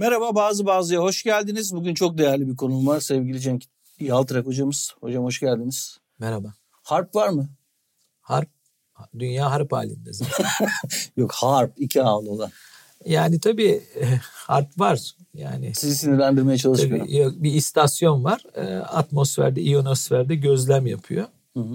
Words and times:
Merhaba 0.00 0.34
bazı 0.34 0.66
bazıya 0.66 1.00
hoş 1.00 1.22
geldiniz. 1.22 1.74
Bugün 1.74 1.94
çok 1.94 2.18
değerli 2.18 2.48
bir 2.48 2.56
konum 2.56 2.86
var. 2.86 3.00
Sevgili 3.00 3.40
Cenk 3.40 3.64
Yaltırak 3.98 4.46
hocamız. 4.46 4.94
Hocam 5.00 5.24
hoş 5.24 5.40
geldiniz. 5.40 5.98
Merhaba. 6.18 6.54
Harp 6.82 7.14
var 7.14 7.28
mı? 7.28 7.48
Harp, 8.20 8.48
dünya 9.18 9.50
harp 9.50 9.72
halinde 9.72 10.12
zaten. 10.12 10.46
Yok 11.16 11.32
harp, 11.32 11.72
iki 11.76 12.02
ağlı 12.02 12.30
olan. 12.30 12.50
Yani 13.06 13.40
tabii 13.40 13.82
harp 14.22 14.80
var. 14.80 15.14
Yani 15.34 15.74
Sizi 15.74 15.96
sinirlendirmeye 15.96 16.58
çalışmıyor. 16.58 17.06
tabii 17.06 17.42
bir 17.42 17.54
istasyon 17.54 18.24
var. 18.24 18.44
E, 18.54 18.76
Atmosferde, 18.76 19.62
ionosferde 19.62 20.34
gözlem 20.34 20.86
yapıyor. 20.86 21.26
Hı 21.56 21.60
hı. 21.60 21.74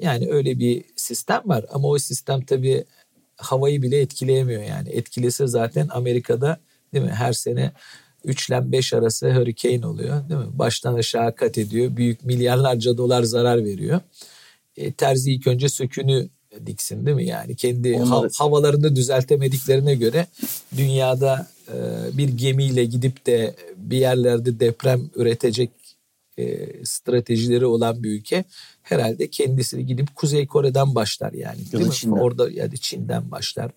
Yani 0.00 0.28
öyle 0.30 0.58
bir 0.58 0.84
sistem 0.96 1.42
var 1.44 1.64
ama 1.72 1.88
o 1.88 1.98
sistem 1.98 2.44
tabii 2.44 2.84
havayı 3.36 3.82
bile 3.82 4.00
etkileyemiyor 4.00 4.62
yani. 4.62 4.88
Etkilese 4.88 5.46
zaten 5.46 5.88
Amerika'da 5.88 6.60
değil 6.94 7.04
mi 7.04 7.10
her 7.10 7.32
sene 7.32 7.72
3 8.24 8.48
ile 8.48 8.72
5 8.72 8.92
arası 8.92 9.32
hurricane 9.32 9.86
oluyor 9.86 10.28
değil 10.28 10.40
mi? 10.40 10.46
Baştan 10.58 10.94
aşağı 10.94 11.34
kat 11.34 11.58
ediyor. 11.58 11.96
Büyük 11.96 12.24
milyarlarca 12.24 12.96
dolar 12.96 13.22
zarar 13.22 13.64
veriyor. 13.64 14.00
E, 14.76 14.92
terzi 14.92 15.32
ilk 15.32 15.46
önce 15.46 15.68
sökünü 15.68 16.28
diksin 16.66 17.06
değil 17.06 17.16
mi? 17.16 17.26
Yani 17.26 17.56
kendi 17.56 17.88
hav- 17.92 18.38
havalarını 18.38 18.96
düzeltemediklerine 18.96 19.94
göre 19.94 20.26
dünyada 20.76 21.48
e, 21.68 21.76
bir 22.18 22.28
gemiyle 22.28 22.84
gidip 22.84 23.26
de 23.26 23.54
bir 23.76 23.96
yerlerde 23.98 24.60
deprem 24.60 25.10
üretecek 25.14 25.70
e, 26.40 26.84
stratejileri 26.84 27.66
olan 27.66 28.02
bir 28.02 28.10
ülke 28.10 28.44
herhalde 28.82 29.30
kendisi 29.30 29.86
gidip 29.86 30.16
Kuzey 30.16 30.46
Kore'den 30.46 30.94
başlar 30.94 31.32
yani. 31.32 31.60
Ya 31.60 31.72
Değil 31.72 31.86
mi? 31.86 31.92
Çin'den. 31.92 32.16
Orada 32.16 32.50
ya 32.50 32.72
da 32.72 32.76
Çin'den 32.76 33.30
başlar 33.30 33.70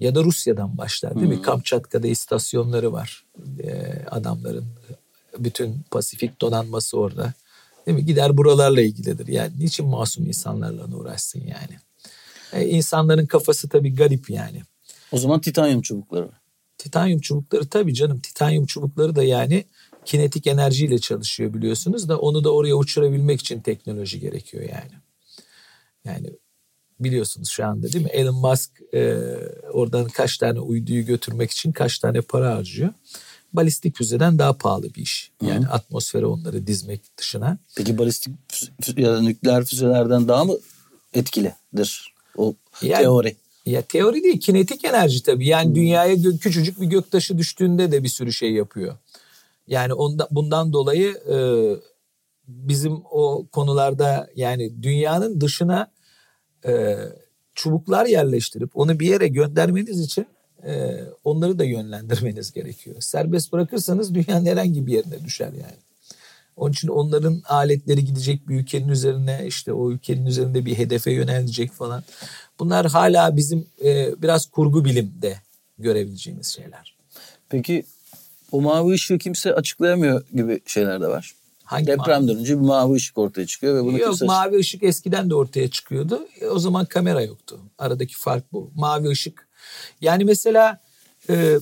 ya 0.00 0.14
da 0.14 0.24
Rusya'dan 0.24 0.78
başlar 0.78 1.14
değil 1.14 1.28
mi? 1.28 1.42
Kamçatka'da 1.42 2.08
istasyonları 2.08 2.92
var 2.92 3.24
e, 3.62 3.94
adamların. 4.10 4.66
Bütün 5.38 5.80
Pasifik 5.90 6.40
donanması 6.40 6.98
orada. 6.98 7.32
Değil 7.86 7.98
mi? 7.98 8.04
Gider 8.04 8.36
buralarla 8.36 8.80
ilgilidir. 8.80 9.26
Yani 9.26 9.52
niçin 9.58 9.86
masum 9.86 10.26
insanlarla 10.26 10.96
uğraşsın 10.96 11.40
yani? 11.40 11.78
E, 12.52 12.68
insanların 12.68 13.26
kafası 13.26 13.68
tabii 13.68 13.94
garip 13.94 14.30
yani. 14.30 14.62
O 15.12 15.18
zaman 15.18 15.40
titanyum 15.40 15.82
çubukları. 15.82 16.28
Titanyum 16.78 17.20
çubukları 17.20 17.68
tabii 17.68 17.94
canım 17.94 18.20
titanyum 18.20 18.66
çubukları 18.66 19.16
da 19.16 19.22
yani 19.22 19.64
kinetik 20.08 20.46
enerjiyle 20.46 20.98
çalışıyor 20.98 21.54
biliyorsunuz 21.54 22.08
da 22.08 22.18
onu 22.18 22.44
da 22.44 22.54
oraya 22.54 22.74
uçurabilmek 22.74 23.40
için 23.40 23.60
teknoloji 23.60 24.20
gerekiyor 24.20 24.62
yani. 24.62 24.92
Yani 26.04 26.30
biliyorsunuz 27.00 27.48
şu 27.48 27.66
anda 27.66 27.92
değil 27.92 28.04
mi 28.04 28.10
Elon 28.10 28.34
Musk 28.34 28.70
e, 28.94 29.14
oradan 29.72 30.08
kaç 30.08 30.38
tane 30.38 30.60
uyduyu 30.60 31.06
götürmek 31.06 31.50
için 31.50 31.72
kaç 31.72 31.98
tane 31.98 32.20
para 32.20 32.54
harcıyor. 32.56 32.90
Balistik 33.52 33.96
füzeden 33.96 34.38
daha 34.38 34.52
pahalı 34.52 34.94
bir 34.94 35.02
iş. 35.02 35.30
Yani 35.42 35.66
atmosfere 35.68 36.26
onları 36.26 36.66
dizmek 36.66 37.16
dışına. 37.18 37.58
Peki 37.76 37.98
balistik 37.98 38.34
ya 38.96 39.12
da 39.12 39.20
nükleer 39.22 39.64
füzelerden 39.64 40.28
daha 40.28 40.44
mı 40.44 40.54
etkilidir 41.14 42.14
o 42.36 42.54
Yani- 42.82 43.02
teori? 43.02 43.36
Ya 43.66 43.82
teori 43.82 44.22
değil 44.24 44.40
kinetik 44.40 44.84
enerji 44.84 45.22
tabii. 45.22 45.46
Yani 45.46 45.74
dünyaya 45.74 46.14
gö- 46.14 46.38
küçücük 46.38 46.80
bir 46.80 46.86
göktaşı 46.86 47.38
düştüğünde 47.38 47.92
de 47.92 48.02
bir 48.04 48.08
sürü 48.08 48.32
şey 48.32 48.52
yapıyor. 48.52 48.96
Yani 49.68 49.94
onda, 49.94 50.28
bundan 50.30 50.72
dolayı 50.72 51.10
e, 51.10 51.38
bizim 52.48 53.02
o 53.10 53.46
konularda 53.52 54.28
yani 54.36 54.82
dünyanın 54.82 55.40
dışına 55.40 55.90
e, 56.66 56.96
çubuklar 57.54 58.06
yerleştirip 58.06 58.76
onu 58.76 59.00
bir 59.00 59.06
yere 59.06 59.28
göndermeniz 59.28 60.00
için 60.00 60.26
e, 60.66 61.00
onları 61.24 61.58
da 61.58 61.64
yönlendirmeniz 61.64 62.52
gerekiyor. 62.52 62.96
Serbest 63.00 63.52
bırakırsanız 63.52 64.14
dünyanın 64.14 64.46
herhangi 64.46 64.86
bir 64.86 64.92
yerine 64.92 65.24
düşer 65.24 65.52
yani. 65.52 65.78
Onun 66.56 66.72
için 66.72 66.88
onların 66.88 67.42
aletleri 67.48 68.04
gidecek 68.04 68.48
bir 68.48 68.54
ülkenin 68.54 68.88
üzerine 68.88 69.44
işte 69.46 69.72
o 69.72 69.90
ülkenin 69.90 70.26
üzerinde 70.26 70.64
bir 70.64 70.78
hedefe 70.78 71.12
yönelecek 71.12 71.72
falan. 71.72 72.02
Bunlar 72.58 72.86
hala 72.86 73.36
bizim 73.36 73.66
e, 73.84 74.22
biraz 74.22 74.46
kurgu 74.46 74.84
bilimde 74.84 75.36
görebileceğimiz 75.78 76.46
şeyler. 76.46 76.96
Peki 77.48 77.84
o 78.52 78.60
mavi 78.60 78.92
ışığı 78.92 79.18
kimse 79.18 79.54
açıklayamıyor 79.54 80.24
gibi 80.34 80.60
şeyler 80.66 81.00
de 81.00 81.06
var. 81.06 81.32
Hangi 81.64 81.86
Depremden 81.86 82.36
önce 82.36 82.56
bir 82.56 82.66
mavi 82.66 82.94
ışık 82.94 83.18
ortaya 83.18 83.46
çıkıyor 83.46 83.74
ve 83.74 83.84
bunu 83.84 83.98
Yok 83.98 84.08
kimse 84.08 84.26
mavi 84.26 84.56
ışık 84.56 84.82
eskiden 84.82 85.30
de 85.30 85.34
ortaya 85.34 85.70
çıkıyordu. 85.70 86.28
E, 86.40 86.46
o 86.46 86.58
zaman 86.58 86.84
kamera 86.84 87.22
yoktu. 87.22 87.60
Aradaki 87.78 88.16
fark 88.16 88.52
bu. 88.52 88.70
Mavi 88.74 89.08
ışık. 89.08 89.48
Yani 90.00 90.24
mesela 90.24 90.80
e, 91.30 91.58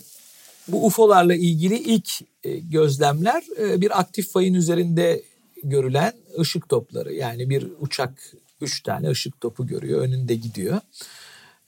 bu 0.68 0.86
UFO'larla 0.86 1.34
ilgili 1.34 1.78
ilk 1.78 2.08
e, 2.44 2.58
gözlemler 2.58 3.42
e, 3.60 3.80
bir 3.80 4.00
aktif 4.00 4.32
fayın 4.32 4.54
üzerinde 4.54 5.22
görülen 5.62 6.12
ışık 6.38 6.68
topları. 6.68 7.14
Yani 7.14 7.50
bir 7.50 7.66
uçak 7.80 8.32
üç 8.60 8.82
tane 8.82 9.10
ışık 9.10 9.40
topu 9.40 9.66
görüyor. 9.66 10.00
Önünde 10.00 10.34
gidiyor. 10.34 10.80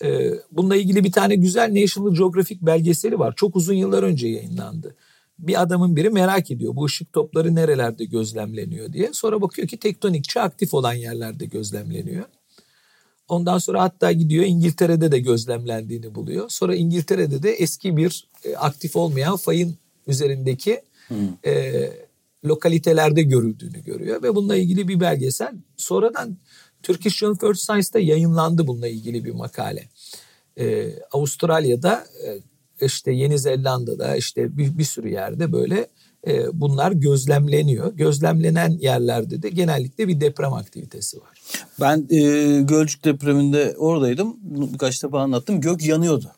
E, 0.04 0.30
bununla 0.52 0.76
ilgili 0.76 1.04
bir 1.04 1.12
tane 1.12 1.36
güzel 1.36 1.82
National 1.82 2.14
Geographic 2.14 2.58
belgeseli 2.62 3.18
var. 3.18 3.34
Çok 3.36 3.56
uzun 3.56 3.74
yıllar 3.74 4.02
önce 4.02 4.28
yayınlandı. 4.28 4.96
Bir 5.38 5.62
adamın 5.62 5.96
biri 5.96 6.10
merak 6.10 6.50
ediyor 6.50 6.76
bu 6.76 6.84
ışık 6.84 7.12
topları 7.12 7.54
nerelerde 7.54 8.04
gözlemleniyor 8.04 8.92
diye. 8.92 9.10
Sonra 9.12 9.42
bakıyor 9.42 9.68
ki 9.68 9.76
tektonikçi 9.76 10.40
aktif 10.40 10.74
olan 10.74 10.92
yerlerde 10.92 11.46
gözlemleniyor. 11.46 12.24
Ondan 13.28 13.58
sonra 13.58 13.82
hatta 13.82 14.12
gidiyor 14.12 14.44
İngiltere'de 14.44 15.12
de 15.12 15.18
gözlemlendiğini 15.18 16.14
buluyor. 16.14 16.48
Sonra 16.48 16.74
İngiltere'de 16.74 17.42
de 17.42 17.50
eski 17.50 17.96
bir 17.96 18.28
e, 18.44 18.56
aktif 18.56 18.96
olmayan 18.96 19.36
fayın 19.36 19.76
üzerindeki 20.06 20.80
e, 21.46 21.90
lokalitelerde 22.44 23.22
görüldüğünü 23.22 23.84
görüyor. 23.84 24.22
Ve 24.22 24.34
bununla 24.34 24.56
ilgili 24.56 24.88
bir 24.88 25.00
belgesel. 25.00 25.54
Sonradan 25.76 26.36
Turkish 26.82 27.16
Journal 27.16 27.34
of 27.34 27.44
Earth 27.44 27.58
Science'da 27.58 27.98
yayınlandı 27.98 28.66
bununla 28.66 28.88
ilgili 28.88 29.24
bir 29.24 29.32
makale. 29.32 29.88
E, 30.58 30.94
Avustralya'da 31.12 32.06
e, 32.26 32.38
işte 32.82 33.12
Yeni 33.12 33.38
Zelanda'da 33.38 34.16
işte 34.16 34.56
bir, 34.56 34.78
bir 34.78 34.84
sürü 34.84 35.08
yerde 35.08 35.52
böyle 35.52 35.88
e, 36.26 36.60
bunlar 36.60 36.92
gözlemleniyor. 36.92 37.92
Gözlemlenen 37.92 38.70
yerlerde 38.70 39.42
de 39.42 39.48
genellikle 39.48 40.08
bir 40.08 40.20
deprem 40.20 40.52
aktivitesi 40.52 41.20
var. 41.20 41.42
Ben 41.80 42.06
e, 42.10 42.60
Gölcük 42.60 43.04
depreminde 43.04 43.74
oradaydım. 43.78 44.36
Bunu 44.40 44.72
birkaç 44.72 45.02
defa 45.02 45.20
anlattım. 45.20 45.60
Gök 45.60 45.86
yanıyordu. 45.86 46.32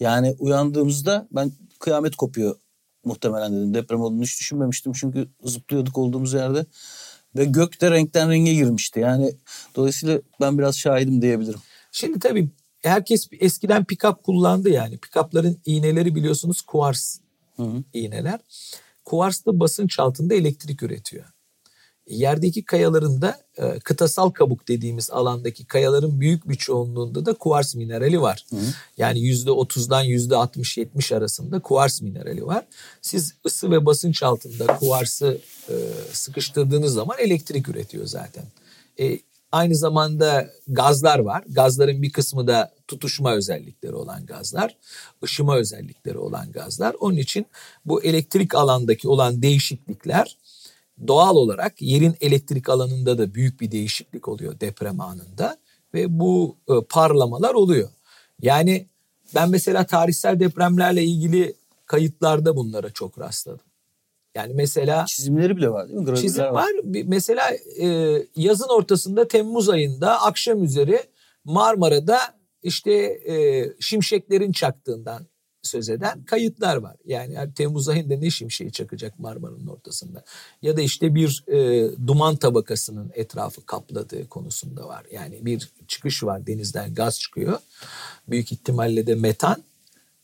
Yani 0.00 0.36
uyandığımızda 0.38 1.28
ben 1.32 1.52
kıyamet 1.78 2.16
kopuyor 2.16 2.56
muhtemelen 3.04 3.52
dedim. 3.52 3.74
Deprem 3.74 4.00
olduğunu 4.00 4.22
hiç 4.22 4.40
düşünmemiştim. 4.40 4.92
Çünkü 4.92 5.28
zıplıyorduk 5.44 5.98
olduğumuz 5.98 6.32
yerde. 6.32 6.66
Ve 7.36 7.44
gök 7.44 7.80
de 7.80 7.90
renkten 7.90 8.30
renge 8.30 8.54
girmişti. 8.54 9.00
Yani 9.00 9.34
dolayısıyla 9.76 10.20
ben 10.40 10.58
biraz 10.58 10.78
şahidim 10.78 11.22
diyebilirim. 11.22 11.60
Şimdi 11.92 12.18
tabii 12.18 12.48
herkes 12.82 13.28
eskiden 13.40 13.84
pick-up 13.84 14.22
kullandı 14.22 14.70
yani. 14.70 14.98
Pick-up'ların 14.98 15.56
iğneleri 15.66 16.14
biliyorsunuz 16.14 16.60
kuvars 16.60 17.18
iğneler. 17.92 18.40
Kuvars 19.04 19.46
da 19.46 19.60
basınç 19.60 19.98
altında 19.98 20.34
elektrik 20.34 20.82
üretiyor. 20.82 21.24
Yerdeki 22.06 22.64
kayaların 22.64 23.22
da 23.22 23.40
e, 23.56 23.78
kıtasal 23.78 24.30
kabuk 24.30 24.68
dediğimiz 24.68 25.10
alandaki 25.10 25.64
kayaların 25.64 26.20
büyük 26.20 26.48
bir 26.48 26.54
çoğunluğunda 26.54 27.26
da 27.26 27.34
kuvars 27.34 27.74
minerali 27.74 28.20
var. 28.20 28.46
Yani 28.96 29.18
%30'dan 29.18 30.04
%60-70 30.04 31.16
arasında 31.16 31.60
kuvars 31.60 32.02
minerali 32.02 32.46
var. 32.46 32.66
Siz 33.02 33.34
ısı 33.46 33.70
ve 33.70 33.86
basınç 33.86 34.22
altında 34.22 34.66
kuvarsı 34.66 35.40
e, 35.68 35.74
sıkıştırdığınız 36.12 36.92
zaman 36.92 37.18
elektrik 37.18 37.68
üretiyor 37.68 38.06
zaten. 38.06 38.44
E, 39.00 39.18
aynı 39.52 39.74
zamanda 39.74 40.50
gazlar 40.68 41.18
var. 41.18 41.44
Gazların 41.48 42.02
bir 42.02 42.12
kısmı 42.12 42.46
da 42.46 42.72
tutuşma 42.88 43.32
özellikleri 43.32 43.94
olan 43.94 44.26
gazlar, 44.26 44.76
ışıma 45.24 45.56
özellikleri 45.56 46.18
olan 46.18 46.52
gazlar. 46.52 46.96
Onun 47.00 47.16
için 47.16 47.46
bu 47.84 48.02
elektrik 48.02 48.54
alandaki 48.54 49.08
olan 49.08 49.42
değişiklikler 49.42 50.36
doğal 51.06 51.36
olarak 51.36 51.82
yerin 51.82 52.16
elektrik 52.20 52.68
alanında 52.68 53.18
da 53.18 53.34
büyük 53.34 53.60
bir 53.60 53.70
değişiklik 53.70 54.28
oluyor 54.28 54.60
deprem 54.60 55.00
anında 55.00 55.56
ve 55.94 56.20
bu 56.20 56.56
e, 56.68 56.72
parlamalar 56.88 57.54
oluyor. 57.54 57.88
Yani 58.42 58.86
ben 59.34 59.50
mesela 59.50 59.86
tarihsel 59.86 60.40
depremlerle 60.40 61.04
ilgili 61.04 61.54
kayıtlarda 61.86 62.56
bunlara 62.56 62.90
çok 62.90 63.18
rastladım. 63.18 63.69
Yani 64.34 64.52
mesela 64.54 65.04
Çizimleri 65.06 65.56
bile 65.56 65.70
var 65.70 65.88
değil 65.88 65.98
mi? 65.98 66.04
Gravürler 66.04 66.22
çizim 66.22 66.44
var. 66.44 66.66
Bir- 66.82 67.04
Mesela 67.04 67.50
e, 67.80 67.86
yazın 68.36 68.68
ortasında 68.68 69.28
Temmuz 69.28 69.68
ayında 69.68 70.20
akşam 70.22 70.64
üzeri 70.64 71.00
Marmara'da 71.44 72.18
işte 72.62 72.92
e, 73.32 73.66
şimşeklerin 73.80 74.52
çaktığından 74.52 75.26
söz 75.62 75.88
eden 75.88 76.24
kayıtlar 76.24 76.76
var. 76.76 76.96
Yani 77.04 77.54
Temmuz 77.54 77.88
ayında 77.88 78.16
ne 78.16 78.30
şimşeği 78.30 78.72
çakacak 78.72 79.18
Marmara'nın 79.18 79.66
ortasında. 79.66 80.24
Ya 80.62 80.76
da 80.76 80.80
işte 80.80 81.14
bir 81.14 81.44
e, 81.48 81.88
duman 82.06 82.36
tabakasının 82.36 83.10
etrafı 83.14 83.66
kapladığı 83.66 84.28
konusunda 84.28 84.88
var. 84.88 85.04
Yani 85.12 85.46
bir 85.46 85.68
çıkış 85.88 86.24
var 86.24 86.46
denizden 86.46 86.94
gaz 86.94 87.20
çıkıyor. 87.20 87.58
Büyük 88.28 88.52
ihtimalle 88.52 89.06
de 89.06 89.14
metan. 89.14 89.62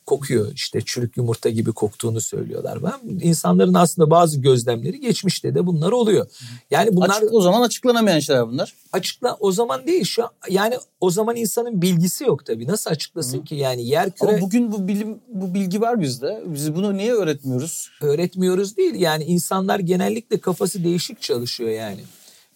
Kokuyor 0.06 0.52
işte 0.54 0.80
çürük 0.84 1.16
yumurta 1.16 1.48
gibi 1.50 1.72
koktuğunu 1.72 2.20
söylüyorlar. 2.20 2.78
Ben 2.82 3.18
insanların 3.20 3.74
aslında 3.74 4.10
bazı 4.10 4.40
gözlemleri 4.40 5.00
geçmişte 5.00 5.54
de 5.54 5.66
bunlar 5.66 5.92
oluyor. 5.92 6.26
Yani 6.70 6.96
bunlar 6.96 7.08
Açık, 7.08 7.34
o 7.34 7.40
zaman 7.40 7.62
açıklanamayan 7.62 8.18
şeyler 8.18 8.48
bunlar. 8.48 8.74
açıkla 8.92 9.36
o 9.40 9.52
zaman 9.52 9.86
değil 9.86 10.04
şu 10.04 10.24
an, 10.24 10.30
yani 10.50 10.74
o 11.00 11.10
zaman 11.10 11.36
insanın 11.36 11.82
bilgisi 11.82 12.24
yok 12.24 12.46
tabii. 12.46 12.66
Nasıl 12.66 12.90
açıklasın 12.90 13.42
ki 13.42 13.54
yani 13.54 13.86
yer 13.86 14.10
küre 14.10 14.28
Ama 14.28 14.40
bugün 14.40 14.72
bu 14.72 14.88
bilim 14.88 15.18
bu 15.28 15.54
bilgi 15.54 15.80
var 15.80 16.00
bizde. 16.00 16.42
Biz 16.46 16.74
bunu 16.74 16.96
niye 16.96 17.12
öğretmiyoruz? 17.12 17.88
öğretmiyoruz 18.02 18.76
değil. 18.76 18.94
Yani 18.94 19.24
insanlar 19.24 19.78
genellikle 19.78 20.38
kafası 20.38 20.84
değişik 20.84 21.22
çalışıyor 21.22 21.70
yani. 21.70 22.00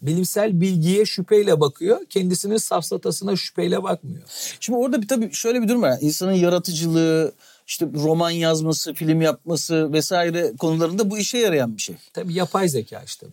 Bilimsel 0.03 0.61
bilgiye 0.61 1.05
şüpheyle 1.05 1.61
bakıyor. 1.61 2.01
Kendisinin 2.11 2.57
safsatasına 2.57 3.37
şüpheyle 3.37 3.83
bakmıyor. 3.83 4.23
Şimdi 4.61 4.79
orada 4.79 5.03
bir 5.03 5.09
tabii 5.09 5.33
şöyle 5.33 5.63
bir 5.63 5.69
durum 5.69 5.83
var. 5.83 5.99
İnsanın 6.01 6.33
yaratıcılığı, 6.33 7.33
işte 7.67 7.87
roman 7.95 8.31
yazması, 8.31 8.95
film 8.95 9.21
yapması 9.21 9.93
vesaire 9.93 10.53
konularında 10.59 11.11
bu 11.11 11.19
işe 11.19 11.39
yarayan 11.39 11.77
bir 11.77 11.83
şey. 11.83 11.97
Tabii 12.13 12.35
yapay 12.35 12.69
zeka 12.69 13.03
işte 13.07 13.27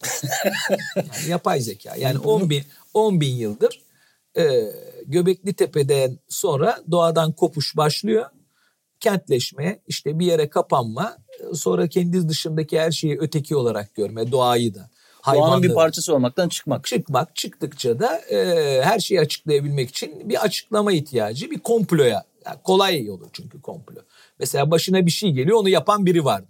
yani 0.95 1.29
yapay 1.29 1.61
zeka. 1.61 1.95
Yani 1.95 2.19
10 2.19 2.49
bin, 2.49 2.63
10 2.93 3.21
bin 3.21 3.35
yıldır 3.35 3.87
e, 4.37 4.73
Göbekli 5.05 5.53
Tepe'den 5.53 6.19
sonra 6.29 6.79
doğadan 6.91 7.31
kopuş 7.31 7.77
başlıyor. 7.77 8.25
Kentleşme, 8.99 9.79
işte 9.87 10.19
bir 10.19 10.25
yere 10.25 10.49
kapanma, 10.49 11.17
sonra 11.53 11.87
kendi 11.87 12.29
dışındaki 12.29 12.79
her 12.79 12.91
şeyi 12.91 13.17
öteki 13.19 13.55
olarak 13.55 13.95
görme, 13.95 14.31
doğayı 14.31 14.75
da. 14.75 14.89
Doğanın 15.35 15.63
bir 15.63 15.73
parçası 15.73 16.15
olmaktan 16.15 16.49
çıkmak. 16.49 16.85
çıkmak 16.85 17.35
çıktıkça 17.35 17.99
da 17.99 18.17
e, 18.17 18.81
her 18.83 18.99
şeyi 18.99 19.21
açıklayabilmek 19.21 19.89
için 19.89 20.29
bir 20.29 20.43
açıklama 20.43 20.91
ihtiyacı 20.91 21.51
bir 21.51 21.59
komploya 21.59 22.23
yani 22.45 22.57
kolay 22.63 23.03
yolu 23.03 23.29
çünkü 23.33 23.61
komplo. 23.61 24.01
Mesela 24.39 24.71
başına 24.71 25.05
bir 25.05 25.11
şey 25.11 25.31
geliyor 25.31 25.57
onu 25.57 25.69
yapan 25.69 26.05
biri 26.05 26.25
var. 26.25 26.43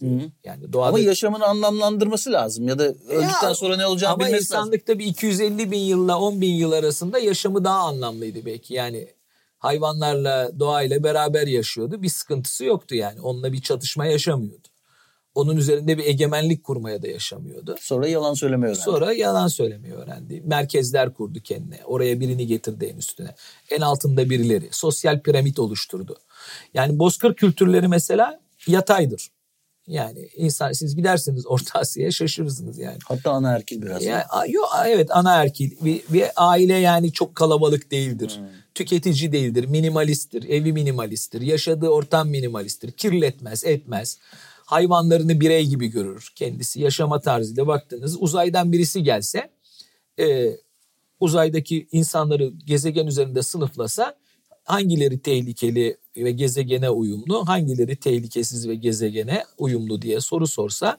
Yani 0.44 0.74
doğada 0.74 0.89
Ama 0.89 1.00
yaşamını 1.00 1.45
anlamlandırması 1.45 2.31
lazım 2.31 2.68
ya 2.68 2.79
da 2.79 2.83
öldükten 2.83 3.47
Ya, 3.47 3.56
sonra 3.56 3.77
ne 3.77 3.85
olacağını 3.88 4.13
ama 4.13 4.25
bilmesi 4.25 4.53
lazım. 4.53 4.57
insanlıkta 4.57 5.00
bir 5.00 5.06
250 5.06 5.71
bin 5.71 5.80
yılla 5.80 6.19
10 6.19 6.41
bin 6.41 6.53
yıl 6.53 6.71
arasında 6.71 7.19
yaşamı 7.19 7.63
daha 7.63 7.80
anlamlıydı 7.80 8.45
belki. 8.45 8.73
Yani 8.73 9.07
hayvanlarla 9.57 10.59
doğayla 10.59 11.03
beraber 11.03 11.47
yaşıyordu. 11.47 12.01
Bir 12.03 12.09
sıkıntısı 12.09 12.65
yoktu 12.65 12.95
yani. 12.95 13.21
Onunla 13.21 13.53
bir 13.53 13.62
çatışma 13.62 14.06
yaşamıyordu. 14.06 14.68
Onun 15.37 15.57
üzerinde 15.57 15.97
bir 15.97 16.05
egemenlik 16.05 16.63
kurmaya 16.63 17.01
da 17.01 17.07
yaşamıyordu. 17.07 17.75
Sonra 17.79 18.07
yalan 18.07 18.33
söylemeyi 18.33 18.71
öğrendi. 18.71 18.83
Sonra 18.83 19.13
yalan 19.13 19.47
söylemeyi 19.47 19.93
öğrendi. 19.93 20.41
Merkezler 20.45 21.13
kurdu 21.13 21.39
kendine. 21.43 21.79
Oraya 21.85 22.19
birini 22.19 22.47
getirdi 22.47 22.85
en 22.85 22.97
üstüne. 22.97 23.35
En 23.71 23.81
altında 23.81 24.29
birileri. 24.29 24.69
Sosyal 24.71 25.21
piramit 25.21 25.59
oluşturdu. 25.59 26.17
Yani 26.73 26.99
bozkır 26.99 27.33
kültürleri 27.33 27.87
mesela 27.87 28.39
yataydır. 28.67 29.31
Yani 29.87 30.29
insan 30.35 30.71
siz 30.71 30.95
gidersiniz 30.95 31.47
Orta 31.47 31.79
Asya'ya 31.79 32.11
şaşırırsınız 32.11 32.77
yani. 32.77 32.97
Hatta 33.05 33.31
anaerkil 33.31 33.81
biraz. 33.81 34.03
Ya, 34.03 34.25
a- 34.29 34.47
yo, 34.47 34.61
evet 34.87 35.11
anaerkil 35.11 35.71
bir, 35.85 36.01
bir 36.09 36.25
aile 36.35 36.73
yani 36.73 37.11
çok 37.11 37.35
kalabalık 37.35 37.91
değildir. 37.91 38.37
Hmm. 38.37 38.47
Tüketici 38.75 39.31
değildir, 39.31 39.65
minimalisttir, 39.65 40.49
evi 40.49 40.73
minimalisttir, 40.73 41.41
yaşadığı 41.41 41.89
ortam 41.89 42.29
minimalisttir, 42.29 42.91
kirletmez, 42.91 43.65
etmez. 43.65 44.19
Hayvanlarını 44.67 45.41
birey 45.41 45.65
gibi 45.65 45.87
görür 45.87 46.31
kendisi. 46.35 46.81
Yaşama 46.81 47.19
tarzıyla 47.19 47.67
baktığınız 47.67 48.21
uzaydan 48.21 48.71
birisi 48.71 49.03
gelse 49.03 49.49
e, 50.19 50.57
uzaydaki 51.19 51.87
insanları 51.91 52.53
gezegen 52.65 53.07
üzerinde 53.07 53.41
sınıflasa 53.41 54.15
hangileri 54.63 55.19
tehlikeli 55.19 55.97
ve 56.17 56.31
gezegene 56.31 56.89
uyumlu, 56.89 57.47
hangileri 57.47 57.95
tehlikesiz 57.95 58.67
ve 58.67 58.75
gezegene 58.75 59.43
uyumlu 59.57 60.01
diye 60.01 60.19
soru 60.19 60.47
sorsa 60.47 60.97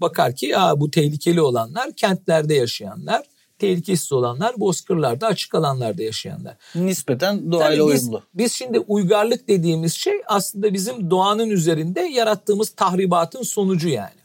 bakar 0.00 0.34
ki 0.34 0.58
Aa, 0.58 0.80
bu 0.80 0.90
tehlikeli 0.90 1.40
olanlar 1.40 1.92
kentlerde 1.92 2.54
yaşayanlar, 2.54 3.22
tehlikesiz 3.60 4.12
olanlar 4.12 4.60
bozkırlarda, 4.60 5.26
açık 5.26 5.54
alanlarda 5.54 6.02
yaşayanlar. 6.02 6.56
Nispeten 6.74 7.52
doğayla 7.52 7.84
Tabii 7.84 7.94
biz, 7.94 8.02
uyumlu. 8.02 8.22
biz 8.34 8.52
şimdi 8.52 8.78
uygarlık 8.78 9.48
dediğimiz 9.48 9.94
şey 9.94 10.14
aslında 10.26 10.74
bizim 10.74 11.10
doğanın 11.10 11.50
üzerinde 11.50 12.00
yarattığımız 12.00 12.70
tahribatın 12.70 13.42
sonucu 13.42 13.88
yani. 13.88 14.19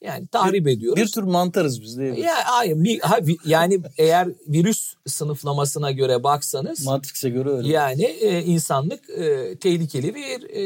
Yani 0.00 0.26
tahrip 0.26 0.68
ediyoruz. 0.68 1.02
Bir 1.02 1.08
tür 1.08 1.22
mantarız 1.22 1.82
biz 1.82 1.98
değil 1.98 2.12
mi? 2.12 2.20
Ya 2.20 2.34
hayır 2.44 2.84
bir, 2.84 3.00
ha, 3.00 3.18
yani 3.44 3.80
eğer 3.98 4.28
virüs 4.48 4.94
sınıflamasına 5.06 5.90
göre 5.90 6.22
baksanız 6.22 6.84
Matrix'e 6.86 7.30
göre 7.30 7.50
öyle. 7.50 7.68
yani 7.68 8.02
e, 8.04 8.42
insanlık 8.42 9.10
e, 9.10 9.56
tehlikeli 9.56 10.14
bir 10.14 10.50
e, 10.50 10.64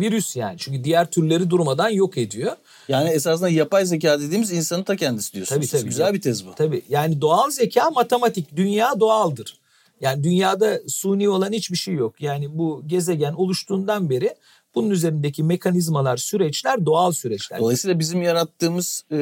virüs 0.00 0.36
yani. 0.36 0.58
Çünkü 0.58 0.84
diğer 0.84 1.10
türleri 1.10 1.50
durmadan 1.50 1.88
yok 1.88 2.18
ediyor. 2.18 2.52
Yani 2.88 3.10
esasında 3.10 3.48
yapay 3.48 3.86
zeka 3.86 4.20
dediğimiz 4.20 4.52
insanın 4.52 4.82
ta 4.82 4.96
kendisi 4.96 5.32
diyorsunuz. 5.32 5.70
Tabii, 5.70 5.80
tabii. 5.80 5.88
Güzel 5.88 6.14
bir 6.14 6.20
tez 6.20 6.46
bu. 6.46 6.54
Tabii 6.54 6.82
yani 6.88 7.20
doğal 7.20 7.50
zeka 7.50 7.90
matematik. 7.90 8.56
Dünya 8.56 9.00
doğaldır. 9.00 9.61
Yani 10.02 10.24
dünyada 10.24 10.80
suni 10.88 11.28
olan 11.28 11.52
hiçbir 11.52 11.76
şey 11.76 11.94
yok. 11.94 12.20
Yani 12.20 12.58
bu 12.58 12.82
gezegen 12.86 13.32
oluştuğundan 13.32 14.10
beri 14.10 14.34
bunun 14.74 14.90
üzerindeki 14.90 15.42
mekanizmalar, 15.42 16.16
süreçler 16.16 16.86
doğal 16.86 17.12
süreçler. 17.12 17.58
Dolayısıyla 17.60 17.98
bizim 17.98 18.22
yarattığımız 18.22 19.04
e, 19.12 19.16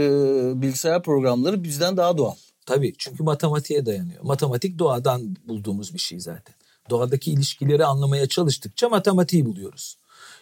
bilgisayar 0.63 1.03
programları 1.03 1.65
bizden 1.65 1.97
daha 1.97 2.19
doğal. 2.19 2.35
Tabii 2.67 2.95
çünkü 2.99 3.23
matematiğe 3.23 3.87
dayanıyor. 3.87 4.23
Matematik 4.23 4.79
doğadan 4.79 5.37
bulduğumuz 5.49 5.95
bir 5.95 5.99
şey 5.99 6.21
zaten. 6.21 6.55
Doğadaki 6.91 7.33
ilişkileri 7.33 7.85
anlamaya 7.85 8.27
çalıştıkça 8.27 8.89
matematiği 8.89 9.47
buluyoruz. 9.47 9.97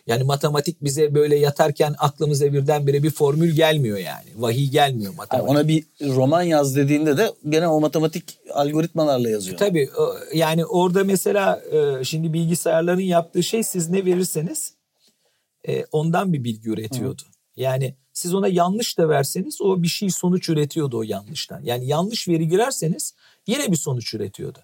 Yani 0.08 0.24
matematik 0.24 0.84
bize 0.84 1.14
böyle 1.14 1.36
yatarken 1.36 1.94
aklımıza 1.98 2.52
birdenbire 2.52 3.02
bir 3.02 3.10
formül 3.10 3.50
gelmiyor 3.50 3.98
yani. 3.98 4.28
Vahiy 4.36 4.68
gelmiyor 4.70 5.10
Yani 5.12 5.16
matematik. 5.16 5.48
ona 5.50 5.68
bir 5.68 5.84
roman 6.00 6.42
yaz 6.42 6.76
dediğinde 6.76 7.16
de 7.16 7.32
gene 7.48 7.68
o 7.68 7.80
matematik 7.80 8.38
algoritmalarla 8.52 9.30
yazıyor. 9.30 9.56
Tabii 9.58 9.90
o- 9.98 10.14
yani 10.34 10.66
orada 10.66 11.04
mesela 11.04 11.60
e, 11.72 12.04
şimdi 12.04 12.32
bilgisayarların 12.32 13.00
yaptığı 13.00 13.42
şey 13.42 13.62
siz 13.62 13.88
ne 13.90 14.04
verirseniz 14.04 14.74
e, 15.68 15.84
ondan 15.92 16.32
bir 16.32 16.44
bilgi 16.44 16.68
üretiyordu. 16.70 17.22
Yani 17.56 17.94
siz 18.12 18.34
ona 18.34 18.48
yanlış 18.48 18.98
da 18.98 19.08
verseniz 19.08 19.60
o 19.62 19.82
bir 19.82 19.88
şey 19.88 20.10
sonuç 20.10 20.48
üretiyordu 20.48 20.98
o 20.98 21.02
yanlıştan. 21.02 21.60
Yani 21.64 21.86
yanlış 21.86 22.28
veri 22.28 22.48
girerseniz 22.48 23.14
yine 23.46 23.72
bir 23.72 23.76
sonuç 23.76 24.14
üretiyordu. 24.14 24.58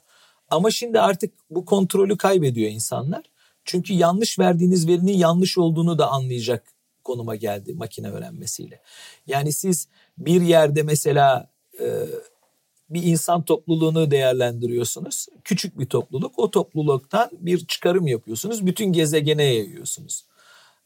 Ama 0.48 0.70
şimdi 0.70 1.00
artık 1.00 1.32
bu 1.50 1.64
kontrolü 1.64 2.16
kaybediyor 2.16 2.70
insanlar. 2.70 3.22
Çünkü 3.64 3.92
yanlış 3.92 4.38
verdiğiniz 4.38 4.88
verinin 4.88 5.12
yanlış 5.12 5.58
olduğunu 5.58 5.98
da 5.98 6.10
anlayacak 6.10 6.74
konuma 7.04 7.36
geldi 7.36 7.74
makine 7.74 8.10
öğrenmesiyle. 8.10 8.80
Yani 9.26 9.52
siz 9.52 9.88
bir 10.18 10.40
yerde 10.40 10.82
mesela 10.82 11.50
e, 11.80 12.06
bir 12.90 13.02
insan 13.02 13.42
topluluğunu 13.42 14.10
değerlendiriyorsunuz. 14.10 15.26
Küçük 15.44 15.78
bir 15.78 15.86
topluluk. 15.86 16.38
O 16.38 16.50
topluluktan 16.50 17.30
bir 17.32 17.66
çıkarım 17.66 18.06
yapıyorsunuz. 18.06 18.66
Bütün 18.66 18.92
gezegene 18.92 19.44
yayıyorsunuz. 19.44 20.24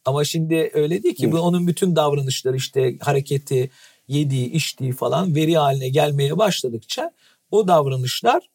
Ama 0.05 0.25
şimdi 0.25 0.71
öyle 0.75 1.03
değil 1.03 1.15
ki. 1.15 1.33
Bu 1.33 1.39
onun 1.39 1.67
bütün 1.67 1.97
davranışları 1.97 2.57
işte 2.57 2.99
hareketi, 3.01 3.71
yediği, 4.09 4.53
içtiği 4.53 4.93
falan 4.93 5.35
veri 5.35 5.57
haline 5.57 5.89
gelmeye 5.89 6.39
başladıkça 6.39 7.13
o 7.51 7.69
davranışlarla 7.69 8.49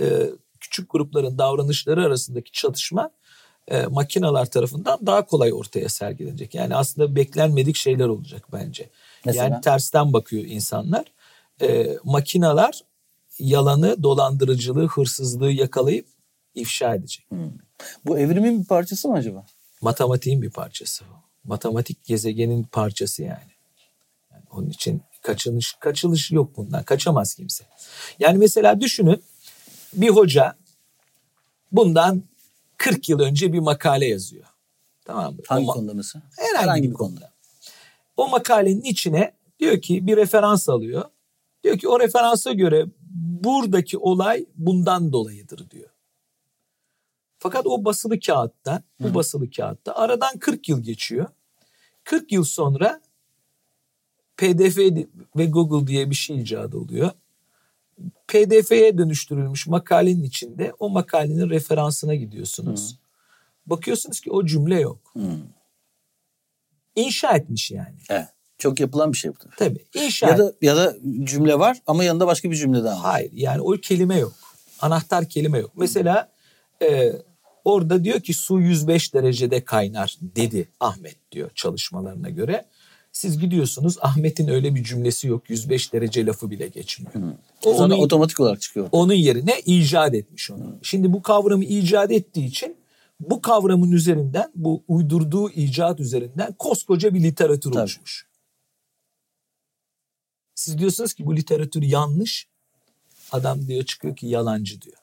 e, 0.00 0.04
küçük 0.70 0.90
grupların 0.90 1.38
davranışları 1.38 2.04
arasındaki 2.04 2.52
çatışma 2.52 3.10
e, 3.68 3.86
makineler 3.86 4.50
tarafından 4.50 5.06
daha 5.06 5.26
kolay 5.26 5.52
ortaya 5.52 5.88
sergilenecek. 5.88 6.54
Yani 6.54 6.74
aslında 6.74 7.16
beklenmedik 7.16 7.76
şeyler 7.76 8.08
olacak 8.08 8.46
bence. 8.52 8.90
Mesela? 9.24 9.44
Yani 9.44 9.60
tersten 9.60 10.12
bakıyor 10.12 10.44
insanlar. 10.44 11.04
E, 11.62 11.96
makineler 12.04 12.80
yalanı, 13.38 14.02
dolandırıcılığı, 14.02 14.86
hırsızlığı 14.86 15.52
yakalayıp 15.52 16.06
ifşa 16.54 16.94
edecek. 16.94 17.26
Bu 18.04 18.18
evrimin 18.18 18.60
bir 18.60 18.66
parçası 18.66 19.08
mı 19.08 19.14
acaba? 19.14 19.46
Matematiğin 19.80 20.42
bir 20.42 20.50
parçası 20.50 21.04
bu. 21.04 21.48
Matematik 21.48 22.04
gezegenin 22.04 22.62
parçası 22.62 23.22
yani. 23.22 23.52
yani 24.32 24.42
onun 24.50 24.70
için 24.70 25.02
kaçınış 25.22 25.72
kaçılış 25.80 26.30
yok 26.30 26.56
bundan. 26.56 26.82
Kaçamaz 26.82 27.34
kimse. 27.34 27.64
Yani 28.18 28.38
mesela 28.38 28.80
düşünün 28.80 29.22
bir 29.92 30.08
hoca 30.08 30.56
bundan 31.72 32.22
40 32.76 33.08
yıl 33.08 33.20
önce 33.20 33.52
bir 33.52 33.58
makale 33.58 34.06
yazıyor. 34.06 34.44
Tamam 35.04 35.34
mı? 35.34 35.40
Hangi 35.48 35.70
O 35.70 35.72
konuda 35.72 35.94
mesela? 35.94 36.22
Herhangi, 36.36 36.90
bir 36.90 36.94
konuda. 36.94 37.32
O 38.16 38.28
makalenin 38.28 38.82
içine 38.82 39.32
diyor 39.58 39.80
ki 39.80 40.06
bir 40.06 40.16
referans 40.16 40.68
alıyor. 40.68 41.04
Diyor 41.64 41.78
ki 41.78 41.88
o 41.88 42.00
referansa 42.00 42.52
göre 42.52 42.86
buradaki 43.44 43.98
olay 43.98 44.46
bundan 44.54 45.12
dolayıdır 45.12 45.70
diyor. 45.70 45.90
Fakat 47.38 47.66
o 47.66 47.84
basılı 47.84 48.20
kağıtta, 48.20 48.82
bu 49.00 49.14
basılı 49.14 49.50
kağıtta 49.50 49.94
aradan 49.96 50.38
40 50.38 50.68
yıl 50.68 50.82
geçiyor. 50.82 51.26
40 52.04 52.32
yıl 52.32 52.44
sonra 52.44 53.00
PDF 54.36 54.78
ve 55.36 55.46
Google 55.46 55.86
diye 55.86 56.10
bir 56.10 56.14
şey 56.14 56.40
icat 56.40 56.74
oluyor. 56.74 57.10
PDF'ye 58.28 58.98
dönüştürülmüş 58.98 59.66
makalenin 59.66 60.22
içinde 60.22 60.72
o 60.78 60.88
makalenin 60.88 61.50
referansına 61.50 62.14
gidiyorsunuz. 62.14 62.98
Bakıyorsunuz 63.66 64.20
ki 64.20 64.30
o 64.30 64.46
cümle 64.46 64.80
yok. 64.80 65.14
İnşa 66.96 67.36
etmiş 67.36 67.70
yani. 67.70 67.96
Evet. 68.10 68.28
Çok 68.58 68.80
yapılan 68.80 69.12
bir 69.12 69.18
şey 69.18 69.30
bu 69.30 69.34
tabii. 69.56 69.84
İnşa 69.94 70.28
Ya 70.28 70.38
da 70.38 70.52
ya 70.62 70.76
da 70.76 70.96
cümle 71.24 71.58
var 71.58 71.78
ama 71.86 72.04
yanında 72.04 72.26
başka 72.26 72.50
bir 72.50 72.56
cümle 72.56 72.84
daha 72.84 72.96
var. 72.96 73.12
Hayır 73.12 73.30
yani 73.32 73.60
o 73.60 73.72
kelime 73.72 74.18
yok. 74.18 74.34
Anahtar 74.80 75.28
kelime 75.28 75.58
yok. 75.58 75.70
Mesela 75.76 76.32
e, 76.82 77.12
orada 77.64 78.04
diyor 78.04 78.20
ki 78.20 78.34
su 78.34 78.60
105 78.60 79.14
derecede 79.14 79.64
kaynar 79.64 80.16
dedi 80.20 80.68
Ahmet 80.80 81.32
diyor 81.32 81.50
çalışmalarına 81.54 82.30
göre. 82.30 82.64
Siz 83.18 83.38
gidiyorsunuz 83.38 83.96
Ahmet'in 84.00 84.48
öyle 84.48 84.74
bir 84.74 84.84
cümlesi 84.84 85.26
yok. 85.26 85.50
105 85.50 85.92
derece 85.92 86.26
lafı 86.26 86.50
bile 86.50 86.68
geçmiyor. 86.68 87.12
O 87.64 87.74
Sonra 87.74 87.94
onun, 87.94 88.04
otomatik 88.04 88.40
olarak 88.40 88.60
çıkıyor. 88.60 88.88
onun 88.92 89.12
yerine 89.12 89.60
icat 89.60 90.14
etmiş 90.14 90.50
onu. 90.50 90.78
Şimdi 90.82 91.12
bu 91.12 91.22
kavramı 91.22 91.64
icat 91.64 92.12
ettiği 92.12 92.46
için 92.46 92.76
bu 93.20 93.42
kavramın 93.42 93.92
üzerinden 93.92 94.52
bu 94.54 94.84
uydurduğu 94.88 95.50
icat 95.50 96.00
üzerinden 96.00 96.52
koskoca 96.52 97.14
bir 97.14 97.22
literatür 97.22 97.70
Tabii. 97.70 97.80
oluşmuş. 97.80 98.26
Siz 100.54 100.78
diyorsunuz 100.78 101.14
ki 101.14 101.26
bu 101.26 101.36
literatür 101.36 101.82
yanlış. 101.82 102.48
Adam 103.32 103.66
diyor 103.66 103.84
çıkıyor 103.84 104.16
ki 104.16 104.26
yalancı 104.26 104.82
diyor. 104.82 104.98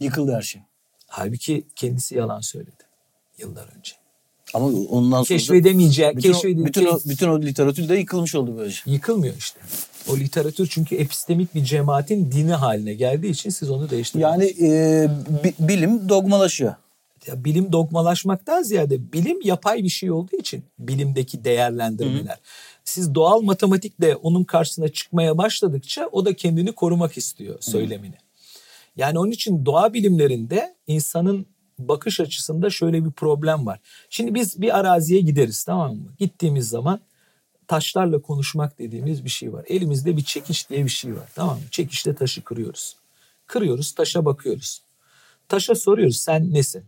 Yıkıldı 0.00 0.32
her 0.32 0.42
şey. 0.42 0.62
Halbuki 1.06 1.66
kendisi 1.76 2.14
yalan 2.14 2.40
söyledi 2.40 2.84
yıllar 3.38 3.68
önce. 3.76 4.03
Ama 4.54 4.66
ondan 4.66 5.10
sonra 5.10 5.22
da 5.22 5.24
Keşfedemeyeceği, 5.24 6.16
bütün, 6.16 6.30
o, 6.30 6.32
keşfede, 6.32 6.64
bütün, 6.64 6.86
o, 6.86 6.98
bütün 7.04 7.28
o 7.28 7.42
literatür 7.42 7.88
de 7.88 7.96
yıkılmış 7.96 8.34
oldu 8.34 8.54
böylece. 8.58 8.80
yıkılmıyor 8.86 9.34
işte. 9.38 9.60
O 10.10 10.16
literatür 10.16 10.66
çünkü 10.70 10.94
epistemik 10.96 11.54
bir 11.54 11.64
cemaatin 11.64 12.32
dini 12.32 12.52
haline 12.52 12.94
geldiği 12.94 13.30
için 13.30 13.50
siz 13.50 13.70
onu 13.70 13.90
değiştiriyorsunuz. 13.90 14.60
Yani 14.60 14.72
e, 14.72 15.08
bi- 15.44 15.54
bilim 15.58 16.08
dogmalaşıyor. 16.08 16.74
Ya 17.26 17.44
bilim 17.44 17.72
dogmalaşmaktan 17.72 18.62
ziyade 18.62 19.12
bilim 19.12 19.38
yapay 19.44 19.84
bir 19.84 19.88
şey 19.88 20.10
olduğu 20.10 20.36
için 20.36 20.64
bilimdeki 20.78 21.44
değerlendirmeler. 21.44 22.38
Siz 22.84 23.14
doğal 23.14 23.40
matematikle 23.40 24.16
onun 24.16 24.44
karşısına 24.44 24.88
çıkmaya 24.88 25.38
başladıkça 25.38 26.08
o 26.12 26.24
da 26.24 26.34
kendini 26.36 26.72
korumak 26.72 27.16
istiyor 27.18 27.56
söylemini. 27.60 28.14
Yani 28.96 29.18
onun 29.18 29.30
için 29.30 29.66
doğa 29.66 29.92
bilimlerinde 29.92 30.74
insanın 30.86 31.46
bakış 31.78 32.20
açısında 32.20 32.70
şöyle 32.70 33.04
bir 33.04 33.10
problem 33.10 33.66
var. 33.66 33.80
Şimdi 34.10 34.34
biz 34.34 34.60
bir 34.60 34.78
araziye 34.78 35.20
gideriz 35.20 35.64
tamam 35.64 35.96
mı? 35.96 36.14
Gittiğimiz 36.18 36.68
zaman 36.68 37.00
taşlarla 37.68 38.22
konuşmak 38.22 38.78
dediğimiz 38.78 39.24
bir 39.24 39.30
şey 39.30 39.52
var. 39.52 39.64
Elimizde 39.68 40.16
bir 40.16 40.24
çekiç 40.24 40.70
diye 40.70 40.84
bir 40.84 40.90
şey 40.90 41.16
var 41.16 41.28
tamam 41.34 41.56
mı? 41.56 41.64
Çekiçle 41.70 42.14
taşı 42.14 42.44
kırıyoruz. 42.44 42.96
Kırıyoruz 43.46 43.92
taşa 43.92 44.24
bakıyoruz. 44.24 44.82
Taşa 45.48 45.74
soruyoruz 45.74 46.16
sen 46.16 46.54
nesin? 46.54 46.84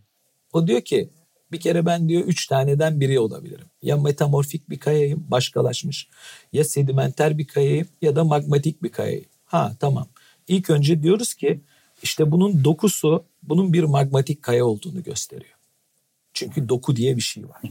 O 0.53 0.67
diyor 0.67 0.81
ki 0.81 1.09
bir 1.51 1.59
kere 1.59 1.85
ben 1.85 2.09
diyor 2.09 2.23
üç 2.23 2.47
taneden 2.47 2.99
biri 2.99 3.19
olabilirim. 3.19 3.67
Ya 3.81 3.97
metamorfik 3.97 4.69
bir 4.69 4.79
kayayım 4.79 5.25
başkalaşmış. 5.27 6.07
Ya 6.53 6.63
sedimenter 6.63 7.37
bir 7.37 7.47
kayayım 7.47 7.87
ya 8.01 8.15
da 8.15 8.23
magmatik 8.23 8.83
bir 8.83 8.89
kayayım. 8.89 9.25
Ha 9.45 9.75
tamam. 9.79 10.07
İlk 10.47 10.69
önce 10.69 11.03
diyoruz 11.03 11.33
ki 11.33 11.61
işte 12.01 12.31
bunun 12.31 12.63
dokusu 12.63 13.25
bunun 13.43 13.73
bir 13.73 13.83
magmatik 13.83 14.43
kaya 14.43 14.65
olduğunu 14.65 15.03
gösteriyor. 15.03 15.57
Çünkü 16.33 16.69
doku 16.69 16.95
diye 16.95 17.15
bir 17.15 17.21
şey 17.21 17.43
var. 17.49 17.61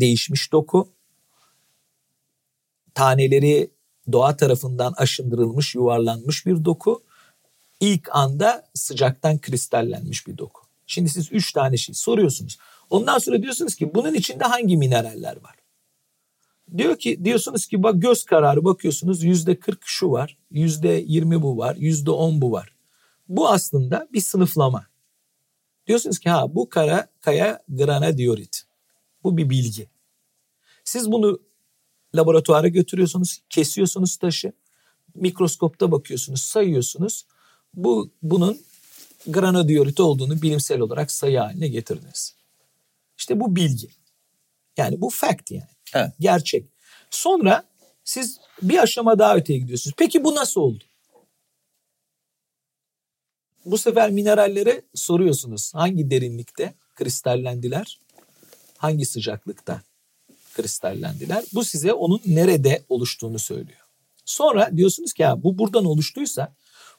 Değişmiş 0.00 0.52
doku. 0.52 0.88
Taneleri 2.94 3.70
doğa 4.12 4.36
tarafından 4.36 4.92
aşındırılmış, 4.92 5.74
yuvarlanmış 5.74 6.46
bir 6.46 6.64
doku. 6.64 7.02
İlk 7.80 8.08
anda 8.12 8.68
sıcaktan 8.74 9.38
kristallenmiş 9.38 10.26
bir 10.26 10.38
doku. 10.38 10.62
Şimdi 10.86 11.08
siz 11.08 11.32
üç 11.32 11.52
tane 11.52 11.76
şey 11.76 11.94
soruyorsunuz. 11.94 12.58
Ondan 12.90 13.18
sonra 13.18 13.42
diyorsunuz 13.42 13.74
ki 13.74 13.94
bunun 13.94 14.14
içinde 14.14 14.44
hangi 14.44 14.76
mineraller 14.76 15.36
var? 15.42 15.54
Diyor 16.76 16.98
ki 16.98 17.24
diyorsunuz 17.24 17.66
ki 17.66 17.82
bak 17.82 18.02
göz 18.02 18.24
kararı 18.24 18.64
bakıyorsunuz 18.64 19.22
yüzde 19.22 19.58
40 19.60 19.80
şu 19.84 20.10
var, 20.10 20.38
yüzde 20.50 21.04
20 21.06 21.42
bu 21.42 21.58
var, 21.58 21.76
yüzde 21.76 22.10
10 22.10 22.40
bu 22.40 22.52
var. 22.52 22.73
Bu 23.28 23.48
aslında 23.48 24.08
bir 24.12 24.20
sınıflama. 24.20 24.86
Diyorsunuz 25.86 26.18
ki 26.18 26.30
ha 26.30 26.54
bu 26.54 26.68
kara 26.68 27.08
kaya 27.20 27.62
granadiorit. 27.68 28.62
Bu 29.24 29.36
bir 29.36 29.50
bilgi. 29.50 29.88
Siz 30.84 31.12
bunu 31.12 31.40
laboratuvara 32.14 32.68
götürüyorsunuz, 32.68 33.40
kesiyorsunuz 33.50 34.16
taşı, 34.16 34.52
mikroskopta 35.14 35.92
bakıyorsunuz, 35.92 36.40
sayıyorsunuz. 36.40 37.26
Bu 37.74 38.10
bunun 38.22 38.60
granadiorit 39.26 40.00
olduğunu 40.00 40.42
bilimsel 40.42 40.80
olarak 40.80 41.10
sayı 41.10 41.38
haline 41.38 41.68
getirdiniz. 41.68 42.34
İşte 43.18 43.40
bu 43.40 43.56
bilgi. 43.56 43.88
Yani 44.76 45.00
bu 45.00 45.10
fact 45.10 45.50
yani. 45.50 45.68
Evet. 45.94 46.12
Gerçek. 46.20 46.66
Sonra 47.10 47.64
siz 48.04 48.40
bir 48.62 48.78
aşama 48.78 49.18
daha 49.18 49.36
öteye 49.36 49.58
gidiyorsunuz. 49.58 49.94
Peki 49.98 50.24
bu 50.24 50.34
nasıl 50.34 50.60
oldu? 50.60 50.84
Bu 53.64 53.78
sefer 53.78 54.10
minerallere 54.10 54.82
soruyorsunuz. 54.94 55.74
Hangi 55.74 56.10
derinlikte 56.10 56.74
kristallendiler? 56.94 58.00
Hangi 58.78 59.06
sıcaklıkta 59.06 59.82
kristallendiler? 60.54 61.44
Bu 61.54 61.64
size 61.64 61.92
onun 61.92 62.20
nerede 62.26 62.84
oluştuğunu 62.88 63.38
söylüyor. 63.38 63.80
Sonra 64.24 64.76
diyorsunuz 64.76 65.12
ki 65.12 65.22
ya 65.22 65.42
bu 65.42 65.58
buradan 65.58 65.84
oluştuysa 65.84 66.54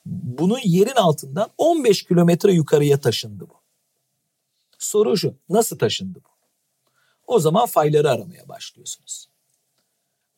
bunun 0.05 0.59
yerin 0.63 0.95
altından 0.95 1.49
15 1.57 2.03
kilometre 2.03 2.53
yukarıya 2.53 2.99
taşındı 2.99 3.49
bu. 3.49 3.55
Soru 4.79 5.17
şu 5.17 5.35
nasıl 5.49 5.77
taşındı 5.77 6.19
bu? 6.25 6.29
O 7.27 7.39
zaman 7.39 7.65
fayları 7.65 8.11
aramaya 8.11 8.47
başlıyorsunuz. 8.47 9.29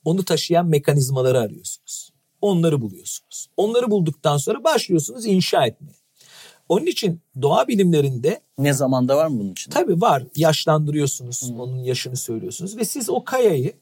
Onu 0.05 0.25
taşıyan 0.25 0.67
mekanizmaları 0.67 1.39
arıyorsunuz. 1.39 2.10
Onları 2.41 2.81
buluyorsunuz. 2.81 3.50
Onları 3.57 3.91
bulduktan 3.91 4.38
sonra 4.38 4.63
başlıyorsunuz 4.63 5.25
inşa 5.25 5.65
etmeye. 5.65 6.06
Onun 6.69 6.86
için 6.86 7.21
doğa 7.41 7.67
bilimlerinde 7.67 8.41
Ne 8.57 8.74
zamanda 8.74 9.17
var 9.17 9.27
mı 9.27 9.39
bunun 9.39 9.51
için? 9.51 9.71
tabii 9.71 10.01
var 10.01 10.24
yaşlandırıyorsunuz. 10.36 11.51
Onun 11.59 11.77
yaşını 11.77 12.17
söylüyorsunuz 12.17 12.77
ve 12.77 12.86
siz 12.86 13.09
o 13.09 13.24
kayayı 13.24 13.74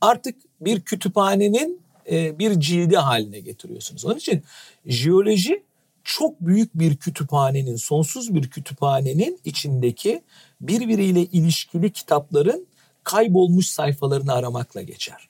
artık 0.00 0.36
bir 0.60 0.80
kütüphanenin 0.80 1.80
e, 2.10 2.38
bir 2.38 2.60
cildi 2.60 2.96
haline 2.96 3.40
getiriyorsunuz. 3.40 4.04
Onun 4.04 4.16
için 4.16 4.42
jeoloji 4.86 5.62
çok 6.04 6.40
büyük 6.40 6.74
bir 6.74 6.96
kütüphanenin, 6.96 7.76
sonsuz 7.76 8.34
bir 8.34 8.50
kütüphanenin 8.50 9.40
içindeki 9.44 10.22
birbiriyle 10.60 11.22
ilişkili 11.22 11.92
kitapların 11.92 12.66
kaybolmuş 13.04 13.66
sayfalarını 13.66 14.32
aramakla 14.32 14.82
geçer. 14.82 15.28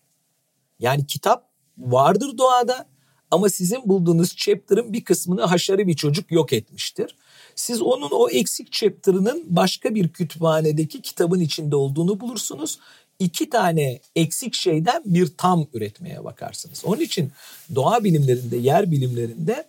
Yani 0.79 1.07
kitap 1.07 1.49
vardır 1.79 2.39
doğada 2.39 2.87
ama 3.31 3.49
sizin 3.49 3.89
bulduğunuz 3.89 4.37
chapter'ın 4.37 4.93
bir 4.93 5.05
kısmını 5.05 5.43
haşarı 5.43 5.87
bir 5.87 5.95
çocuk 5.95 6.33
yok 6.33 6.53
etmiştir. 6.53 7.17
Siz 7.55 7.83
onun 7.83 8.09
o 8.13 8.29
eksik 8.29 8.73
chapter'ının 8.73 9.45
başka 9.49 9.95
bir 9.95 10.09
kütüphanedeki 10.09 11.03
kitabın 11.03 11.41
içinde 11.41 11.77
olduğunu 11.77 12.21
bulursunuz. 12.21 12.79
İki 13.19 13.51
tane 13.51 14.01
eksik 14.17 14.55
şeyden 14.55 15.03
bir 15.05 15.27
tam 15.37 15.67
üretmeye 15.73 16.25
bakarsınız. 16.25 16.83
Onun 16.85 17.01
için 17.01 17.33
doğa 17.75 18.05
bilimlerinde, 18.05 18.57
yer 18.57 18.91
bilimlerinde 18.91 19.69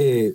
e, 0.00 0.34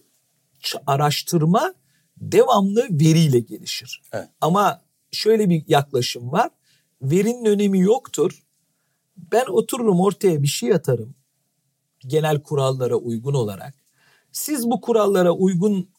araştırma 0.88 1.74
devamlı 2.18 2.88
veriyle 2.90 3.40
gelişir. 3.40 4.02
Evet. 4.14 4.28
Ama 4.42 4.82
şöyle 5.12 5.50
bir 5.50 5.64
yaklaşım 5.68 6.32
var. 6.32 6.50
Verinin 7.02 7.46
önemi 7.46 7.80
yoktur. 7.80 8.44
Ben 9.18 9.46
otururum 9.46 10.00
ortaya 10.00 10.44
bir 10.44 10.48
şey 10.48 10.74
atarım. 10.74 11.16
Genel 12.08 12.40
kurallara 12.40 12.96
uygun 12.96 13.34
olarak. 13.34 13.74
Siz 14.32 14.66
bu 14.66 14.82
kurallara 14.82 15.32
uygun 15.32 15.90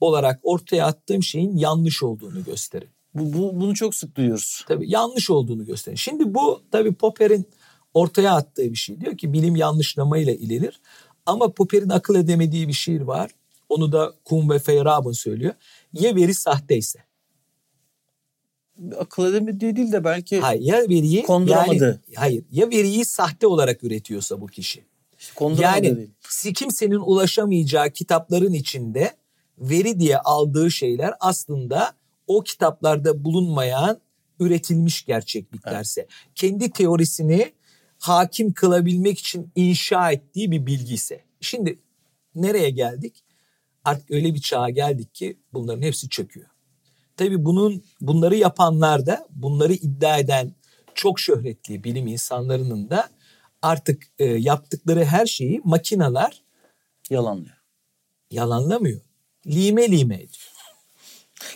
olarak 0.00 0.40
ortaya 0.42 0.86
attığım 0.86 1.22
şeyin 1.22 1.56
yanlış 1.56 2.02
olduğunu 2.02 2.44
gösterin. 2.44 2.88
Bu, 3.14 3.32
bu- 3.38 3.60
bunu 3.60 3.74
çok 3.74 3.94
sık 3.94 4.16
duyuyoruz. 4.16 4.64
Tabii 4.68 4.90
yanlış 4.90 5.30
olduğunu 5.30 5.64
gösterin. 5.66 5.96
Şimdi 5.96 6.34
bu 6.34 6.62
tabii 6.70 6.94
Popper'in 6.94 7.46
ortaya 7.94 8.34
attığı 8.34 8.62
bir 8.70 8.76
şey. 8.76 9.00
Diyor 9.00 9.16
ki 9.18 9.32
bilim 9.32 9.56
yanlışlamayla 9.56 10.32
ilenir. 10.34 10.80
Ama 11.26 11.52
Popper'in 11.52 11.88
akıl 11.88 12.14
edemediği 12.14 12.68
bir 12.68 12.72
şiir 12.72 13.00
var. 13.00 13.30
Onu 13.68 13.92
da 13.92 14.12
Kuhn 14.24 14.50
ve 14.50 14.58
Feyerabend 14.58 15.14
söylüyor. 15.14 15.54
Ya 15.92 16.16
veri 16.16 16.34
sahteyse. 16.34 16.98
Akıl 18.98 19.30
edemediği 19.30 19.76
değil 19.76 19.92
de 19.92 20.04
belki 20.04 20.40
Hayır 20.40 20.62
ya 20.62 20.76
veriyi 20.82 21.22
Konduramadı. 21.22 21.84
yani 21.84 22.16
hayır 22.16 22.44
ya 22.52 22.70
veriyi 22.70 23.04
sahte 23.04 23.46
olarak 23.46 23.84
üretiyorsa 23.84 24.40
bu 24.40 24.46
kişi. 24.46 24.84
Konduramadığı 25.34 25.86
Yani 25.86 26.08
kimsenin 26.54 27.00
ulaşamayacağı 27.00 27.90
kitapların 27.90 28.52
içinde 28.52 29.16
veri 29.58 30.00
diye 30.00 30.18
aldığı 30.18 30.70
şeyler 30.70 31.14
aslında 31.20 31.92
o 32.26 32.42
kitaplarda 32.42 33.24
bulunmayan 33.24 34.00
üretilmiş 34.40 35.04
gerçekliklerse. 35.04 36.06
Kendi 36.34 36.70
teorisini 36.70 37.52
hakim 37.98 38.52
kılabilmek 38.52 39.18
için 39.18 39.52
inşa 39.54 40.12
ettiği 40.12 40.50
bir 40.50 40.66
bilgi 40.66 40.94
ise. 40.94 41.24
Şimdi 41.40 41.78
nereye 42.34 42.70
geldik? 42.70 43.24
artık 43.84 44.10
öyle 44.10 44.34
bir 44.34 44.40
çağa 44.40 44.70
geldik 44.70 45.14
ki 45.14 45.40
bunların 45.52 45.82
hepsi 45.82 46.08
çöküyor. 46.08 46.46
Tabii 47.16 47.44
bunun 47.44 47.82
bunları 48.00 48.36
yapanlar 48.36 49.06
da 49.06 49.26
bunları 49.30 49.72
iddia 49.72 50.18
eden 50.18 50.54
çok 50.94 51.20
şöhretli 51.20 51.84
bilim 51.84 52.06
insanlarının 52.06 52.90
da 52.90 53.08
artık 53.62 54.02
e, 54.18 54.24
yaptıkları 54.24 55.04
her 55.04 55.26
şeyi 55.26 55.60
makinalar 55.64 56.42
Yalanlıyor. 57.10 57.56
yalanlamıyor. 58.30 59.00
Lime 59.46 59.90
lime 59.90 60.14
ediyor. 60.14 60.50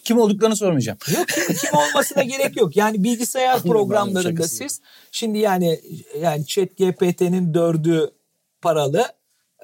Kim 0.04 0.18
olduklarını 0.18 0.56
sormayacağım. 0.56 0.98
Yok 1.16 1.26
kim, 1.28 1.78
olmasına 1.78 2.22
gerek 2.22 2.56
yok. 2.56 2.76
Yani 2.76 3.04
bilgisayar 3.04 3.62
programlarında 3.62 4.48
siz 4.48 4.80
şimdi 5.12 5.38
yani 5.38 5.80
yani 6.20 6.46
chat 6.46 6.76
GPT'nin 6.76 7.54
dördü 7.54 8.10
paralı 8.62 9.06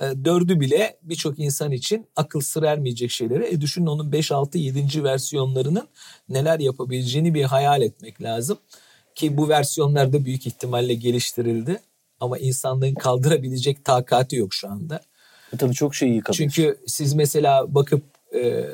e, 0.01 0.05
dördü 0.25 0.61
bile 0.61 0.99
birçok 1.03 1.39
insan 1.39 1.73
için 1.73 2.07
akıl 2.17 2.41
sır 2.41 2.63
ermeyecek 2.63 3.11
şeyleri. 3.11 3.45
E 3.45 3.61
düşünün 3.61 3.87
onun 3.87 4.13
5, 4.13 4.33
6, 4.33 4.59
7. 4.59 5.05
versiyonlarının 5.05 5.89
neler 6.29 6.61
yapabileceğini 6.61 7.35
bir 7.35 7.45
hayal 7.45 7.83
etmek 7.83 8.23
lazım. 8.23 8.59
Ki 9.15 9.37
bu 9.37 9.49
versiyonlar 9.49 10.13
da 10.13 10.25
büyük 10.25 10.47
ihtimalle 10.47 10.95
geliştirildi. 10.95 11.81
Ama 12.21 12.39
insanlığın 12.39 12.95
kaldırabilecek 12.95 13.85
takati 13.85 14.37
yok 14.37 14.55
şu 14.55 14.69
anda. 14.69 15.01
E 15.53 15.57
tabii 15.57 15.75
çok 15.75 15.95
şey 15.95 16.09
yıkabilir. 16.09 16.39
Çünkü 16.39 16.79
siz 16.87 17.15
mesela 17.15 17.75
bakıp 17.75 18.03
e, 18.35 18.67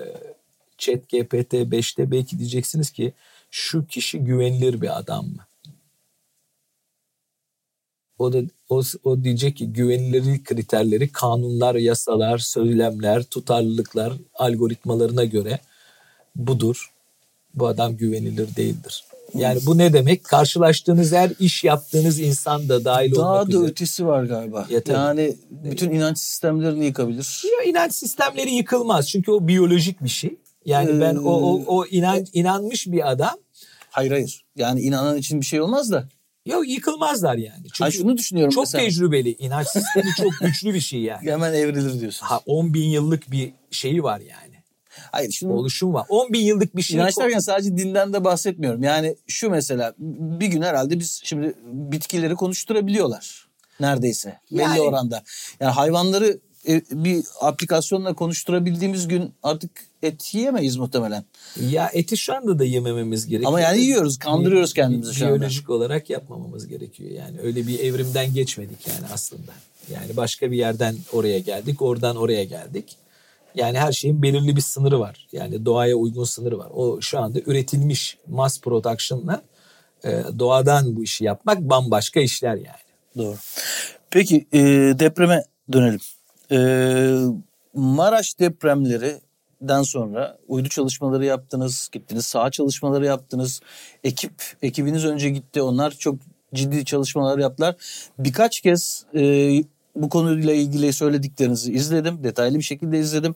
chat 0.79 1.09
GPT 1.09 1.55
5'te 1.55 2.11
belki 2.11 2.39
diyeceksiniz 2.39 2.91
ki 2.91 3.13
şu 3.51 3.87
kişi 3.87 4.19
güvenilir 4.19 4.81
bir 4.81 4.99
adam 4.99 5.25
mı? 5.27 5.47
O 8.19 8.33
da 8.33 8.43
o, 8.69 8.83
o 9.05 9.25
diyecek 9.25 9.57
ki 9.57 9.73
güvenilirlik 9.73 10.45
kriterleri 10.45 11.13
kanunlar, 11.13 11.75
yasalar, 11.75 12.39
söylemler, 12.39 13.23
tutarlılıklar 13.23 14.13
algoritmalarına 14.35 15.25
göre 15.25 15.59
budur. 16.37 16.93
Bu 17.55 17.67
adam 17.67 17.97
güvenilir 17.97 18.57
değildir. 18.57 19.05
Yani 19.35 19.61
bu 19.67 19.79
ne 19.79 19.93
demek? 19.93 20.25
Karşılaştığınız 20.25 21.13
her 21.13 21.33
iş 21.39 21.65
yaptığınız 21.65 22.21
insan 22.21 22.69
da 22.69 22.85
dahil 22.85 23.15
Daha 23.15 23.33
olmak 23.33 23.47
da 23.47 23.57
üzere. 23.57 23.71
ötesi 23.71 24.07
var 24.07 24.25
galiba. 24.25 24.67
Ya 24.71 24.83
tabii. 24.83 24.97
yani 24.97 25.37
bütün 25.51 25.91
inanç 25.91 26.19
sistemlerini 26.19 26.85
yıkabilir. 26.85 27.43
Ya 27.59 27.71
inanç 27.71 27.95
sistemleri 27.95 28.51
yıkılmaz 28.55 29.09
çünkü 29.09 29.31
o 29.31 29.49
biyolojik 29.49 30.05
bir 30.05 30.09
şey. 30.09 30.37
Yani 30.65 31.01
ben 31.01 31.17
o 31.17 31.31
o, 31.31 31.63
o 31.67 31.87
inan, 31.87 32.25
inanmış 32.33 32.87
bir 32.87 33.11
adam 33.11 33.35
Hayır 33.91 34.11
hayır. 34.11 34.45
Yani 34.57 34.81
inanan 34.81 35.17
için 35.17 35.41
bir 35.41 35.47
şey 35.47 35.61
olmaz 35.61 35.91
da. 35.93 36.09
yok 36.47 36.69
yıkılmazlar 36.69 37.37
yani. 37.37 37.63
Çünkü 37.63 37.85
Ha 37.85 37.91
şunu 37.91 38.17
düşünüyorum 38.17 38.55
çok 38.55 38.63
mesela. 38.65 38.85
tecrübeli. 38.85 39.33
inanç 39.39 39.67
sistemi 39.69 40.11
çok 40.17 40.33
güçlü 40.41 40.75
bir 40.75 40.81
şey 40.81 41.01
yani. 41.01 41.31
Hemen 41.31 41.55
evrilir 41.55 42.01
diyorsun. 42.01 42.27
Ha 42.27 42.41
10 42.47 42.75
bin 42.75 42.89
yıllık 42.89 43.31
bir 43.31 43.53
şeyi 43.71 44.03
var 44.03 44.21
yani. 44.21 44.46
Hayır 45.13 45.33
şunu 45.33 45.53
Oluşum 45.53 45.95
var. 45.95 46.07
10 46.09 46.33
bin 46.33 46.41
yıllık 46.41 46.77
bir 46.77 46.83
şey. 46.83 46.97
İnanç 46.97 47.19
derken 47.19 47.39
sadece 47.39 47.77
dinden 47.77 48.13
de 48.13 48.25
bahsetmiyorum. 48.25 48.83
Yani 48.83 49.17
şu 49.27 49.51
mesela 49.51 49.95
bir 49.99 50.47
gün 50.47 50.63
herhalde 50.63 50.99
biz 50.99 51.21
şimdi 51.25 51.55
bitkileri 51.65 52.35
konuşturabiliyorlar. 52.35 53.47
Neredeyse. 53.81 54.39
Belli 54.53 54.61
Yani- 54.61 54.81
oranda. 54.81 55.23
Yani 55.61 55.73
hayvanları 55.73 56.39
e, 56.69 56.83
bir 56.91 57.25
aplikasyonla 57.41 58.15
konuşturabildiğimiz 58.15 59.09
gün 59.09 59.35
artık 59.43 59.71
et 60.03 60.35
yiyemeyiz 60.35 60.77
muhtemelen. 60.77 61.25
Ya 61.61 61.91
eti 61.93 62.17
şu 62.17 62.35
anda 62.35 62.59
da 62.59 62.65
yemememiz 62.65 63.27
gerekiyor. 63.27 63.49
Ama 63.49 63.61
yani 63.61 63.81
yiyoruz, 63.81 64.19
kandırıyoruz 64.19 64.75
kendimizi 64.75 65.15
şu 65.15 65.27
anda. 65.27 65.37
Biyolojik 65.37 65.71
olarak 65.71 66.11
yapmamamız 66.11 66.67
gerekiyor. 66.67 67.11
Yani 67.11 67.41
öyle 67.41 67.67
bir 67.67 67.79
evrimden 67.79 68.35
geçmedik 68.35 68.87
yani 68.87 69.07
aslında. 69.13 69.53
Yani 69.93 70.17
başka 70.17 70.51
bir 70.51 70.57
yerden 70.57 70.97
oraya 71.13 71.39
geldik, 71.39 71.83
oradan 71.83 72.17
oraya 72.17 72.45
geldik. 72.45 72.97
Yani 73.57 73.79
her 73.79 73.93
şeyin 73.93 74.23
belirli 74.23 74.57
bir 74.57 74.61
sınırı 74.61 75.01
var. 75.01 75.27
Yani 75.33 75.65
doğaya 75.65 75.97
uygun 75.97 76.25
sınırı 76.25 76.59
var. 76.59 76.69
O 76.75 77.01
şu 77.01 77.19
anda 77.19 77.39
üretilmiş 77.47 78.19
mass 78.27 78.61
production'la 78.61 79.43
e, 80.05 80.23
doğadan 80.39 80.97
bu 80.97 81.03
işi 81.03 81.25
yapmak 81.25 81.61
bambaşka 81.61 82.21
işler 82.21 82.55
yani. 82.55 82.87
Doğru. 83.17 83.37
Peki 84.11 84.47
e, 84.53 84.61
depreme 84.99 85.45
dönelim. 85.73 86.01
E, 86.51 86.59
Maraş 87.75 88.39
depremlerinden 88.39 89.83
sonra 89.83 90.39
uydu 90.49 90.69
çalışmaları 90.69 91.25
yaptınız, 91.25 91.89
gittiniz 91.93 92.27
saha 92.27 92.51
çalışmaları 92.51 93.07
yaptınız. 93.07 93.61
Ekip, 94.05 94.33
ekibiniz 94.63 95.05
önce 95.05 95.31
gitti. 95.31 95.63
Onlar 95.63 95.91
çok 95.91 96.15
ciddi 96.55 96.85
çalışmalar 96.85 97.39
yaptılar. 97.39 97.77
Birkaç 98.19 98.61
kez 98.61 99.05
e, 99.15 99.53
bu 99.97 100.09
konuyla 100.09 100.53
ilgili 100.53 100.93
söylediklerinizi 100.93 101.73
izledim. 101.73 102.25
Detaylı 102.25 102.59
bir 102.59 102.63
şekilde 102.63 102.99
izledim. 102.99 103.35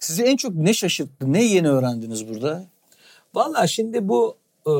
Sizi 0.00 0.22
en 0.22 0.36
çok 0.36 0.54
ne 0.54 0.74
şaşırttı, 0.74 1.32
ne 1.32 1.44
yeni 1.44 1.68
öğrendiniz 1.68 2.28
burada? 2.28 2.66
Valla 3.34 3.66
şimdi 3.66 4.08
bu 4.08 4.36
e, 4.66 4.72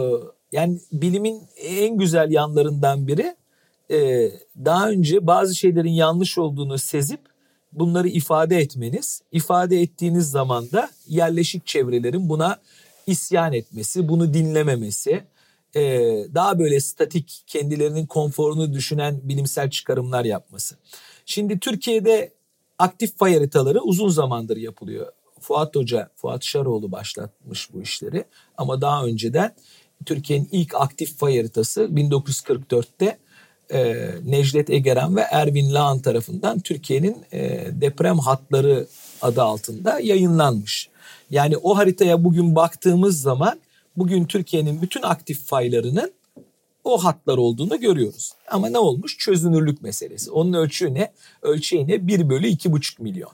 yani 0.53 0.79
bilimin 0.93 1.43
en 1.57 1.99
güzel 1.99 2.31
yanlarından 2.31 3.07
biri 3.09 3.37
e, 3.91 4.31
daha 4.65 4.91
önce 4.91 5.27
bazı 5.27 5.55
şeylerin 5.55 5.93
yanlış 5.93 6.39
olduğunu 6.39 6.79
sezip 6.79 7.21
bunları 7.73 8.09
ifade 8.09 8.57
etmeniz. 8.57 9.23
ifade 9.33 9.81
ettiğiniz 9.81 10.31
zaman 10.31 10.73
da 10.73 10.91
yerleşik 11.07 11.67
çevrelerin 11.67 12.29
buna 12.29 12.59
isyan 13.07 13.53
etmesi, 13.53 14.09
bunu 14.09 14.35
dinlememesi, 14.35 15.25
e, 15.77 15.83
daha 16.35 16.59
böyle 16.59 16.81
statik 16.81 17.45
kendilerinin 17.47 18.07
konforunu 18.07 18.73
düşünen 18.73 19.21
bilimsel 19.23 19.71
çıkarımlar 19.71 20.25
yapması. 20.25 20.77
Şimdi 21.31 21.59
Türkiye'de 21.59 22.33
aktif 22.79 23.19
fay 23.19 23.35
haritaları 23.35 23.81
uzun 23.81 24.09
zamandır 24.09 24.57
yapılıyor. 24.57 25.13
Fuat 25.41 25.77
Hoca, 25.77 26.11
Fuat 26.17 26.45
Şaroğlu 26.45 26.93
başlatmış 26.93 27.73
bu 27.73 27.83
işleri. 27.83 28.25
Ama 28.57 28.81
daha 28.81 29.05
önceden 29.05 29.55
Türkiye'nin 30.07 30.49
ilk 30.53 30.75
aktif 30.75 31.19
fay 31.19 31.37
haritası 31.37 31.81
1944'te 31.81 33.19
e, 33.71 34.11
Necdet 34.25 34.71
Egeren 34.71 35.17
ve 35.17 35.21
Ervin 35.21 35.75
Lağan 35.75 35.99
tarafından 35.99 36.61
Türkiye'nin 36.61 37.17
e, 37.33 37.67
deprem 37.73 38.19
hatları 38.19 38.87
adı 39.23 39.43
altında 39.43 40.01
yayınlanmış. 40.01 40.89
Yani 41.31 41.57
o 41.57 41.77
haritaya 41.77 42.25
bugün 42.25 42.55
baktığımız 42.55 43.21
zaman 43.21 43.61
bugün 43.97 44.25
Türkiye'nin 44.25 44.83
bütün 44.83 45.03
aktif 45.03 45.47
faylarının 45.47 46.13
o 46.89 46.99
hatlar 46.99 47.39
olduğunu 47.39 47.81
görüyoruz. 47.81 48.33
Ama 48.51 48.69
ne 48.69 48.79
olmuş? 48.79 49.19
Çözünürlük 49.19 49.83
meselesi. 49.83 50.31
Onun 50.31 50.53
ölçüğü 50.53 50.95
ne? 50.95 51.13
Ölçeği 51.43 51.89
ne? 51.89 52.07
1 52.07 52.29
bölü 52.29 52.47
2,5 52.47 53.03
milyon. 53.03 53.33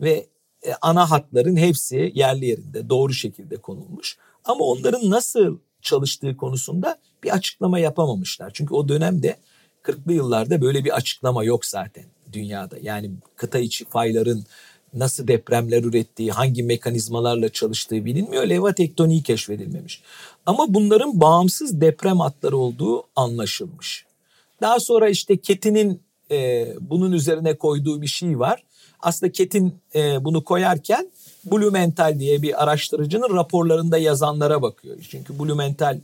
Ve 0.00 0.26
e, 0.66 0.72
ana 0.82 1.10
hatların 1.10 1.56
hepsi 1.56 2.12
yerli 2.14 2.46
yerinde 2.46 2.88
doğru 2.88 3.12
şekilde 3.12 3.56
konulmuş. 3.56 4.18
Ama 4.44 4.64
onların 4.64 5.10
nasıl 5.10 5.58
çalıştığı 5.82 6.36
konusunda 6.36 6.98
bir 7.22 7.34
açıklama 7.34 7.78
yapamamışlar. 7.78 8.50
Çünkü 8.54 8.74
o 8.74 8.88
dönemde 8.88 9.36
40'lı 9.82 10.12
yıllarda 10.12 10.60
böyle 10.60 10.84
bir 10.84 10.96
açıklama 10.96 11.44
yok 11.44 11.66
zaten 11.66 12.04
dünyada. 12.32 12.76
Yani 12.82 13.10
kıta 13.36 13.58
içi 13.58 13.84
fayların 13.84 14.44
nasıl 14.94 15.28
depremler 15.28 15.82
ürettiği, 15.82 16.30
hangi 16.30 16.62
mekanizmalarla 16.62 17.48
çalıştığı 17.48 18.04
bilinmiyor. 18.04 18.46
Leva 18.46 18.72
tektoniği 18.72 19.22
keşfedilmemiş. 19.22 20.02
Ama 20.46 20.74
bunların 20.74 21.20
bağımsız 21.20 21.80
deprem 21.80 22.20
hatları 22.20 22.56
olduğu 22.56 23.04
anlaşılmış. 23.16 24.04
Daha 24.60 24.80
sonra 24.80 25.08
işte 25.08 25.36
Ketin'in 25.36 26.00
e, 26.30 26.68
bunun 26.80 27.12
üzerine 27.12 27.54
koyduğu 27.54 28.02
bir 28.02 28.06
şey 28.06 28.38
var. 28.38 28.64
Aslında 29.00 29.32
Ketin 29.32 29.74
e, 29.94 30.24
bunu 30.24 30.44
koyarken 30.44 31.10
Blumenthal 31.44 32.18
diye 32.18 32.42
bir 32.42 32.62
araştırıcının 32.62 33.36
raporlarında 33.36 33.98
yazanlara 33.98 34.62
bakıyor. 34.62 34.96
Çünkü 35.10 35.38
Blumenthal 35.38 35.98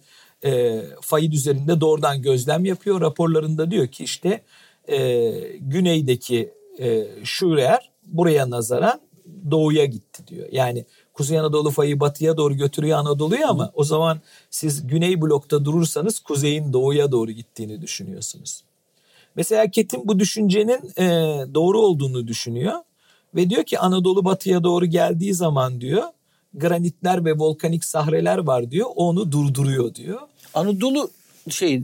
e, 0.45 0.83
fayın 1.01 1.31
üzerinde 1.31 1.81
doğrudan 1.81 2.23
gözlem 2.23 2.65
yapıyor. 2.65 3.01
Raporlarında 3.01 3.71
diyor 3.71 3.87
ki 3.87 4.05
işte 4.05 4.41
e, 4.89 5.31
güneydeki 5.61 6.51
e, 6.79 7.07
Şurer 7.25 7.91
buraya 8.07 8.51
nazaran 8.51 9.01
doğuya 9.51 9.85
gitti 9.85 10.23
diyor. 10.27 10.49
Yani 10.53 10.85
Kuzey 11.15 11.39
Anadolu 11.39 11.71
fayı 11.71 12.01
batıya 12.01 12.37
doğru 12.37 12.55
götürüyor 12.55 12.99
Anadolu'yu 12.99 13.47
ama 13.47 13.71
o 13.75 13.85
zaman 13.85 14.21
siz 14.51 14.87
güney 14.87 15.21
blokta 15.23 15.65
durursanız 15.65 16.19
kuzeyin 16.19 16.73
doğuya 16.73 17.13
doğru 17.13 17.31
gittiğini 17.31 17.83
düşünüyorsunuz. 17.83 18.65
Mesela 19.37 19.71
Ketin 19.71 20.09
bu 20.09 20.19
düşüncenin 20.19 20.93
e, 20.99 21.05
doğru 21.55 21.81
olduğunu 21.81 22.27
düşünüyor 22.27 22.75
ve 23.35 23.51
diyor 23.51 23.65
ki 23.65 23.79
Anadolu 23.79 24.25
batıya 24.25 24.65
doğru 24.65 24.87
geldiği 24.87 25.35
zaman 25.35 25.81
diyor 25.81 26.03
granitler 26.55 27.25
ve 27.25 27.33
volkanik 27.33 27.85
sahreler 27.85 28.39
var 28.39 28.71
diyor 28.71 28.87
onu 28.97 29.33
durduruyor 29.33 29.95
diyor. 29.95 30.21
Anadolu 30.55 31.11
şey 31.51 31.83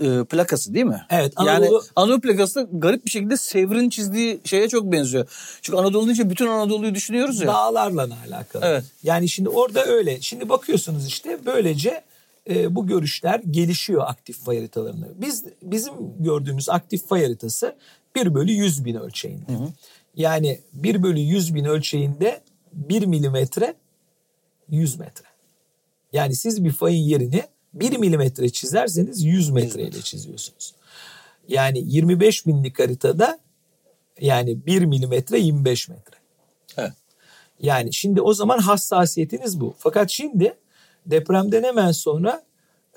e, 0.00 0.24
plakası 0.24 0.74
değil 0.74 0.84
mi? 0.86 1.06
Evet, 1.10 1.32
Yani 1.46 1.66
Anadolu- 1.66 1.84
Anadolu 1.96 2.20
plakası 2.20 2.68
garip 2.72 3.04
bir 3.06 3.10
şekilde 3.10 3.36
Sevr'in 3.36 3.90
çizdiği 3.90 4.40
şeye 4.44 4.68
çok 4.68 4.92
benziyor. 4.92 5.28
Çünkü 5.62 5.78
Anadolu 5.78 6.06
deyince 6.06 6.30
bütün 6.30 6.46
Anadolu'yu 6.46 6.94
düşünüyoruz 6.94 7.40
ya. 7.40 7.46
Dağlarla 7.46 8.08
alakalı. 8.26 8.64
Evet. 8.66 8.84
Yani 9.02 9.28
şimdi 9.28 9.48
orada 9.48 9.84
öyle. 9.84 10.20
Şimdi 10.20 10.48
bakıyorsunuz 10.48 11.06
işte 11.06 11.38
böylece 11.46 12.02
e, 12.50 12.74
bu 12.74 12.86
görüşler 12.86 13.40
gelişiyor 13.50 14.02
aktif 14.06 14.38
fay 14.44 14.56
haritalarında. 14.56 15.06
Biz 15.16 15.44
bizim 15.62 15.92
gördüğümüz 16.18 16.68
aktif 16.68 17.06
fay 17.08 17.22
haritası 17.22 17.76
1 18.16 18.34
bölü 18.34 18.52
100 18.52 18.84
bin 18.84 18.94
ölçeğinde. 18.94 19.52
Yani 19.52 19.70
Yani 20.46 20.60
1 20.72 21.02
bölü 21.02 21.20
100 21.20 21.54
bin 21.54 21.64
ölçeğinde 21.64 22.40
1 22.72 23.06
milimetre 23.06 23.74
100 24.68 24.96
metre. 24.98 25.24
Yani 26.12 26.34
siz 26.36 26.64
bir 26.64 26.70
fayın 26.72 27.02
yerini 27.02 27.42
1 27.74 27.98
milimetre 27.98 28.50
çizerseniz 28.50 29.24
100 29.24 29.50
metre 29.50 29.82
ile 29.82 30.02
çiziyorsunuz. 30.02 30.74
Yani 31.48 31.82
25 31.86 32.46
binlik 32.46 32.78
haritada 32.78 33.38
yani 34.20 34.66
1 34.66 34.82
milimetre 34.82 35.38
25 35.38 35.88
metre. 35.88 36.16
Evet. 36.76 36.92
Yani 37.60 37.92
şimdi 37.92 38.20
o 38.20 38.34
zaman 38.34 38.58
hassasiyetiniz 38.58 39.60
bu. 39.60 39.74
Fakat 39.78 40.10
şimdi 40.10 40.54
depremden 41.06 41.62
hemen 41.62 41.92
sonra 41.92 42.42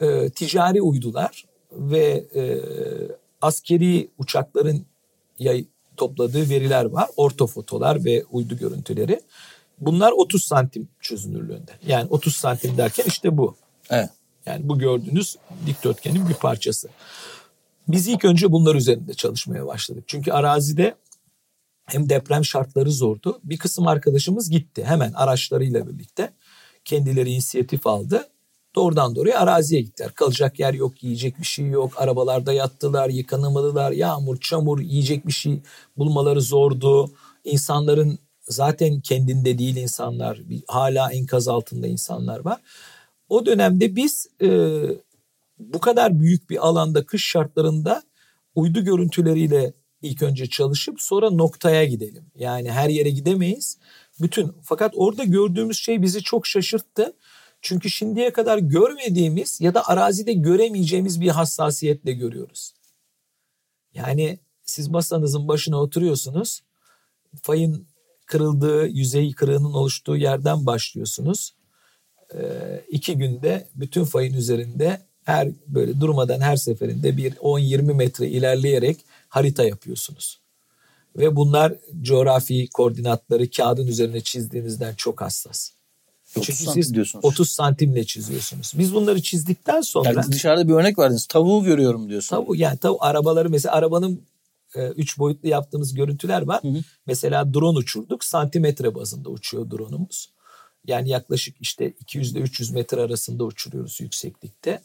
e, 0.02 0.30
ticari 0.30 0.82
uydular 0.82 1.46
ve 1.72 2.26
e, 2.36 2.62
askeri 3.42 4.10
uçakların 4.18 4.86
yay, 5.40 5.66
topladığı 5.98 6.50
veriler 6.50 6.86
var. 6.86 7.10
Ortofotolar 7.18 8.06
ve 8.06 8.24
uydu 8.32 8.58
görüntüleri. 8.58 9.22
Bunlar 9.80 10.12
30 10.12 10.44
santim 10.44 10.88
çözünürlüğünde. 11.00 11.72
Yani 11.88 12.08
30 12.10 12.36
santim 12.36 12.78
derken 12.78 13.04
işte 13.08 13.38
bu. 13.38 13.56
Evet. 13.90 14.10
Yani 14.46 14.70
bu 14.70 14.80
gördüğünüz 14.80 15.38
dikdörtgenin 15.66 16.30
bir 16.30 16.34
parçası. 16.34 16.90
Biz 17.88 18.08
ilk 18.08 18.26
önce 18.26 18.52
bunlar 18.52 18.76
üzerinde 18.76 19.14
çalışmaya 19.14 19.68
başladık. 19.68 20.04
Çünkü 20.08 20.32
arazide 20.32 20.96
hem 21.86 22.10
deprem 22.10 22.46
şartları 22.46 22.92
zordu. 22.92 23.40
Bir 23.44 23.58
kısım 23.58 23.88
arkadaşımız 23.88 24.50
gitti 24.50 24.84
hemen 24.86 25.14
araçlarıyla 25.14 25.88
birlikte. 25.88 26.34
Kendileri 26.86 27.30
inisiyatif 27.30 27.88
aldı. 27.88 28.28
Doğrudan 28.76 29.16
doğruya 29.16 29.40
araziye 29.40 29.82
gittiler. 29.82 30.14
Kalacak 30.14 30.60
yer 30.60 30.74
yok, 30.74 31.04
yiyecek 31.04 31.40
bir 31.40 31.46
şey 31.46 31.68
yok. 31.68 31.94
Arabalarda 31.98 32.54
yattılar, 32.54 33.10
yıkanamadılar. 33.10 33.92
Yağmur, 33.92 34.40
çamur, 34.40 34.80
yiyecek 34.80 35.28
bir 35.28 35.32
şey 35.32 35.62
bulmaları 35.98 36.42
zordu. 36.42 37.12
İnsanların 37.44 38.20
zaten 38.42 39.02
kendinde 39.02 39.58
değil 39.58 39.76
insanlar. 39.76 40.40
Hala 40.68 41.12
enkaz 41.12 41.48
altında 41.48 41.88
insanlar 41.88 42.40
var. 42.40 42.62
O 43.34 43.46
dönemde 43.46 43.96
biz 43.96 44.28
e, 44.42 44.48
bu 45.60 45.80
kadar 45.80 46.20
büyük 46.20 46.50
bir 46.50 46.68
alanda 46.68 47.06
kış 47.06 47.28
şartlarında 47.28 48.04
uydu 48.56 48.84
görüntüleriyle 48.84 49.74
ilk 50.02 50.22
önce 50.24 50.50
çalışıp 50.50 51.02
sonra 51.02 51.30
noktaya 51.30 51.86
gidelim. 51.86 52.26
Yani 52.36 52.72
her 52.72 52.90
yere 52.90 53.10
gidemeyiz. 53.10 53.78
Bütün 54.22 54.52
fakat 54.64 54.94
orada 54.96 55.24
gördüğümüz 55.24 55.78
şey 55.78 56.02
bizi 56.02 56.24
çok 56.24 56.48
şaşırttı. 56.48 57.14
Çünkü 57.62 57.90
şimdiye 57.90 58.34
kadar 58.34 58.58
görmediğimiz 58.58 59.62
ya 59.62 59.74
da 59.74 59.88
arazide 59.88 60.34
göremeyeceğimiz 60.34 61.22
bir 61.22 61.30
hassasiyetle 61.30 62.14
görüyoruz. 62.14 62.74
Yani 63.94 64.40
siz 64.64 64.88
masanızın 64.88 65.48
başına 65.48 65.82
oturuyorsunuz. 65.82 66.62
Fayın 67.42 67.88
kırıldığı, 68.26 68.88
yüzey 68.88 69.32
kırığının 69.32 69.74
oluştuğu 69.74 70.18
yerden 70.18 70.66
başlıyorsunuz. 70.66 71.54
Ee, 72.34 72.82
iki 72.90 73.18
günde 73.18 73.68
bütün 73.76 74.04
fayın 74.04 74.34
üzerinde 74.34 75.02
her 75.24 75.50
böyle 75.68 76.02
durmadan 76.02 76.42
her 76.42 76.56
seferinde 76.56 77.18
bir 77.18 77.32
10-20 77.32 77.94
metre 77.94 78.28
ilerleyerek 78.28 78.98
harita 79.30 79.64
yapıyorsunuz. 79.64 80.40
Ve 81.18 81.36
bunlar 81.36 81.74
coğrafi 82.02 82.70
koordinatları 82.70 83.50
kağıdın 83.50 83.88
üzerine 83.88 84.22
çizdiğinizden 84.22 84.96
çok 84.96 85.22
hassas. 85.22 85.72
30 86.38 86.58
Çünkü 86.58 86.72
siz 86.72 86.94
diyorsunuz. 86.94 87.26
30 87.26 87.50
santimle 87.50 88.06
çiziyorsunuz. 88.06 88.74
Biz 88.78 88.94
bunları 88.94 89.22
çizdikten 89.22 89.82
sonra 89.82 90.10
Yani 90.10 90.32
dışarıda 90.32 90.68
bir 90.68 90.74
örnek 90.74 91.00
verdiniz. 91.00 91.26
Tavuğu 91.26 91.64
görüyorum 91.64 92.10
diyorsun. 92.10 92.36
tavu 92.36 92.56
yani 92.56 92.78
tavu 92.78 92.98
arabaları 93.00 93.50
mesela 93.50 93.76
arabanın 93.76 94.22
e, 94.76 94.88
üç 94.88 95.18
boyutlu 95.18 95.50
yaptığımız 95.50 95.94
görüntüler 95.94 96.42
var. 96.42 96.64
Hı 96.64 96.68
hı. 96.68 96.82
Mesela 97.06 97.54
drone 97.54 97.78
uçurduk. 97.78 98.24
Santimetre 98.24 98.96
bazında 98.96 99.30
uçuyor 99.30 99.72
drone'umuz. 99.72 100.30
Yani 100.88 101.10
yaklaşık 101.10 101.56
işte 101.60 101.94
200 102.00 102.32
ile 102.32 102.40
300 102.40 102.72
metre 102.72 103.02
arasında 103.02 103.44
uçuruyoruz 103.44 104.02
yükseklikte. 104.02 104.82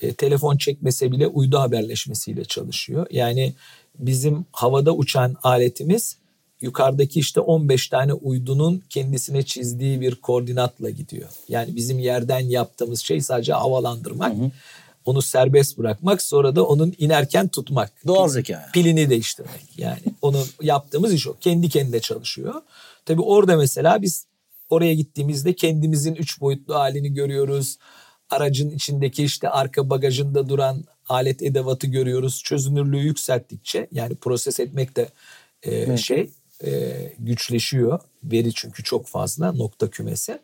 E, 0.00 0.14
telefon 0.14 0.56
çekmese 0.56 1.12
bile 1.12 1.26
uydu 1.26 1.58
haberleşmesiyle 1.58 2.44
çalışıyor. 2.44 3.06
Yani 3.10 3.54
bizim 3.98 4.46
havada 4.52 4.94
uçan 4.94 5.36
aletimiz 5.42 6.16
yukarıdaki 6.60 7.20
işte 7.20 7.40
15 7.40 7.88
tane 7.88 8.12
uydunun 8.12 8.82
kendisine 8.90 9.42
çizdiği 9.42 10.00
bir 10.00 10.14
koordinatla 10.14 10.90
gidiyor. 10.90 11.28
Yani 11.48 11.76
bizim 11.76 11.98
yerden 11.98 12.40
yaptığımız 12.40 13.00
şey 13.00 13.20
sadece 13.20 13.52
havalandırmak. 13.52 14.36
Onu 15.04 15.22
serbest 15.22 15.78
bırakmak 15.78 16.22
sonra 16.22 16.56
da 16.56 16.66
onun 16.66 16.94
inerken 16.98 17.48
tutmak. 17.48 17.92
Doğal 18.06 18.28
zeka. 18.28 18.52
yani. 18.52 18.72
Pilini 18.72 19.10
değiştirmek. 19.10 19.78
Yani 19.78 20.00
onu 20.22 20.44
yaptığımız 20.62 21.14
iş 21.14 21.26
o. 21.26 21.36
Kendi 21.40 21.68
kendine 21.68 22.00
çalışıyor. 22.00 22.54
Tabii 23.06 23.22
orada 23.22 23.56
mesela 23.56 24.02
biz 24.02 24.27
oraya 24.70 24.94
gittiğimizde 24.94 25.54
kendimizin 25.54 26.14
üç 26.14 26.40
boyutlu 26.40 26.74
halini 26.74 27.14
görüyoruz. 27.14 27.76
Aracın 28.30 28.70
içindeki 28.70 29.24
işte 29.24 29.48
arka 29.48 29.90
bagajında 29.90 30.48
duran 30.48 30.84
alet 31.08 31.42
edevatı 31.42 31.86
görüyoruz. 31.86 32.42
Çözünürlüğü 32.42 32.98
yükselttikçe 33.02 33.88
yani 33.92 34.14
proses 34.14 34.60
etmek 34.60 34.96
de 34.96 35.08
e, 35.62 35.70
Evet. 35.70 35.98
şey 35.98 36.30
e, 36.64 36.92
güçleşiyor. 37.18 38.00
Veri 38.24 38.54
çünkü 38.54 38.82
çok 38.84 39.06
fazla 39.06 39.52
nokta 39.52 39.90
kümesi. 39.90 40.38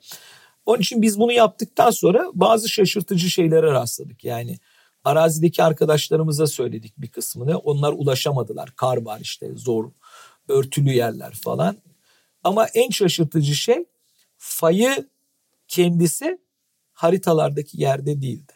Onun 0.67 0.81
için 0.81 1.03
biz 1.03 1.19
bunu 1.19 1.33
yaptıktan 1.33 1.91
sonra 1.91 2.31
bazı 2.35 2.69
şaşırtıcı 2.69 3.31
şeylere 3.31 3.67
rastladık. 3.67 4.25
Yani 4.25 4.59
arazideki 5.05 5.63
arkadaşlarımıza 5.63 6.47
söyledik 6.47 6.93
bir 6.99 7.09
kısmını. 7.09 7.59
Onlar 7.59 7.93
ulaşamadılar. 7.93 8.71
Kar 8.77 8.97
var 8.97 9.21
işte 9.21 9.51
zor 9.57 9.91
örtülü 10.49 10.93
yerler 10.93 11.33
falan. 11.45 11.77
Ama 12.45 12.67
en 12.75 12.91
şaşırtıcı 12.91 13.55
şey 13.55 13.85
fayı 14.45 15.09
kendisi 15.69 16.39
haritalardaki 16.93 17.83
yerde 17.83 18.23
değildi. 18.23 18.53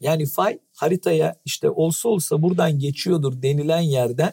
Yani 0.00 0.26
fay 0.26 0.58
haritaya 0.74 1.36
işte 1.44 1.70
olsa 1.70 2.08
olsa 2.08 2.42
buradan 2.42 2.78
geçiyordur 2.78 3.42
denilen 3.42 3.80
yerden 3.80 4.32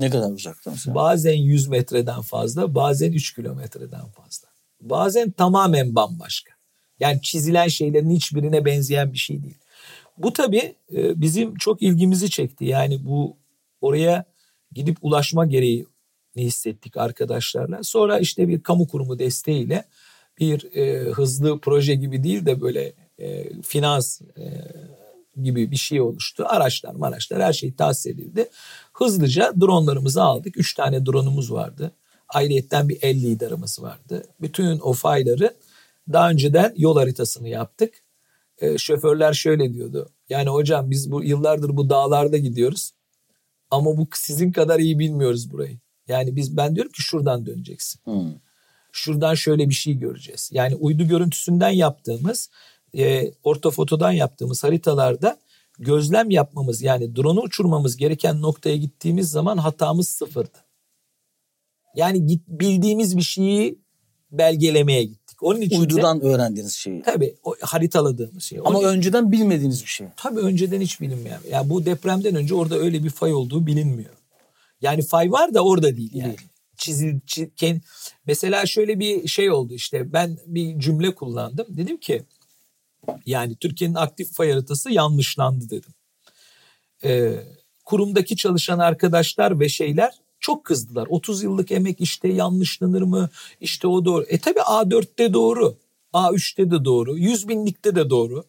Ne 0.00 0.10
kadar 0.10 0.30
uzakta 0.30 0.70
mesela? 0.70 0.94
bazen 0.94 1.32
100 1.32 1.68
metreden 1.68 2.20
fazla 2.20 2.74
bazen 2.74 3.12
3 3.12 3.34
kilometreden 3.34 4.08
fazla. 4.08 4.48
Bazen 4.80 5.30
tamamen 5.30 5.94
bambaşka. 5.94 6.52
Yani 7.00 7.22
çizilen 7.22 7.68
şeylerin 7.68 8.10
hiçbirine 8.10 8.64
benzeyen 8.64 9.12
bir 9.12 9.18
şey 9.18 9.42
değil. 9.42 9.58
Bu 10.18 10.32
tabii 10.32 10.74
e, 10.92 11.20
bizim 11.20 11.54
çok 11.54 11.82
ilgimizi 11.82 12.30
çekti. 12.30 12.64
Yani 12.64 13.04
bu 13.04 13.36
oraya 13.80 14.24
gidip 14.72 14.98
ulaşma 15.02 15.46
gereğini 16.34 16.46
hissettik 16.48 16.96
arkadaşlarla. 16.96 17.82
Sonra 17.82 18.18
işte 18.18 18.48
bir 18.48 18.62
kamu 18.62 18.88
kurumu 18.88 19.18
desteğiyle 19.18 19.84
bir 20.38 20.76
e, 20.76 21.10
hızlı 21.10 21.58
proje 21.60 21.94
gibi 21.94 22.22
değil 22.22 22.46
de 22.46 22.60
böyle 22.60 22.92
e, 23.18 23.62
finans 23.62 24.20
e, 24.20 24.44
gibi 25.42 25.70
bir 25.70 25.76
şey 25.76 26.00
oluştu. 26.00 26.44
Araçlar 26.48 26.94
maraçlar 26.94 27.42
her 27.42 27.52
şey 27.52 27.72
tahsis 27.74 28.06
edildi. 28.06 28.48
Hızlıca 28.92 29.52
dronlarımızı 29.60 30.22
aldık. 30.22 30.56
Üç 30.56 30.74
tane 30.74 31.06
drone'umuz 31.06 31.52
vardı. 31.52 31.92
Ayrıyetten 32.28 32.88
bir 32.88 32.98
el 33.02 33.16
liderimiz 33.16 33.82
vardı. 33.82 34.22
Bütün 34.40 34.78
o 34.80 34.92
fayları 34.92 35.54
daha 36.12 36.30
önceden 36.30 36.74
yol 36.76 36.96
haritasını 36.96 37.48
yaptık. 37.48 37.94
E, 38.58 38.78
şoförler 38.78 39.32
şöyle 39.32 39.74
diyordu. 39.74 40.08
Yani 40.28 40.48
hocam 40.48 40.90
biz 40.90 41.10
bu 41.10 41.24
yıllardır 41.24 41.76
bu 41.76 41.90
dağlarda 41.90 42.36
gidiyoruz. 42.36 42.92
Ama 43.70 43.96
bu 43.96 44.08
sizin 44.14 44.52
kadar 44.52 44.78
iyi 44.78 44.98
bilmiyoruz 44.98 45.52
burayı. 45.52 45.78
Yani 46.08 46.36
biz 46.36 46.56
ben 46.56 46.74
diyorum 46.76 46.92
ki 46.92 47.02
şuradan 47.02 47.46
döneceksin. 47.46 48.00
Hmm. 48.04 48.32
Şuradan 48.92 49.34
şöyle 49.34 49.68
bir 49.68 49.74
şey 49.74 49.94
göreceğiz. 49.94 50.50
Yani 50.52 50.74
uydu 50.74 51.08
görüntüsünden 51.08 51.70
yaptığımız, 51.70 52.50
e, 52.98 53.32
ortofotodan 53.44 54.12
yaptığımız 54.12 54.64
haritalarda 54.64 55.38
gözlem 55.78 56.30
yapmamız 56.30 56.82
yani 56.82 57.16
drone'u 57.16 57.42
uçurmamız 57.42 57.96
gereken 57.96 58.42
noktaya 58.42 58.76
gittiğimiz 58.76 59.30
zaman 59.30 59.58
hatamız 59.58 60.08
sıfırdı. 60.08 60.58
Yani 61.96 62.26
git, 62.26 62.42
bildiğimiz 62.48 63.16
bir 63.16 63.22
şeyi 63.22 63.78
belgelemeye 64.30 65.04
gittik. 65.04 65.42
Onun 65.42 65.60
için 65.60 65.76
de- 65.76 65.80
Uydudan 65.80 66.20
öğrendiğiniz 66.20 66.74
şeyi. 66.74 67.02
tabii 67.02 67.34
o 67.44 67.54
haritaladığımız 67.60 68.42
şey. 68.42 68.58
Ama 68.64 68.78
Onun- 68.78 68.88
önceden 68.88 69.32
bilmediğiniz 69.32 69.82
bir 69.82 69.88
şey. 69.88 70.06
Tabii 70.16 70.40
önceden 70.40 70.80
hiç 70.80 71.00
bilinmeyen. 71.00 71.40
Yani 71.50 71.70
bu 71.70 71.84
depremden 71.86 72.34
önce 72.34 72.54
orada 72.54 72.78
öyle 72.78 73.04
bir 73.04 73.10
fay 73.10 73.32
olduğu 73.34 73.66
bilinmiyor. 73.66 74.14
Yani 74.80 75.02
fay 75.02 75.32
var 75.32 75.54
da 75.54 75.64
orada 75.64 75.96
değil 75.96 76.14
yani. 76.14 76.26
Değil. 76.28 76.48
Çizil, 76.76 77.20
çi- 77.20 77.50
ken- 77.56 77.80
mesela 78.26 78.66
şöyle 78.66 78.98
bir 78.98 79.28
şey 79.28 79.50
oldu 79.50 79.74
işte 79.74 80.12
ben 80.12 80.38
bir 80.46 80.78
cümle 80.78 81.14
kullandım. 81.14 81.66
Dedim 81.68 81.96
ki 81.96 82.22
yani 83.26 83.56
Türkiye'nin 83.56 83.94
aktif 83.94 84.32
fay 84.32 84.50
haritası 84.50 84.90
yanlışlandı 84.90 85.70
dedim. 85.70 85.94
Ee, 87.04 87.32
kurumdaki 87.84 88.36
çalışan 88.36 88.78
arkadaşlar 88.78 89.60
ve 89.60 89.68
şeyler 89.68 90.14
çok 90.40 90.64
kızdılar. 90.64 91.06
30 91.10 91.42
yıllık 91.42 91.72
emek 91.72 92.00
işte 92.00 92.28
yanlışlanır 92.28 93.02
mı? 93.02 93.30
İşte 93.60 93.88
o 93.88 94.04
doğru. 94.04 94.24
E 94.28 94.38
tabi 94.38 94.58
A4'te 94.58 95.32
doğru. 95.32 95.76
A3'te 96.14 96.70
de 96.70 96.84
doğru. 96.84 97.18
100 97.18 97.48
binlikte 97.48 97.94
de 97.96 98.10
doğru. 98.10 98.44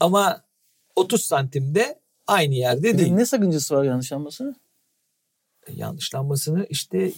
Ama 0.00 0.42
30 0.96 1.22
santimde 1.22 2.00
aynı 2.26 2.54
yerde 2.54 2.98
değil. 2.98 3.12
Ne 3.12 3.26
sakıncası 3.26 3.74
var 3.74 3.84
yanlış 3.84 4.12
anlamasın? 4.12 4.56
Yanlışlanmasını 5.72 6.66
işte 6.70 7.12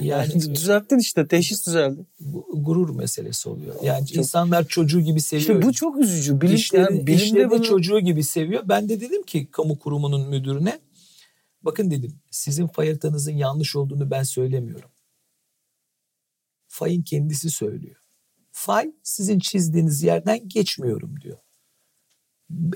Yani 0.00 0.34
düzelttin 0.54 0.98
işte 0.98 1.28
teşhis 1.28 1.66
düzeldi. 1.66 2.06
gurur 2.54 2.94
meselesi 2.96 3.48
oluyor. 3.48 3.74
Yani 3.82 4.06
insanlar 4.14 4.68
çocuğu 4.68 5.00
gibi 5.00 5.20
seviyor. 5.20 5.50
İşte 5.56 5.68
bu 5.68 5.72
çok 5.72 5.98
üzücü. 5.98 6.40
Bilim, 6.40 6.54
İşleri, 6.54 6.82
yani 6.82 7.06
bilimde 7.06 7.24
işleri 7.24 7.50
bunu- 7.50 7.62
çocuğu 7.62 8.00
gibi 8.00 8.24
seviyor. 8.24 8.62
Ben 8.68 8.88
de 8.88 9.00
dedim 9.00 9.22
ki 9.22 9.48
kamu 9.50 9.78
kurumunun 9.78 10.28
müdürüne 10.28 10.80
bakın 11.62 11.90
dedim 11.90 12.20
sizin 12.30 12.66
fay 12.66 12.86
haritanızın 12.86 13.32
yanlış 13.32 13.76
olduğunu 13.76 14.10
ben 14.10 14.22
söylemiyorum. 14.22 14.90
Fayın 16.68 17.02
kendisi 17.02 17.50
söylüyor. 17.50 17.96
Fay 18.52 18.92
sizin 19.02 19.38
çizdiğiniz 19.38 20.02
yerden 20.02 20.48
geçmiyorum 20.48 21.20
diyor. 21.20 21.38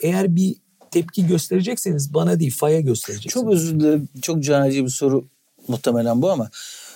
Eğer 0.02 0.36
bir 0.36 0.56
tepki 0.94 1.26
gösterecekseniz 1.26 2.14
bana 2.14 2.40
değil 2.40 2.56
faya 2.56 2.80
göstereceksiniz. 2.80 3.32
Çok 3.32 3.52
özür 3.52 3.80
dilerim. 3.80 4.08
Çok 4.22 4.42
canice 4.42 4.84
bir 4.84 4.90
soru 4.90 5.24
muhtemelen 5.68 6.22
bu 6.22 6.30
ama 6.30 6.50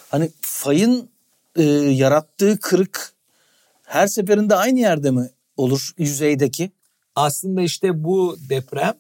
hani 0.09 0.31
fayın 0.41 1.11
e, 1.57 1.63
yarattığı 1.63 2.59
kırık 2.61 3.13
her 3.83 4.07
seferinde 4.07 4.55
aynı 4.55 4.81
yerde 4.81 5.11
mi 5.11 5.31
olur 5.57 5.93
yüzeydeki? 5.99 6.71
Aslında 7.15 7.63
işte 7.63 8.05
bu 8.05 8.37
deprem 8.49 8.95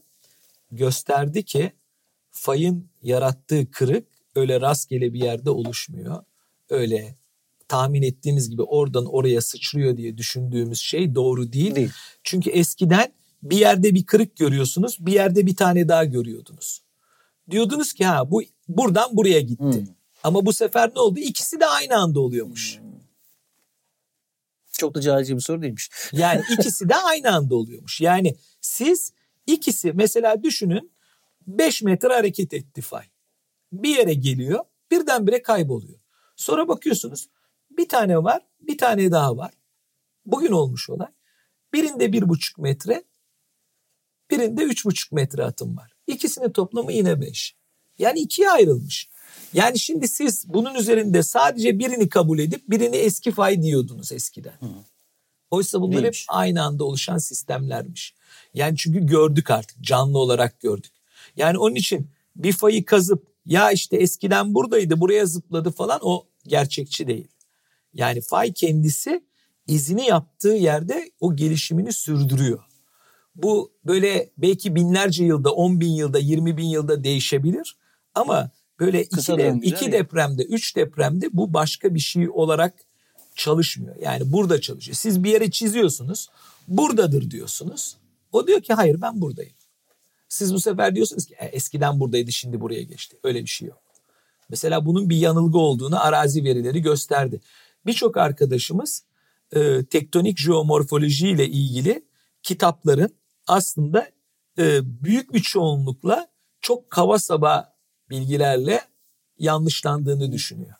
gösterdi 0.72 1.42
ki 1.42 1.72
fayın 2.30 2.88
yarattığı 3.02 3.70
kırık 3.70 4.06
öyle 4.34 4.60
rastgele 4.60 5.12
bir 5.12 5.20
yerde 5.20 5.50
oluşmuyor. 5.50 6.24
Öyle 6.70 7.14
tahmin 7.68 8.02
ettiğimiz 8.02 8.50
gibi 8.50 8.62
oradan 8.62 9.06
oraya 9.06 9.40
sıçrıyor 9.40 9.96
diye 9.96 10.18
düşündüğümüz 10.18 10.80
şey 10.80 11.14
doğru 11.14 11.52
değil. 11.52 11.74
Değil. 11.74 11.90
Çünkü 12.24 12.50
eskiden 12.50 13.12
bir 13.42 13.56
yerde 13.56 13.94
bir 13.94 14.06
kırık 14.06 14.36
görüyorsunuz, 14.36 14.96
bir 15.00 15.12
yerde 15.12 15.46
bir 15.46 15.56
tane 15.56 15.88
daha 15.88 16.04
görüyordunuz. 16.04 16.82
Diyordunuz 17.50 17.92
ki 17.92 18.04
ha 18.04 18.30
bu 18.30 18.42
buradan 18.68 19.16
buraya 19.16 19.40
gitti. 19.40 19.64
Hmm. 19.64 19.94
Ama 20.22 20.46
bu 20.46 20.52
sefer 20.52 20.90
ne 20.94 21.00
oldu? 21.00 21.18
İkisi 21.18 21.60
de 21.60 21.66
aynı 21.66 21.96
anda 21.96 22.20
oluyormuş. 22.20 22.78
Çok 24.72 24.94
da 24.94 25.00
canice 25.00 25.36
bir 25.36 25.40
soru 25.40 25.62
değilmiş. 25.62 25.90
Yani 26.12 26.42
ikisi 26.58 26.88
de 26.88 26.94
aynı 26.94 27.34
anda 27.34 27.56
oluyormuş. 27.56 28.00
Yani 28.00 28.36
siz 28.60 29.12
ikisi 29.46 29.92
mesela 29.92 30.42
düşünün 30.42 30.92
5 31.46 31.82
metre 31.82 32.08
hareket 32.08 32.54
etti 32.54 32.82
fay. 32.82 33.04
Bir 33.72 33.96
yere 33.96 34.14
geliyor 34.14 34.64
birdenbire 34.90 35.42
kayboluyor. 35.42 35.98
Sonra 36.36 36.68
bakıyorsunuz 36.68 37.28
bir 37.70 37.88
tane 37.88 38.24
var 38.24 38.42
bir 38.60 38.78
tane 38.78 39.10
daha 39.10 39.36
var. 39.36 39.52
Bugün 40.26 40.52
olmuş 40.52 40.90
olay. 40.90 41.08
Birinde 41.72 42.12
bir 42.12 42.28
buçuk 42.28 42.58
metre 42.58 43.04
birinde 44.30 44.62
üç 44.62 44.84
buçuk 44.84 45.12
metre 45.12 45.44
atım 45.44 45.76
var. 45.76 45.92
İkisinin 46.06 46.50
toplamı 46.50 46.92
yine 46.92 47.20
beş. 47.20 47.54
Yani 47.98 48.20
ikiye 48.20 48.50
ayrılmış. 48.50 49.08
Yani 49.52 49.78
şimdi 49.78 50.08
siz 50.08 50.44
bunun 50.48 50.74
üzerinde 50.74 51.22
sadece 51.22 51.78
birini 51.78 52.08
kabul 52.08 52.38
edip 52.38 52.70
birini 52.70 52.96
eski 52.96 53.32
fay 53.32 53.62
diyordunuz 53.62 54.12
eskiden. 54.12 54.52
Oysa 55.50 55.80
bunlar 55.80 56.02
Değilmiş. 56.02 56.20
hep 56.20 56.36
aynı 56.36 56.62
anda 56.62 56.84
oluşan 56.84 57.18
sistemlermiş. 57.18 58.14
Yani 58.54 58.76
çünkü 58.76 59.06
gördük 59.06 59.50
artık 59.50 59.80
canlı 59.80 60.18
olarak 60.18 60.60
gördük. 60.60 60.92
Yani 61.36 61.58
onun 61.58 61.74
için 61.74 62.10
bir 62.36 62.52
fayı 62.52 62.84
kazıp 62.84 63.26
ya 63.46 63.70
işte 63.72 63.96
eskiden 63.96 64.54
buradaydı 64.54 65.00
buraya 65.00 65.26
zıpladı 65.26 65.70
falan 65.70 66.00
o 66.02 66.26
gerçekçi 66.46 67.06
değil. 67.06 67.28
Yani 67.94 68.20
fay 68.20 68.52
kendisi 68.52 69.24
izini 69.66 70.06
yaptığı 70.06 70.48
yerde 70.48 71.10
o 71.20 71.36
gelişimini 71.36 71.92
sürdürüyor. 71.92 72.64
Bu 73.42 73.72
böyle 73.84 74.30
belki 74.38 74.74
binlerce 74.74 75.24
yılda, 75.24 75.52
on 75.52 75.80
bin 75.80 75.90
yılda, 75.92 76.18
yirmi 76.18 76.56
bin 76.56 76.66
yılda 76.66 77.04
değişebilir. 77.04 77.76
Ama 78.14 78.50
böyle 78.80 79.02
iki, 79.02 79.16
de- 79.38 79.42
iki 79.66 79.92
depremde, 79.92 80.42
üç 80.42 80.76
depremde 80.76 81.28
bu 81.32 81.54
başka 81.54 81.94
bir 81.94 82.00
şey 82.00 82.28
olarak 82.30 82.74
çalışmıyor. 83.34 83.96
Yani 84.02 84.32
burada 84.32 84.60
çalışıyor. 84.60 84.94
Siz 84.96 85.24
bir 85.24 85.30
yere 85.30 85.50
çiziyorsunuz, 85.50 86.28
buradadır 86.68 87.30
diyorsunuz. 87.30 87.96
O 88.32 88.46
diyor 88.46 88.60
ki 88.60 88.74
hayır 88.74 89.00
ben 89.02 89.20
buradayım. 89.20 89.52
Siz 90.28 90.54
bu 90.54 90.60
sefer 90.60 90.94
diyorsunuz 90.94 91.26
ki 91.26 91.34
"E, 91.38 91.46
eskiden 91.46 92.00
buradaydı 92.00 92.32
şimdi 92.32 92.60
buraya 92.60 92.82
geçti. 92.82 93.16
Öyle 93.24 93.42
bir 93.42 93.46
şey 93.48 93.68
yok. 93.68 93.82
Mesela 94.48 94.86
bunun 94.86 95.10
bir 95.10 95.16
yanılgı 95.16 95.58
olduğunu 95.58 96.04
arazi 96.04 96.44
verileri 96.44 96.82
gösterdi. 96.82 97.40
Birçok 97.86 98.16
arkadaşımız 98.16 99.04
e, 99.52 99.84
tektonik 99.84 100.38
jeomorfoloji 100.38 101.28
ile 101.28 101.46
ilgili 101.48 102.04
kitapların 102.42 103.10
aslında 103.48 104.10
e, 104.58 104.80
büyük 105.04 105.34
bir 105.34 105.40
çoğunlukla 105.40 106.28
çok 106.60 106.90
kaba 106.90 107.18
saba 107.18 107.74
bilgilerle 108.10 108.80
yanlışlandığını 109.38 110.32
düşünüyor. 110.32 110.74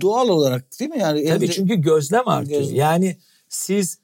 Doğal 0.00 0.28
olarak 0.28 0.80
değil 0.80 0.90
mi? 0.90 0.98
Yani 0.98 1.24
Tabii 1.28 1.44
elde- 1.44 1.52
çünkü 1.52 1.74
gözlem 1.74 2.28
artıyor. 2.28 2.60
Gözlem. 2.60 2.76
Yani 2.76 3.18
siz 3.48 3.98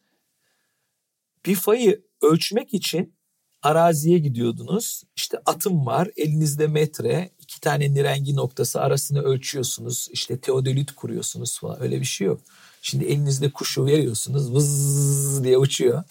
bir 1.47 1.55
fayı 1.55 2.05
ölçmek 2.23 2.75
için 2.75 3.17
araziye 3.63 4.19
gidiyordunuz. 4.19 5.03
İşte 5.17 5.39
atım 5.47 5.87
var, 5.87 6.09
elinizde 6.17 6.67
metre, 6.67 7.31
iki 7.39 7.61
tane 7.61 7.95
nirengi 7.95 8.37
noktası 8.37 8.81
arasını 8.81 9.23
ölçüyorsunuz. 9.23 10.09
İşte 10.13 10.41
teodolit 10.41 10.93
kuruyorsunuz 10.93 11.59
falan. 11.59 11.83
Öyle 11.83 12.01
bir 12.01 12.07
şey 12.07 12.27
yok. 12.27 12.41
Şimdi 12.83 13.05
elinizde 13.05 13.51
kuşu 13.51 13.87
veriyorsunuz, 13.87 14.53
vız 14.53 15.45
diye 15.45 15.59
uçuyor. 15.59 16.05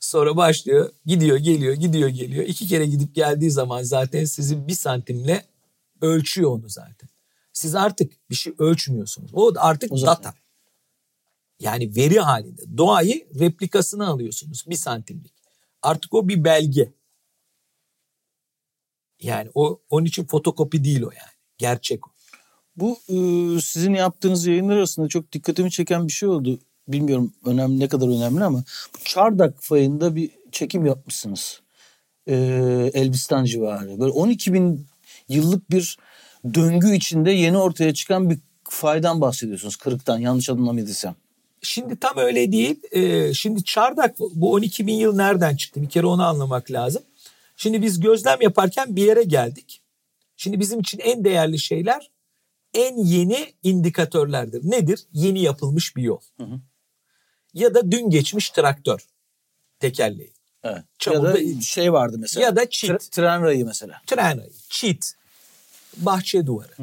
Sonra 0.00 0.36
başlıyor, 0.36 0.92
gidiyor, 1.06 1.36
geliyor, 1.36 1.74
gidiyor, 1.74 2.08
geliyor. 2.08 2.44
İki 2.44 2.66
kere 2.66 2.86
gidip 2.86 3.14
geldiği 3.14 3.50
zaman 3.50 3.82
zaten 3.82 4.24
sizi 4.24 4.68
bir 4.68 4.74
santimle 4.74 5.44
ölçüyor 6.00 6.50
onu 6.50 6.68
zaten. 6.68 7.08
Siz 7.52 7.74
artık 7.74 8.30
bir 8.30 8.34
şey 8.34 8.54
ölçmüyorsunuz. 8.58 9.30
O 9.34 9.52
artık 9.56 9.92
O 9.92 10.02
data. 10.02 10.34
Yani 11.60 11.96
veri 11.96 12.20
halinde. 12.20 12.78
Doğayı 12.78 13.26
replikasını 13.38 14.06
alıyorsunuz 14.06 14.64
bir 14.66 14.76
santimlik. 14.76 15.32
Artık 15.82 16.14
o 16.14 16.28
bir 16.28 16.44
belge. 16.44 16.92
Yani 19.22 19.50
o 19.54 19.80
onun 19.90 20.06
için 20.06 20.26
fotokopi 20.26 20.84
değil 20.84 21.02
o 21.02 21.10
yani. 21.10 21.32
Gerçek 21.58 22.08
o. 22.08 22.10
Bu 22.76 22.98
e, 23.08 23.16
sizin 23.60 23.94
yaptığınız 23.94 24.46
yayınlar 24.46 24.76
arasında 24.76 25.08
çok 25.08 25.32
dikkatimi 25.32 25.70
çeken 25.70 26.06
bir 26.06 26.12
şey 26.12 26.28
oldu. 26.28 26.58
Bilmiyorum 26.88 27.32
önemli 27.44 27.78
ne 27.78 27.88
kadar 27.88 28.08
önemli 28.08 28.44
ama 28.44 28.64
bu 28.94 29.04
Çardak 29.04 29.62
fayında 29.62 30.16
bir 30.16 30.30
çekim 30.52 30.86
yapmışsınız. 30.86 31.60
E, 32.26 32.34
Elbistan 32.94 33.44
civarı. 33.44 34.00
Böyle 34.00 34.10
12 34.10 34.52
bin 34.52 34.86
yıllık 35.28 35.70
bir 35.70 35.98
döngü 36.54 36.94
içinde 36.94 37.30
yeni 37.30 37.58
ortaya 37.58 37.94
çıkan 37.94 38.30
bir 38.30 38.38
faydan 38.64 39.20
bahsediyorsunuz. 39.20 39.76
Kırıktan 39.76 40.18
yanlış 40.18 40.50
anlamadıysam. 40.50 41.14
Şimdi 41.62 41.96
tam 41.96 42.16
öyle 42.16 42.52
değil. 42.52 42.80
Ee, 42.92 43.34
şimdi 43.34 43.64
çardak 43.64 44.18
bu 44.18 44.52
12 44.52 44.86
bin 44.86 44.94
yıl 44.94 45.16
nereden 45.16 45.56
çıktı? 45.56 45.82
Bir 45.82 45.88
kere 45.88 46.06
onu 46.06 46.26
anlamak 46.26 46.70
lazım. 46.70 47.02
Şimdi 47.56 47.82
biz 47.82 48.00
gözlem 48.00 48.38
yaparken 48.40 48.96
bir 48.96 49.04
yere 49.04 49.22
geldik. 49.22 49.82
Şimdi 50.36 50.60
bizim 50.60 50.80
için 50.80 50.98
en 50.98 51.24
değerli 51.24 51.58
şeyler 51.58 52.10
en 52.74 52.96
yeni 52.96 53.54
indikatörlerdir. 53.62 54.70
Nedir? 54.70 55.06
Yeni 55.12 55.42
yapılmış 55.42 55.96
bir 55.96 56.02
yol. 56.02 56.20
hı. 56.44 56.60
Ya 57.56 57.74
da 57.74 57.92
dün 57.92 58.10
geçmiş 58.10 58.50
traktör 58.50 59.06
tekerleği. 59.80 60.32
Evet. 60.64 60.82
Çamurda- 60.98 61.40
ya 61.42 61.56
da 61.56 61.60
şey 61.60 61.92
vardı 61.92 62.16
mesela. 62.18 62.46
Ya 62.46 62.56
da 62.56 62.70
çit. 62.70 62.90
Tre- 62.90 63.10
tren 63.10 63.42
rayı 63.42 63.66
mesela. 63.66 64.00
tren 64.06 64.38
rayı, 64.38 64.50
çit, 64.70 65.12
bahçe 65.96 66.46
duvarı. 66.46 66.74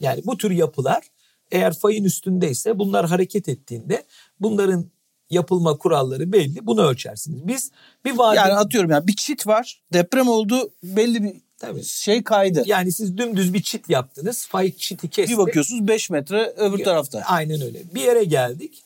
Yani 0.00 0.22
bu 0.24 0.36
tür 0.36 0.50
yapılar 0.50 1.04
eğer 1.50 1.74
fayın 1.74 2.04
üstündeyse 2.04 2.78
bunlar 2.78 3.06
hareket 3.08 3.48
ettiğinde 3.48 4.04
bunların 4.40 4.90
yapılma 5.30 5.78
kuralları 5.78 6.32
belli. 6.32 6.66
Bunu 6.66 6.82
ölçersiniz. 6.82 7.46
Biz 7.46 7.70
bir 8.04 8.18
vadi 8.18 8.36
Yani 8.36 8.48
yani, 8.48 8.58
atıyorum 8.58 8.90
yani 8.90 9.06
bir 9.06 9.16
çit 9.16 9.46
var. 9.46 9.82
Deprem 9.92 10.28
oldu. 10.28 10.70
Belli 10.82 11.22
bir 11.22 11.34
Tabii. 11.58 11.84
şey 11.84 12.22
kaydı. 12.22 12.62
siz 12.92 13.18
dümdüz 13.18 13.54
bir 13.54 13.62
çit 13.62 13.88
yaptınız. 13.88 14.46
Fay 14.46 14.72
çiti 14.72 15.10
kesti. 15.10 15.32
bir 15.32 15.38
bakıyorsunuz 15.38 15.88
5 15.88 16.10
metre 16.10 16.54
öbür 16.56 16.84
tarafta. 16.84 17.22
Aynen 17.26 17.60
öyle. 17.60 17.94
Bir 17.94 18.00
yere 18.00 18.24
geldik. 18.24 18.82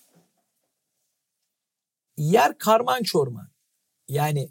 Yer 2.20 2.59
karman 2.59 3.02
çorman. 3.02 3.48
Yani 4.09 4.50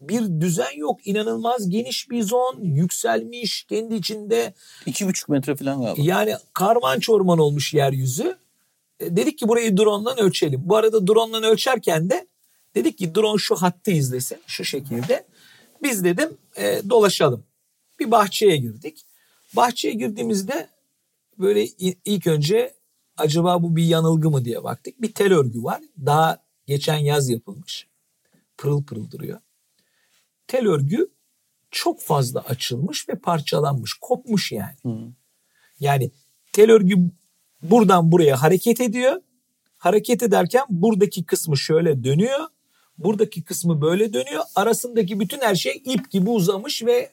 bir 0.00 0.40
düzen 0.40 0.76
yok. 0.76 1.06
İnanılmaz 1.06 1.68
geniş 1.68 2.10
bir 2.10 2.22
zon. 2.22 2.60
Yükselmiş 2.60 3.64
kendi 3.64 3.94
içinde. 3.94 4.54
İki 4.86 5.06
buçuk 5.06 5.28
metre 5.28 5.56
falan 5.56 5.80
galiba. 5.80 6.02
Yani 6.02 6.34
karman 6.52 7.00
çorman 7.00 7.38
olmuş 7.38 7.74
yeryüzü. 7.74 8.36
E, 9.00 9.16
dedik 9.16 9.38
ki 9.38 9.48
burayı 9.48 9.76
drone'dan 9.76 10.18
ölçelim. 10.20 10.60
Bu 10.64 10.76
arada 10.76 11.06
drone'dan 11.06 11.42
ölçerken 11.42 12.10
de 12.10 12.26
dedik 12.74 12.98
ki 12.98 13.14
drone 13.14 13.38
şu 13.38 13.54
hattı 13.54 13.90
izlesin 13.90 14.38
şu 14.46 14.64
şekilde. 14.64 15.26
Biz 15.82 16.04
dedim 16.04 16.36
e, 16.56 16.80
dolaşalım. 16.90 17.44
Bir 18.00 18.10
bahçeye 18.10 18.56
girdik. 18.56 19.04
Bahçeye 19.56 19.94
girdiğimizde 19.94 20.68
böyle 21.38 21.66
ilk 22.04 22.26
önce 22.26 22.74
acaba 23.16 23.62
bu 23.62 23.76
bir 23.76 23.84
yanılgı 23.84 24.30
mı 24.30 24.44
diye 24.44 24.64
baktık. 24.64 25.02
Bir 25.02 25.12
tel 25.12 25.32
örgü 25.32 25.62
var. 25.62 25.80
Daha 26.06 26.41
geçen 26.66 26.96
yaz 26.98 27.28
yapılmış. 27.28 27.86
Pırıl 28.58 28.84
pırıl 28.84 29.10
duruyor. 29.10 29.40
Tel 30.46 30.68
örgü 30.68 31.08
çok 31.70 32.00
fazla 32.00 32.40
açılmış 32.40 33.08
ve 33.08 33.14
parçalanmış. 33.14 33.94
Kopmuş 34.00 34.52
yani. 34.52 34.76
Yani 35.80 36.10
tel 36.52 36.70
örgü 36.70 36.96
buradan 37.62 38.12
buraya 38.12 38.42
hareket 38.42 38.80
ediyor. 38.80 39.22
Hareket 39.76 40.22
ederken 40.22 40.64
buradaki 40.68 41.24
kısmı 41.24 41.58
şöyle 41.58 42.04
dönüyor. 42.04 42.40
Buradaki 42.98 43.44
kısmı 43.44 43.80
böyle 43.80 44.12
dönüyor. 44.12 44.42
Arasındaki 44.54 45.20
bütün 45.20 45.40
her 45.40 45.54
şey 45.54 45.82
ip 45.84 46.10
gibi 46.10 46.30
uzamış 46.30 46.84
ve 46.84 47.12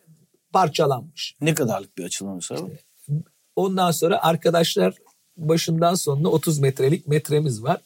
parçalanmış. 0.54 1.36
Ne 1.42 1.54
kadarlık 1.54 1.98
bir 1.98 2.04
açılım 2.04 2.36
mesela? 2.36 2.62
bu? 2.62 3.24
Ondan 3.56 3.92
sonra 3.92 4.24
arkadaşlar 4.24 4.94
başından 5.38 5.96
sonuna 5.96 6.28
30 6.28 6.60
metrelik 6.60 7.08
metremiz 7.08 7.64
var. 7.64 7.82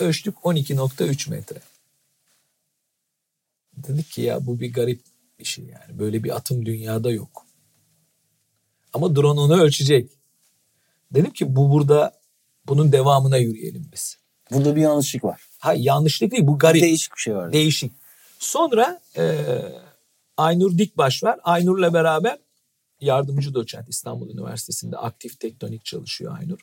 Ölçtük 0.00 0.36
12.3 0.36 1.30
metre. 1.30 1.60
Dedik 3.76 4.10
ki 4.10 4.22
ya 4.22 4.46
bu 4.46 4.60
bir 4.60 4.72
garip 4.72 5.00
bir 5.38 5.44
şey 5.44 5.64
yani. 5.64 5.98
Böyle 5.98 6.24
bir 6.24 6.36
atım 6.36 6.66
dünyada 6.66 7.10
yok. 7.10 7.46
Ama 8.92 9.16
drone 9.16 9.40
onu 9.40 9.60
ölçecek. 9.62 10.10
Dedim 11.10 11.30
ki 11.30 11.56
bu 11.56 11.70
burada 11.70 12.20
bunun 12.66 12.92
devamına 12.92 13.36
yürüyelim 13.36 13.90
biz. 13.92 14.18
Burada 14.50 14.76
bir 14.76 14.80
yanlışlık 14.80 15.24
var. 15.24 15.42
Ha 15.58 15.74
yanlışlık 15.74 16.32
değil 16.32 16.46
bu 16.46 16.58
garip. 16.58 16.82
Değişik 16.82 17.12
bir 17.16 17.20
şey 17.20 17.36
var. 17.36 17.52
Değişik. 17.52 17.92
Sonra 18.38 19.00
e, 19.16 19.44
Aynur 20.36 20.78
Dikbaş 20.78 21.22
var. 21.22 21.40
Aynur'la 21.42 21.94
beraber 21.94 22.38
yardımcı 23.00 23.54
doçent 23.54 23.88
İstanbul 23.88 24.30
Üniversitesi'nde 24.30 24.96
aktif 24.96 25.40
tektonik 25.40 25.84
çalışıyor 25.84 26.38
Aynur. 26.38 26.58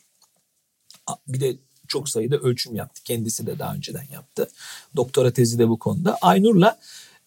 Bir 1.28 1.40
de 1.40 1.56
çok 1.92 2.08
sayıda 2.08 2.36
ölçüm 2.36 2.74
yaptı. 2.74 3.02
Kendisi 3.04 3.46
de 3.46 3.58
daha 3.58 3.74
önceden 3.74 4.06
yaptı. 4.12 4.48
Doktora 4.96 5.32
tezi 5.32 5.58
de 5.58 5.68
bu 5.68 5.78
konuda. 5.78 6.18
Aynur'la 6.20 6.78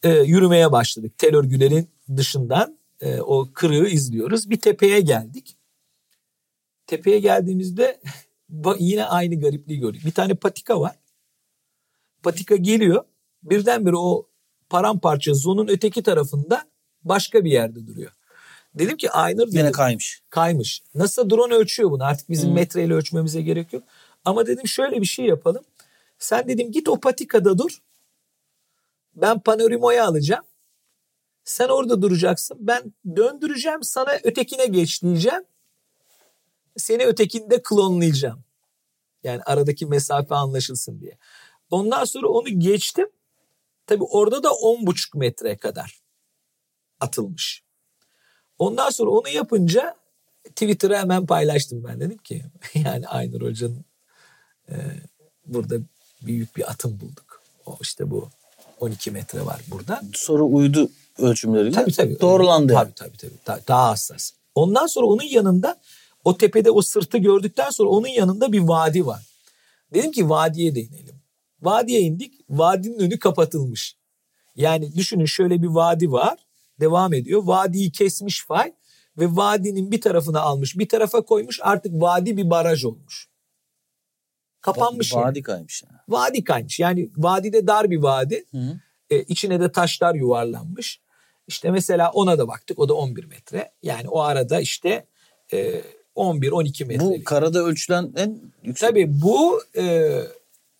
e, 0.03 0.09
yürümeye 0.09 0.71
başladık. 0.71 1.17
Tel 1.17 1.35
örgülerin 1.35 1.89
dışından 2.17 2.77
e, 3.01 3.19
o 3.21 3.49
kırığı 3.53 3.87
izliyoruz. 3.87 4.49
Bir 4.49 4.59
tepeye 4.59 5.01
geldik. 5.01 5.55
Tepeye 6.87 7.19
geldiğimizde 7.19 8.01
yine 8.79 9.05
aynı 9.05 9.39
garipliği 9.39 9.79
gördük. 9.79 10.05
Bir 10.05 10.11
tane 10.11 10.33
patika 10.33 10.79
var. 10.79 10.95
Patika 12.23 12.55
geliyor. 12.55 13.03
Birdenbire 13.43 13.95
o 13.95 14.27
paramparça 14.69 15.33
zonun 15.33 15.67
öteki 15.67 16.03
tarafında 16.03 16.65
başka 17.03 17.43
bir 17.43 17.51
yerde 17.51 17.87
duruyor. 17.87 18.11
Dedim 18.75 18.97
ki 18.97 19.11
Aynur 19.11 19.47
Yine 19.51 19.71
kaymış. 19.71 20.21
kaymış. 20.29 20.81
Nasıl 20.95 21.29
drone 21.29 21.53
ölçüyor 21.53 21.91
bunu? 21.91 22.03
Artık 22.03 22.29
bizim 22.29 22.53
metreyle 22.53 22.93
ölçmemize 22.93 23.41
gerek 23.41 23.73
yok. 23.73 23.83
Ama 24.25 24.47
dedim 24.47 24.67
şöyle 24.67 25.01
bir 25.01 25.05
şey 25.05 25.25
yapalım. 25.25 25.65
Sen 26.19 26.47
dedim 26.47 26.71
git 26.71 26.89
o 26.89 26.99
patikada 26.99 27.57
dur. 27.57 27.81
Ben 29.15 29.39
panorimoyu 29.39 30.01
alacağım. 30.01 30.45
Sen 31.43 31.69
orada 31.69 32.01
duracaksın. 32.01 32.57
Ben 32.59 32.93
döndüreceğim 33.15 33.83
sana 33.83 34.17
ötekine 34.23 34.65
geç 34.65 35.03
diyeceğim. 35.03 35.43
Seni 36.77 37.05
ötekinde 37.05 37.61
klonlayacağım. 37.61 38.43
Yani 39.23 39.41
aradaki 39.45 39.85
mesafe 39.85 40.35
anlaşılsın 40.35 40.99
diye. 40.99 41.17
Ondan 41.71 42.03
sonra 42.03 42.27
onu 42.27 42.59
geçtim. 42.59 43.09
Tabii 43.87 44.03
orada 44.03 44.43
da 44.43 44.47
10,5 44.47 45.17
metre 45.17 45.57
kadar 45.57 46.01
atılmış. 46.99 47.63
Ondan 48.57 48.89
sonra 48.89 49.09
onu 49.09 49.29
yapınca 49.29 49.95
Twitter'a 50.43 50.99
hemen 50.99 51.25
paylaştım 51.25 51.83
ben. 51.83 51.99
Dedim 51.99 52.17
ki 52.17 52.45
yani 52.73 53.07
Aynur 53.07 53.41
Hoca'nın 53.41 53.85
e, 54.69 54.75
burada 55.45 55.75
büyük 56.21 56.57
bir 56.57 56.71
atım 56.71 56.99
bulduk. 56.99 57.41
O 57.65 57.77
işte 57.81 58.09
bu 58.11 58.29
12 58.79 59.11
metre 59.11 59.45
var 59.45 59.61
burada. 59.67 60.01
Sonra 60.13 60.43
uydu 60.43 60.89
ölçümleriyle 61.17 61.71
Tabii 61.71 61.91
tabii. 61.91 62.19
doğrulandı. 62.21 62.73
Tabii 62.73 62.93
tabii 62.93 63.17
tabii. 63.17 63.33
Daha, 63.47 63.59
daha 63.67 63.89
hassas. 63.89 64.31
Ondan 64.55 64.87
sonra 64.87 65.05
onun 65.05 65.23
yanında 65.23 65.77
o 66.23 66.37
tepede 66.37 66.71
o 66.71 66.81
sırtı 66.81 67.17
gördükten 67.17 67.69
sonra 67.69 67.89
onun 67.89 68.07
yanında 68.07 68.51
bir 68.51 68.59
vadi 68.59 69.05
var. 69.05 69.23
Dedim 69.93 70.11
ki 70.11 70.29
vadiye 70.29 70.75
de 70.75 70.81
inelim. 70.81 71.15
Vadiye 71.61 71.99
indik. 72.01 72.33
Vadinin 72.49 72.99
önü 72.99 73.19
kapatılmış. 73.19 73.95
Yani 74.55 74.95
düşünün 74.95 75.25
şöyle 75.25 75.61
bir 75.61 75.67
vadi 75.67 76.11
var. 76.11 76.37
Devam 76.79 77.13
ediyor. 77.13 77.43
Vadiyi 77.43 77.91
kesmiş 77.91 78.45
fay 78.45 78.73
ve 79.17 79.35
vadinin 79.35 79.91
bir 79.91 80.01
tarafını 80.01 80.41
almış. 80.41 80.77
Bir 80.77 80.89
tarafa 80.89 81.21
koymuş. 81.21 81.59
Artık 81.63 81.93
vadi 81.93 82.37
bir 82.37 82.49
baraj 82.49 82.85
olmuş. 82.85 83.27
Kapanmış 84.65 85.13
yani. 85.13 85.25
Vadi 85.25 85.41
kaymış. 85.41 85.83
Yani. 85.83 85.99
Vadi 86.09 86.43
kaymış. 86.43 86.79
Yani 86.79 87.09
vadide 87.17 87.67
dar 87.67 87.89
bir 87.89 87.97
vadi. 87.97 88.45
Hı. 88.51 88.79
E, 89.09 89.23
içine 89.23 89.59
de 89.59 89.71
taşlar 89.71 90.15
yuvarlanmış. 90.15 90.99
İşte 91.47 91.71
mesela 91.71 92.11
ona 92.11 92.37
da 92.37 92.47
baktık. 92.47 92.79
O 92.79 92.89
da 92.89 92.93
11 92.93 93.25
metre. 93.25 93.71
Yani 93.83 94.09
o 94.09 94.21
arada 94.21 94.59
işte 94.59 95.05
e, 95.53 95.81
11-12 96.15 96.85
metre. 96.85 97.05
Bu 97.05 97.23
karada 97.23 97.59
ölçülen 97.59 98.13
en 98.15 98.41
yüksek. 98.63 98.89
Tabii 98.89 99.21
bu 99.21 99.61
e, 99.77 100.15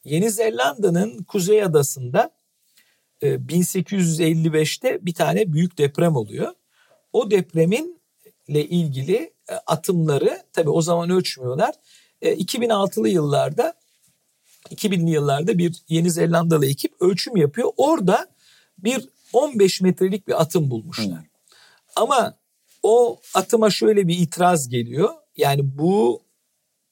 Yeni 0.04 0.32
Zelanda'nın 0.32 1.24
kuzey 1.24 1.64
adasında 1.64 2.32
e, 3.22 3.28
1855'te 3.28 5.06
bir 5.06 5.14
tane 5.14 5.54
büyük 5.54 5.78
deprem 5.78 6.16
oluyor. 6.16 6.52
O 7.14 7.32
depreminle 7.32 7.96
ilgili 8.48 9.34
e, 9.50 9.54
atımları 9.68 10.44
tabii 10.54 10.70
o 10.70 10.82
zaman 10.82 11.10
ölçmüyorlar. 11.10 11.76
E, 12.22 12.34
2006'lı 12.36 13.10
yıllarda 13.10 13.74
2000'li 14.70 15.10
yıllarda 15.12 15.58
bir 15.58 15.76
Yeni 15.90 16.12
Zelandalı 16.12 16.66
ekip 16.66 17.02
ölçüm 17.02 17.38
yapıyor. 17.38 17.72
Orada 17.78 18.28
bir 18.78 19.10
15 19.34 19.82
metrelik 19.82 20.28
bir 20.28 20.42
atım 20.42 20.70
bulmuşlar. 20.72 21.24
Ama 21.96 22.34
o 22.84 23.20
atıma 23.34 23.70
şöyle 23.70 24.08
bir 24.08 24.20
itiraz 24.20 24.70
geliyor. 24.70 25.10
Yani 25.38 25.78
bu 25.78 26.22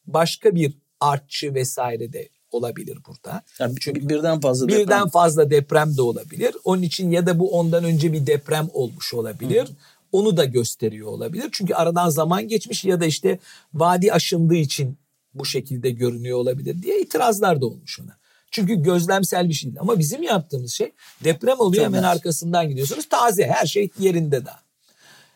başka 0.06 0.56
bir 0.56 0.74
artçı 1.00 1.54
vesaire 1.54 2.14
de 2.14 2.30
olabilir 2.52 2.98
burada. 3.08 3.42
Yani 3.60 3.76
bir- 3.76 4.10
birden 4.10 4.40
fazla 4.40 4.68
Birden 4.68 4.80
deprem. 4.82 5.10
fazla 5.10 5.50
deprem 5.50 5.98
de 5.98 6.02
olabilir. 6.02 6.56
Onun 6.64 6.82
için 6.82 7.12
ya 7.12 7.26
da 7.26 7.40
bu 7.40 7.52
ondan 7.52 7.84
önce 7.84 8.14
bir 8.14 8.28
deprem 8.28 8.70
olmuş 8.74 9.14
olabilir. 9.14 9.68
Onu 10.12 10.38
da 10.38 10.46
gösteriyor 10.46 11.08
olabilir. 11.08 11.50
Çünkü 11.52 11.74
aradan 11.74 12.10
zaman 12.10 12.48
geçmiş 12.48 12.86
ya 12.86 13.02
da 13.02 13.06
işte 13.06 13.40
vadi 13.74 14.14
aşındığı 14.14 14.56
için 14.56 14.98
bu 15.34 15.46
şekilde 15.46 15.90
görünüyor 15.90 16.38
olabilir 16.38 16.82
diye 16.84 17.02
itirazlar 17.02 17.62
da 17.62 17.66
olmuş 17.66 18.00
ona. 18.00 18.18
Çünkü 18.52 18.84
gözlemsel 18.84 19.50
bir 19.50 19.54
şey 19.54 19.70
değil. 19.70 19.82
Ama 19.82 20.00
bizim 20.00 20.24
yaptığımız 20.24 20.74
şey 20.74 20.92
deprem 21.24 21.60
oluyor 21.60 21.86
Çok 21.86 21.94
hemen 21.94 22.04
arkasından 22.04 22.70
gidiyorsunuz. 22.70 23.10
Taze 23.10 23.48
her 23.48 23.66
şey 23.66 23.90
yerinde 24.00 24.46
daha. 24.46 24.64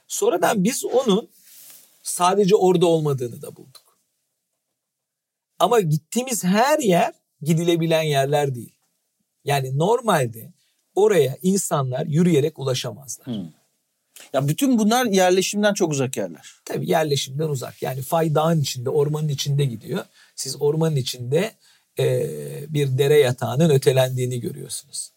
Sonradan 0.08 0.64
biz 0.64 0.86
onun 0.86 1.30
sadece 2.04 2.56
orada 2.56 2.86
olmadığını 2.86 3.42
da 3.42 3.56
bulduk. 3.56 3.98
Ama 5.60 5.80
gittiğimiz 5.80 6.44
her 6.44 6.80
yer 6.80 7.14
gidilebilen 7.42 8.04
yerler 8.04 8.56
değil. 8.56 8.74
Yani 9.46 9.78
normalde 9.78 10.54
oraya 10.96 11.38
insanlar 11.42 12.06
yürüyerek 12.06 12.60
ulaşamazlar. 12.60 13.28
Ya 14.34 14.48
bütün 14.48 14.80
bunlar 14.80 15.06
yerleşimden 15.06 15.74
çok 15.74 15.92
uzak 15.92 16.18
yerler. 16.18 16.52
Tabii 16.66 16.90
yerleşimden 16.90 17.48
uzak. 17.48 17.82
Yani 17.82 18.02
fay 18.02 18.36
dağın 18.36 18.62
içinde, 18.62 18.90
ormanın 18.90 19.28
içinde 19.28 19.66
gidiyor. 19.66 20.06
Siz 20.36 20.62
ormanın 20.62 20.96
içinde 20.96 21.52
e, 22.00 22.30
bir 22.74 22.98
dere 22.98 23.20
yatağının 23.20 23.70
ötelendiğini 23.70 24.40
görüyorsunuz. 24.40 25.12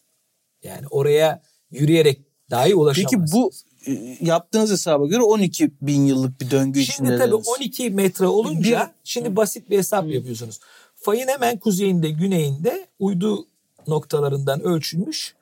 Yani 0.63 0.87
oraya 0.89 1.41
yürüyerek 1.71 2.19
dahi 2.51 2.75
ulaşamazsınız. 2.75 3.31
Peki 3.31 3.33
bu 3.33 3.51
e, 3.91 4.17
yaptığınız 4.25 4.71
hesaba 4.71 5.07
göre 5.07 5.21
12 5.21 5.71
bin 5.81 6.05
yıllık 6.05 6.41
bir 6.41 6.51
döngü 6.51 6.85
Şimdi 6.85 7.09
içinde. 7.09 7.17
tabii 7.25 7.35
12 7.35 7.89
metre 7.89 8.27
olunca 8.27 8.79
Bir- 8.79 9.09
şimdi 9.09 9.35
basit 9.35 9.69
bir 9.69 9.77
hesap 9.77 10.09
yapıyorsunuz. 10.11 10.59
Fayın 10.95 11.27
hemen 11.27 11.59
kuzeyinde, 11.59 12.09
güneyinde 12.09 12.87
uydu 12.99 13.45
noktalarından 13.87 14.61
ölçülmüş 14.61 15.35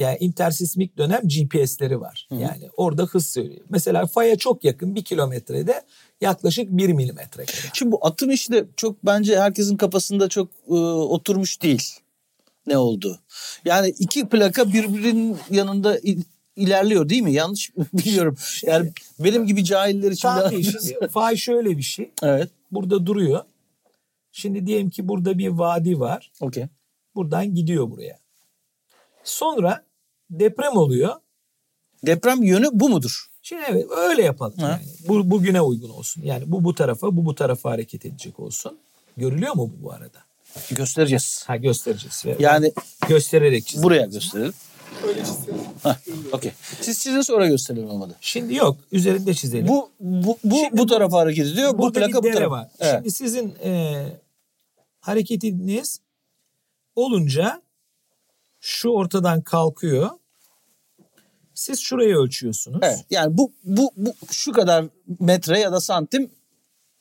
yani 0.00 0.16
intersismik 0.20 0.98
dönem 0.98 1.20
GPS'leri 1.28 2.00
var. 2.00 2.28
Yani 2.30 2.68
orada 2.76 3.04
hız 3.04 3.26
söylüyor. 3.26 3.60
Mesela 3.70 4.06
faya 4.06 4.36
çok 4.36 4.64
yakın 4.64 4.94
bir 4.94 5.04
kilometrede 5.04 5.82
yaklaşık 6.20 6.68
bir 6.70 6.88
milimetre 6.88 7.44
kadar. 7.44 7.70
Şimdi 7.74 7.92
bu 7.92 8.06
atım 8.06 8.30
işi 8.30 8.52
de 8.52 8.64
çok 8.76 9.06
bence 9.06 9.40
herkesin 9.40 9.76
kafasında 9.76 10.28
çok 10.28 10.48
e, 10.68 10.72
oturmuş 10.72 11.62
değil. 11.62 11.90
Ne 12.66 12.78
oldu? 12.78 13.18
Yani 13.64 13.88
iki 13.88 14.28
plaka 14.28 14.72
birbirinin 14.72 15.38
yanında 15.50 15.98
il- 15.98 16.24
ilerliyor 16.56 17.08
değil 17.08 17.22
mi? 17.22 17.32
Yanlış 17.32 17.70
biliyorum. 17.92 18.36
Yani 18.66 18.92
benim 19.18 19.46
gibi 19.46 19.64
cahiller 19.64 20.10
için 20.10 20.28
Tabii 20.28 20.64
şimdi 20.64 21.08
fay 21.10 21.36
şöyle 21.36 21.78
bir 21.78 21.82
şey. 21.82 22.10
Evet. 22.22 22.50
Burada 22.70 23.06
duruyor. 23.06 23.40
Şimdi 24.32 24.66
diyelim 24.66 24.90
ki 24.90 25.08
burada 25.08 25.38
bir 25.38 25.48
vadi 25.48 26.00
var. 26.00 26.32
Okey. 26.40 26.64
Buradan 27.14 27.54
gidiyor 27.54 27.90
buraya. 27.90 28.18
Sonra 29.24 29.84
deprem 30.30 30.76
oluyor. 30.76 31.14
Deprem 32.06 32.42
yönü 32.42 32.66
bu 32.72 32.88
mudur? 32.88 33.26
Şimdi 33.42 33.62
evet 33.68 33.86
öyle 33.90 34.22
yapalım. 34.22 34.58
Ha. 34.58 34.68
Yani. 34.68 34.82
Bu, 35.08 35.30
bugüne 35.30 35.60
uygun 35.60 35.90
olsun. 35.90 36.22
Yani 36.22 36.44
bu 36.46 36.64
bu 36.64 36.74
tarafa 36.74 37.16
bu 37.16 37.24
bu 37.24 37.34
tarafa 37.34 37.70
hareket 37.70 38.06
edecek 38.06 38.40
olsun. 38.40 38.78
Görülüyor 39.16 39.54
mu 39.56 39.70
bu 39.78 39.84
bu 39.84 39.92
arada? 39.92 40.18
Göstereceğiz. 40.70 41.44
Ha 41.46 41.56
göstereceğiz. 41.56 42.24
Yani 42.38 42.72
göstererek 43.08 43.62
çizeceğiz. 43.66 43.82
buraya 43.84 44.06
gösterelim. 44.06 44.52
Öyle 45.08 45.24
çizelim. 45.24 45.60
Heh, 45.82 45.94
Okey. 46.32 46.52
Siz 46.80 47.02
çizin 47.02 47.20
sonra 47.20 47.46
gösterelim 47.46 47.90
olmadı. 47.90 48.16
Şimdi 48.20 48.54
yok. 48.54 48.76
Üzerinde 48.92 49.34
çizelim. 49.34 49.68
Bu 49.68 49.90
bu 50.00 50.38
bu, 50.44 50.56
Şimdi 50.56 50.78
bu 50.78 50.86
tarafa 50.86 51.18
hareket 51.18 51.46
ediyor. 51.46 51.78
Bu 51.78 51.92
plaka 51.92 52.22
bir 52.22 52.30
bu 52.30 52.34
tarafa. 52.34 52.50
var. 52.50 52.68
Evet. 52.80 52.94
Şimdi 52.94 53.10
sizin 53.10 53.54
e, 53.64 54.02
hareketiniz 55.00 56.00
olunca 56.96 57.62
şu 58.60 58.88
ortadan 58.88 59.42
kalkıyor. 59.42 60.10
Siz 61.54 61.80
şurayı 61.80 62.16
ölçüyorsunuz. 62.16 62.80
Evet. 62.82 63.04
Yani 63.10 63.38
bu 63.38 63.52
bu 63.64 63.92
bu 63.96 64.14
şu 64.30 64.52
kadar 64.52 64.84
metre 65.20 65.58
ya 65.58 65.72
da 65.72 65.80
santim 65.80 66.30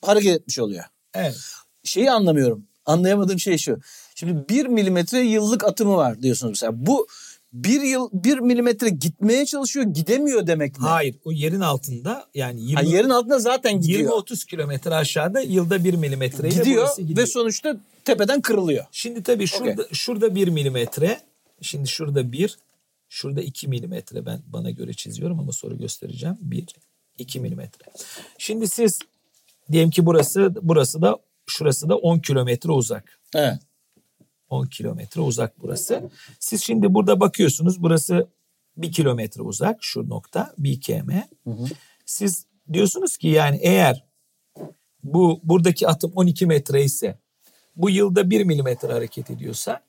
hareket 0.01 0.35
etmiş 0.35 0.59
oluyor. 0.59 0.83
Evet. 1.13 1.37
Şeyi 1.83 2.11
anlamıyorum. 2.11 2.65
Anlayamadığım 2.85 3.39
şey 3.39 3.57
şu. 3.57 3.79
Şimdi 4.15 4.49
bir 4.49 4.65
milimetre 4.65 5.19
yıllık 5.19 5.63
atımı 5.63 5.95
var 5.95 6.21
diyorsunuz 6.21 6.51
mesela. 6.51 6.85
Bu 6.85 7.07
bir 7.53 7.81
yıl 7.81 8.09
bir 8.13 8.39
milimetre 8.39 8.89
gitmeye 8.89 9.45
çalışıyor 9.45 9.85
gidemiyor 9.85 10.47
demek 10.47 10.79
mi? 10.79 10.85
Hayır. 10.85 11.15
O 11.25 11.31
yerin 11.31 11.59
altında 11.59 12.25
yani 12.33 12.61
20, 12.61 12.75
Ha, 12.75 12.81
yerin 12.81 13.09
altında 13.09 13.39
zaten 13.39 13.81
gidiyor. 13.81 14.11
20-30 14.11 14.45
kilometre 14.45 14.95
aşağıda 14.95 15.41
yılda 15.41 15.83
1 15.83 15.93
milimetreyle 15.93 16.55
gidiyor 16.55 16.97
gidiyor. 16.97 17.17
ve 17.17 17.25
sonuçta 17.25 17.77
tepeden 18.05 18.41
kırılıyor. 18.41 18.85
Şimdi 18.91 19.23
tabii 19.23 19.47
şurada, 19.47 19.87
şurada 19.93 20.35
1 20.35 20.47
milimetre. 20.47 21.19
Şimdi 21.61 21.87
şurada 21.87 22.31
1. 22.31 22.57
Şurada 23.09 23.41
2 23.41 23.67
milimetre. 23.67 24.25
Ben 24.25 24.41
bana 24.47 24.69
göre 24.69 24.93
çiziyorum 24.93 25.39
ama 25.39 25.51
sonra 25.51 25.75
göstereceğim. 25.75 26.37
1, 26.41 26.65
2 27.17 27.39
milimetre. 27.39 27.85
Şimdi 28.37 28.67
siz 28.67 28.99
diyelim 29.71 29.89
ki 29.89 30.05
burası 30.05 30.55
burası 30.61 31.01
da 31.01 31.17
şurası 31.47 31.89
da 31.89 31.97
10 31.97 32.19
kilometre 32.19 32.71
uzak. 32.71 33.19
Evet. 33.35 33.59
10 34.49 34.65
kilometre 34.65 35.21
uzak 35.21 35.61
burası. 35.61 36.09
Siz 36.39 36.63
şimdi 36.63 36.93
burada 36.93 37.19
bakıyorsunuz. 37.19 37.83
Burası 37.83 38.27
1 38.77 38.91
kilometre 38.91 39.41
uzak 39.41 39.77
şu 39.83 40.09
nokta 40.09 40.53
1 40.57 40.81
km. 40.81 41.11
Siz 42.05 42.45
diyorsunuz 42.73 43.17
ki 43.17 43.27
yani 43.27 43.59
eğer 43.61 44.05
bu 45.03 45.39
buradaki 45.43 45.87
atım 45.87 46.11
12 46.15 46.45
metre 46.45 46.83
ise 46.83 47.19
bu 47.75 47.89
yılda 47.89 48.29
1 48.29 48.43
milimetre 48.43 48.93
hareket 48.93 49.31
ediyorsa 49.31 49.81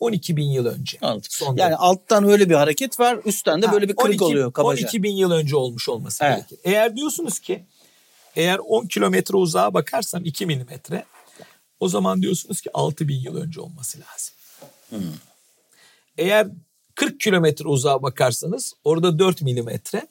12 0.00 0.36
bin 0.36 0.50
yıl 0.50 0.66
önce. 0.66 0.98
Anladım. 1.02 1.22
Son 1.30 1.56
Yani 1.56 1.76
alttan 1.76 2.24
öyle 2.24 2.50
bir 2.50 2.54
hareket 2.54 3.00
var, 3.00 3.18
üstten 3.24 3.62
de 3.62 3.66
Ha, 3.66 3.72
böyle 3.72 3.88
bir 3.88 3.96
kırık 3.96 4.22
12 4.22 4.24
oluyor 4.24 4.52
kabaca. 4.52 4.84
12 4.84 5.02
bin 5.02 5.16
yıl 5.16 5.30
önce 5.30 5.56
olmuş 5.56 5.88
olması 5.88 6.24
Evet. 6.24 6.36
gerekir. 6.36 6.58
Eğer 6.64 6.96
diyorsunuz 6.96 7.38
ki 7.38 7.64
eğer 8.36 8.58
10 8.58 8.86
kilometre 8.86 9.36
uzağa 9.36 9.74
bakarsam 9.74 10.24
2 10.24 10.46
milimetre 10.46 11.04
o 11.80 11.88
zaman 11.88 12.22
diyorsunuz 12.22 12.60
ki 12.60 12.70
6 12.74 13.08
bin 13.08 13.20
yıl 13.20 13.36
önce 13.36 13.60
olması 13.60 13.98
lazım. 13.98 14.34
Hmm. 14.88 15.14
Eğer 16.18 16.48
40 16.94 17.20
kilometre 17.20 17.68
uzağa 17.68 18.02
bakarsanız 18.02 18.72
orada 18.84 19.18
4 19.18 19.42
milimetre 19.42 20.06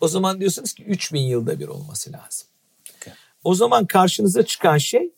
o 0.00 0.08
zaman 0.08 0.40
diyorsunuz 0.40 0.72
ki 0.74 0.84
3 0.84 1.12
bin 1.12 1.20
yılda 1.22 1.60
bir 1.60 1.68
olması 1.68 2.12
lazım. 2.12 2.48
Okey. 2.96 3.12
O 3.44 3.54
zaman 3.54 3.86
karşınıza 3.86 4.42
çıkan 4.46 4.78
şey 4.78 5.10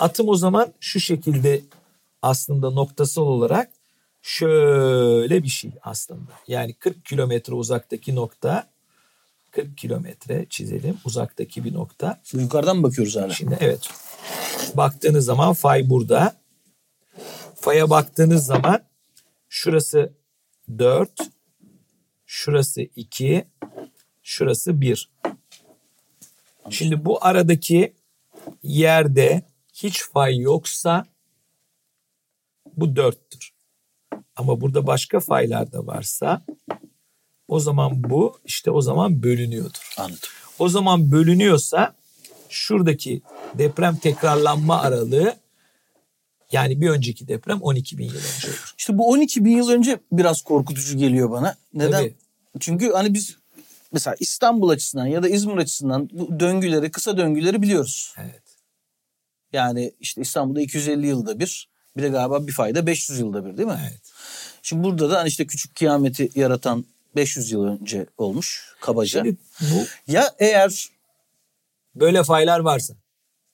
atım 0.00 0.28
o 0.28 0.34
zaman 0.34 0.72
şu 0.80 1.00
şekilde 1.00 1.60
aslında 2.22 2.70
noktasal 2.70 3.22
olarak 3.22 3.70
şöyle 4.22 5.42
bir 5.42 5.48
şey 5.48 5.70
aslında. 5.82 6.30
Yani 6.48 6.74
40 6.74 7.04
kilometre 7.04 7.54
uzaktaki 7.54 8.14
nokta 8.14 8.70
40 9.50 9.78
kilometre 9.78 10.46
çizelim 10.50 10.98
uzaktaki 11.04 11.64
bir 11.64 11.74
nokta. 11.74 12.20
Bu 12.34 12.40
yukarıdan 12.40 12.76
mı 12.76 12.82
bakıyoruz 12.82 13.16
hala? 13.16 13.30
Şimdi 13.30 13.56
evet 13.60 13.88
baktığınız 14.76 15.24
zaman 15.24 15.52
fay 15.52 15.90
burada. 15.90 16.40
Faya 17.54 17.90
baktığınız 17.90 18.46
zaman 18.46 18.82
şurası 19.48 20.12
4, 20.78 21.10
şurası 22.26 22.80
2, 22.80 23.44
şurası 24.22 24.80
1. 24.80 25.10
Şimdi 26.70 27.04
bu 27.04 27.24
aradaki 27.24 27.92
yerde 28.62 29.42
hiç 29.74 30.04
fay 30.04 30.38
yoksa 30.38 31.06
bu 32.80 32.86
4'tür. 32.86 33.50
Ama 34.36 34.60
burada 34.60 34.86
başka 34.86 35.20
faylar 35.20 35.72
da 35.72 35.86
varsa 35.86 36.44
o 37.48 37.60
zaman 37.60 38.10
bu 38.10 38.40
işte 38.44 38.70
o 38.70 38.82
zaman 38.82 39.22
bölünüyordur. 39.22 39.94
Anladım. 39.98 40.18
O 40.58 40.68
zaman 40.68 41.12
bölünüyorsa 41.12 41.94
şuradaki 42.48 43.22
deprem 43.54 43.96
tekrarlanma 43.96 44.80
aralığı 44.80 45.36
yani 46.52 46.80
bir 46.80 46.90
önceki 46.90 47.28
deprem 47.28 47.62
12 47.62 47.98
bin 47.98 48.04
yıl 48.04 48.14
önce 48.14 48.48
olur. 48.48 48.74
İşte 48.78 48.98
bu 48.98 49.10
12 49.10 49.44
bin 49.44 49.56
yıl 49.56 49.68
önce 49.68 50.00
biraz 50.12 50.42
korkutucu 50.42 50.98
geliyor 50.98 51.30
bana. 51.30 51.56
Neden? 51.74 51.92
Tabii. 51.92 52.14
Çünkü 52.60 52.92
hani 52.92 53.14
biz 53.14 53.36
mesela 53.92 54.16
İstanbul 54.20 54.68
açısından 54.68 55.06
ya 55.06 55.22
da 55.22 55.28
İzmir 55.28 55.56
açısından 55.56 56.08
bu 56.12 56.40
döngüleri, 56.40 56.90
kısa 56.90 57.16
döngüleri 57.16 57.62
biliyoruz. 57.62 58.14
Evet. 58.18 58.42
Yani 59.52 59.92
işte 60.00 60.20
İstanbul'da 60.20 60.60
250 60.60 61.06
yılda 61.06 61.38
bir, 61.38 61.68
bir 61.96 62.02
de 62.02 62.08
galiba 62.08 62.46
bir 62.46 62.52
fayda 62.52 62.86
500 62.86 63.18
yılda 63.18 63.44
bir 63.46 63.56
değil 63.56 63.68
mi? 63.68 63.80
Evet. 63.90 64.00
Şimdi 64.62 64.84
burada 64.84 65.10
da 65.10 65.18
hani 65.18 65.28
işte 65.28 65.46
küçük 65.46 65.74
kıyameti 65.76 66.30
yaratan 66.34 66.84
500 67.16 67.52
yıl 67.52 67.64
önce 67.64 68.06
olmuş 68.18 68.74
kabaca. 68.80 69.22
Şimdi 69.24 69.36
bu 69.60 69.86
Ya 70.06 70.34
eğer 70.38 70.88
böyle 71.94 72.24
faylar 72.24 72.60
varsa 72.60 72.94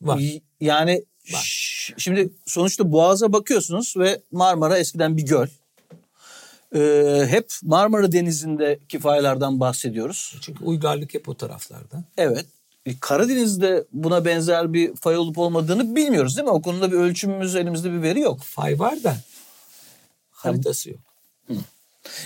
var. 0.02 0.20
yani 0.60 1.04
Var. 1.32 1.94
şimdi 1.96 2.30
sonuçta 2.46 2.92
Boğaz'a 2.92 3.32
bakıyorsunuz 3.32 3.94
ve 3.96 4.22
Marmara 4.32 4.78
eskiden 4.78 5.16
bir 5.16 5.22
göl. 5.26 5.46
Ee, 6.74 7.26
hep 7.28 7.52
Marmara 7.62 8.12
Denizi'ndeki 8.12 8.98
faylardan 8.98 9.60
bahsediyoruz. 9.60 10.36
Çünkü 10.40 10.64
uygarlık 10.64 11.14
hep 11.14 11.28
o 11.28 11.34
taraflarda. 11.34 12.04
Evet. 12.16 12.46
E, 12.86 12.98
Karadeniz'de 13.00 13.84
buna 13.92 14.24
benzer 14.24 14.72
bir 14.72 14.94
fay 14.94 15.16
olup 15.16 15.38
olmadığını 15.38 15.96
bilmiyoruz 15.96 16.36
değil 16.36 16.44
mi? 16.44 16.50
O 16.50 16.62
konuda 16.62 16.92
bir 16.92 16.96
ölçümümüz 16.96 17.56
elimizde 17.56 17.92
bir 17.92 18.02
veri 18.02 18.20
yok. 18.20 18.40
Fay 18.42 18.78
var 18.78 19.04
da 19.04 19.16
haritası 20.30 20.90
yok. 20.90 21.00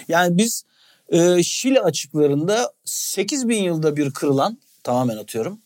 Yani 0.08 0.38
biz 0.38 0.64
e, 1.08 1.42
Şili 1.42 1.80
açıklarında 1.80 2.72
8 2.84 3.48
bin 3.48 3.62
yılda 3.62 3.96
bir 3.96 4.10
kırılan 4.10 4.58
tamamen 4.82 5.16
atıyorum 5.16 5.58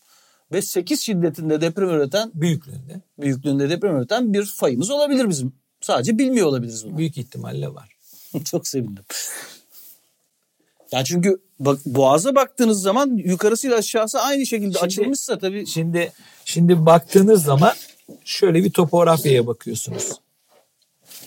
ve 0.51 0.61
8 0.61 1.01
şiddetinde 1.01 1.61
deprem 1.61 1.89
üreten 1.89 2.31
Büyüklüğünde 2.33 3.01
büyüklüğünde 3.19 3.69
deprem 3.69 3.97
üreten 3.97 4.33
bir 4.33 4.45
fayımız 4.45 4.89
olabilir 4.89 5.29
bizim. 5.29 5.53
Sadece 5.81 6.17
bilmiyor 6.17 6.47
olabiliriz 6.47 6.85
bunu. 6.85 6.97
büyük 6.97 7.17
ihtimalle 7.17 7.73
var. 7.73 7.97
Çok 8.45 8.67
sevindim. 8.67 9.03
Yani 10.91 11.05
çünkü 11.05 11.41
bak 11.59 11.79
Boğaz'a 11.85 12.35
baktığınız 12.35 12.81
zaman 12.81 13.09
yukarısıyla 13.17 13.77
aşağısı 13.77 14.19
aynı 14.19 14.45
şekilde 14.45 14.73
Şimdi- 14.73 14.85
açılmışsa 14.85 15.37
tabii 15.39 15.65
Şimdi 15.67 16.11
şimdi 16.45 16.85
baktığınız 16.85 17.43
zaman 17.43 17.73
şöyle 18.25 18.63
bir 18.63 18.71
topografyaya 18.71 19.47
bakıyorsunuz. 19.47 20.11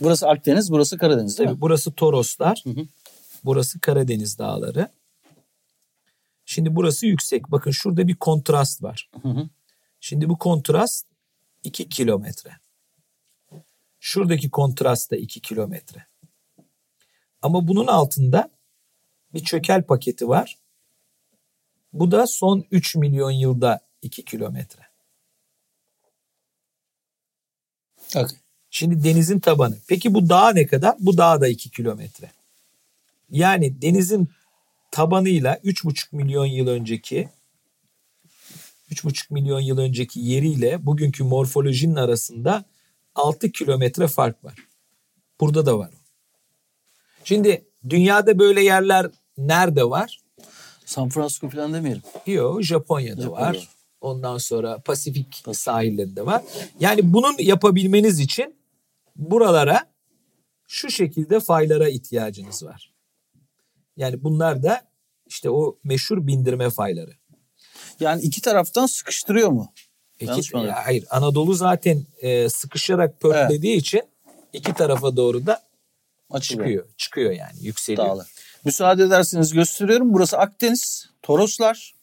burası 0.01 0.29
Akdeniz, 0.29 0.71
burası 0.73 0.99
Karadeniz 0.99 1.39
değil 1.39 1.49
mi? 1.49 1.53
Tabii 1.53 1.61
burası 1.61 1.93
Toroslar. 1.93 2.63
hı. 2.67 2.87
Burası 3.45 3.81
Karadeniz 3.81 4.39
Dağları. 4.39 4.89
Şimdi 6.45 6.77
burası 6.77 7.07
yüksek. 7.07 7.51
Bakın 7.51 7.71
şurada 7.71 8.09
bir 8.09 8.15
kontrast 8.17 8.83
var. 8.83 9.11
Hı 9.23 9.29
hı. 9.29 9.49
Şimdi 10.01 10.29
bu 10.29 10.39
kontrast 10.39 11.07
2 11.65 11.89
kilometre. 11.89 12.51
Şuradaki 14.01 14.51
kontrast 14.51 15.11
da 15.11 15.17
2 15.17 15.41
kilometre. 15.41 16.07
Ama 17.43 17.69
bunun 17.69 17.87
altında 17.87 18.51
bir 19.35 19.45
çökel 19.45 19.83
paketi 19.83 20.29
var. 20.29 20.59
Bu 21.93 22.11
da 22.11 22.27
son 22.27 22.65
3 22.71 22.97
milyon 22.97 23.31
yılda 23.31 23.81
2 24.03 24.25
kilometre. 24.25 24.83
Okey. 28.17 28.39
Şimdi 28.71 29.05
denizin 29.05 29.41
tabanı. 29.41 29.79
Peki 29.89 30.15
bu 30.15 30.29
dağ 30.29 30.53
ne 30.53 30.67
kadar? 30.67 30.95
Bu 30.99 31.19
dağ 31.19 31.41
da 31.41 31.49
2 31.49 31.71
kilometre. 31.71 32.33
Yani 33.31 33.83
denizin 33.83 34.29
tabanıyla 34.91 35.55
3,5 35.55 36.17
milyon 36.17 36.47
yıl 36.47 36.69
önceki 36.69 37.29
3,5 38.91 39.35
milyon 39.35 39.61
yıl 39.61 39.79
önceki 39.79 40.21
yeriyle 40.21 40.87
bugünkü 40.87 41.25
morfolojinin 41.25 41.97
arasında 41.97 42.65
6 43.15 43.53
kilometre 43.53 44.09
fark 44.09 44.45
var. 44.45 44.55
Burada 45.41 45.67
da 45.67 45.79
var 45.79 45.91
o. 45.93 45.99
Şimdi 47.25 47.68
dünyada 47.91 48.39
böyle 48.39 48.63
yerler 48.63 49.07
nerede 49.39 49.91
var? 49.91 50.21
San 50.85 51.09
Francisco 51.09 51.51
falan 51.51 51.75
demeyelim. 51.75 52.03
Yok 52.27 52.63
Japonya'da 52.63 53.23
Japonya'da. 53.23 53.49
var. 53.49 53.69
Ondan 54.01 54.39
sonra 54.39 54.79
Pasifik 54.79 55.45
sahillerinde 55.53 56.27
var. 56.27 56.43
Yani 56.81 57.13
bunun 57.13 57.35
yapabilmeniz 57.39 58.21
için 58.21 58.55
buralara 59.17 59.87
şu 60.67 60.91
şekilde 60.91 61.41
faylara 61.41 61.89
ihtiyacınız 61.89 62.65
var. 62.65 62.95
Yani 63.97 64.25
bunlar 64.25 64.63
da 64.63 64.83
işte 65.27 65.51
o 65.51 65.79
meşhur 65.85 66.27
bindirme 66.27 66.71
fayları. 66.71 67.13
Yani 68.01 68.23
iki 68.23 68.41
taraftan 68.41 68.87
sıkıştırıyor 68.87 69.49
mu? 69.49 69.73
Anladım? 70.55 70.69
ya 70.69 70.87
hayır 70.87 71.05
Anadolu 71.11 71.55
zaten 71.55 72.07
e, 72.21 72.49
sıkışarak 72.49 73.21
pörtlediği 73.21 73.77
için 73.77 74.03
iki 74.53 74.75
tarafa 74.75 75.17
doğru 75.17 75.47
da. 75.47 75.68
Çıkıyor. 76.41 76.87
Çıkıyor 76.97 77.33
yani 77.33 77.53
yükseliyor. 77.61 78.07
Dağlar. 78.09 78.27
Müsaade 78.65 79.05
ederseniz 79.05 79.53
gösteriyorum. 79.53 80.13
Burası 80.15 80.39
Akdeniz, 80.39 81.09
Toroslar, 81.23 81.95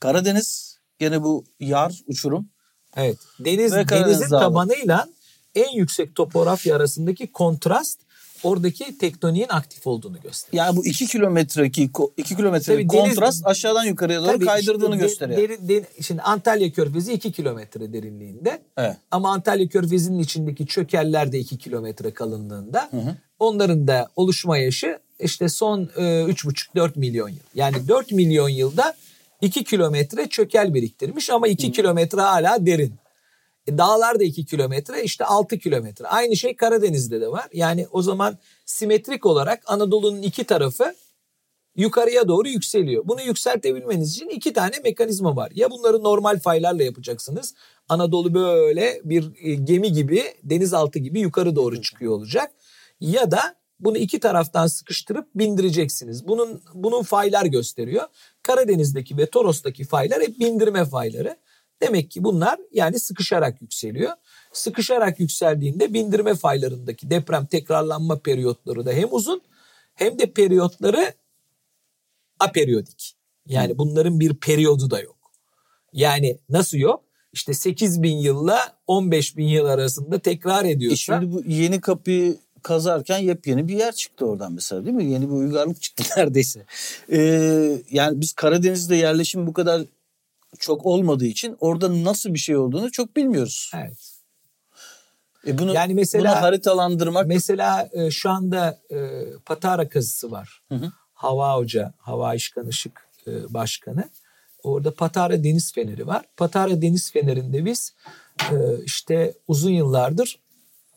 Karadeniz. 0.00 0.78
Gene 0.98 1.22
bu 1.22 1.44
yar 1.60 1.94
uçurum. 2.06 2.48
Evet. 2.96 3.18
Deniz 3.40 3.74
Ve 3.74 3.86
Karadeniz 3.86 4.18
denizin 4.20 4.30
Dağları. 4.30 4.44
tabanıyla 4.48 5.08
en 5.54 5.76
yüksek 5.76 6.14
topografya 6.14 6.76
arasındaki 6.76 7.32
kontrast 7.32 8.00
oradaki 8.42 8.98
tektoniğin 8.98 9.46
aktif 9.48 9.86
olduğunu 9.86 10.20
gösteriyor. 10.20 10.64
Yani 10.66 10.76
bu 10.76 10.86
2 10.86 11.06
kilometreki 11.06 11.90
2 12.16 12.36
kilometre 12.36 12.72
Tabii 12.72 12.82
deniz- 12.88 13.08
kontrast 13.14 13.46
aşağıdan 13.46 13.84
yukarıya 13.84 14.22
doğru 14.22 14.46
kaydırdığını 14.46 14.94
işte 14.94 15.06
gösteriyor. 15.06 15.38
derin- 15.38 15.68
derin- 15.68 16.02
şimdi 16.02 16.22
Antalya 16.22 16.72
Körfezi 16.72 17.12
2 17.12 17.32
kilometre 17.32 17.92
derinliğinde. 17.92 18.62
Evet. 18.76 18.96
Ama 19.10 19.32
Antalya 19.32 19.68
Körfezi'nin 19.68 20.18
içindeki 20.18 20.66
çökeller 20.66 21.32
de 21.32 21.38
2 21.38 21.58
kilometre 21.58 22.14
kalınlığında. 22.14 22.90
Onların 23.38 23.88
da 23.88 24.08
oluşma 24.16 24.58
yaşı 24.58 24.98
işte 25.18 25.48
son 25.48 25.90
e, 25.96 26.02
3,5-4 26.02 26.98
milyon 26.98 27.28
yıl. 27.28 27.38
Yani 27.54 27.88
4 27.88 28.12
milyon 28.12 28.48
yılda 28.48 28.96
2 29.40 29.64
kilometre 29.64 30.28
çökel 30.28 30.74
biriktirmiş 30.74 31.30
ama 31.30 31.48
2 31.48 31.72
kilometre 31.72 32.20
hala 32.20 32.66
derin. 32.66 32.94
E, 33.66 33.78
dağlar 33.78 34.20
da 34.20 34.24
2 34.24 34.46
kilometre 34.46 35.02
işte 35.02 35.24
6 35.24 35.58
kilometre. 35.58 36.06
Aynı 36.06 36.36
şey 36.36 36.56
Karadeniz'de 36.56 37.20
de 37.20 37.28
var. 37.28 37.46
Yani 37.52 37.86
o 37.92 38.02
zaman 38.02 38.38
simetrik 38.66 39.26
olarak 39.26 39.62
Anadolu'nun 39.66 40.22
iki 40.22 40.44
tarafı 40.44 40.94
yukarıya 41.76 42.28
doğru 42.28 42.48
yükseliyor. 42.48 43.08
Bunu 43.08 43.22
yükseltebilmeniz 43.22 44.14
için 44.14 44.28
iki 44.28 44.52
tane 44.52 44.76
mekanizma 44.84 45.36
var. 45.36 45.52
Ya 45.54 45.70
bunları 45.70 46.02
normal 46.02 46.38
faylarla 46.38 46.82
yapacaksınız. 46.82 47.54
Anadolu 47.88 48.34
böyle 48.34 49.00
bir 49.04 49.30
e, 49.42 49.54
gemi 49.54 49.92
gibi 49.92 50.24
denizaltı 50.44 50.98
gibi 50.98 51.20
yukarı 51.20 51.56
doğru 51.56 51.82
çıkıyor 51.82 52.12
olacak. 52.12 52.50
Ya 53.00 53.30
da 53.30 53.56
bunu 53.80 53.98
iki 53.98 54.20
taraftan 54.20 54.66
sıkıştırıp 54.66 55.28
bindireceksiniz. 55.34 56.28
Bunun 56.28 56.62
bunun 56.74 57.02
faylar 57.02 57.46
gösteriyor. 57.46 58.06
Karadeniz'deki 58.42 59.16
ve 59.16 59.26
Toros'taki 59.26 59.84
faylar 59.84 60.22
hep 60.22 60.40
bindirme 60.40 60.84
fayları. 60.84 61.36
Demek 61.82 62.10
ki 62.10 62.24
bunlar 62.24 62.58
yani 62.72 62.98
sıkışarak 63.00 63.62
yükseliyor. 63.62 64.12
Sıkışarak 64.52 65.20
yükseldiğinde 65.20 65.94
bindirme 65.94 66.34
faylarındaki 66.34 67.10
deprem 67.10 67.46
tekrarlanma 67.46 68.18
periyotları 68.18 68.86
da 68.86 68.92
hem 68.92 69.08
uzun 69.10 69.40
hem 69.94 70.18
de 70.18 70.32
periyotları 70.32 71.12
aperiyodik. 72.40 73.16
Yani 73.46 73.78
bunların 73.78 74.20
bir 74.20 74.34
periyodu 74.34 74.90
da 74.90 75.00
yok. 75.00 75.16
Yani 75.92 76.38
nasıl 76.48 76.78
yok? 76.78 77.04
İşte 77.32 77.54
8 77.54 78.02
bin 78.02 78.16
yılla 78.16 78.78
15 78.86 79.36
bin 79.36 79.46
yıl 79.46 79.66
arasında 79.66 80.18
tekrar 80.18 80.64
E 80.64 80.70
ediyorsa. 80.70 80.96
şimdi 80.96 81.32
bu 81.32 81.42
yeni 81.46 81.80
kapıyı 81.80 82.38
kazarken 82.62 83.18
yepyeni 83.18 83.68
bir 83.68 83.76
yer 83.76 83.92
çıktı 83.92 84.26
oradan 84.26 84.52
mesela 84.52 84.84
değil 84.84 84.96
mi? 84.96 85.04
Yeni 85.04 85.28
bir 85.28 85.34
uygarlık 85.34 85.82
çıktı 85.82 86.04
neredeyse. 86.16 86.66
Ee, 87.12 87.82
yani 87.90 88.20
biz 88.20 88.32
Karadeniz'de 88.32 88.96
yerleşim 88.96 89.46
bu 89.46 89.52
kadar 89.52 89.82
çok 90.58 90.86
olmadığı 90.86 91.26
için 91.26 91.56
orada 91.60 92.04
nasıl 92.04 92.34
bir 92.34 92.38
şey 92.38 92.56
olduğunu 92.56 92.92
çok 92.92 93.16
bilmiyoruz. 93.16 93.70
Evet. 93.76 94.18
E 95.46 95.58
bunu, 95.58 95.74
Yani 95.74 95.94
mesela- 95.94 96.32
bunu 96.34 96.42
haritalandırmak 96.42 97.26
Mesela 97.26 97.88
e, 97.92 98.10
şu 98.10 98.30
anda 98.30 98.78
e, 98.90 98.96
Patara 99.46 99.88
kazısı 99.88 100.30
var. 100.30 100.62
Hava 101.12 101.56
Hoca, 101.56 101.92
Hava 101.98 102.34
İşkan 102.34 102.68
Işık 102.68 103.08
e, 103.26 103.54
Başkanı. 103.54 104.04
Orada 104.62 104.94
Patara 104.94 105.44
Deniz 105.44 105.72
Feneri 105.72 106.06
var. 106.06 106.24
Patara 106.36 106.82
Deniz 106.82 107.12
Feneri'nde 107.12 107.64
biz 107.64 107.94
e, 108.50 108.54
işte 108.84 109.34
uzun 109.48 109.70
yıllardır 109.70 110.38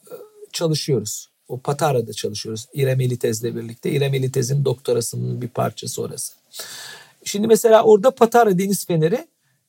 e, 0.08 0.14
çalışıyoruz. 0.52 1.31
O 1.52 1.58
Patara'da 1.58 2.14
çalışıyoruz. 2.14 2.68
İrem 2.74 3.02
Elitez'le 3.02 3.44
birlikte. 3.44 3.92
İrem 3.92 4.14
Elitez'in 4.14 4.66
doktorasının 4.66 5.42
bir 5.42 5.48
parçası 5.48 6.02
orası. 6.02 6.34
Şimdi 7.24 7.48
mesela 7.48 7.84
orada 7.84 8.12
Patara 8.12 8.58
Deniz 8.58 8.86
Feneri 8.86 9.28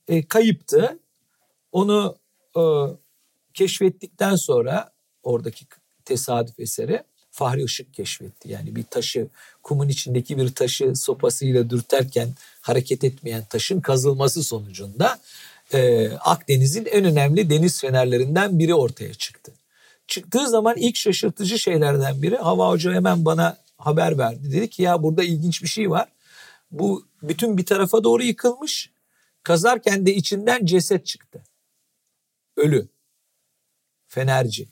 e, 0.09 0.27
kayıptı. 0.27 0.99
Onu 1.73 2.17
e, 2.57 2.63
keşfettikten 3.55 4.37
sonra 4.37 4.93
oradaki 5.23 5.65
tesadüf 6.05 6.61
eseri 6.61 7.03
Fahri 7.31 7.63
Işık 7.65 7.95
keşfetti. 7.95 8.53
Yani 8.53 8.77
bir 8.77 8.85
taşı 8.85 9.27
kumun 9.63 9.89
içindeki 9.89 10.39
bir 10.39 10.55
taşı 10.55 10.97
sopasıyla 10.97 11.71
dürterken 11.71 12.29
hareket 12.61 13.05
etmeyen 13.05 13.45
taşın 13.45 13.81
kazılması 13.81 14.43
sonucunda 14.43 15.19
e, 15.73 16.11
Akdeniz'in 16.11 16.85
en 16.85 17.05
önemli 17.05 17.51
deniz 17.51 17.81
fenerlerinden 17.81 18.59
biri 18.59 18.75
ortaya 18.75 19.15
çıktı. 19.15 19.53
Çıktığı 20.07 20.49
zaman 20.49 20.77
ilk 20.77 20.97
şaşırtıcı 20.97 21.59
şeylerden 21.59 22.23
biri 22.23 22.37
Hava 22.37 22.69
Hoca 22.69 22.93
hemen 22.93 23.25
bana 23.25 23.59
haber 23.79 24.19
verdi. 24.19 24.53
Dedi 24.53 24.71
ki 24.71 24.83
ya 24.83 25.03
burada 25.03 25.25
ilginç 25.25 25.63
bir 25.63 25.69
şey 25.69 25.91
var. 25.91 26.09
Bu 26.71 27.07
bütün 27.23 27.59
bir 27.59 27.67
tarafa 27.67 28.05
doğru 28.05 28.23
yıkılmış. 28.23 28.91
Kazarken 29.43 30.07
de 30.07 30.15
içinden 30.15 30.67
ceset 30.67 31.07
çıktı. 31.07 31.45
Ölü. 32.57 32.89
Fenerci. 34.07 34.69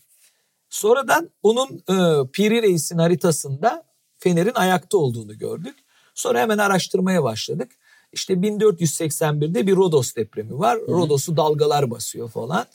Sonradan 0.70 1.30
onun 1.42 1.68
e, 1.76 2.28
Piri 2.32 2.62
Reis'in 2.62 2.98
haritasında 2.98 3.84
Fener'in 4.18 4.54
ayakta 4.54 4.98
olduğunu 4.98 5.38
gördük. 5.38 5.74
Sonra 6.14 6.40
hemen 6.40 6.58
araştırmaya 6.58 7.22
başladık. 7.22 7.72
İşte 8.12 8.34
1481'de 8.34 9.66
bir 9.66 9.76
Rodos 9.76 10.16
depremi 10.16 10.58
var. 10.58 10.78
Rodos'u 10.78 11.36
dalgalar 11.36 11.90
basıyor 11.90 12.30
falan. 12.30 12.66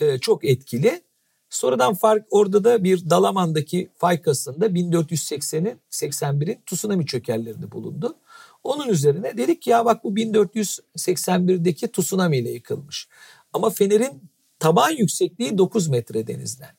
E, 0.00 0.18
çok 0.18 0.44
etkili. 0.44 1.02
Sonradan 1.50 1.94
fark 1.94 2.26
orada 2.30 2.64
da 2.64 2.84
bir 2.84 3.10
Dalaman'daki 3.10 3.90
fay 3.96 4.22
kasında 4.22 4.66
1480'in 4.66 5.78
81'in 5.90 6.58
tsunami 6.66 7.06
çökellerinde 7.06 7.72
bulundu. 7.72 8.16
Onun 8.64 8.88
üzerine 8.88 9.36
dedik 9.36 9.62
ki 9.62 9.70
ya 9.70 9.84
bak 9.84 10.04
bu 10.04 10.14
1481'deki 10.14 11.92
tsunami 11.92 12.38
ile 12.38 12.50
yıkılmış. 12.50 13.08
Ama 13.52 13.70
Fener'in 13.70 14.22
taban 14.58 14.90
yüksekliği 14.90 15.58
9 15.58 15.88
metre 15.88 16.26
denizden. 16.26 16.70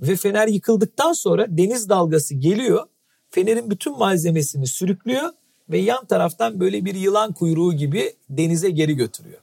Ve 0.00 0.16
Fener 0.16 0.48
yıkıldıktan 0.48 1.12
sonra 1.12 1.46
deniz 1.48 1.88
dalgası 1.88 2.34
geliyor. 2.34 2.86
Fener'in 3.30 3.70
bütün 3.70 3.98
malzemesini 3.98 4.66
sürüklüyor 4.66 5.30
ve 5.68 5.78
yan 5.78 6.04
taraftan 6.04 6.60
böyle 6.60 6.84
bir 6.84 6.94
yılan 6.94 7.32
kuyruğu 7.32 7.72
gibi 7.72 8.14
denize 8.30 8.70
geri 8.70 8.96
götürüyor. 8.96 9.40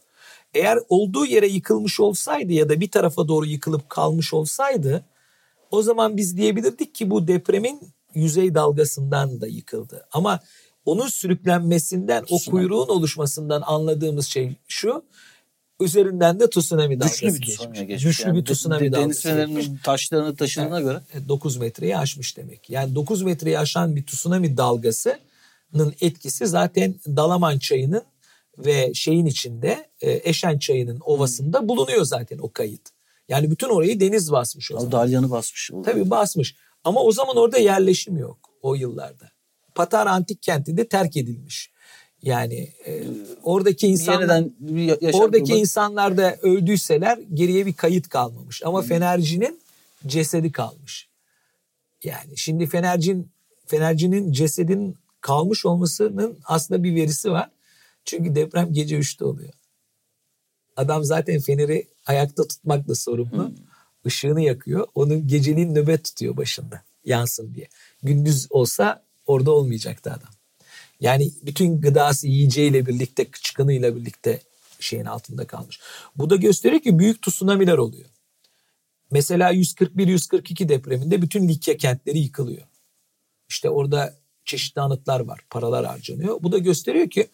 Eğer 0.57 0.79
olduğu 0.89 1.25
yere 1.25 1.47
yıkılmış 1.47 1.99
olsaydı 1.99 2.53
ya 2.53 2.69
da 2.69 2.79
bir 2.79 2.91
tarafa 2.91 3.27
doğru 3.27 3.45
yıkılıp 3.45 3.89
kalmış 3.89 4.33
olsaydı 4.33 5.05
o 5.71 5.81
zaman 5.81 6.17
biz 6.17 6.37
diyebilirdik 6.37 6.95
ki 6.95 7.09
bu 7.09 7.27
depremin 7.27 7.81
yüzey 8.15 8.55
dalgasından 8.55 9.41
da 9.41 9.47
yıkıldı. 9.47 10.07
Ama 10.11 10.39
onun 10.85 11.07
sürüklenmesinden, 11.07 12.25
o 12.29 12.51
kuyruğun 12.51 12.87
oluşmasından 12.87 13.63
anladığımız 13.65 14.25
şey 14.27 14.55
şu. 14.67 15.03
Üzerinden 15.79 16.39
de 16.39 16.49
tsunami 16.49 16.99
dalgası 16.99 17.25
güçlü 17.25 17.41
bir 17.41 17.47
tsunami 17.47 17.87
geçmiş. 17.87 18.03
Güçlü 18.03 18.27
Yani 18.27 18.39
bir 18.39 18.45
tsunami 18.45 18.85
de- 18.85 18.91
dalgası 18.91 19.03
Deniz 19.07 19.21
fenerinin 19.21 19.77
taşlarını 19.83 20.35
taşıdığına 20.35 20.81
göre 20.81 21.01
9 21.27 21.57
metreyi 21.57 21.97
aşmış 21.97 22.37
demek. 22.37 22.69
Yani 22.69 22.95
9 22.95 23.21
metreyi 23.21 23.59
aşan 23.59 23.95
bir 23.95 24.05
tsunami 24.05 24.57
dalgasının 24.57 25.93
etkisi 26.01 26.47
zaten 26.47 26.95
Dalaman 27.07 27.59
çayının 27.59 28.03
ve 28.57 28.93
şeyin 28.93 29.25
içinde 29.25 29.89
e, 30.01 30.29
Eşen 30.29 30.59
çayının 30.59 30.99
ovasında 31.05 31.67
bulunuyor 31.67 32.03
zaten 32.05 32.37
o 32.37 32.49
kayıt. 32.51 32.89
Yani 33.29 33.51
bütün 33.51 33.69
orayı 33.69 33.99
deniz 33.99 34.31
basmış 34.31 34.71
o 34.71 34.75
o 34.75 34.79
zaman. 34.79 34.91
dalyanı 34.91 35.29
basmış. 35.29 35.71
Tabii 35.85 36.09
basmış. 36.09 36.55
Ama 36.83 37.01
o 37.03 37.11
zaman 37.11 37.37
orada 37.37 37.57
yerleşim 37.57 38.17
yok 38.17 38.37
o 38.61 38.75
yıllarda. 38.75 39.31
Patara 39.75 40.11
antik 40.11 40.41
kenti 40.41 40.77
de 40.77 40.87
terk 40.87 41.17
edilmiş. 41.17 41.71
Yani 42.21 42.73
e, 42.85 43.03
oradaki 43.43 43.87
insanlar 43.87 44.43
ya- 44.75 44.97
oradaki 45.13 45.43
kurmak- 45.43 45.59
insanlar 45.59 46.17
da 46.17 46.37
öldüyseler 46.41 47.19
geriye 47.33 47.65
bir 47.65 47.73
kayıt 47.73 48.09
kalmamış. 48.09 48.61
Ama 48.65 48.81
Fenerci'nin 48.81 49.59
cesedi 50.07 50.51
kalmış. 50.51 51.07
Yani 52.03 52.37
şimdi 52.37 52.67
Fenercin 52.67 53.31
Fenerci'nin 53.65 54.31
cesedinin 54.31 54.95
kalmış 55.21 55.65
olmasının 55.65 56.37
aslında 56.45 56.83
bir 56.83 56.95
verisi 56.95 57.31
var. 57.31 57.49
Çünkü 58.07 58.35
deprem 58.35 58.73
gece 58.73 58.99
3'te 58.99 59.25
oluyor. 59.25 59.53
Adam 60.75 61.03
zaten 61.03 61.39
feneri 61.39 61.87
ayakta 62.05 62.47
tutmakla 62.47 62.95
sorumlu. 62.95 63.51
Işığını 64.05 64.41
yakıyor. 64.41 64.87
Onun 64.95 65.27
geceliğin 65.27 65.75
nöbet 65.75 66.03
tutuyor 66.03 66.37
başında. 66.37 66.83
Yansın 67.05 67.53
diye. 67.53 67.67
Gündüz 68.03 68.47
olsa 68.49 69.03
orada 69.25 69.51
olmayacaktı 69.51 70.11
adam. 70.11 70.29
Yani 70.99 71.31
bütün 71.43 71.81
gıdası 71.81 72.27
yiyeceğiyle 72.27 72.85
birlikte, 72.85 73.27
çıkınıyla 73.43 73.95
birlikte 73.95 74.41
şeyin 74.79 75.05
altında 75.05 75.47
kalmış. 75.47 75.79
Bu 76.15 76.29
da 76.29 76.35
gösteriyor 76.35 76.81
ki 76.81 76.99
büyük 76.99 77.21
tsunami'ler 77.21 77.77
oluyor. 77.77 78.09
Mesela 79.11 79.53
141-142 79.53 80.69
depreminde 80.69 81.21
bütün 81.21 81.47
Likya 81.47 81.77
kentleri 81.77 82.19
yıkılıyor. 82.19 82.67
İşte 83.49 83.69
orada 83.69 84.15
çeşitli 84.45 84.81
anıtlar 84.81 85.19
var, 85.19 85.39
paralar 85.49 85.85
harcanıyor. 85.85 86.43
Bu 86.43 86.51
da 86.51 86.57
gösteriyor 86.57 87.09
ki 87.09 87.27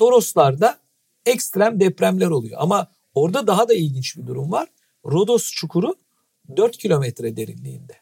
Toroslarda 0.00 0.78
ekstrem 1.26 1.80
depremler 1.80 2.26
oluyor. 2.26 2.58
Ama 2.60 2.92
orada 3.14 3.46
daha 3.46 3.68
da 3.68 3.74
ilginç 3.74 4.16
bir 4.16 4.26
durum 4.26 4.52
var. 4.52 4.68
Rodos 5.04 5.50
çukuru 5.50 5.94
4 6.56 6.76
kilometre 6.76 7.36
derinliğinde. 7.36 7.96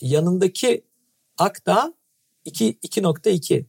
Yanındaki 0.00 0.84
Akdağ 1.38 1.94
2 2.44 2.72
2.2. 2.72 3.64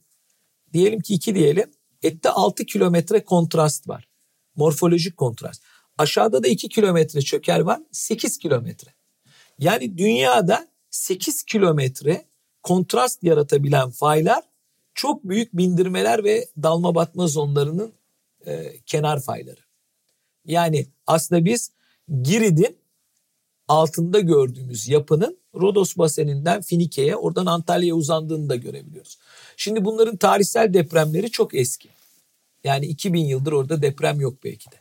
Diyelim 0.73 0.99
ki 0.99 1.13
2 1.13 1.35
diyelim. 1.35 1.71
Ette 2.03 2.29
6 2.29 2.65
kilometre 2.65 3.25
kontrast 3.25 3.87
var. 3.87 4.07
Morfolojik 4.55 5.17
kontrast. 5.17 5.63
Aşağıda 5.97 6.43
da 6.43 6.47
2 6.47 6.69
kilometre 6.69 7.21
çöker 7.21 7.59
var. 7.59 7.81
8 7.91 8.37
kilometre. 8.37 8.93
Yani 9.59 9.97
dünyada 9.97 10.67
8 10.89 11.43
kilometre 11.43 12.25
kontrast 12.63 13.23
yaratabilen 13.23 13.89
faylar 13.89 14.50
çok 15.01 15.23
büyük 15.23 15.57
bindirmeler 15.57 16.23
ve 16.23 16.47
dalma 16.63 16.95
batma 16.95 17.27
zonlarının 17.27 17.93
e, 18.45 18.79
kenar 18.85 19.21
fayları. 19.21 19.59
Yani 20.45 20.87
aslında 21.07 21.45
biz 21.45 21.71
Girit'in 22.21 22.77
altında 23.67 24.19
gördüğümüz 24.19 24.87
yapının 24.87 25.37
Rodos 25.55 25.97
baseninden 25.97 26.61
Finike'ye 26.61 27.15
oradan 27.15 27.45
Antalya'ya 27.45 27.95
uzandığını 27.95 28.49
da 28.49 28.55
görebiliyoruz. 28.55 29.17
Şimdi 29.57 29.85
bunların 29.85 30.15
tarihsel 30.15 30.73
depremleri 30.73 31.31
çok 31.31 31.55
eski. 31.55 31.89
Yani 32.63 32.85
2000 32.85 33.25
yıldır 33.25 33.51
orada 33.51 33.81
deprem 33.81 34.21
yok 34.21 34.43
belki 34.43 34.71
de. 34.71 34.75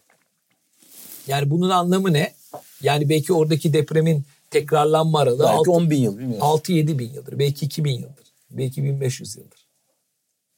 Yani 1.26 1.50
bunun 1.50 1.70
anlamı 1.70 2.12
ne? 2.12 2.34
Yani 2.82 3.08
belki 3.08 3.32
oradaki 3.32 3.72
depremin 3.72 4.24
tekrarlanma 4.50 5.20
aralığı 5.20 5.44
Belki 5.44 5.70
10 5.70 5.90
bin 5.90 6.02
yıl 6.02 6.18
bilmiyorum. 6.18 6.46
6-7 6.46 6.98
bin 6.98 7.12
yıldır. 7.12 7.38
Belki 7.38 7.66
2000 7.66 7.92
yıldır. 7.92 8.26
Belki 8.50 8.84
1500 8.84 9.36
yıldır. 9.36 9.69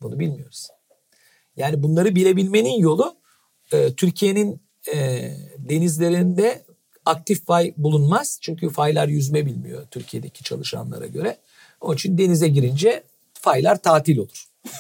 Bunu 0.03 0.18
bilmiyoruz. 0.18 0.68
Yani 1.57 1.82
bunları 1.82 2.14
bilebilmenin 2.14 2.78
yolu 2.78 3.16
e, 3.72 3.94
Türkiye'nin 3.94 4.62
e, 4.94 5.30
denizlerinde 5.59 6.64
aktif 7.05 7.46
fay 7.46 7.74
bulunmaz. 7.76 8.38
Çünkü 8.40 8.70
faylar 8.70 9.09
yüzme 9.09 9.46
bilmiyor 9.46 9.86
Türkiye'deki 9.90 10.44
çalışanlara 10.44 11.07
göre. 11.07 11.36
Onun 11.80 11.94
için 11.94 12.18
denize 12.18 12.48
girince 12.48 13.03
faylar 13.34 13.82
tatil 13.82 14.18
olur. 14.18 14.44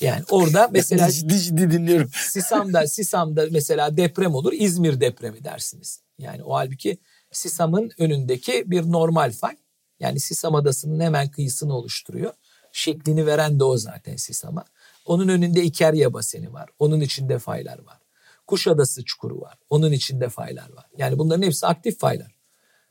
Yani 0.00 0.22
orada 0.30 0.68
mesela 0.72 1.10
ciddi 1.10 1.40
ciddi 1.40 1.70
dinliyorum. 1.70 2.10
Sisam'da 2.14 2.86
Sisam'da 2.86 3.46
mesela 3.50 3.96
deprem 3.96 4.34
olur. 4.34 4.52
İzmir 4.52 5.00
depremi 5.00 5.44
dersiniz. 5.44 6.00
Yani 6.18 6.42
o 6.42 6.54
halbuki 6.54 6.98
Sisam'ın 7.32 7.90
önündeki 7.98 8.70
bir 8.70 8.82
normal 8.82 9.32
fay. 9.32 9.56
Yani 10.00 10.20
Sisam 10.20 10.54
adasının 10.54 11.00
hemen 11.00 11.30
kıyısını 11.30 11.76
oluşturuyor. 11.76 12.32
Şeklini 12.72 13.26
veren 13.26 13.60
de 13.60 13.64
o 13.64 13.76
zaten 13.76 14.16
Sisam'a. 14.16 14.64
Onun 15.06 15.28
önünde 15.28 15.62
İkerya 15.62 16.12
baseni 16.12 16.52
var. 16.52 16.70
Onun 16.78 17.00
içinde 17.00 17.38
faylar 17.38 17.78
var. 17.78 17.98
Kuşadası 18.46 19.04
çukuru 19.04 19.40
var. 19.40 19.58
Onun 19.70 19.92
içinde 19.92 20.28
faylar 20.28 20.72
var. 20.72 20.86
Yani 20.96 21.18
bunların 21.18 21.42
hepsi 21.42 21.66
aktif 21.66 21.98
faylar. 21.98 22.34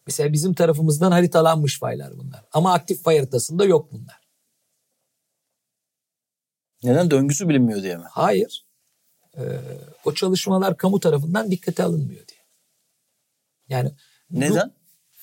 Mesela 0.08 0.34
bizim 0.34 0.54
tarafımızdan 0.54 1.12
haritalanmış 1.12 1.80
faylar 1.80 2.18
bunlar. 2.18 2.46
Ama 2.54 2.74
aktif 2.74 3.04
fay 3.04 3.18
haritasında 3.18 3.66
yok 3.66 3.92
bunlar. 3.92 4.22
Neden 6.84 7.12
döngüsü 7.12 7.50
bilinmiyor 7.50 7.84
diye 7.84 7.98
mi? 7.98 8.04
Hayır. 8.10 8.66
Ee, 9.38 9.42
o 10.06 10.14
çalışmalar 10.14 10.78
kamu 10.78 11.00
tarafından 11.00 11.52
dikkate 11.52 11.84
alınmıyor 11.84 12.28
diye. 12.28 12.40
Yani 13.70 13.92
bu- 14.30 14.40
Neden? 14.40 14.72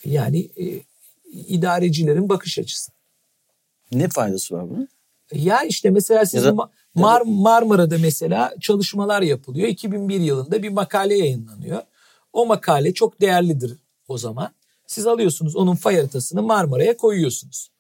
yani 0.05 0.41
e, 0.57 0.83
idarecilerin 1.33 2.29
bakış 2.29 2.59
açısı. 2.59 2.93
Ne 3.93 4.09
faydası 4.09 4.55
var 4.55 4.71
bunun? 4.71 4.89
Ya 5.33 5.63
işte 5.63 5.91
mesela 5.91 6.27
sizin 6.27 6.49
Ma- 6.51 6.69
Mar 6.95 7.23
Marmara'da 7.27 7.99
mesela 7.99 8.55
çalışmalar 8.61 9.23
yapılıyor. 9.23 9.69
2001 9.69 10.21
yılında 10.21 10.63
bir 10.63 10.69
makale 10.69 11.19
yayınlanıyor. 11.19 11.83
O 12.33 12.47
makale 12.47 12.95
çok 12.95 13.21
değerlidir 13.21 13.77
o 14.09 14.19
zaman. 14.19 14.51
Siz 14.87 15.07
alıyorsunuz 15.07 15.57
onun 15.57 15.75
fay 15.75 15.97
haritasını 15.97 16.43
Marmara'ya 16.43 16.97
koyuyorsunuz. 16.97 17.71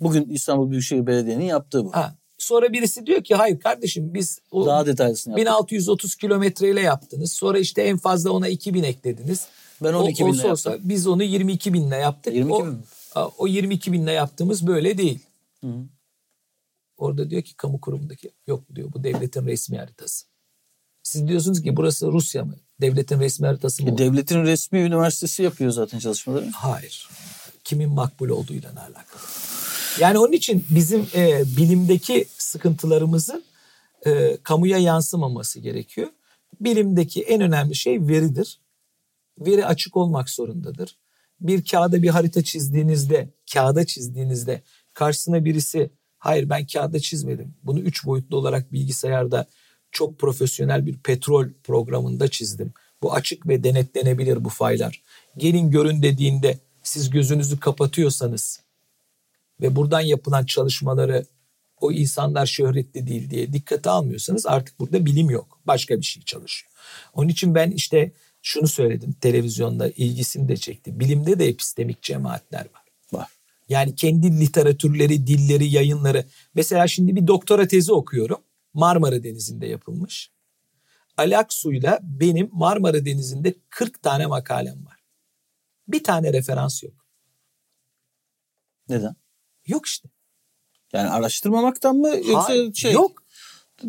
Bugün 0.00 0.24
İstanbul 0.30 0.70
Büyükşehir 0.70 1.06
Belediye'nin 1.06 1.44
yaptığı 1.44 1.84
bu. 1.84 1.92
Ha, 1.92 2.14
sonra 2.38 2.72
birisi 2.72 3.06
diyor 3.06 3.24
ki 3.24 3.34
hayır 3.34 3.60
kardeşim 3.60 4.14
biz 4.14 4.38
o 4.50 4.66
Daha 4.66 4.86
detaylısını 4.86 5.40
yaptık. 5.40 5.68
1630 5.70 6.14
kilometreyle 6.14 6.80
yaptınız. 6.80 7.32
Sonra 7.32 7.58
işte 7.58 7.82
en 7.82 7.98
fazla 7.98 8.30
ona 8.30 8.48
2000 8.48 8.82
eklediniz. 8.82 9.46
Ben 9.82 9.92
O- 9.92 9.98
12 9.98 10.20
binle 10.26 10.30
olsa 10.32 10.50
olsa 10.50 10.70
yaptım. 10.70 10.88
Biz 10.88 11.06
onu 11.06 11.22
22 11.22 11.72
binle 11.72 11.96
yaptık. 11.96 12.34
22 12.34 12.62
o, 12.62 12.66
bin 12.66 12.78
o 13.38 13.46
22 13.46 13.92
binle 13.92 14.12
yaptığımız 14.12 14.66
böyle 14.66 14.98
değil. 14.98 15.18
Hı. 15.62 15.88
Orada 16.96 17.30
diyor 17.30 17.42
ki 17.42 17.56
kamu 17.56 17.80
kurumundaki 17.80 18.30
yok 18.46 18.64
diyor 18.74 18.92
bu 18.92 19.04
devletin 19.04 19.46
resmi 19.46 19.78
haritası. 19.78 20.26
Siz 21.02 21.28
diyorsunuz 21.28 21.62
ki 21.62 21.76
burası 21.76 22.12
Rusya 22.12 22.44
mı? 22.44 22.56
Devletin 22.80 23.20
resmi 23.20 23.46
haritası 23.46 23.82
mı? 23.82 23.90
E, 23.90 23.98
devletin 23.98 24.42
resmi 24.42 24.78
üniversitesi 24.78 25.42
yapıyor 25.42 25.70
zaten 25.70 25.98
çalışmaları. 25.98 26.50
Hayır. 26.50 27.08
Kimin 27.64 27.90
makbul 27.90 28.28
olduğuyla 28.28 28.70
alakalı? 28.70 29.22
Yani 30.00 30.18
onun 30.18 30.32
için 30.32 30.64
bizim 30.70 31.06
e, 31.14 31.42
bilimdeki 31.56 32.26
sıkıntılarımızın 32.38 33.44
e, 34.06 34.36
kamuya 34.42 34.78
yansımaması 34.78 35.60
gerekiyor. 35.60 36.08
Bilimdeki 36.60 37.22
en 37.22 37.40
önemli 37.40 37.74
şey 37.74 38.06
veridir. 38.08 38.60
Veri 39.38 39.66
açık 39.66 39.96
olmak 39.96 40.30
zorundadır. 40.30 40.96
Bir 41.40 41.64
kağıda 41.64 42.02
bir 42.02 42.08
harita 42.08 42.44
çizdiğinizde, 42.44 43.28
kağıda 43.52 43.86
çizdiğinizde 43.86 44.62
karşısına 44.94 45.44
birisi 45.44 45.90
hayır 46.18 46.50
ben 46.50 46.66
kağıda 46.66 47.00
çizmedim. 47.00 47.54
Bunu 47.62 47.80
üç 47.80 48.06
boyutlu 48.06 48.36
olarak 48.36 48.72
bilgisayarda 48.72 49.46
çok 49.90 50.18
profesyonel 50.18 50.86
bir 50.86 50.98
petrol 50.98 51.48
programında 51.64 52.28
çizdim. 52.28 52.72
Bu 53.02 53.14
açık 53.14 53.48
ve 53.48 53.64
denetlenebilir 53.64 54.44
bu 54.44 54.48
faylar. 54.48 55.02
Gelin 55.36 55.70
görün 55.70 56.02
dediğinde 56.02 56.58
siz 56.82 57.10
gözünüzü 57.10 57.60
kapatıyorsanız 57.60 58.60
ve 59.60 59.76
buradan 59.76 60.00
yapılan 60.00 60.44
çalışmaları 60.44 61.24
o 61.80 61.92
insanlar 61.92 62.46
şöhretli 62.46 63.06
değil 63.06 63.30
diye 63.30 63.52
dikkate 63.52 63.90
almıyorsanız 63.90 64.46
artık 64.46 64.80
burada 64.80 65.06
bilim 65.06 65.30
yok. 65.30 65.58
Başka 65.66 65.98
bir 65.98 66.02
şey 66.02 66.22
çalışıyor. 66.22 66.72
Onun 67.14 67.28
için 67.28 67.54
ben 67.54 67.70
işte 67.70 68.12
şunu 68.42 68.68
söyledim 68.68 69.12
televizyonda 69.20 69.88
ilgisini 69.88 70.48
de 70.48 70.56
çekti. 70.56 71.00
Bilimde 71.00 71.38
de 71.38 71.48
epistemik 71.48 72.02
cemaatler 72.02 72.60
var. 72.60 72.81
Yani 73.72 73.94
kendi 73.94 74.40
literatürleri, 74.40 75.26
dilleri, 75.26 75.68
yayınları. 75.68 76.26
Mesela 76.54 76.86
şimdi 76.86 77.16
bir 77.16 77.26
doktora 77.26 77.68
tezi 77.68 77.92
okuyorum. 77.92 78.38
Marmara 78.74 79.22
Denizi'nde 79.22 79.66
yapılmış. 79.66 80.30
Ali 81.16 81.38
Aksu'yla 81.38 81.98
benim 82.02 82.48
Marmara 82.52 83.04
Denizi'nde 83.04 83.54
40 83.70 84.02
tane 84.02 84.26
makalem 84.26 84.86
var. 84.86 85.02
Bir 85.88 86.04
tane 86.04 86.32
referans 86.32 86.82
yok. 86.82 87.06
Neden? 88.88 89.16
Yok 89.66 89.86
işte. 89.86 90.08
Yani 90.92 91.08
araştırmamaktan 91.08 91.96
mı 91.96 92.08
yoksa 92.08 92.48
Hayır, 92.48 92.74
şey? 92.74 92.92
Yok. 92.92 93.22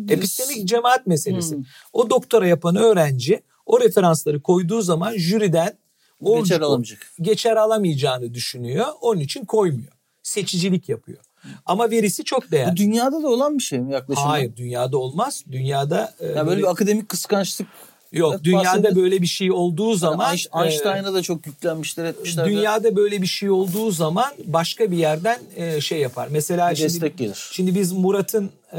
Epistemik 0.08 0.68
cemaat 0.68 1.06
meselesi. 1.06 1.56
Hmm. 1.56 1.64
O 1.92 2.10
doktora 2.10 2.46
yapan 2.46 2.76
öğrenci 2.76 3.42
o 3.66 3.80
referansları 3.80 4.42
koyduğu 4.42 4.82
zaman 4.82 5.16
jüriden 5.16 5.78
o, 6.20 6.38
Geçer 6.38 6.60
alamayacak. 6.60 6.98
geçer 7.20 7.56
alamayacağını 7.56 8.34
düşünüyor. 8.34 8.86
Onun 9.00 9.20
için 9.20 9.44
koymuyor. 9.44 9.92
Seçicilik 10.22 10.88
yapıyor. 10.88 11.18
Ama 11.66 11.90
verisi 11.90 12.24
çok 12.24 12.46
Bu 12.48 12.50
değerli. 12.50 12.76
dünyada 12.76 13.22
da 13.22 13.28
olan 13.28 13.58
bir 13.58 13.62
şey 13.62 13.78
mi 13.80 13.92
yaklaşım? 13.92 14.24
Hayır 14.24 14.56
dünyada 14.56 14.98
olmaz. 14.98 15.44
Dünyada 15.52 16.14
e, 16.20 16.26
Ya 16.26 16.34
böyle 16.34 16.46
böyle- 16.46 16.62
bir 16.62 16.70
akademik 16.70 17.08
kıskançlık. 17.08 17.66
yok 18.12 18.44
dünyada 18.44 18.64
bahsedilir. 18.64 18.96
böyle 18.96 19.22
bir 19.22 19.26
şey 19.26 19.52
olduğu 19.52 19.94
zaman 19.94 20.36
Zaman, 20.36 20.66
Einstein'a 20.66 21.14
da 21.14 21.22
çok 21.22 21.46
yüklenmişler 21.46 22.04
etmişler. 22.04 22.46
dünyada 22.46 22.96
böyle 22.96 23.22
bir 23.22 23.26
şey 23.26 23.50
olduğu 23.50 23.90
zaman 23.90 24.32
başka 24.44 24.90
bir 24.90 24.96
yerden 24.96 25.38
e, 25.56 25.80
şey 25.80 25.98
yapar. 26.00 26.28
Mesela 26.30 26.70
Bir 26.70 26.76
şimdi 26.76 26.88
destek 26.92 27.18
gelir. 27.18 27.48
Şimdi 27.52 27.74
biz 27.74 27.92
Murat'ın 27.92 28.50
e, 28.72 28.78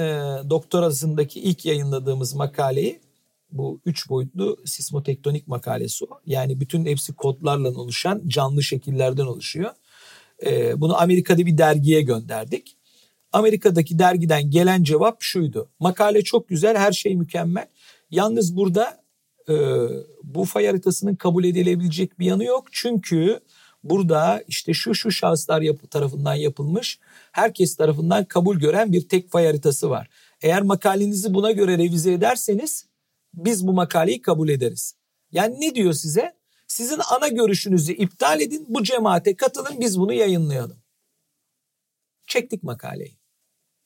doktorasındaki 0.49 1.39
ilk 1.39 1.65
yayınladığımız 1.65 2.33
makaleyi 2.33 2.99
bu 3.51 3.81
üç 3.85 4.09
boyutlu 4.09 4.57
sismotektonik 4.65 5.47
makalesi 5.47 6.05
o. 6.05 6.19
Yani 6.25 6.59
bütün 6.59 6.85
hepsi 6.85 7.13
kodlarla 7.13 7.69
oluşan 7.69 8.21
canlı 8.27 8.63
şekillerden 8.63 9.25
oluşuyor. 9.25 9.71
E, 10.45 10.81
bunu 10.81 11.01
Amerika'da 11.01 11.45
bir 11.45 11.57
dergiye 11.57 12.01
gönderdik. 12.01 12.77
Amerika'daki 13.31 13.99
dergiden 13.99 14.51
gelen 14.51 14.83
cevap 14.83 15.17
şuydu. 15.19 15.69
Makale 15.79 16.23
çok 16.23 16.47
güzel, 16.47 16.77
her 16.77 16.91
şey 16.91 17.15
mükemmel. 17.15 17.67
Yalnız 18.11 18.55
burada 18.55 19.03
e, 19.49 19.53
bu 20.23 20.45
fay 20.45 20.65
haritasının 20.65 21.15
kabul 21.15 21.43
edilebilecek 21.43 22.19
bir 22.19 22.25
yanı 22.25 22.43
yok. 22.43 22.67
Çünkü 22.71 23.39
burada 23.83 24.43
işte 24.47 24.73
şu 24.73 24.95
şu 24.95 25.11
şahıslar 25.11 25.61
yap- 25.61 25.91
tarafından 25.91 26.35
yapılmış, 26.35 26.99
herkes 27.31 27.75
tarafından 27.75 28.25
kabul 28.25 28.59
gören 28.59 28.91
bir 28.91 29.09
tek 29.09 29.31
fay 29.31 29.45
haritası 29.45 29.89
var. 29.89 30.09
Eğer 30.41 30.61
makalenizi 30.61 31.33
buna 31.33 31.51
göre 31.51 31.77
revize 31.77 32.13
ederseniz 32.13 32.85
biz 33.35 33.67
bu 33.67 33.73
makaleyi 33.73 34.21
kabul 34.21 34.49
ederiz. 34.49 34.95
Yani 35.31 35.61
ne 35.61 35.75
diyor 35.75 35.93
size? 35.93 36.35
Sizin 36.67 36.99
ana 37.15 37.27
görüşünüzü 37.27 37.93
iptal 37.93 38.41
edin, 38.41 38.65
bu 38.69 38.83
cemaate 38.83 39.35
katılın, 39.35 39.79
biz 39.79 39.99
bunu 39.99 40.13
yayınlayalım. 40.13 40.77
Çektik 42.27 42.63
makaleyi. 42.63 43.17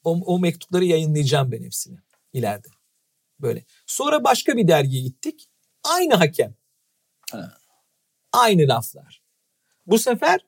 O, 0.03 0.11
o 0.11 0.39
mektupları 0.39 0.85
yayınlayacağım 0.85 1.51
ben 1.51 1.63
hepsini 1.63 1.97
ileride. 2.33 2.67
Böyle. 3.39 3.65
Sonra 3.87 4.23
başka 4.23 4.57
bir 4.57 4.67
dergiye 4.67 5.03
gittik. 5.03 5.49
Aynı 5.83 6.13
hakem. 6.15 6.55
Ha. 7.31 7.57
Aynı 8.33 8.67
laflar. 8.67 9.21
Bu 9.87 9.99
sefer 9.99 10.39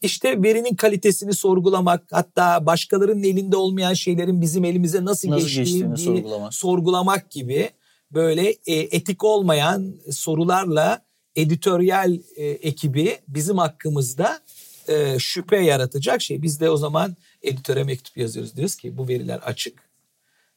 işte 0.00 0.42
verinin 0.42 0.76
kalitesini 0.76 1.34
sorgulamak 1.34 2.04
hatta 2.10 2.66
başkalarının 2.66 3.22
elinde 3.22 3.56
olmayan 3.56 3.94
şeylerin 3.94 4.40
bizim 4.40 4.64
elimize 4.64 5.04
nasıl, 5.04 5.30
Nasıl 5.30 5.46
geçtiğini 5.46 5.64
geçtiğini 5.66 5.98
sorgulamak. 5.98 6.54
sorgulamak 6.54 7.30
gibi 7.30 7.70
böyle 8.14 8.50
e, 8.66 8.74
etik 8.74 9.24
olmayan 9.24 9.96
sorularla 10.10 11.04
editoryal 11.36 12.18
e, 12.36 12.44
ekibi 12.44 13.18
bizim 13.28 13.58
hakkımızda 13.58 14.40
e, 14.88 15.18
şüphe 15.18 15.56
yaratacak 15.56 16.22
şey. 16.22 16.42
Biz 16.42 16.60
de 16.60 16.70
o 16.70 16.76
zaman 16.76 17.16
editöre 17.42 17.84
mektup 17.84 18.16
yazıyoruz. 18.16 18.56
Diyoruz 18.56 18.76
ki 18.76 18.96
bu 18.96 19.08
veriler 19.08 19.38
açık. 19.38 19.90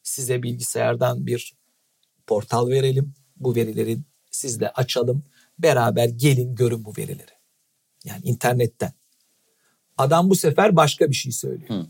Size 0.04 0.44
bilgisayardan 0.44 1.28
bir 1.28 1.54
portal 2.28 2.70
verelim. 2.70 3.14
Bu 3.36 3.56
verileri 3.56 3.98
siz 4.32 4.60
de 4.60 4.70
açalım. 4.70 5.24
Beraber 5.60 6.10
gelin 6.10 6.56
görün 6.56 6.86
bu 6.86 6.94
verileri. 6.98 7.32
Yani 8.06 8.22
internetten. 8.24 8.94
Adam 9.98 10.30
bu 10.30 10.36
sefer 10.36 10.76
başka 10.76 11.10
bir 11.10 11.16
şey 11.16 11.32
söylüyor. 11.32 11.70
Hı. 11.70 11.86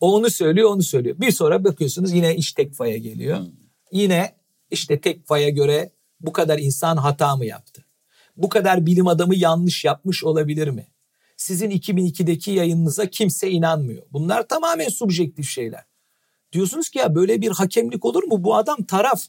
O 0.00 0.14
onu 0.14 0.30
söylüyor, 0.30 0.70
onu 0.70 0.82
söylüyor. 0.82 1.20
Bir 1.20 1.30
sonra 1.30 1.64
bakıyorsunuz 1.64 2.12
yine 2.12 2.36
iş 2.36 2.52
tekfaya 2.52 2.96
geliyor. 2.96 3.46
Yine 3.92 4.34
işte 4.74 5.00
tekfaya 5.00 5.48
göre 5.48 5.90
bu 6.20 6.32
kadar 6.32 6.58
insan 6.58 6.96
hata 6.96 7.36
mı 7.36 7.46
yaptı? 7.46 7.84
Bu 8.36 8.48
kadar 8.48 8.86
bilim 8.86 9.08
adamı 9.08 9.34
yanlış 9.34 9.84
yapmış 9.84 10.24
olabilir 10.24 10.68
mi? 10.68 10.86
Sizin 11.36 11.70
2002'deki 11.70 12.50
yayınınıza 12.50 13.06
kimse 13.06 13.50
inanmıyor. 13.50 14.02
Bunlar 14.12 14.48
tamamen 14.48 14.88
subjektif 14.88 15.48
şeyler. 15.48 15.84
Diyorsunuz 16.52 16.88
ki 16.88 16.98
ya 16.98 17.14
böyle 17.14 17.40
bir 17.40 17.50
hakemlik 17.50 18.04
olur 18.04 18.24
mu? 18.24 18.44
Bu 18.44 18.56
adam 18.56 18.84
taraf. 18.84 19.22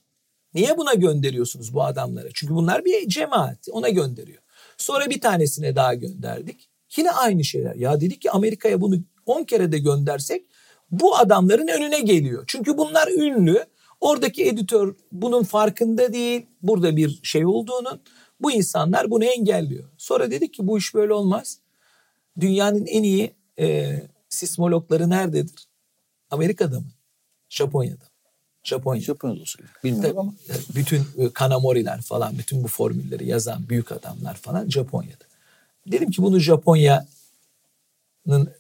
Niye 0.54 0.78
buna 0.78 0.94
gönderiyorsunuz 0.94 1.74
bu 1.74 1.84
adamlara? 1.84 2.28
Çünkü 2.34 2.56
bunlar 2.56 2.86
bir 2.86 3.08
cemaat. 3.08 3.68
Ona 3.72 3.90
gönderiyor. 3.90 4.42
Sonra 4.78 5.10
bir 5.10 5.22
tanesine 5.22 5.76
daha 5.76 5.94
gönderdik. 5.94 6.70
Yine 6.98 7.12
aynı 7.12 7.44
şeyler. 7.44 7.76
Ya 7.76 8.02
dedik 8.02 8.22
ki 8.22 8.32
Amerika'ya 8.32 8.82
bunu 8.82 8.96
10 9.26 9.44
kere 9.44 9.72
de 9.72 9.80
göndersek 9.80 10.46
bu 10.92 11.18
adamların 11.18 11.68
önüne 11.68 12.00
geliyor. 12.00 12.44
Çünkü 12.48 12.78
bunlar 12.78 13.08
ünlü. 13.08 13.66
Oradaki 14.02 14.46
editör 14.46 14.96
bunun 15.12 15.44
farkında 15.44 16.14
değil. 16.14 16.46
Burada 16.62 16.96
bir 16.96 17.20
şey 17.24 17.46
olduğunun. 17.46 18.02
Bu 18.40 18.52
insanlar 18.52 19.12
bunu 19.12 19.24
engelliyor. 19.24 19.90
Sonra 19.98 20.32
dedik 20.32 20.54
ki 20.54 20.68
bu 20.68 20.78
iş 20.78 20.94
böyle 20.94 21.14
olmaz. 21.14 21.60
Dünyanın 22.40 22.86
en 22.86 23.04
iyi 23.04 23.34
e, 23.60 24.02
sismologları 24.30 25.10
nerededir? 25.10 25.68
Amerika'da 26.32 26.80
mı? 26.80 26.88
Japonya'da? 27.50 28.06
Japonya. 28.64 29.02
Japonya'da 29.02 29.44
gerek. 29.58 29.84
Bilmiyorum 29.84 30.20
ama. 30.20 30.34
Bütün 30.76 31.02
e, 31.18 31.30
Kanamori'ler 31.34 32.02
falan, 32.02 32.38
bütün 32.38 32.64
bu 32.64 32.68
formülleri 32.68 33.28
yazan 33.28 33.70
büyük 33.70 33.92
adamlar 33.92 34.36
falan 34.36 34.70
Japonya'da. 34.70 35.26
Dedim 35.88 36.12
ki 36.12 36.22
bunu 36.22 36.40
Japonya'nın 36.40 37.06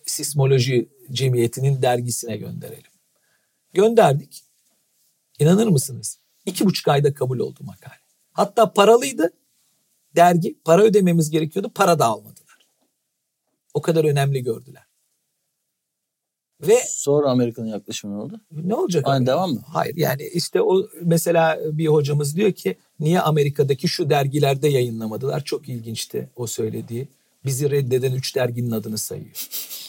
sismoloji 0.05 0.89
cemiyetinin 1.11 1.81
dergisine 1.81 2.37
gönderelim. 2.37 2.91
Gönderdik. 3.73 4.43
İnanır 5.39 5.67
mısınız? 5.67 6.19
İki 6.45 6.65
buçuk 6.65 6.87
ayda 6.87 7.13
kabul 7.13 7.39
oldu 7.39 7.59
makale. 7.63 7.99
Hatta 8.31 8.73
paralıydı 8.73 9.33
dergi. 10.15 10.59
Para 10.65 10.81
ödememiz 10.81 11.29
gerekiyordu. 11.29 11.71
Para 11.75 11.99
da 11.99 12.05
almadılar. 12.05 12.67
O 13.73 13.81
kadar 13.81 14.03
önemli 14.03 14.43
gördüler. 14.43 14.83
Ve 16.61 16.79
Sonra 16.87 17.29
Amerika'nın 17.29 17.67
yaklaşımı 17.67 18.13
ne 18.17 18.21
oldu? 18.21 18.41
ne 18.51 18.75
olacak? 18.75 19.03
Aynı 19.07 19.21
abi? 19.23 19.27
devam 19.27 19.51
mı? 19.51 19.61
Hayır 19.67 19.95
yani 19.95 20.23
işte 20.33 20.61
o 20.61 20.87
mesela 21.01 21.59
bir 21.77 21.87
hocamız 21.87 22.35
diyor 22.35 22.51
ki 22.51 22.75
niye 22.99 23.21
Amerika'daki 23.21 23.87
şu 23.87 24.09
dergilerde 24.09 24.67
yayınlamadılar? 24.67 25.43
Çok 25.43 25.69
ilginçti 25.69 26.29
o 26.35 26.47
söylediği. 26.47 27.07
Bizi 27.45 27.71
reddeden 27.71 28.11
üç 28.11 28.35
derginin 28.35 28.71
adını 28.71 28.97
sayıyor. 28.97 29.47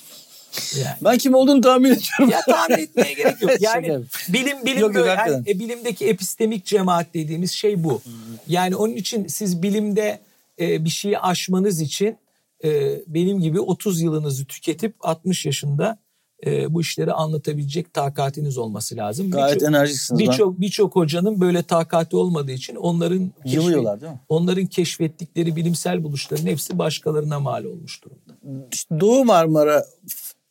Yani. 0.78 0.96
Ben 1.04 1.18
kim 1.18 1.34
olduğunu 1.34 1.60
tahmin 1.60 1.88
ediyorum. 1.90 2.30
Ya 2.30 2.40
tahmin 2.48 2.76
etmeye 2.78 3.12
gerek 3.12 3.42
yok. 3.42 3.50
Yani 3.60 3.86
bilim 4.28 4.64
bilim 4.64 4.78
Yok, 4.80 4.80
yok, 4.80 4.94
böyle, 4.94 5.08
hakikaten. 5.10 5.32
yani, 5.46 5.50
e, 5.50 5.58
bilimdeki 5.58 6.06
epistemik 6.06 6.64
cemaat 6.64 7.14
dediğimiz 7.14 7.52
şey 7.52 7.84
bu. 7.84 8.02
Yani 8.48 8.76
onun 8.76 8.92
için 8.94 9.26
siz 9.26 9.62
bilimde 9.62 10.20
e, 10.60 10.84
bir 10.84 10.90
şeyi 10.90 11.18
aşmanız 11.18 11.80
için 11.80 12.16
e, 12.64 12.92
benim 13.06 13.40
gibi 13.40 13.60
30 13.60 14.00
yılınızı 14.00 14.44
tüketip 14.44 14.94
60 15.00 15.46
yaşında 15.46 15.98
e, 16.46 16.74
bu 16.74 16.80
işleri 16.80 17.12
anlatabilecek 17.12 17.94
takatiniz 17.94 18.58
olması 18.58 18.96
lazım. 18.96 19.30
Gayet 19.30 19.54
Birçok- 19.56 19.68
enerjiksiniz. 19.68 20.20
Birçok 20.20 20.60
birçok 20.60 20.96
hocanın 20.96 21.40
böyle 21.40 21.62
takati 21.62 22.16
olmadığı 22.16 22.52
için 22.52 22.76
onların 22.76 23.18
keşfet- 23.44 23.52
Yılıyorlar 23.54 24.00
değil 24.00 24.12
mi? 24.12 24.20
onların 24.28 24.66
keşfettikleri 24.66 25.56
bilimsel 25.56 26.04
buluşların 26.04 26.46
hepsi 26.46 26.78
başkalarına 26.78 27.40
mal 27.40 27.64
olmuş 27.64 28.02
durumda. 28.04 28.66
İşte 28.72 29.00
Doğu 29.00 29.24
Marmara 29.24 29.84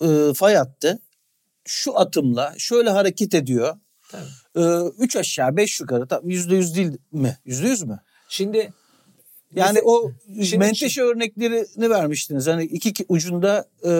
e, 0.02 0.34
fay 0.36 0.56
hattı 0.56 1.00
şu 1.66 2.00
atımla 2.00 2.54
şöyle 2.58 2.90
hareket 2.90 3.34
ediyor. 3.34 3.76
Tabii. 4.12 4.66
E, 4.66 4.82
üç 5.00 5.16
aşağı 5.16 5.58
beş 5.58 5.80
yukarı. 5.80 6.08
Yüzde 6.24 6.56
yüz 6.56 6.76
değil 6.76 6.92
mi? 7.12 7.38
Yüzde 7.46 7.68
yüz 7.68 7.84
mü? 7.84 8.00
Şimdi 8.30 8.74
Yani 9.56 9.74
Mesela- 9.74 9.86
o 9.92 10.12
Şimdi- 10.44 10.58
menteşe 10.58 11.02
örneklerini 11.02 11.90
vermiştiniz. 11.90 12.48
Hani 12.48 12.64
iki 12.64 12.94
ki- 12.94 13.06
ucunda 13.10 13.66
e, 13.84 13.92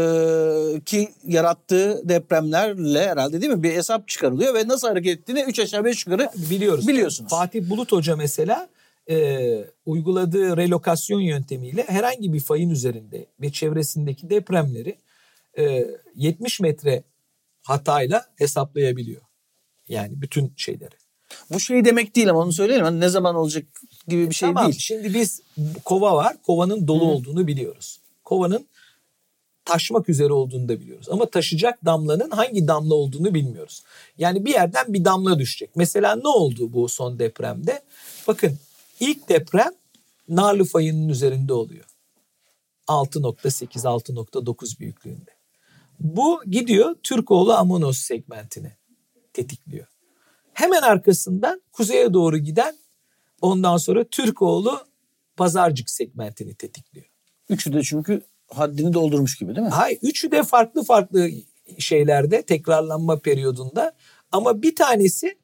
ki 0.86 1.10
yarattığı 1.24 2.10
depremlerle 2.10 3.08
herhalde 3.08 3.42
değil 3.42 3.52
mi? 3.54 3.64
Bir 3.64 3.72
hesap 3.74 4.08
çıkarılıyor 4.08 4.54
ve 4.54 4.68
nasıl 4.68 4.88
hareket 4.88 5.20
ettiğini 5.20 5.42
üç 5.42 5.60
aşağı 5.60 5.86
beş 5.86 6.06
yukarı 6.08 6.30
biliyoruz. 6.52 6.88
Biliyorsunuz. 6.88 7.30
Fatih 7.32 7.70
Bulut 7.70 7.92
Hoca 7.92 8.16
mesela 8.16 8.70
e, 9.10 9.66
uyguladığı 9.86 10.58
relokasyon 10.58 11.20
yöntemiyle 11.20 11.84
herhangi 11.88 12.34
bir 12.34 12.40
fayın 12.40 12.70
üzerinde 12.70 13.26
ve 13.42 13.52
çevresindeki 13.52 14.30
depremleri 14.30 14.96
e, 15.58 15.86
70 16.16 16.60
metre 16.60 17.04
hatayla 17.62 18.26
hesaplayabiliyor. 18.36 19.22
Yani 19.88 20.22
bütün 20.22 20.54
şeyleri. 20.58 20.96
Bu 21.54 21.60
şey 21.60 21.86
demek 21.86 22.16
değil 22.16 22.30
ama 22.30 22.40
onu 22.40 22.54
söyleyelim. 22.54 22.86
Hani 22.86 23.00
ne 23.00 23.10
zaman 23.10 23.36
olacak 23.36 23.66
gibi 24.08 24.30
bir 24.30 24.36
şey 24.36 24.50
tamam, 24.50 24.66
değil. 24.66 24.80
Şimdi 24.80 25.14
biz 25.14 25.42
kova 25.86 26.16
var. 26.16 26.36
Kovanın 26.44 26.88
dolu 26.88 27.06
olduğunu 27.06 27.48
biliyoruz. 27.48 28.00
Kovanın 28.24 28.68
taşmak 29.66 30.10
üzere 30.10 30.34
olduğunu 30.34 30.70
da 30.70 30.80
biliyoruz. 30.80 31.08
Ama 31.10 31.26
taşıyacak 31.26 31.86
damlanın 31.86 32.30
hangi 32.30 32.68
damla 32.68 32.94
olduğunu 32.94 33.34
bilmiyoruz. 33.34 33.84
Yani 34.18 34.46
bir 34.46 34.54
yerden 34.54 34.94
bir 34.94 35.06
damla 35.06 35.40
düşecek. 35.40 35.70
Mesela 35.76 36.16
ne 36.16 36.28
oldu 36.28 36.74
bu 36.74 36.90
son 36.90 37.20
depremde? 37.20 37.82
Bakın 38.28 38.58
ilk 39.00 39.30
deprem 39.30 39.72
Narlı 40.30 40.66
fayının 40.66 41.10
üzerinde 41.10 41.54
oluyor. 41.54 41.86
6.8-6.9 42.88 44.80
büyüklüğünde. 44.80 45.35
Bu 46.00 46.44
gidiyor 46.48 46.96
Türkoğlu 47.04 47.54
Amonos 47.54 47.98
segmentini 47.98 48.72
tetikliyor. 49.34 49.88
Hemen 50.54 50.82
arkasından 50.82 51.62
kuzeye 51.72 52.14
doğru 52.14 52.38
giden 52.38 52.76
ondan 53.42 53.78
sonra 53.78 54.04
Türkoğlu 54.04 54.80
Pazarcık 55.38 55.90
segmentini 55.90 56.56
tetikliyor. 56.56 57.06
Üçü 57.50 57.74
de 57.74 57.84
çünkü 57.84 58.22
haddini 58.48 58.94
doldurmuş 58.94 59.38
gibi 59.38 59.56
değil 59.56 59.68
mi? 59.68 59.74
Hay 59.74 59.98
üçü 60.02 60.32
de 60.32 60.44
farklı 60.44 60.84
farklı 60.84 61.30
şeylerde 61.80 62.42
tekrarlanma 62.42 63.20
periyodunda 63.20 63.96
ama 64.32 64.62
bir 64.62 64.76
tanesi 64.76 65.38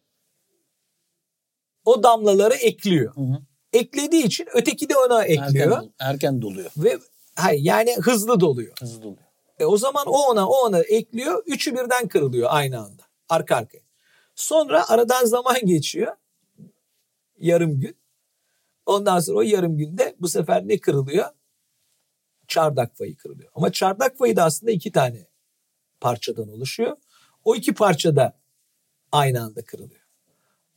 o 1.85 2.03
damlaları 2.03 2.53
ekliyor. 2.53 3.15
Hı 3.15 3.21
hı. 3.21 3.39
Eklediği 3.73 4.23
için 4.23 4.47
öteki 4.53 4.89
de 4.89 4.93
ona 4.97 5.23
ekliyor 5.23 5.71
Erken, 5.71 5.93
erken 5.99 6.41
doluyor. 6.41 6.71
ve 6.77 6.99
hayır 7.35 7.61
yani 7.61 7.95
hızlı 8.01 8.39
doluyor. 8.39 8.73
Hızlı 8.79 9.01
doluyor. 9.01 9.30
E 9.61 9.65
o 9.65 9.77
zaman 9.77 10.07
o 10.07 10.17
ona 10.17 10.47
o 10.47 10.53
ona 10.53 10.79
ekliyor. 10.79 11.43
Üçü 11.45 11.73
birden 11.73 12.07
kırılıyor 12.07 12.49
aynı 12.51 12.79
anda. 12.79 13.03
Arka 13.29 13.55
arkaya. 13.55 13.81
Sonra 14.35 14.89
aradan 14.89 15.25
zaman 15.25 15.65
geçiyor. 15.65 16.15
Yarım 17.37 17.79
gün. 17.79 17.97
Ondan 18.85 19.19
sonra 19.19 19.37
o 19.37 19.41
yarım 19.41 19.77
günde 19.77 20.15
bu 20.19 20.27
sefer 20.27 20.67
ne 20.67 20.77
kırılıyor? 20.77 21.25
Çardak 22.47 22.97
fayı 22.97 23.17
kırılıyor. 23.17 23.51
Ama 23.55 23.71
çardak 23.71 24.17
fayı 24.17 24.35
da 24.35 24.43
aslında 24.43 24.71
iki 24.71 24.91
tane 24.91 25.27
parçadan 25.99 26.49
oluşuyor. 26.49 26.97
O 27.43 27.55
iki 27.55 27.73
parça 27.73 28.15
da 28.15 28.39
aynı 29.11 29.43
anda 29.43 29.65
kırılıyor. 29.65 30.01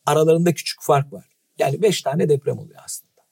Aralarında 0.07 0.55
küçük 0.55 0.83
fark 0.83 1.13
var. 1.13 1.37
Yani 1.59 1.83
beş 1.83 2.03
tane 2.03 2.29
deprem 2.29 2.59
oluyor 2.59 2.81
aslında. 2.85 3.23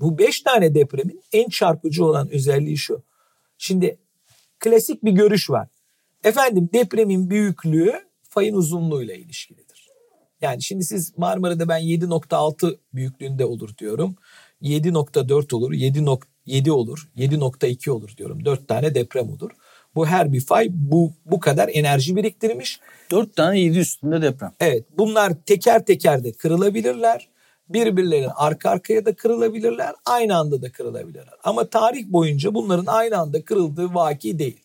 Bu 0.00 0.18
beş 0.18 0.40
tane 0.40 0.74
depremin 0.74 1.22
en 1.32 1.48
çarpıcı 1.48 2.04
olan 2.04 2.30
özelliği 2.30 2.76
şu. 2.76 3.02
Şimdi 3.58 3.98
klasik 4.66 5.04
bir 5.04 5.12
görüş 5.12 5.50
var. 5.50 5.68
Efendim 6.24 6.68
depremin 6.72 7.30
büyüklüğü 7.30 7.92
fayın 8.28 8.54
uzunluğuyla 8.54 9.14
ilişkilidir. 9.14 9.88
Yani 10.40 10.62
şimdi 10.62 10.84
siz 10.84 11.18
Marmara'da 11.18 11.68
ben 11.68 11.80
7.6 11.80 12.78
büyüklüğünde 12.94 13.44
olur 13.44 13.76
diyorum. 13.78 14.16
7.4 14.62 15.54
olur, 15.54 15.72
7.7 15.72 16.70
olur, 16.70 17.08
7.2 17.16 17.90
olur 17.90 18.16
diyorum. 18.16 18.44
4 18.44 18.68
tane 18.68 18.94
deprem 18.94 19.30
olur. 19.30 19.50
Bu 19.94 20.06
her 20.06 20.32
bir 20.32 20.40
fay 20.40 20.68
bu 20.70 21.12
bu 21.24 21.40
kadar 21.40 21.70
enerji 21.72 22.16
biriktirmiş. 22.16 22.80
Dört 23.10 23.36
tane 23.36 23.60
yedi 23.60 23.78
üstünde 23.78 24.22
deprem. 24.22 24.52
Evet 24.60 24.84
bunlar 24.98 25.32
teker 25.46 25.84
teker 25.84 26.24
de 26.24 26.32
kırılabilirler. 26.32 27.28
Birbirlerinin 27.68 28.30
arka 28.36 28.70
arkaya 28.70 29.04
da 29.04 29.14
kırılabilirler, 29.14 29.94
aynı 30.04 30.36
anda 30.36 30.62
da 30.62 30.72
kırılabilirler. 30.72 31.34
Ama 31.44 31.66
tarih 31.66 32.06
boyunca 32.06 32.54
bunların 32.54 32.86
aynı 32.86 33.18
anda 33.18 33.44
kırıldığı 33.44 33.94
vaki 33.94 34.38
değil. 34.38 34.60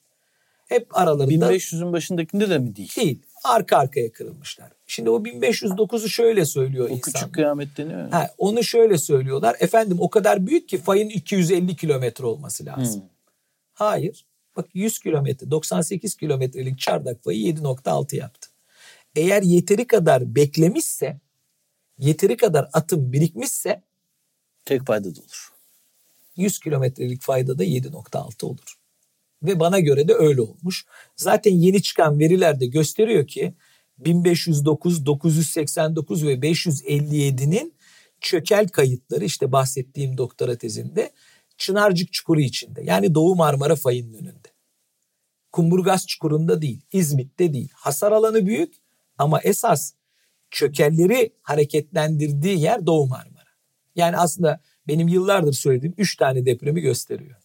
Hep 0.68 0.98
aralarında 0.98 1.54
1500'ün 1.54 1.94
başındakinde 1.94 2.50
de 2.50 2.58
mi 2.58 2.76
değil? 2.76 2.96
değil. 2.96 3.20
Arka 3.44 3.78
arkaya 3.78 4.12
kırılmışlar. 4.12 4.72
Şimdi 4.88 5.10
o 5.10 5.24
1509'u 5.24 6.10
şöyle 6.10 6.46
söylüyor 6.46 6.86
O 6.86 6.94
insan. 6.94 7.12
küçük 7.14 7.34
kıyamet 7.34 7.78
deniyor. 7.78 8.10
Ha, 8.12 8.30
onu 8.38 8.64
şöyle 8.64 8.98
söylüyorlar. 8.98 9.56
Efendim 9.60 9.98
o 10.00 10.10
kadar 10.10 10.48
büyük 10.48 10.70
ki 10.70 10.78
fayın 10.78 11.10
250 11.10 11.76
kilometre 11.76 12.26
olması 12.26 12.66
lazım. 12.66 13.02
Hmm. 13.02 13.10
Hayır. 13.74 14.26
Bak 14.58 14.66
100 14.74 15.00
kilometre 15.00 15.52
98 15.52 16.16
kilometrelik 16.16 16.80
çardak 16.80 17.24
fayı 17.24 17.40
7.6 17.40 18.16
yaptı. 18.16 18.50
Eğer 19.16 19.42
yeteri 19.42 19.88
kadar 19.88 20.36
beklemişse 20.36 21.18
yeteri 22.02 22.38
kadar 22.38 22.70
atım 22.74 23.14
birikmişse 23.14 23.84
Tek 24.66 24.86
fayda 24.86 25.16
da 25.16 25.20
olur. 25.20 25.52
100 26.36 26.60
kilometrelik 26.60 27.22
fayda 27.22 27.58
da 27.58 27.66
7.6 27.66 28.46
olur. 28.46 28.76
Ve 29.44 29.60
bana 29.60 29.80
göre 29.80 30.08
de 30.08 30.14
öyle 30.14 30.42
olmuş. 30.42 30.86
Zaten 31.16 31.52
yeni 31.52 31.82
çıkan 31.82 32.20
veriler 32.20 32.60
de 32.60 32.66
gösteriyor 32.66 33.28
ki 33.28 33.54
1509, 33.98 35.06
989 35.06 36.28
ve 36.28 36.34
557'nin 36.34 37.74
çökel 38.22 38.68
kayıtları 38.68 39.26
işte 39.26 39.52
bahsettiğim 39.52 40.18
doktora 40.18 40.58
tezinde 40.58 41.12
Çınarcık 41.58 42.14
Çukuru 42.14 42.42
içinde. 42.42 42.82
Yani 42.84 43.16
Doğu 43.16 43.36
Marmara 43.36 43.76
fayının 43.76 44.14
önünde. 44.14 44.48
Kumburgaz 45.52 46.08
Çukuru'nda 46.08 46.62
değil, 46.62 46.82
İzmit'te 46.92 47.54
değil. 47.54 47.70
Hasar 47.74 48.12
alanı 48.12 48.46
büyük 48.46 48.74
ama 49.18 49.42
esas 49.42 49.94
çökelleri 50.52 51.34
hareketlendirdiği 51.42 52.60
yer 52.60 52.86
Doğu 52.86 53.08
Marmara. 53.08 53.50
Yani 53.96 54.18
aslında 54.18 54.62
benim 54.88 55.08
yıllardır 55.08 55.54
söylediğim 55.54 55.96
3 55.98 56.16
tane 56.18 56.46
depremi 56.46 56.82
gösteriyor. 56.82 57.36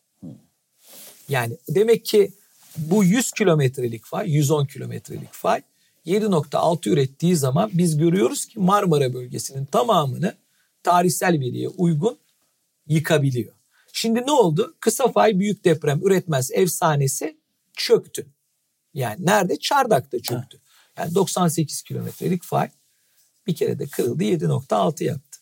Yani 1.28 1.58
demek 1.68 2.04
ki 2.04 2.32
bu 2.78 3.04
100 3.04 3.32
kilometrelik 3.32 4.04
fay, 4.06 4.30
110 4.30 4.66
kilometrelik 4.66 5.32
fay 5.32 5.62
7.6 6.06 6.90
ürettiği 6.90 7.36
zaman 7.36 7.70
biz 7.74 7.96
görüyoruz 7.96 8.46
ki 8.46 8.60
Marmara 8.60 9.14
bölgesinin 9.14 9.64
tamamını 9.64 10.34
tarihsel 10.82 11.40
veriye 11.40 11.68
uygun 11.68 12.18
yıkabiliyor. 12.86 13.52
Şimdi 13.92 14.26
ne 14.26 14.32
oldu? 14.32 14.74
Kısa 14.80 15.12
fay 15.12 15.38
büyük 15.38 15.64
deprem 15.64 16.00
üretmez 16.06 16.50
efsanesi 16.52 17.36
çöktü. 17.72 18.26
Yani 18.94 19.26
nerede? 19.26 19.58
Çardak'ta 19.58 20.18
çöktü. 20.18 20.60
Yani 20.98 21.14
98 21.14 21.82
kilometrelik 21.82 22.42
fay 22.42 22.68
bir 23.46 23.54
kere 23.54 23.78
de 23.78 23.86
kırıldı 23.86 24.24
7.6 24.24 25.04
yaptı. 25.04 25.38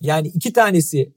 Yani 0.00 0.28
iki 0.28 0.52
tanesi 0.52 1.12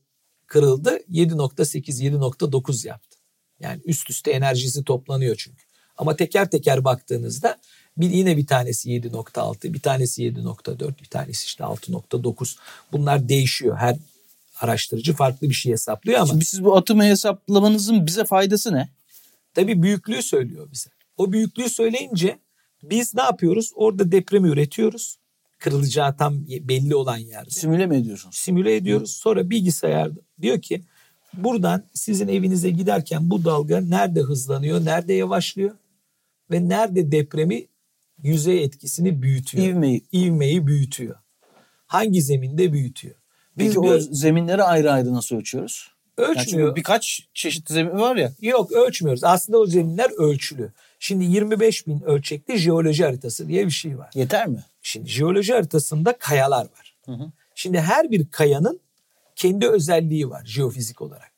kırıldı 0.47 0.99
7.8 1.12 2.04
7.9 2.04 2.88
yaptı. 2.88 3.18
Yani 3.60 3.82
üst 3.86 4.10
üste 4.10 4.32
enerjisi 4.32 4.84
toplanıyor 4.84 5.36
çünkü. 5.36 5.64
Ama 5.97 6.16
teker 6.16 6.49
teker 6.49 6.84
baktığınızda 6.84 7.58
bir 7.97 8.10
yine 8.10 8.38
bir 8.38 8.47
tanesi 8.47 8.89
7.6, 8.89 9.74
bir 9.74 9.80
tanesi 9.80 10.24
7.4, 10.24 10.99
bir 11.02 11.06
tanesi 11.06 11.45
işte 11.45 11.64
6.9. 11.64 12.58
Bunlar 12.91 13.30
değişiyor. 13.30 13.78
Her 13.78 13.97
araştırıcı 14.60 15.14
farklı 15.14 15.49
bir 15.49 15.54
şey 15.54 15.72
hesaplıyor 15.72 16.20
ama 16.20 16.28
Şimdi 16.28 16.45
siz 16.45 16.64
bu 16.64 16.78
atımı 16.78 17.04
hesaplamanızın 17.04 18.06
bize 18.06 18.26
faydası 18.26 18.74
ne? 18.74 18.89
tabii 19.54 19.84
büyüklüğü 19.84 20.24
söylüyor 20.24 20.68
bize. 20.72 20.89
O 21.18 21.32
büyüklüğü 21.32 21.70
söyleyince 21.70 22.39
biz 22.84 23.16
ne 23.16 23.22
yapıyoruz? 23.22 23.72
Orada 23.76 24.12
depremi 24.12 24.49
üretiyoruz. 24.49 25.18
Kırılacağı 25.62 26.18
tam 26.18 26.45
belli 26.47 26.95
olan 26.95 27.18
yerde. 27.18 27.49
Simüle 27.49 27.86
mi 27.86 27.95
ediyorsunuz? 27.95 28.36
simüle 28.36 28.76
ediyoruz. 28.76 29.12
Sonra 29.12 29.49
bilgisayar 29.49 30.12
diyor 30.41 30.62
ki 30.62 30.84
buradan 31.34 31.84
sizin 31.93 32.28
evinize 32.28 32.70
giderken 32.70 33.30
bu 33.30 33.45
dalga 33.45 33.82
nerede 33.82 34.22
hızlanıyor, 34.22 34.86
nerede 34.86 35.14
yavaşlıyor 35.14 35.72
ve 36.51 36.70
nerede 36.70 37.12
depremi 37.12 37.68
yüzey 38.24 38.64
etkisini 38.64 39.22
büyütüyor. 39.22 39.68
İvmeyi. 39.68 40.01
İvmeyi 40.12 40.68
büyütüyor. 40.68 41.16
Hangi 41.88 42.22
zeminde 42.22 42.74
büyütüyor? 42.74 43.16
Biz 43.57 43.68
Peki 43.68 43.80
o 43.80 43.84
diyor, 43.84 43.99
zeminleri 43.99 44.64
ayrı 44.64 44.91
ayrı 44.91 45.14
nasıl 45.14 45.36
ölçüyoruz? 45.36 45.91
Yani 46.20 46.30
ölçmüyor. 46.30 46.76
birkaç 46.76 47.28
çeşit 47.34 47.70
zemin 47.70 47.99
var 47.99 48.16
ya. 48.16 48.32
Yok 48.41 48.72
ölçmüyoruz. 48.72 49.24
Aslında 49.24 49.59
o 49.59 49.66
zeminler 49.66 50.09
ölçülü. 50.18 50.72
Şimdi 51.04 51.26
25 51.26 51.88
bin 51.88 52.02
ölçekli 52.02 52.58
jeoloji 52.58 53.04
haritası 53.04 53.47
diye 53.47 53.66
bir 53.66 53.72
şey 53.72 53.97
var. 53.97 54.10
Yeter 54.16 54.47
mi? 54.47 54.66
Şimdi 54.82 55.10
jeoloji 55.10 55.54
haritasında 55.54 56.18
kayalar 56.18 56.64
var. 56.64 56.97
Hı 57.06 57.12
hı. 57.12 57.32
Şimdi 57.56 57.80
her 57.80 58.12
bir 58.12 58.28
kayanın 58.28 58.80
kendi 59.36 59.68
özelliği 59.68 60.30
var 60.30 60.45
jeofizik 60.45 61.02
olarak. 61.02 61.32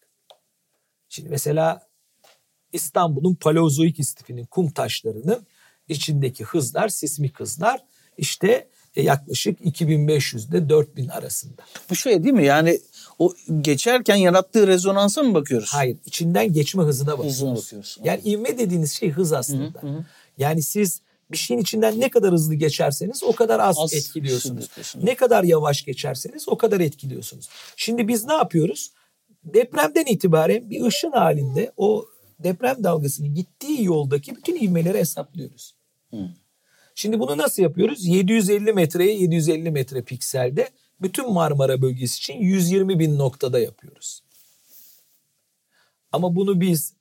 Şimdi 1.09 1.29
mesela 1.29 1.87
İstanbul'un 2.73 3.35
Paleozoik 3.35 3.99
istifinin 3.99 4.45
kum 4.45 4.71
taşlarının 4.71 5.47
içindeki 5.89 6.43
hızlar, 6.43 6.87
sismik 6.87 7.39
hızlar 7.39 7.85
işte 8.17 8.67
e, 8.95 9.01
yaklaşık 9.01 9.59
2500'de 9.59 10.69
4000 10.69 11.07
arasında. 11.07 11.61
Bu 11.89 11.95
şey 11.95 12.23
değil 12.23 12.35
mi? 12.35 12.45
Yani 12.45 12.79
o 13.19 13.33
geçerken 13.61 14.15
yarattığı 14.15 14.67
rezonansa 14.67 15.23
mı 15.23 15.33
bakıyoruz? 15.33 15.69
Hayır, 15.73 15.97
içinden 16.05 16.53
geçme 16.53 16.83
hızına 16.83 17.11
bakıyoruz. 17.11 17.33
Hızına 17.33 17.55
bakıyoruz. 17.55 17.97
Yani 18.03 18.21
ivme 18.25 18.57
dediğiniz 18.57 18.91
şey 18.91 19.11
hız 19.11 19.33
aslında. 19.33 19.81
Hı 19.81 19.87
hı 19.87 19.91
hı. 19.91 20.05
Yani 20.37 20.63
siz 20.63 21.01
bir 21.31 21.37
şeyin 21.37 21.61
içinden 21.61 21.99
ne 21.99 22.09
kadar 22.09 22.31
hızlı 22.33 22.55
geçerseniz 22.55 23.23
o 23.23 23.31
kadar 23.31 23.59
az, 23.59 23.75
Az 23.79 23.93
etkiliyorsunuz. 23.93 24.69
Ne 25.03 25.15
kadar 25.15 25.43
yavaş 25.43 25.85
geçerseniz 25.85 26.49
o 26.49 26.57
kadar 26.57 26.79
etkiliyorsunuz. 26.79 27.49
Şimdi 27.75 28.07
biz 28.07 28.25
ne 28.25 28.33
yapıyoruz? 28.33 28.91
Depremden 29.43 30.05
itibaren 30.05 30.69
bir 30.69 30.85
ışın 30.85 31.11
halinde 31.11 31.71
o 31.77 32.05
deprem 32.39 32.83
dalgasının 32.83 33.33
gittiği 33.33 33.83
yoldaki 33.83 34.35
bütün 34.35 34.55
ivmeleri 34.55 34.97
hesaplıyoruz. 34.97 35.75
Şimdi 36.95 37.19
bunu 37.19 37.37
nasıl 37.37 37.63
yapıyoruz? 37.63 38.05
750 38.05 38.73
metreye 38.73 39.13
750 39.13 39.71
metre 39.71 40.01
pikselde 40.01 40.69
bütün 41.01 41.33
Marmara 41.33 41.81
bölgesi 41.81 42.17
için 42.17 42.33
120 42.33 42.99
bin 42.99 43.17
noktada 43.17 43.59
yapıyoruz. 43.59 44.23
Ama 46.11 46.35
bunu 46.35 46.61
biz 46.61 46.93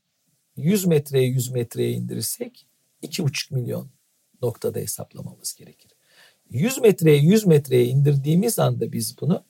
100 0.56 0.86
metreye 0.86 1.26
100 1.26 1.50
metreye 1.50 1.92
indirirsek 1.92 2.66
2,5 3.02 3.54
milyon 3.54 3.90
noktada 4.42 4.78
hesaplamamız 4.78 5.54
gerekir. 5.54 5.90
100 6.50 6.78
metreye 6.78 7.18
100 7.18 7.46
metreye 7.46 7.86
indirdiğimiz 7.86 8.58
anda 8.58 8.92
biz 8.92 9.20
bunu 9.20 9.44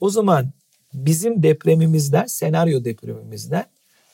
o 0.00 0.10
zaman 0.10 0.52
bizim 0.94 1.42
depremimizden, 1.42 2.26
senaryo 2.26 2.84
depremimizden 2.84 3.64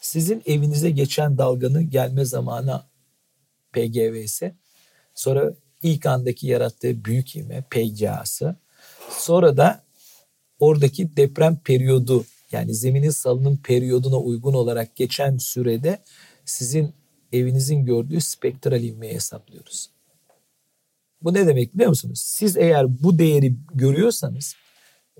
sizin 0.00 0.42
evinize 0.46 0.90
geçen 0.90 1.38
dalganın 1.38 1.90
gelme 1.90 2.24
zamanı 2.24 2.82
PGV 3.72 4.14
ise 4.14 4.54
sonra 5.14 5.54
ilk 5.82 6.06
andaki 6.06 6.46
yarattığı 6.46 7.04
büyük 7.04 7.36
ivme 7.36 7.64
PGA'sı 7.70 8.56
sonra 9.18 9.56
da 9.56 9.82
oradaki 10.58 11.16
deprem 11.16 11.58
periyodu 11.64 12.24
yani 12.52 12.74
zeminin 12.74 13.10
salınım 13.10 13.56
periyoduna 13.56 14.16
uygun 14.16 14.54
olarak 14.54 14.96
geçen 14.96 15.38
sürede 15.38 15.98
sizin 16.44 16.94
evinizin 17.32 17.84
gördüğü 17.84 18.20
spektral 18.20 18.82
ivmeyi 18.82 19.14
hesaplıyoruz. 19.14 19.90
Bu 21.22 21.34
ne 21.34 21.46
demek 21.46 21.74
biliyor 21.74 21.88
musunuz? 21.88 22.20
Siz 22.24 22.56
eğer 22.56 23.02
bu 23.02 23.18
değeri 23.18 23.54
görüyorsanız 23.74 24.54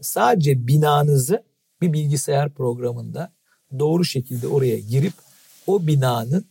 sadece 0.00 0.66
binanızı 0.66 1.42
bir 1.80 1.92
bilgisayar 1.92 2.50
programında 2.50 3.32
doğru 3.78 4.04
şekilde 4.04 4.48
oraya 4.48 4.78
girip 4.78 5.12
o 5.66 5.86
binanın 5.86 6.44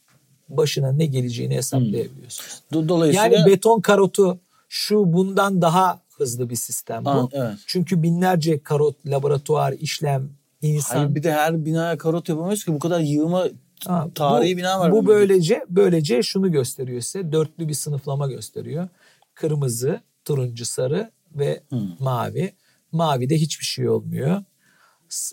başına 0.50 0.92
ne 0.92 1.06
geleceğini 1.06 1.56
hesaplayabiliyorsunuz. 1.56 2.62
Do- 2.72 2.90
Dolayısıyla 2.90 3.38
Yani 3.38 3.46
beton 3.52 3.82
karotu 3.82 4.40
şu 4.70 5.14
bundan 5.14 5.62
daha 5.62 6.02
hızlı 6.22 6.50
bir 6.50 6.56
sistem 6.56 7.06
bu. 7.06 7.10
Aa, 7.10 7.30
evet. 7.32 7.54
Çünkü 7.68 8.04
binlerce 8.04 8.64
karot, 8.64 8.96
laboratuvar, 9.06 9.74
işlem, 9.74 10.30
insan. 10.62 10.98
Hayır 10.98 11.16
bir 11.16 11.24
de 11.24 11.32
her 11.34 11.66
binaya 11.66 11.98
karot 11.98 12.30
yapamayız 12.30 12.66
ki 12.66 12.74
bu 12.74 12.80
kadar 12.80 13.00
yığıma 13.00 13.48
Ha, 13.88 14.08
tarihi 14.16 14.54
bu, 14.54 14.58
bina 14.58 14.80
var. 14.80 14.92
Bu 14.92 15.08
böylece 15.08 15.66
böylece 15.70 16.24
şunu 16.24 16.52
gösteriyor 16.52 17.02
size. 17.02 17.32
Dörtlü 17.32 17.68
bir 17.68 17.74
sınıflama 17.74 18.28
gösteriyor. 18.28 18.88
Kırmızı, 19.34 20.02
turuncu, 20.26 20.66
sarı 20.66 21.12
ve 21.36 21.64
mavi. 22.00 22.54
Mavide 22.92 23.36
hiçbir 23.36 23.66
şey 23.66 23.90
olmuyor. 23.90 24.44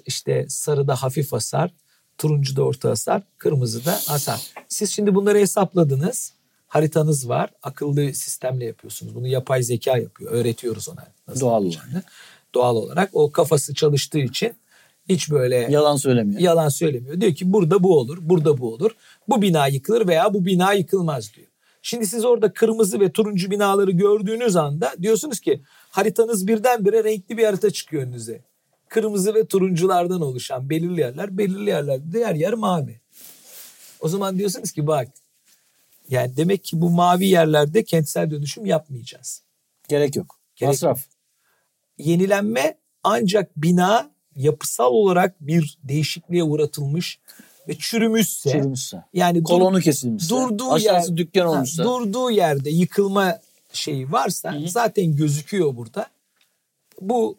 İşte 0.06 0.46
sarıda 0.48 0.94
hafif 0.94 1.32
hasar, 1.32 1.74
turuncuda 2.18 2.62
orta 2.62 2.90
hasar, 2.90 3.22
kırmızıda 3.38 3.92
hasar. 3.92 4.46
Siz 4.68 4.90
şimdi 4.90 5.14
bunları 5.14 5.38
hesapladınız. 5.38 6.32
Haritanız 6.68 7.28
var. 7.28 7.50
Akıllı 7.62 8.14
sistemle 8.14 8.64
yapıyorsunuz. 8.64 9.14
Bunu 9.14 9.26
yapay 9.26 9.62
zeka 9.62 9.98
yapıyor. 9.98 10.32
Öğretiyoruz 10.32 10.88
ona. 10.88 11.06
nasıl 11.28 11.40
Doğal 11.40 11.62
yapacağını. 11.64 12.02
Doğal 12.54 12.76
olarak 12.76 13.10
o 13.12 13.32
kafası 13.32 13.74
çalıştığı 13.74 14.18
için 14.18 14.52
hiç 15.08 15.30
böyle 15.30 15.56
Yalan 15.56 15.96
söylemiyor. 15.96 16.40
yalan 16.40 16.68
söylemiyor. 16.68 17.20
Diyor 17.20 17.34
ki 17.34 17.52
burada 17.52 17.82
bu 17.82 17.98
olur, 17.98 18.18
burada 18.20 18.58
bu 18.58 18.74
olur. 18.74 18.90
Bu 19.28 19.42
bina 19.42 19.66
yıkılır 19.66 20.08
veya 20.08 20.34
bu 20.34 20.46
bina 20.46 20.72
yıkılmaz 20.72 21.34
diyor. 21.34 21.46
Şimdi 21.82 22.06
siz 22.06 22.24
orada 22.24 22.52
kırmızı 22.52 23.00
ve 23.00 23.12
turuncu 23.12 23.50
binaları 23.50 23.90
gördüğünüz 23.90 24.56
anda 24.56 24.94
diyorsunuz 25.02 25.40
ki 25.40 25.62
haritanız 25.90 26.46
birdenbire 26.46 27.04
renkli 27.04 27.36
bir 27.36 27.44
harita 27.44 27.70
çıkıyor 27.70 28.02
önünüze. 28.02 28.40
kırmızı 28.88 29.34
ve 29.34 29.46
turunculardan 29.46 30.20
oluşan 30.20 30.70
belirli 30.70 31.00
yerler, 31.00 31.38
belirli 31.38 31.70
yerlerde 31.70 32.12
diğer 32.12 32.34
yer 32.34 32.52
mavi. 32.52 33.00
O 34.00 34.08
zaman 34.08 34.38
diyorsunuz 34.38 34.72
ki 34.72 34.86
bak 34.86 35.08
yani 36.08 36.36
demek 36.36 36.64
ki 36.64 36.80
bu 36.80 36.90
mavi 36.90 37.26
yerlerde 37.26 37.84
kentsel 37.84 38.30
dönüşüm 38.30 38.66
yapmayacağız. 38.66 39.42
Gerek 39.88 40.16
yok. 40.16 40.40
Gerek 40.56 40.68
Masraf. 40.72 41.04
Yenilenme 41.98 42.78
ancak 43.02 43.56
bina 43.56 44.10
yapısal 44.36 44.90
olarak 44.92 45.40
bir 45.40 45.78
değişikliğe 45.82 46.42
uğratılmış 46.44 47.18
ve 47.68 47.78
çürümüşse, 47.78 48.50
Çürümüşse. 48.50 49.04
yani 49.12 49.38
dur- 49.40 49.44
Kolonu 49.44 49.80
kesilmişse. 49.80 50.30
durduğu 50.30 50.72
aşağısı 50.72 51.10
yer- 51.10 51.16
dükkan 51.16 51.40
ha, 51.46 51.48
olmuşsa. 51.50 51.84
durduğu 51.84 52.30
yerde 52.30 52.70
yıkılma 52.70 53.38
şeyi 53.72 54.12
varsa 54.12 54.54
zaten 54.66 55.16
gözüküyor 55.16 55.76
burada. 55.76 56.06
Bu 57.00 57.36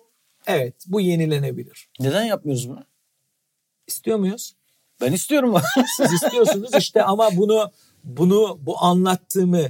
evet 0.48 0.76
bu 0.88 1.02
yenilenebilir. 1.02 1.90
Neden 2.00 2.24
yapmıyoruz 2.24 2.70
bunu? 2.70 2.84
İstiyor 3.88 4.18
muyuz? 4.18 4.56
Ben 5.02 5.12
istiyorum. 5.14 5.56
Siz 5.98 6.14
istiyorsunuz 6.14 6.70
işte 6.78 7.04
ama 7.04 7.30
bunu 7.38 7.72
bunu 8.04 8.60
bu 8.62 8.84
anlattığımı 8.84 9.66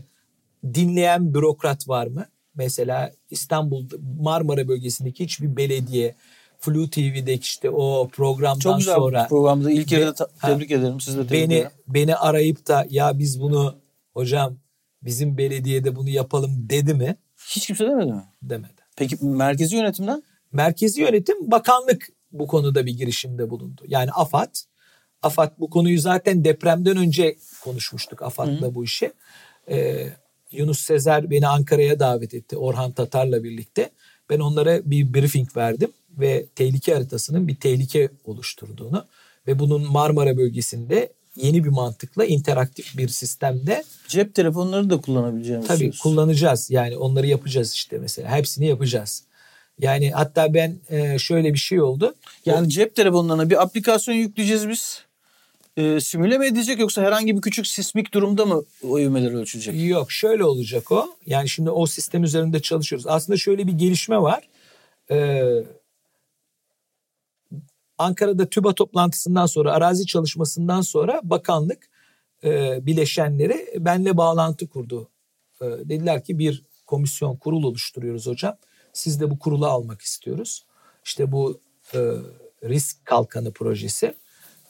dinleyen 0.74 1.34
bürokrat 1.34 1.88
var 1.88 2.08
mı? 2.08 2.26
Mesela 2.56 3.12
İstanbul 3.30 3.86
Marmara 4.22 4.68
bölgesindeki 4.68 5.24
hiçbir 5.24 5.58
belediye 5.58 6.16
Flu 6.60 6.90
TV'deki 6.90 7.42
işte 7.42 7.70
o 7.70 8.08
programdan 8.12 8.60
Çok 8.60 8.78
güzel 8.78 8.96
sonra 8.96 9.28
programda. 9.28 9.72
İlk 9.72 9.92
yere 9.92 10.06
de 10.08 10.14
ta- 10.14 10.28
Ha. 10.38 10.48
tebrik 10.54 10.72
ederim. 10.72 11.00
Siz 11.02 11.18
de 11.18 11.28
tebrik 11.28 11.32
beni 11.32 11.54
ederim. 11.56 11.72
beni 11.88 12.16
arayıp 12.16 12.68
da 12.68 12.86
ya 12.90 13.20
biz 13.20 13.42
bunu 13.42 13.76
hocam 14.14 14.58
bizim 15.04 15.38
belediyede 15.38 15.96
bunu 15.96 16.10
yapalım 16.10 16.52
dedi 16.70 16.94
mi? 16.94 17.16
Hiç 17.50 17.68
kimse 17.68 17.86
demedi 17.86 18.12
mi? 18.12 18.24
Demedi. 18.42 18.74
Peki 18.98 19.26
merkezi 19.26 19.76
yönetimden? 19.76 20.24
Merkezi 20.52 21.02
yönetim 21.02 21.52
bakanlık 21.52 22.08
bu 22.32 22.48
konuda 22.48 22.86
bir 22.86 22.98
girişimde 22.98 23.50
bulundu. 23.50 23.82
Yani 23.88 24.12
AFAD. 24.12 24.56
AFAD 25.24 25.52
bu 25.60 25.70
konuyu 25.70 26.00
zaten 26.00 26.44
depremden 26.44 26.98
önce 26.98 27.36
konuşmuştuk 27.64 28.22
AFAD'la 28.22 28.76
bu 28.76 28.84
işi. 28.84 29.12
Ee, 29.70 30.08
Yunus 30.52 30.80
Sezer 30.80 31.30
beni 31.30 31.48
Ankara'ya 31.48 32.00
davet 32.00 32.34
etti 32.34 32.58
Orhan 32.58 32.92
Tatar'la 32.92 33.44
birlikte. 33.44 33.90
Ben 34.30 34.40
onlara 34.40 34.92
bir 34.92 35.14
briefing 35.14 35.58
verdim 35.58 35.92
ve 36.12 36.46
tehlike 36.56 36.94
haritasının 36.94 37.48
bir 37.48 37.56
tehlike 37.56 38.10
oluşturduğunu 38.26 39.06
ve 39.48 39.60
bunun 39.60 39.92
Marmara 39.92 40.38
bölgesinde 40.38 41.14
yeni 41.36 41.64
bir 41.64 41.70
mantıkla 41.70 42.26
interaktif 42.26 42.98
bir 42.98 43.08
sistemde 43.08 43.84
Cep 44.08 44.36
telefonları 44.36 44.90
da 44.90 45.02
kullanabileceğimiz. 45.02 45.68
Tabii 45.68 45.92
söz. 45.92 46.00
kullanacağız. 46.00 46.72
Yani 46.72 46.98
onları 46.98 47.28
yapacağız 47.28 47.74
işte 47.74 47.98
mesela. 47.98 48.32
Hepsini 48.32 48.68
yapacağız. 48.68 49.24
Yani 49.80 50.12
hatta 50.12 50.54
ben 50.54 50.80
e, 50.90 51.20
şöyle 51.20 51.54
bir 51.54 51.60
şey 51.60 51.82
oldu. 51.82 52.16
Yani 52.46 52.70
cep 52.70 52.96
telefonlarına 52.96 53.50
bir 53.50 53.62
aplikasyon 53.62 54.16
yükleyeceğiz 54.16 54.70
biz. 54.70 55.04
Ee, 55.80 56.00
simüle 56.00 56.38
mi 56.38 56.46
edecek 56.46 56.80
yoksa 56.80 57.02
herhangi 57.02 57.36
bir 57.36 57.42
küçük 57.42 57.68
sismik 57.68 58.14
durumda 58.14 58.46
mı 58.46 58.64
o 58.84 59.00
ivmeler 59.00 59.32
ölçülecek? 59.32 59.90
Yok 59.90 60.12
şöyle 60.12 60.44
olacak 60.44 60.92
o. 60.92 61.16
Yani 61.26 61.50
şimdi 61.50 61.70
o 61.70 61.86
sistem 61.86 62.24
üzerinde 62.24 62.60
çalışıyoruz. 62.60 63.08
Aslında 63.08 63.38
şöyle 63.38 63.68
bir 63.68 63.72
gelişme 63.72 64.22
var. 64.22 64.50
Ee, 65.12 65.64
Ankara'da 67.98 68.50
TÜBA 68.50 68.76
toplantısından 68.76 69.46
sonra 69.46 69.74
arazi 69.74 70.06
çalışmasından 70.06 70.82
sonra 70.82 71.22
bakanlık 71.24 71.90
e, 72.44 72.80
bileşenleri 72.86 73.68
benle 73.78 74.18
bağlantı 74.18 74.68
kurdu. 74.68 75.10
E, 75.62 75.66
dediler 75.66 76.24
ki 76.24 76.40
bir 76.40 76.64
komisyon 76.86 77.36
kurul 77.36 77.64
oluşturuyoruz 77.64 78.28
hocam. 78.28 78.58
Siz 78.94 79.20
de 79.20 79.32
bu 79.32 79.40
kurulu 79.40 79.68
almak 79.68 80.02
istiyoruz. 80.02 80.66
İşte 81.06 81.32
bu 81.32 81.60
e, 81.94 82.00
risk 82.64 83.06
kalkanı 83.06 83.52
projesi. 83.52 84.16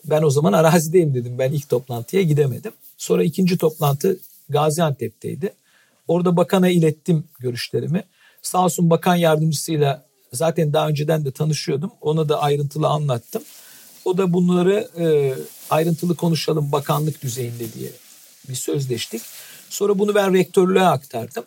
Ben 0.06 0.24
o 0.24 0.30
zaman 0.30 0.54
arazideyim 0.54 1.14
dedim. 1.14 1.40
Ben 1.40 1.52
ilk 1.52 1.70
toplantıya 1.70 2.22
gidemedim. 2.24 2.72
Sonra 2.98 3.24
ikinci 3.24 3.58
toplantı 3.58 4.20
Gaziantep'teydi. 4.50 5.54
Orada 6.08 6.38
bakana 6.38 6.70
ilettim 6.70 7.24
görüşlerimi. 7.40 8.04
Sağ 8.42 8.66
olsun 8.66 8.90
bakan 8.90 9.16
yardımcısıyla 9.16 10.06
zaten 10.34 10.74
daha 10.74 10.88
önceden 10.88 11.26
de 11.26 11.32
tanışıyordum. 11.32 11.92
Ona 12.02 12.30
da 12.30 12.42
ayrıntılı 12.42 12.88
anlattım. 12.88 13.44
O 14.06 14.18
da 14.18 14.34
bunları 14.34 14.90
e, 14.98 15.36
ayrıntılı 15.70 16.16
konuşalım 16.16 16.72
bakanlık 16.72 17.22
düzeyinde 17.22 17.74
diye 17.74 17.90
bir 18.50 18.56
sözleştik. 18.56 19.22
Sonra 19.70 20.00
bunu 20.00 20.16
ben 20.16 20.34
rektörlüğe 20.34 20.84
aktardım. 20.84 21.44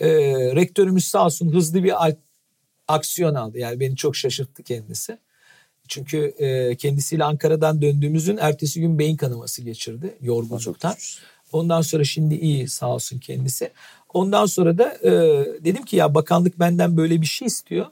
E, 0.00 0.08
rektörümüz 0.54 1.04
sağ 1.04 1.24
olsun 1.24 1.52
hızlı 1.52 1.84
bir 1.84 1.94
aksiyon 2.88 3.34
aldı. 3.34 3.58
Yani 3.58 3.80
beni 3.80 3.96
çok 3.96 4.16
şaşırttı 4.16 4.62
kendisi. 4.62 5.18
Çünkü 5.92 6.34
e, 6.38 6.76
kendisiyle 6.76 7.24
Ankara'dan 7.24 7.82
döndüğümüzün 7.82 8.36
ertesi 8.36 8.80
gün 8.80 8.98
beyin 8.98 9.16
kanaması 9.16 9.62
geçirdi 9.62 10.14
yorgunluktan. 10.20 10.94
Ondan 11.52 11.82
sonra 11.82 12.04
şimdi 12.04 12.34
iyi 12.34 12.68
sağ 12.68 12.94
olsun 12.94 13.18
kendisi. 13.18 13.70
Ondan 14.14 14.46
sonra 14.46 14.78
da 14.78 14.94
e, 15.02 15.10
dedim 15.64 15.84
ki 15.84 15.96
ya 15.96 16.14
bakanlık 16.14 16.58
benden 16.58 16.96
böyle 16.96 17.20
bir 17.20 17.26
şey 17.26 17.46
istiyor. 17.46 17.86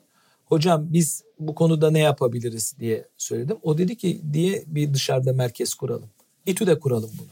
Hocam 0.44 0.86
biz 0.92 1.24
bu 1.38 1.54
konuda 1.54 1.90
ne 1.90 1.98
yapabiliriz 1.98 2.74
diye 2.80 3.08
söyledim. 3.16 3.56
O 3.62 3.78
dedi 3.78 3.96
ki 3.96 4.20
diye 4.32 4.64
bir 4.66 4.94
dışarıda 4.94 5.32
merkez 5.32 5.74
kuralım. 5.74 6.08
İTÜ'de 6.46 6.78
kuralım 6.78 7.10
bunu. 7.18 7.28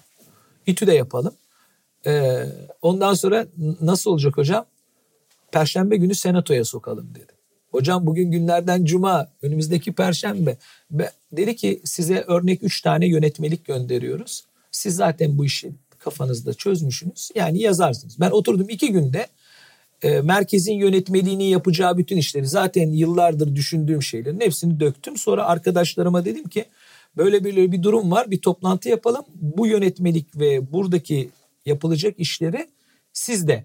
İTÜ'de 0.66 0.92
yapalım. 0.94 1.34
E, 2.06 2.44
ondan 2.82 3.14
sonra 3.14 3.46
nasıl 3.80 4.10
olacak 4.10 4.36
hocam? 4.36 4.66
Perşembe 5.52 5.96
günü 5.96 6.14
senatoya 6.14 6.64
sokalım 6.64 7.14
dedi. 7.14 7.37
Hocam 7.70 8.06
bugün 8.06 8.30
günlerden 8.30 8.84
cuma 8.84 9.28
önümüzdeki 9.42 9.92
perşembe. 9.92 10.56
Be- 10.90 11.12
dedi 11.32 11.56
ki 11.56 11.80
size 11.84 12.24
örnek 12.26 12.62
3 12.62 12.82
tane 12.82 13.06
yönetmelik 13.08 13.64
gönderiyoruz. 13.64 14.44
Siz 14.70 14.96
zaten 14.96 15.38
bu 15.38 15.44
işi 15.44 15.72
kafanızda 15.98 16.54
çözmüşsünüz. 16.54 17.30
Yani 17.34 17.58
yazarsınız. 17.62 18.20
Ben 18.20 18.30
oturdum 18.30 18.68
iki 18.68 18.92
günde 18.92 19.26
e, 20.02 20.20
merkezin 20.20 20.72
yönetmeliğini 20.72 21.50
yapacağı 21.50 21.98
bütün 21.98 22.16
işleri 22.16 22.46
zaten 22.46 22.90
yıllardır 22.90 23.54
düşündüğüm 23.54 24.02
şeylerin 24.02 24.40
hepsini 24.40 24.80
döktüm. 24.80 25.16
Sonra 25.16 25.44
arkadaşlarıma 25.44 26.24
dedim 26.24 26.48
ki 26.48 26.64
böyle 27.16 27.44
böyle 27.44 27.72
bir 27.72 27.82
durum 27.82 28.10
var 28.10 28.30
bir 28.30 28.40
toplantı 28.40 28.88
yapalım. 28.88 29.24
Bu 29.34 29.66
yönetmelik 29.66 30.36
ve 30.36 30.72
buradaki 30.72 31.30
yapılacak 31.66 32.14
işleri 32.18 32.68
siz 33.12 33.48
de 33.48 33.64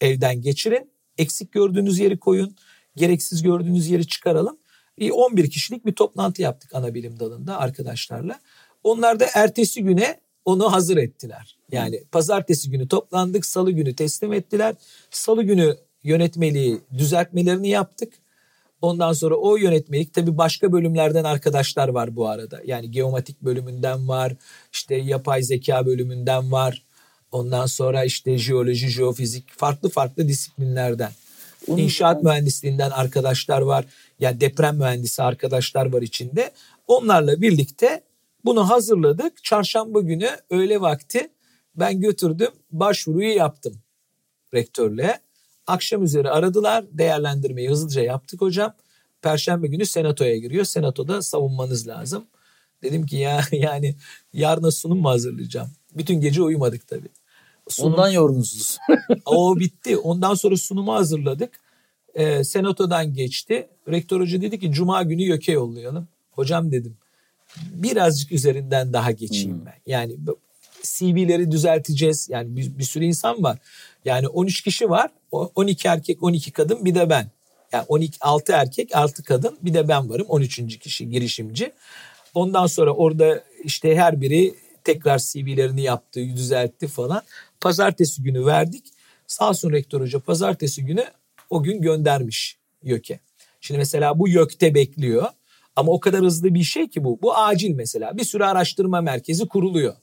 evden 0.00 0.42
geçirin. 0.42 0.90
Eksik 1.18 1.52
gördüğünüz 1.52 1.98
yeri 1.98 2.18
koyun. 2.18 2.56
Gereksiz 2.96 3.42
gördüğünüz 3.42 3.88
yeri 3.88 4.06
çıkaralım. 4.06 4.58
Bir 4.98 5.10
11 5.10 5.50
kişilik 5.50 5.86
bir 5.86 5.92
toplantı 5.92 6.42
yaptık 6.42 6.74
ana 6.74 6.94
bilim 6.94 7.20
dalında 7.20 7.58
arkadaşlarla. 7.58 8.40
Onlar 8.84 9.20
da 9.20 9.26
ertesi 9.34 9.82
güne 9.82 10.20
onu 10.44 10.72
hazır 10.72 10.96
ettiler. 10.96 11.56
Yani 11.72 12.04
pazartesi 12.12 12.70
günü 12.70 12.88
toplandık, 12.88 13.46
salı 13.46 13.70
günü 13.70 13.96
teslim 13.96 14.32
ettiler. 14.32 14.74
Salı 15.10 15.42
günü 15.42 15.76
yönetmeliği 16.02 16.80
düzeltmelerini 16.98 17.68
yaptık. 17.68 18.12
Ondan 18.82 19.12
sonra 19.12 19.34
o 19.34 19.56
yönetmelik 19.56 20.14
tabii 20.14 20.38
başka 20.38 20.72
bölümlerden 20.72 21.24
arkadaşlar 21.24 21.88
var 21.88 22.16
bu 22.16 22.28
arada. 22.28 22.60
Yani 22.64 22.90
geomatik 22.90 23.42
bölümünden 23.42 24.08
var, 24.08 24.36
işte 24.72 24.94
yapay 24.94 25.42
zeka 25.42 25.86
bölümünden 25.86 26.52
var. 26.52 26.82
Ondan 27.32 27.66
sonra 27.66 28.04
işte 28.04 28.38
jeoloji, 28.38 28.88
jeofizik 28.88 29.58
farklı 29.58 29.88
farklı 29.88 30.28
disiplinlerden. 30.28 31.10
İnşaat 31.66 32.22
mühendisliğinden 32.22 32.90
arkadaşlar 32.90 33.60
var. 33.60 33.84
Yani 34.18 34.40
deprem 34.40 34.76
mühendisi 34.76 35.22
arkadaşlar 35.22 35.92
var 35.92 36.02
içinde. 36.02 36.50
Onlarla 36.86 37.40
birlikte 37.40 38.02
bunu 38.44 38.70
hazırladık. 38.70 39.44
Çarşamba 39.44 40.00
günü 40.00 40.28
öğle 40.50 40.80
vakti 40.80 41.30
ben 41.74 42.00
götürdüm 42.00 42.50
başvuruyu 42.70 43.36
yaptım 43.36 43.82
rektörlüğe. 44.54 45.20
Akşam 45.66 46.02
üzeri 46.02 46.30
aradılar. 46.30 46.84
Değerlendirmeyi 46.92 47.70
hızlıca 47.70 48.02
yaptık 48.02 48.40
hocam. 48.40 48.74
Perşembe 49.22 49.66
günü 49.66 49.86
senatoya 49.86 50.36
giriyor. 50.36 50.64
Senatoda 50.64 51.22
savunmanız 51.22 51.88
lazım. 51.88 52.26
Dedim 52.82 53.06
ki 53.06 53.16
ya 53.16 53.40
yani 53.52 53.96
yarına 54.32 54.70
sunum 54.70 54.98
mu 54.98 55.08
hazırlayacağım? 55.08 55.70
Bütün 55.96 56.20
gece 56.20 56.42
uyumadık 56.42 56.88
tabii. 56.88 57.08
Sunum, 57.72 57.92
Ondan 57.92 58.10
yorgunsunuz. 58.10 58.78
o 59.26 59.58
bitti. 59.58 59.96
Ondan 59.96 60.34
sonra 60.34 60.56
sunumu 60.56 60.92
hazırladık. 60.94 61.60
Ee, 62.14 62.44
senatodan 62.44 63.14
geçti. 63.14 63.68
Rektör 63.88 64.20
hoca 64.20 64.42
dedi 64.42 64.60
ki 64.60 64.72
cuma 64.72 65.02
günü 65.02 65.22
YÖK'e 65.22 65.52
yollayalım. 65.52 66.08
Hocam 66.32 66.72
dedim 66.72 66.96
birazcık 67.56 68.32
üzerinden 68.32 68.92
daha 68.92 69.10
geçeyim 69.10 69.62
ben. 69.66 69.74
Yani 69.86 70.16
CV'leri 70.82 71.50
düzelteceğiz. 71.50 72.28
Yani 72.30 72.56
bir, 72.56 72.78
bir 72.78 72.84
sürü 72.84 73.04
insan 73.04 73.42
var. 73.42 73.58
Yani 74.04 74.28
13 74.28 74.62
kişi 74.62 74.90
var. 74.90 75.10
O- 75.32 75.50
12 75.54 75.88
erkek, 75.88 76.22
12 76.22 76.50
kadın 76.50 76.84
bir 76.84 76.94
de 76.94 77.10
ben. 77.10 77.30
Yani 77.72 77.84
12 77.88 78.18
6 78.20 78.52
erkek, 78.52 78.96
6 78.96 79.24
kadın 79.24 79.58
bir 79.62 79.74
de 79.74 79.88
ben 79.88 80.10
varım. 80.10 80.26
13. 80.28 80.78
kişi 80.78 81.10
girişimci. 81.10 81.72
Ondan 82.34 82.66
sonra 82.66 82.92
orada 82.92 83.44
işte 83.64 83.96
her 83.96 84.20
biri 84.20 84.54
tekrar 84.84 85.18
CV'lerini 85.18 85.82
yaptı, 85.82 86.20
düzeltti 86.36 86.88
falan. 86.88 87.22
Pazartesi 87.60 88.22
günü 88.22 88.46
verdik. 88.46 88.84
Sağ 89.26 89.48
olsun 89.48 89.72
rektör 89.72 90.00
hoca 90.00 90.18
pazartesi 90.18 90.84
günü 90.84 91.04
o 91.50 91.62
gün 91.62 91.82
göndermiş 91.82 92.58
YÖK'e. 92.82 93.20
Şimdi 93.60 93.78
mesela 93.78 94.18
bu 94.18 94.28
YÖK'te 94.28 94.74
bekliyor. 94.74 95.28
Ama 95.76 95.92
o 95.92 96.00
kadar 96.00 96.20
hızlı 96.20 96.54
bir 96.54 96.62
şey 96.62 96.88
ki 96.88 97.04
bu. 97.04 97.18
Bu 97.22 97.36
acil 97.36 97.74
mesela. 97.74 98.16
Bir 98.16 98.24
sürü 98.24 98.44
araştırma 98.44 99.00
merkezi 99.00 99.48
kuruluyor. 99.48 99.94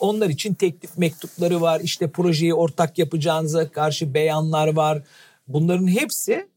Onlar 0.00 0.28
için 0.28 0.54
teklif 0.54 0.98
mektupları 0.98 1.60
var. 1.60 1.80
İşte 1.80 2.10
projeyi 2.10 2.54
ortak 2.54 2.98
yapacağınıza 2.98 3.68
karşı 3.70 4.14
beyanlar 4.14 4.68
var. 4.68 5.02
Bunların 5.48 5.86
hepsi 5.86 6.48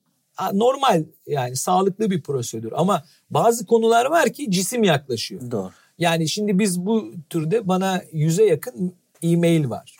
normal 0.53 1.03
yani 1.27 1.55
sağlıklı 1.55 2.11
bir 2.11 2.21
prosedür. 2.21 2.71
Ama 2.75 3.03
bazı 3.29 3.65
konular 3.65 4.05
var 4.05 4.33
ki 4.33 4.51
cisim 4.51 4.83
yaklaşıyor. 4.83 5.51
Doğru. 5.51 5.71
Yani 5.99 6.29
şimdi 6.29 6.59
biz 6.59 6.79
bu 6.85 7.11
türde 7.29 7.67
bana 7.67 8.03
yüze 8.13 8.45
yakın 8.45 8.93
e-mail 9.21 9.69
var. 9.69 9.95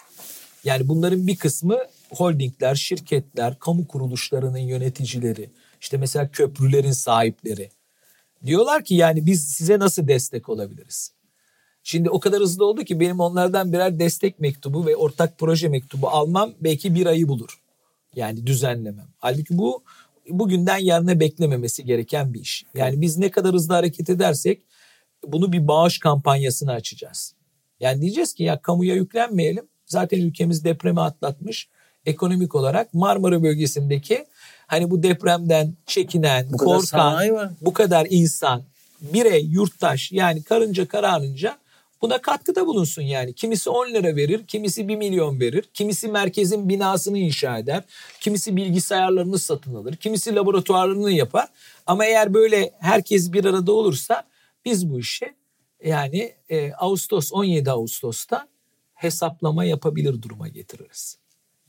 Yani 0.64 0.88
bunların 0.88 1.28
bir 1.28 1.36
kısmı 1.36 1.78
holdingler, 2.10 2.76
şirketler, 2.76 3.60
kamu 3.60 3.88
kuruluşlarının 3.88 4.58
yöneticileri, 4.58 5.50
işte 5.82 5.98
mesela 5.98 6.32
köprülerin 6.32 6.92
sahipleri. 6.92 7.70
Diyorlar 8.46 8.84
ki 8.84 8.96
yani 8.96 9.26
biz 9.26 9.44
size 9.48 9.80
nasıl 9.80 10.08
destek 10.08 10.50
olabiliriz? 10.50 11.14
Şimdi 11.84 12.10
o 12.10 12.20
kadar 12.20 12.42
hızlı 12.42 12.66
oldu 12.66 12.84
ki 12.84 13.00
benim 13.00 13.20
onlardan 13.20 13.74
birer 13.74 14.00
destek 14.00 14.40
mektubu 14.40 14.86
ve 14.86 14.96
ortak 14.96 15.38
proje 15.38 15.70
mektubu 15.70 16.10
almam 16.10 16.54
belki 16.62 16.96
bir 16.96 17.06
ayı 17.06 17.28
bulur. 17.28 17.60
Yani 18.16 18.48
düzenlemem. 18.48 19.08
Halbuki 19.18 19.58
bu 19.58 19.84
bugünden 20.30 20.78
yarına 20.78 21.20
beklememesi 21.20 21.86
gereken 21.86 22.34
bir 22.34 22.40
iş. 22.40 22.66
Yani 22.74 23.02
biz 23.02 23.18
ne 23.18 23.32
kadar 23.32 23.54
hızlı 23.54 23.74
hareket 23.74 24.10
edersek 24.10 24.62
bunu 25.28 25.52
bir 25.52 25.68
bağış 25.68 26.00
kampanyasını 26.00 26.72
açacağız. 26.72 27.34
Yani 27.80 28.02
diyeceğiz 28.02 28.34
ki 28.34 28.44
ya 28.44 28.62
kamuya 28.62 28.96
yüklenmeyelim. 28.96 29.68
Zaten 29.86 30.20
ülkemiz 30.20 30.64
depremi 30.64 31.02
atlatmış. 31.02 31.70
Ekonomik 32.06 32.56
olarak 32.56 32.94
Marmara 32.94 33.44
bölgesindeki 33.44 34.26
hani 34.68 34.92
bu 34.92 35.04
depremden 35.04 35.74
çekinen, 35.86 36.48
bu 36.52 36.58
korkan, 36.58 37.56
bu 37.62 37.74
kadar 37.74 38.08
insan, 38.10 38.64
birey, 39.02 39.46
yurttaş 39.46 40.12
yani 40.12 40.44
karınca 40.44 40.88
kararınca 40.88 41.58
buna 42.02 42.22
katkıda 42.22 42.66
bulunsun 42.66 43.02
yani. 43.02 43.34
Kimisi 43.34 43.70
10 43.70 43.88
lira 43.88 44.16
verir, 44.16 44.48
kimisi 44.48 44.88
1 44.88 44.96
milyon 44.96 45.40
verir, 45.40 45.66
kimisi 45.74 46.08
merkezin 46.08 46.70
binasını 46.70 47.18
inşa 47.18 47.58
eder, 47.58 47.84
kimisi 48.20 48.56
bilgisayarlarını 48.56 49.40
satın 49.40 49.76
alır, 49.76 49.96
kimisi 49.96 50.36
laboratuvarlarını 50.36 51.12
yapar. 51.12 51.48
Ama 51.86 52.06
eğer 52.06 52.34
böyle 52.34 52.72
herkes 52.80 53.34
bir 53.34 53.46
arada 53.46 53.72
olursa 53.72 54.24
biz 54.66 54.90
bu 54.90 55.00
işi 55.00 55.36
yani 55.84 56.36
e, 56.50 56.74
Ağustos 56.74 57.32
17 57.34 57.72
Ağustos'ta 57.72 58.48
hesaplama 58.94 59.66
yapabilir 59.66 60.22
duruma 60.22 60.48
getiririz. 60.48 61.18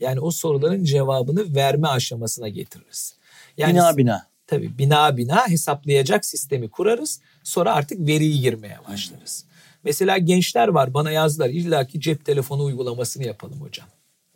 Yani 0.00 0.20
o 0.20 0.30
soruların 0.30 0.84
cevabını 0.84 1.54
verme 1.54 1.88
aşamasına 1.88 2.48
getiririz. 2.48 3.16
Yani, 3.56 3.74
bina 3.74 3.96
bina. 3.96 4.26
Tabii 4.46 4.78
bina 4.78 5.16
bina 5.16 5.48
hesaplayacak 5.48 6.24
sistemi 6.24 6.68
kurarız. 6.68 7.20
Sonra 7.44 7.74
artık 7.74 8.06
veriyi 8.06 8.40
girmeye 8.40 8.78
başlarız. 8.88 9.44
Hmm. 9.44 9.50
Mesela 9.84 10.18
gençler 10.18 10.68
var 10.68 10.94
bana 10.94 11.10
yazdılar 11.10 11.48
illaki 11.48 12.00
cep 12.00 12.24
telefonu 12.24 12.64
uygulamasını 12.64 13.26
yapalım 13.26 13.60
hocam. 13.60 13.86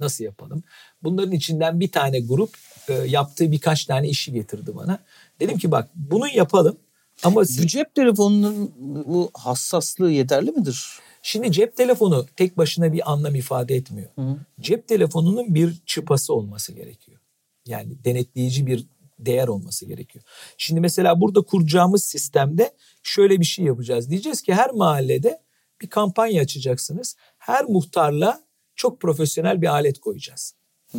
Nasıl 0.01 0.25
yapalım? 0.25 0.63
Bunların 1.03 1.33
içinden 1.33 1.81
bir 1.81 1.93
tane 1.93 2.21
grup 2.21 2.57
e, 2.89 2.93
yaptığı 2.93 3.53
birkaç 3.53 3.85
tane 3.85 4.09
işi 4.09 4.33
getirdi 4.33 4.77
bana. 4.77 4.99
Dedim 5.41 5.59
ki 5.59 5.71
bak 5.71 5.91
bunu 5.95 6.29
yapalım 6.29 6.77
ama 7.23 7.45
siz... 7.45 7.63
Bu 7.63 7.67
cep 7.67 7.95
telefonunun 7.95 8.75
bu 9.07 9.31
hassaslığı 9.35 10.11
yeterli 10.11 10.51
midir? 10.53 10.99
Şimdi 11.23 11.53
cep 11.53 11.77
telefonu 11.77 12.27
tek 12.37 12.59
başına 12.59 12.93
bir 12.93 13.13
anlam 13.13 13.35
ifade 13.35 13.75
etmiyor. 13.75 14.11
Hı. 14.19 14.37
Cep 14.61 14.89
telefonunun 14.89 15.55
bir 15.55 15.77
çıpası 15.87 16.35
olması 16.35 16.73
gerekiyor. 16.73 17.21
Yani 17.67 18.05
denetleyici 18.05 18.67
bir 18.67 18.87
değer 19.19 19.49
olması 19.49 19.87
gerekiyor. 19.87 20.25
Şimdi 20.59 20.81
mesela 20.81 21.21
burada 21.21 21.43
kuracağımız 21.43 22.05
sistemde 22.05 22.75
şöyle 23.03 23.41
bir 23.41 23.45
şey 23.45 23.65
yapacağız. 23.65 24.11
Diyeceğiz 24.11 24.43
ki 24.43 24.55
her 24.55 24.71
mahallede 24.71 25.41
bir 25.81 25.89
kampanya 25.89 26.43
açacaksınız. 26.43 27.17
Her 27.39 27.65
muhtarla 27.65 28.45
çok 28.77 29.01
profesyonel 29.01 29.63
bir 29.63 29.67
alet 29.67 29.99
koyacağız. 29.99 30.55
Hı. 30.93 30.99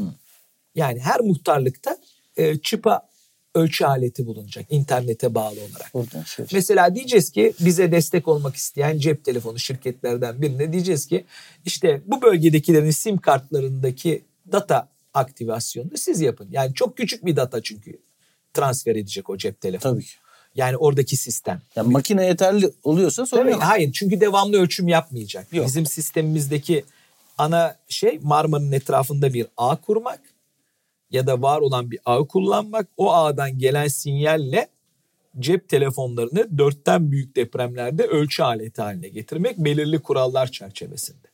Yani 0.75 0.99
her 0.99 1.21
muhtarlıkta 1.21 1.97
e, 2.37 2.57
çıpa 2.57 3.09
ölçü 3.55 3.85
aleti 3.85 4.25
bulunacak 4.25 4.65
internete 4.69 5.35
bağlı 5.35 5.55
olarak. 5.59 6.27
Şey. 6.27 6.45
Mesela 6.53 6.95
diyeceğiz 6.95 7.31
ki 7.31 7.53
bize 7.59 7.91
destek 7.91 8.27
olmak 8.27 8.55
isteyen 8.55 8.97
cep 8.97 9.25
telefonu 9.25 9.59
şirketlerden 9.59 10.41
birine 10.41 10.73
diyeceğiz 10.73 11.07
ki 11.07 11.25
işte 11.65 12.01
bu 12.05 12.21
bölgedekilerin 12.21 12.91
sim 12.91 13.17
kartlarındaki 13.17 14.23
data 14.51 14.89
aktivasyonunu 15.13 15.97
siz 15.97 16.21
yapın. 16.21 16.47
Yani 16.51 16.73
çok 16.73 16.97
küçük 16.97 17.25
bir 17.25 17.35
data 17.35 17.63
çünkü 17.63 17.99
transfer 18.53 18.95
edecek 18.95 19.29
o 19.29 19.37
cep 19.37 19.61
telefonu. 19.61 19.93
Tabii 19.93 20.05
ki. 20.05 20.13
Yani 20.55 20.77
oradaki 20.77 21.17
sistem. 21.17 21.61
Yani 21.75 21.91
makine 21.91 22.25
yeterli 22.25 22.71
oluyorsa 22.83 23.25
sonra 23.25 23.51
Tabii, 23.51 23.53
Hayır 23.53 23.91
çünkü 23.91 24.21
devamlı 24.21 24.57
ölçüm 24.57 24.87
yapmayacak. 24.87 25.53
Yok. 25.53 25.65
Bizim 25.65 25.85
sistemimizdeki 25.85 26.85
ana 27.37 27.75
şey 27.89 28.19
Marmara'nın 28.23 28.71
etrafında 28.71 29.33
bir 29.33 29.47
ağ 29.57 29.75
kurmak 29.75 30.19
ya 31.15 31.27
da 31.27 31.41
var 31.41 31.61
olan 31.61 31.91
bir 31.91 31.99
ağ 32.05 32.23
kullanmak. 32.23 32.87
O 32.97 33.13
ağdan 33.13 33.59
gelen 33.59 33.87
sinyalle 33.87 34.67
cep 35.39 35.69
telefonlarını 35.69 36.57
dörtten 36.57 37.11
büyük 37.11 37.35
depremlerde 37.35 38.03
ölçü 38.03 38.43
aleti 38.43 38.81
haline 38.81 39.07
getirmek 39.07 39.57
belirli 39.57 39.99
kurallar 39.99 40.51
çerçevesinde. 40.51 41.27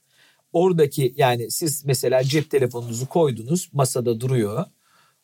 Oradaki 0.54 1.14
yani 1.18 1.52
siz 1.52 1.86
mesela 1.86 2.24
cep 2.24 2.52
telefonunuzu 2.52 3.10
koydunuz 3.10 3.70
masada 3.74 4.20
duruyor. 4.20 4.66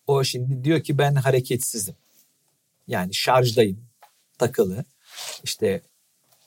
O 0.08 0.24
şimdi 0.24 0.64
diyor 0.64 0.84
ki 0.84 0.98
ben 0.98 1.16
hareketsizim. 1.16 1.96
Yani 2.88 3.14
şarjdayım 3.14 3.80
takılı 4.38 4.86
işte 5.44 5.82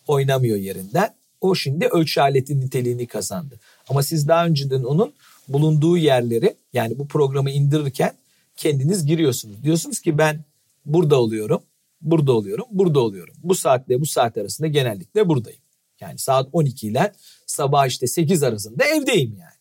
oynamıyor 0.06 0.56
yerinden. 0.56 1.14
O 1.40 1.54
şimdi 1.54 1.86
ölçü 1.86 2.20
aleti 2.20 2.60
niteliğini 2.60 3.06
kazandı. 3.06 3.60
Ama 3.88 4.02
siz 4.02 4.28
daha 4.28 4.46
önceden 4.46 4.82
onun 4.82 5.14
bulunduğu 5.52 5.96
yerleri 5.96 6.56
yani 6.72 6.98
bu 6.98 7.08
programı 7.08 7.50
indirirken 7.50 8.12
kendiniz 8.56 9.06
giriyorsunuz. 9.06 9.62
Diyorsunuz 9.62 10.00
ki 10.00 10.18
ben 10.18 10.44
burada 10.84 11.20
oluyorum, 11.20 11.62
burada 12.00 12.32
oluyorum, 12.32 12.66
burada 12.70 13.00
oluyorum. 13.00 13.34
Bu 13.42 13.54
saatle 13.54 14.00
bu 14.00 14.06
saat 14.06 14.38
arasında 14.38 14.68
genellikle 14.68 15.28
buradayım. 15.28 15.60
Yani 16.00 16.18
saat 16.18 16.48
12 16.52 16.86
ile 16.86 17.12
sabah 17.46 17.86
işte 17.86 18.06
8 18.06 18.42
arasında 18.42 18.84
evdeyim 18.84 19.30
yani. 19.30 19.60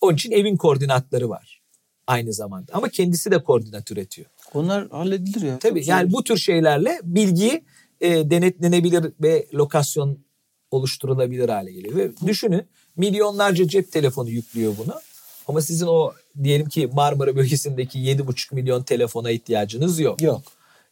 Onun 0.00 0.14
için 0.14 0.30
evin 0.30 0.56
koordinatları 0.56 1.28
var 1.28 1.62
aynı 2.06 2.32
zamanda. 2.32 2.72
Ama 2.74 2.88
kendisi 2.88 3.30
de 3.30 3.42
koordinat 3.42 3.90
üretiyor. 3.90 4.28
Onlar 4.54 4.88
halledilir 4.88 5.42
ya. 5.46 5.58
Tabii 5.58 5.82
yani 5.86 6.12
bu 6.12 6.24
tür 6.24 6.36
şeylerle 6.36 7.00
bilgi 7.02 7.64
e, 8.00 8.30
denetlenebilir 8.30 9.12
ve 9.22 9.46
lokasyon 9.54 10.18
oluşturulabilir 10.70 11.48
hale 11.48 11.72
geliyor. 11.72 11.96
Ve 11.96 12.12
düşünün 12.26 12.62
milyonlarca 12.98 13.68
cep 13.68 13.92
telefonu 13.92 14.30
yüklüyor 14.30 14.74
bunu. 14.78 14.94
Ama 15.48 15.60
sizin 15.60 15.86
o 15.86 16.12
diyelim 16.42 16.68
ki 16.68 16.90
Marmara 16.92 17.36
bölgesindeki 17.36 17.98
7,5 17.98 18.54
milyon 18.54 18.82
telefona 18.82 19.30
ihtiyacınız 19.30 20.00
yok. 20.00 20.22
Yok. 20.22 20.42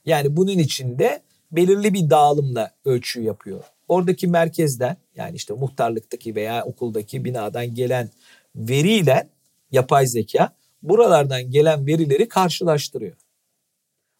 Yani 0.07 0.37
bunun 0.37 0.59
içinde 0.59 1.23
belirli 1.53 1.95
bir 1.95 2.11
dağılımla 2.11 2.71
ölçü 2.85 3.23
yapıyor. 3.23 3.65
Oradaki 3.89 4.27
merkezden 4.27 4.97
yani 5.17 5.37
işte 5.37 5.55
muhtarlıktaki 5.55 6.35
veya 6.35 6.65
okuldaki 6.65 7.25
binadan 7.25 7.75
gelen 7.75 8.11
veriyle 8.55 9.29
yapay 9.73 10.07
zeka 10.07 10.53
buralardan 10.83 11.51
gelen 11.51 11.87
verileri 11.87 12.29
karşılaştırıyor. 12.29 13.17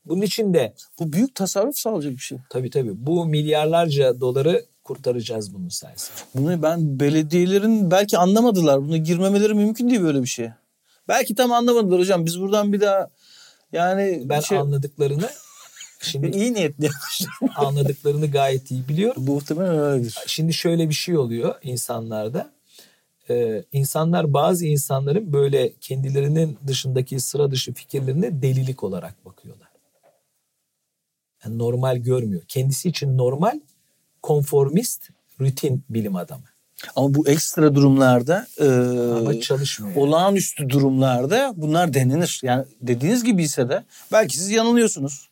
Bunun 0.05 0.23
için 0.23 0.55
de 0.55 0.75
bu 0.99 1.13
büyük 1.13 1.35
tasarruf 1.35 1.77
sağlayacak 1.77 2.13
bir 2.13 2.19
şey. 2.19 2.39
Tabii 2.51 2.71
tabii. 2.71 3.07
Bu 3.07 3.27
milyarlarca 3.27 4.21
doları 4.21 4.65
kurtaracağız 4.87 5.55
bunun 5.55 5.69
sayesinde. 5.69 6.19
Bunu 6.35 6.63
ben 6.63 7.01
belediyelerin 7.01 7.91
belki 7.91 8.19
anlamadılar. 8.19 8.83
Bunu 8.83 8.97
girmemeleri 8.97 9.55
mümkün 9.55 9.91
değil 9.91 10.03
böyle 10.03 10.23
bir 10.23 10.27
şey. 10.27 10.51
Belki 11.09 11.35
tam 11.35 11.53
anlamadılar 11.53 12.01
hocam. 12.01 12.27
Biz 12.27 12.41
buradan 12.41 12.73
bir 12.73 12.81
daha 12.81 13.11
yani 13.73 14.23
ben 14.25 14.41
şey... 14.41 14.59
anladıklarını 14.59 15.31
şimdi 16.01 16.37
iyi 16.37 16.55
niyetli 16.55 16.91
anladıklarını 17.57 18.31
gayet 18.31 18.71
iyi 18.71 18.89
biliyorum. 18.89 19.25
Muhtemelen 19.25 19.79
öyledir. 19.79 20.19
Şimdi 20.27 20.55
şöyle 20.55 20.89
bir 20.89 20.95
şey 20.95 21.19
oluyor 21.19 21.55
insanlarda. 21.63 22.51
Ee, 23.31 23.65
insanlar 23.73 24.33
bazı 24.33 24.67
insanların 24.67 25.33
böyle 25.33 25.73
kendilerinin 25.81 26.59
dışındaki 26.67 27.21
sıra 27.21 27.51
dışı 27.51 27.73
fikirlerine 27.73 28.43
delilik 28.43 28.83
olarak 28.83 29.25
bakıyorlar. 29.25 29.69
Yani 31.45 31.59
normal 31.59 31.97
görmüyor. 31.97 32.43
Kendisi 32.49 32.89
için 32.89 33.19
normal 33.19 33.61
konformist 34.27 35.11
rutin 35.41 35.85
bilim 35.91 36.17
adamı. 36.17 36.43
Ama 36.97 37.15
bu 37.15 37.29
ekstra 37.29 37.75
durumlarda 37.75 38.47
e, 38.61 38.69
Ama 39.19 39.41
çalışmıyor. 39.41 39.97
Olağanüstü 39.97 40.69
durumlarda 40.69 41.53
bunlar 41.57 41.95
denenir. 41.95 42.41
Yani 42.43 42.65
dediğiniz 42.81 43.25
gibi 43.25 43.43
ise 43.43 43.69
de 43.69 43.85
belki 44.13 44.39
siz 44.39 44.51
yanılıyorsunuz. 44.51 45.29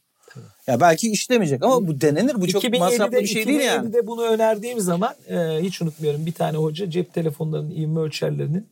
Ya 0.66 0.80
belki 0.80 1.10
işlemeyecek 1.10 1.62
ama 1.62 1.88
bu 1.88 2.00
denenir. 2.00 2.34
Bu 2.34 2.48
çok 2.48 2.78
masraflı 2.78 3.16
bir 3.16 3.26
şey 3.26 3.46
değil 3.46 3.60
yani. 3.60 3.88
2007'de 3.88 4.06
bunu 4.06 4.22
önerdiğim 4.22 4.80
zaman 4.80 5.14
e, 5.28 5.36
hiç 5.62 5.82
unutmuyorum 5.82 6.26
bir 6.26 6.32
tane 6.32 6.56
hoca 6.56 6.90
cep 6.90 7.14
telefonlarının 7.14 7.70
ivme 7.70 8.00
ölçerlerinin 8.00 8.68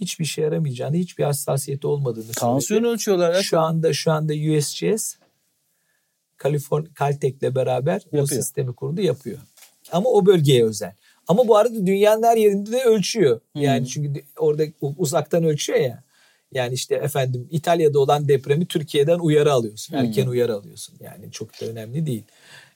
hiçbir 0.00 0.24
şey 0.24 0.44
yaramayacağını, 0.44 0.96
hiçbir 0.96 1.24
hassasiyeti 1.24 1.86
olmadığını 1.86 2.32
Tansiyon 2.32 2.84
ölçüyorlar. 2.84 3.42
Şu 3.42 3.60
anda 3.60 3.92
şu 3.92 4.12
anda 4.12 4.32
USGS 4.32 5.14
Kaliforniya 6.36 6.90
Caltech'le 6.98 7.54
beraber 7.54 7.94
Yapıyor. 7.94 8.22
bu 8.22 8.26
sistemi 8.26 8.72
kurdu 8.72 9.00
yapıyor. 9.00 9.38
Ama 9.92 10.10
o 10.10 10.26
bölgeye 10.26 10.64
özel. 10.64 10.92
Ama 11.28 11.48
bu 11.48 11.56
arada 11.56 11.86
dünyanın 11.86 12.22
her 12.22 12.36
yerinde 12.36 12.72
de 12.72 12.84
ölçüyor. 12.84 13.40
Yani 13.54 13.88
çünkü 13.88 14.22
orada 14.38 14.62
uzaktan 14.98 15.44
ölçüyor 15.44 15.78
ya. 15.78 16.02
Yani 16.52 16.74
işte 16.74 16.94
efendim 16.94 17.48
İtalya'da 17.50 17.98
olan 17.98 18.28
depremi 18.28 18.66
Türkiye'den 18.66 19.18
uyarı 19.18 19.52
alıyorsun. 19.52 19.94
Erken 19.94 20.26
uyarı 20.26 20.54
alıyorsun. 20.54 20.94
Yani 21.00 21.32
çok 21.32 21.60
da 21.60 21.66
önemli 21.66 22.06
değil. 22.06 22.22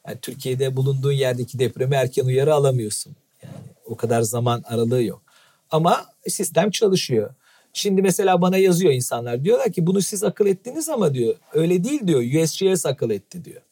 Yani 0.09 0.19
Türkiye'de 0.23 0.77
bulunduğun 0.77 1.12
yerdeki 1.12 1.59
depremi 1.59 1.95
erken 1.95 2.24
uyarı 2.24 2.55
alamıyorsun. 2.55 3.16
Yani 3.43 3.55
o 3.86 3.97
kadar 3.97 4.23
zaman 4.23 4.62
aralığı 4.66 5.03
yok. 5.03 5.23
Ama 5.70 6.07
sistem 6.28 6.70
çalışıyor. 6.70 7.35
Şimdi 7.73 8.03
mesela 8.03 8.41
bana 8.43 8.57
yazıyor 8.57 8.93
insanlar. 8.93 9.45
Diyorlar 9.45 9.73
ki 9.73 9.86
bunu 9.86 10.03
siz 10.03 10.24
akıl 10.24 10.47
ettiniz 10.47 10.89
ama 10.89 11.15
diyor. 11.15 11.35
Öyle 11.53 11.85
değil 11.85 12.07
diyor. 12.07 12.43
USGS 12.43 12.86
akıl 12.86 13.11
etti 13.11 13.45
diyor. 13.45 13.62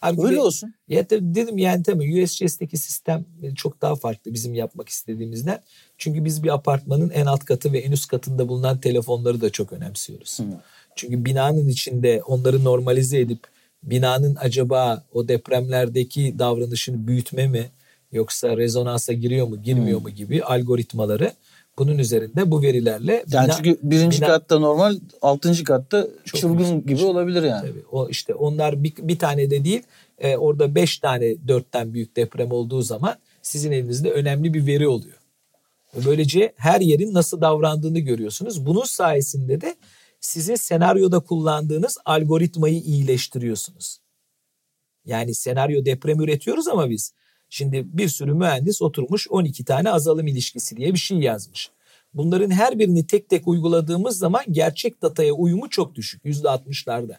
Halbuki 0.00 0.26
Öyle 0.26 0.36
de- 0.36 0.40
olsun. 0.40 0.74
ya 0.88 1.06
tabii 1.06 1.34
dedim 1.34 1.58
yani 1.58 1.82
tabii 1.82 2.22
USGS'teki 2.24 2.76
sistem 2.76 3.24
çok 3.56 3.82
daha 3.82 3.96
farklı 3.96 4.34
bizim 4.34 4.54
yapmak 4.54 4.88
istediğimizden. 4.88 5.62
Çünkü 5.98 6.24
biz 6.24 6.42
bir 6.42 6.48
apartmanın 6.54 7.10
en 7.10 7.26
alt 7.26 7.44
katı 7.44 7.72
ve 7.72 7.78
en 7.78 7.92
üst 7.92 8.08
katında 8.08 8.48
bulunan 8.48 8.78
telefonları 8.80 9.40
da 9.40 9.50
çok 9.50 9.72
önemsiyoruz. 9.72 10.38
Çünkü 10.96 11.24
binanın 11.24 11.68
içinde 11.68 12.22
onları 12.26 12.64
normalize 12.64 13.18
edip 13.20 13.40
binanın 13.82 14.36
acaba 14.40 15.04
o 15.12 15.28
depremlerdeki 15.28 16.34
davranışını 16.38 17.06
büyütme 17.06 17.46
mi 17.46 17.70
yoksa 18.12 18.56
rezonansa 18.56 19.12
giriyor 19.12 19.46
mu 19.46 19.62
girmiyor 19.62 20.00
mu 20.00 20.10
gibi 20.10 20.42
algoritmaları 20.44 21.32
bunun 21.78 21.98
üzerinde 21.98 22.50
bu 22.50 22.62
verilerle 22.62 23.24
Yani 23.32 23.48
bina- 23.48 23.56
çünkü 23.56 23.78
birinci 23.82 24.18
bina- 24.22 24.26
katta 24.26 24.58
normal, 24.58 24.98
altıncı 25.22 25.64
katta 25.64 26.06
Çok 26.24 26.40
çılgın 26.40 26.58
yüksek. 26.64 26.88
gibi 26.88 27.04
olabilir 27.04 27.42
yani. 27.42 27.68
Tabii 27.68 27.82
o 27.92 28.08
işte 28.08 28.34
onlar 28.34 28.82
bir, 28.84 28.92
bir 28.98 29.18
tane 29.18 29.50
de 29.50 29.64
değil 29.64 29.82
e, 30.18 30.36
orada 30.36 30.74
beş 30.74 30.98
tane 30.98 31.48
dörtten 31.48 31.94
büyük 31.94 32.16
deprem 32.16 32.52
olduğu 32.52 32.82
zaman 32.82 33.14
sizin 33.42 33.72
elinizde 33.72 34.10
önemli 34.10 34.54
bir 34.54 34.66
veri 34.66 34.88
oluyor. 34.88 35.14
Böylece 36.04 36.52
her 36.56 36.80
yerin 36.80 37.14
nasıl 37.14 37.40
davrandığını 37.40 37.98
görüyorsunuz. 37.98 38.66
Bunun 38.66 38.84
sayesinde 38.84 39.60
de 39.60 39.76
sizin 40.20 40.54
senaryoda 40.54 41.20
kullandığınız 41.20 41.98
algoritmayı 42.04 42.80
iyileştiriyorsunuz. 42.80 43.98
Yani 45.04 45.34
senaryo 45.34 45.84
deprem 45.84 46.20
üretiyoruz 46.20 46.68
ama 46.68 46.90
biz 46.90 47.12
şimdi 47.50 47.86
bir 47.92 48.08
sürü 48.08 48.34
mühendis 48.34 48.82
oturmuş 48.82 49.28
12 49.30 49.64
tane 49.64 49.90
azalım 49.90 50.26
ilişkisi 50.26 50.76
diye 50.76 50.94
bir 50.94 50.98
şey 50.98 51.18
yazmış. 51.18 51.70
Bunların 52.14 52.50
her 52.50 52.78
birini 52.78 53.06
tek 53.06 53.28
tek 53.28 53.48
uyguladığımız 53.48 54.18
zaman 54.18 54.44
gerçek 54.50 55.02
dataya 55.02 55.32
uyumu 55.32 55.70
çok 55.70 55.94
düşük 55.94 56.24
%60'larda. 56.24 57.16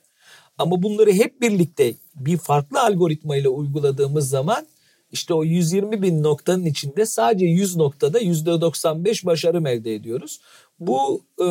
Ama 0.57 0.83
bunları 0.83 1.11
hep 1.13 1.41
birlikte 1.41 1.93
bir 2.15 2.37
farklı 2.37 2.81
algoritma 2.81 3.37
ile 3.37 3.49
uyguladığımız 3.49 4.29
zaman 4.29 4.67
işte 5.11 5.33
o 5.33 5.43
120 5.43 6.01
bin 6.01 6.23
noktanın 6.23 6.65
içinde 6.65 7.05
sadece 7.05 7.45
100 7.45 7.75
noktada 7.75 8.21
%95 8.21 9.25
başarım 9.25 9.67
elde 9.67 9.95
ediyoruz. 9.95 10.39
Bu 10.79 11.21
e, 11.41 11.47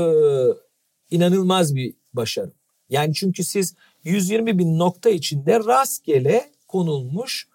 inanılmaz 1.11 1.75
bir 1.75 1.95
başarı. 2.13 2.53
Yani 2.91 3.15
çünkü 3.15 3.45
siz 3.45 3.75
120 4.05 4.59
bin 4.59 4.79
nokta 4.79 5.11
içinde 5.11 5.59
rastgele 5.59 6.51
konulmuş 6.69 7.49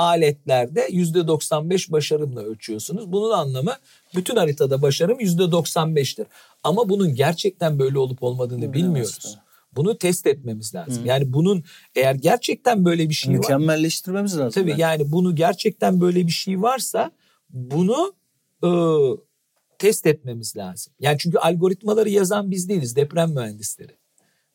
aletlerde 0.00 0.88
%95 0.88 1.92
başarımla 1.92 2.40
ölçüyorsunuz. 2.40 3.12
Bunun 3.12 3.30
anlamı 3.30 3.72
bütün 4.16 4.36
haritada 4.36 4.82
başarım 4.82 5.20
%95'tir. 5.20 6.26
Ama 6.64 6.88
bunun 6.88 7.14
gerçekten 7.14 7.78
böyle 7.78 7.98
olup 7.98 8.22
olmadığını 8.22 8.72
bilmiyoruz. 8.72 9.38
Bunu 9.76 9.98
test 9.98 10.26
etmemiz 10.26 10.74
lazım. 10.74 11.06
Yani 11.06 11.32
bunun 11.32 11.64
eğer 11.94 12.14
gerçekten 12.14 12.84
böyle 12.84 13.08
bir 13.08 13.14
şey 13.14 13.32
var. 13.32 13.38
Mükemmelleştirmemiz 13.38 14.38
lazım. 14.38 14.62
Tabii 14.62 14.70
bence. 14.70 14.82
yani 14.82 15.12
bunu 15.12 15.34
gerçekten 15.34 16.00
böyle 16.00 16.26
bir 16.26 16.32
şey 16.32 16.62
varsa 16.62 17.10
bunu 17.50 18.14
e, 18.64 18.70
test 19.78 20.06
etmemiz 20.06 20.56
lazım. 20.56 20.92
Yani 21.00 21.18
çünkü 21.18 21.38
algoritmaları 21.38 22.08
yazan 22.10 22.50
biz 22.50 22.68
değiliz 22.68 22.96
deprem 22.96 23.30
mühendisleri. 23.30 24.00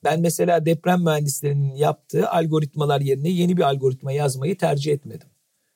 Ben 0.04 0.22
mesela 0.22 0.66
deprem 0.66 1.04
mühendislerinin 1.04 1.76
yaptığı 1.76 2.30
algoritmalar 2.30 3.02
yerine 3.02 3.30
yeni 3.30 3.58
bir 3.58 3.62
algoritma 3.62 4.12
yazmayı 4.12 4.58
tercih 4.58 4.94
etmedim. 4.94 5.28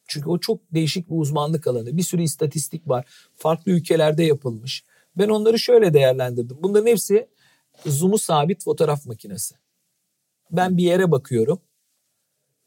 Çünkü 0.10 0.30
o 0.30 0.40
çok 0.40 0.60
değişik 0.74 1.10
bir 1.10 1.16
uzmanlık 1.16 1.68
alanı. 1.68 1.98
Bir 1.98 2.04
sürü 2.04 2.22
istatistik 2.22 2.88
var. 2.88 3.06
Farklı 3.36 3.72
ülkelerde 3.72 4.24
yapılmış. 4.24 4.84
Ben 5.18 5.30
onları 5.30 5.60
şöyle 5.60 5.94
değerlendirdim. 5.94 6.58
Bunların 6.62 6.88
hepsi 6.88 7.28
zoom'u 7.86 8.18
sabit 8.18 8.64
fotoğraf 8.64 9.06
makinesi. 9.06 9.56
Ben 10.52 10.78
bir 10.78 10.84
yere 10.84 11.12
bakıyorum. 11.12 11.60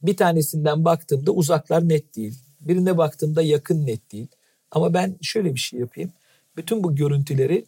Bir 0.02 0.16
tanesinden 0.16 0.84
baktığımda 0.84 1.32
uzaklar 1.32 1.88
net 1.88 2.16
değil. 2.16 2.34
Birine 2.60 2.98
baktığımda 2.98 3.42
yakın 3.42 3.86
net 3.86 4.12
değil. 4.12 4.28
Ama 4.70 4.94
ben 4.94 5.16
şöyle 5.22 5.54
bir 5.54 5.60
şey 5.60 5.80
yapayım. 5.80 6.12
Bütün 6.56 6.84
bu 6.84 6.96
görüntüleri 6.96 7.64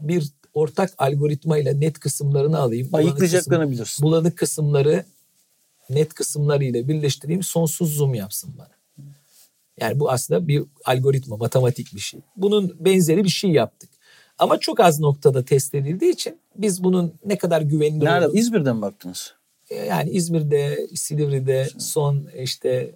bir 0.00 0.30
ortak 0.54 0.94
algoritma 0.98 1.58
ile 1.58 1.80
net 1.80 1.98
kısımlarını 1.98 2.58
alayım. 2.58 2.92
Bulanık 2.92 3.06
Ayıklayacaklarını 3.06 3.64
kısım- 3.64 3.72
bilirsin. 3.72 4.02
Bulanık 4.02 4.38
kısımları 4.38 5.04
net 5.90 6.14
kısımlarıyla 6.14 6.88
birleştireyim. 6.88 7.42
Sonsuz 7.42 7.94
zoom 7.94 8.14
yapsın 8.14 8.54
bana. 8.58 8.70
Yani 9.80 10.00
bu 10.00 10.10
aslında 10.10 10.48
bir 10.48 10.62
algoritma, 10.84 11.36
matematik 11.36 11.94
bir 11.94 12.00
şey. 12.00 12.20
Bunun 12.36 12.76
benzeri 12.80 13.24
bir 13.24 13.28
şey 13.28 13.50
yaptık. 13.50 13.90
Ama 14.38 14.58
çok 14.60 14.80
az 14.80 15.00
noktada 15.00 15.44
test 15.44 15.74
edildiği 15.74 16.12
için 16.12 16.38
biz 16.56 16.84
bunun 16.84 17.14
ne 17.24 17.38
kadar 17.38 17.60
güvenilir 17.62 18.04
Nerede? 18.04 18.26
olduğunu- 18.26 18.38
İzmir'den 18.38 18.76
mi 18.76 18.82
baktınız? 18.82 19.34
yani 19.88 20.10
İzmir'de, 20.10 20.86
Silivri'de, 20.94 21.68
son 21.78 22.28
işte 22.42 22.94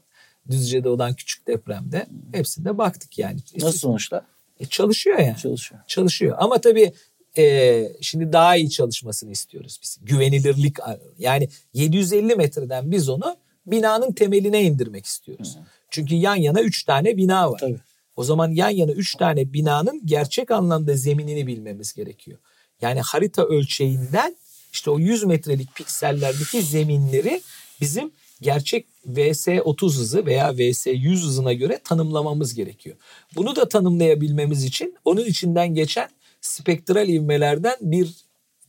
Düzce'de 0.50 0.88
olan 0.88 1.14
küçük 1.14 1.46
depremde 1.46 2.06
hepsinde 2.32 2.78
baktık 2.78 3.18
yani. 3.18 3.40
Nasıl 3.60 3.78
sonuçlar? 3.78 4.22
E, 4.60 4.66
çalışıyor 4.66 5.18
yani. 5.18 5.36
Çalışıyor. 5.36 5.80
Çalışıyor. 5.86 6.36
Ama 6.40 6.60
tabii 6.60 6.92
e, 7.38 7.92
şimdi 8.00 8.32
daha 8.32 8.56
iyi 8.56 8.70
çalışmasını 8.70 9.30
istiyoruz 9.30 9.80
biz. 9.82 9.98
Güvenilirlik 10.02 10.76
yani 11.18 11.48
750 11.74 12.34
metreden 12.36 12.90
biz 12.90 13.08
onu 13.08 13.36
binanın 13.66 14.12
temeline 14.12 14.62
indirmek 14.62 15.06
istiyoruz. 15.06 15.58
Çünkü 15.90 16.14
yan 16.14 16.36
yana 16.36 16.60
3 16.62 16.84
tane 16.84 17.16
bina 17.16 17.50
var. 17.50 17.58
Tabii. 17.58 17.80
O 18.16 18.24
zaman 18.24 18.50
yan 18.50 18.70
yana 18.70 18.92
3 18.92 19.14
tane 19.14 19.52
binanın 19.52 20.06
gerçek 20.06 20.50
anlamda 20.50 20.96
zeminini 20.96 21.46
bilmemiz 21.46 21.92
gerekiyor. 21.92 22.38
Yani 22.80 23.00
harita 23.00 23.44
ölçeğinden 23.44 24.36
işte 24.72 24.90
o 24.90 24.98
100 24.98 25.24
metrelik 25.24 25.74
piksellerdeki 25.74 26.62
zeminleri 26.62 27.42
bizim 27.80 28.10
gerçek 28.40 28.86
VS30 29.08 29.86
hızı 29.86 30.26
veya 30.26 30.50
VS100 30.50 31.14
hızına 31.14 31.52
göre 31.52 31.80
tanımlamamız 31.84 32.54
gerekiyor. 32.54 32.96
Bunu 33.36 33.56
da 33.56 33.68
tanımlayabilmemiz 33.68 34.64
için 34.64 34.96
onun 35.04 35.24
içinden 35.24 35.74
geçen 35.74 36.08
spektral 36.40 37.08
ivmelerden 37.08 37.76
bir 37.80 38.14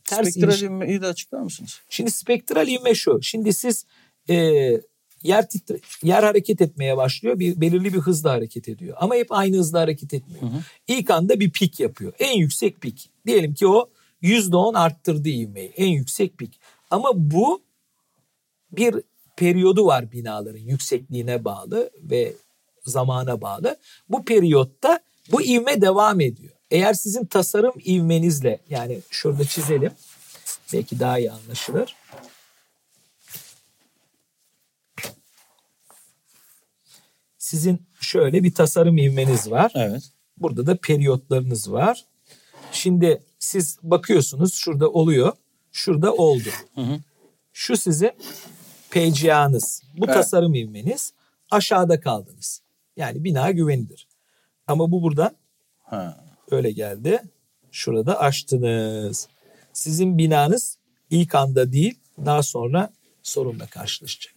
ters 0.04 0.28
Spektral 0.28 0.60
ivmeyi 0.60 1.02
de 1.02 1.06
açıklar 1.06 1.40
mısınız? 1.40 1.80
Şimdi 1.88 2.10
spektral 2.10 2.68
ivme 2.68 2.94
şu. 2.94 3.22
Şimdi 3.22 3.52
siz 3.52 3.84
e, 4.30 4.36
yer 5.22 5.48
titre, 5.48 5.80
yer 6.02 6.22
hareket 6.22 6.60
etmeye 6.60 6.96
başlıyor. 6.96 7.38
Bir 7.38 7.60
belirli 7.60 7.94
bir 7.94 7.98
hızla 7.98 8.30
hareket 8.30 8.68
ediyor. 8.68 8.96
Ama 9.00 9.14
hep 9.14 9.32
aynı 9.32 9.56
hızla 9.56 9.80
hareket 9.80 10.14
etmiyor. 10.14 10.42
İlk 10.88 11.10
anda 11.10 11.40
bir 11.40 11.50
pik 11.50 11.80
yapıyor. 11.80 12.12
En 12.18 12.38
yüksek 12.38 12.80
pik. 12.80 13.10
Diyelim 13.26 13.54
ki 13.54 13.66
o 13.66 13.90
%10 14.22 14.78
arttırdı 14.78 15.28
ivmeyi. 15.28 15.72
En 15.76 15.88
yüksek 15.88 16.38
pik. 16.38 16.60
Ama 16.90 17.10
bu 17.14 17.62
bir 18.72 18.94
periyodu 19.36 19.86
var 19.86 20.12
binaların 20.12 20.58
yüksekliğine 20.58 21.44
bağlı 21.44 21.90
ve 22.02 22.32
zamana 22.84 23.40
bağlı. 23.40 23.76
Bu 24.08 24.24
periyotta 24.24 25.00
bu 25.32 25.42
ivme 25.42 25.80
devam 25.80 26.20
ediyor. 26.20 26.54
Eğer 26.70 26.94
sizin 26.94 27.26
tasarım 27.26 27.72
ivmenizle 27.86 28.60
yani 28.70 28.98
şurada 29.10 29.44
çizelim. 29.44 29.92
Belki 30.72 31.00
daha 31.00 31.18
iyi 31.18 31.30
anlaşılır. 31.30 31.96
Sizin 37.50 37.82
şöyle 38.00 38.42
bir 38.44 38.54
tasarım 38.54 38.98
ivmeniz 38.98 39.50
var. 39.50 39.72
Evet. 39.74 40.02
Burada 40.38 40.66
da 40.66 40.76
periyotlarınız 40.76 41.72
var. 41.72 42.04
Şimdi 42.72 43.22
siz 43.38 43.78
bakıyorsunuz 43.82 44.54
şurada 44.54 44.88
oluyor. 44.90 45.32
Şurada 45.72 46.14
oldu. 46.14 46.48
Şu 47.52 47.76
sizin 47.76 48.10
PCA'nız. 48.90 49.82
Bu 49.98 50.04
Evet. 50.04 50.14
tasarım 50.14 50.54
ivmeniz. 50.54 51.12
Aşağıda 51.50 52.00
kaldınız. 52.00 52.60
Yani 52.96 53.24
bina 53.24 53.50
güvenilir. 53.50 54.06
Ama 54.66 54.90
bu 54.90 55.02
buradan 55.02 55.36
Ha. 55.82 56.24
öyle 56.50 56.70
geldi. 56.70 57.22
Şurada 57.72 58.20
açtınız. 58.20 59.28
Sizin 59.72 60.18
binanız 60.18 60.76
ilk 61.10 61.34
anda 61.34 61.72
değil 61.72 61.98
daha 62.26 62.42
sonra 62.42 62.90
sorunla 63.22 63.66
karşılaşacak. 63.66 64.34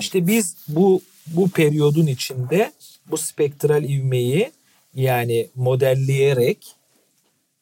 İşte 0.00 0.26
biz 0.26 0.56
bu 0.68 1.02
bu 1.30 1.50
periyodun 1.50 2.06
içinde 2.06 2.72
bu 3.06 3.16
spektral 3.16 3.84
ivmeyi 3.84 4.52
yani 4.94 5.50
modelleyerek 5.54 6.74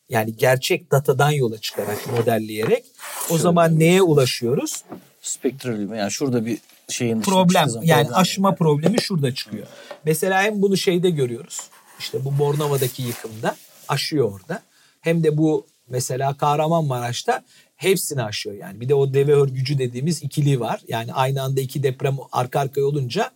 yani 0.09 0.37
gerçek 0.37 0.91
datadan 0.91 1.31
yola 1.31 1.59
çıkarak 1.59 2.13
modelleyerek 2.13 2.85
o 3.31 3.39
zaman 3.39 3.79
neye 3.79 4.03
ulaşıyoruz? 4.03 4.85
Spektralüm 5.23 5.95
yani 5.95 6.11
şurada 6.11 6.47
bir 6.47 6.59
şeyin 6.89 7.21
problem 7.21 7.69
yani 7.83 8.05
problem 8.05 8.21
aşma 8.21 8.55
problemi 8.55 9.01
şurada 9.01 9.35
çıkıyor. 9.35 9.67
Mesela 10.05 10.43
hem 10.43 10.63
bunu 10.63 10.77
şeyde 10.77 11.11
görüyoruz. 11.11 11.61
İşte 11.99 12.25
bu 12.25 12.39
Bornova'daki 12.39 13.03
yıkımda 13.03 13.57
aşıyor 13.89 14.33
orada. 14.33 14.63
Hem 15.01 15.25
de 15.25 15.37
bu 15.37 15.67
mesela 15.91 16.37
Kahramanmaraş'ta 16.37 17.43
hepsini 17.77 18.23
aşıyor 18.23 18.57
yani. 18.57 18.81
Bir 18.81 18.89
de 18.89 18.95
o 18.95 19.15
deve 19.15 19.33
örgücü 19.33 19.79
dediğimiz 19.79 20.23
ikili 20.23 20.61
var. 20.61 20.81
Yani 20.89 21.13
aynı 21.13 21.43
anda 21.43 21.61
iki 21.61 21.83
deprem 21.83 22.17
arka 22.33 22.61
arkaya 22.61 22.87
olunca 22.87 23.31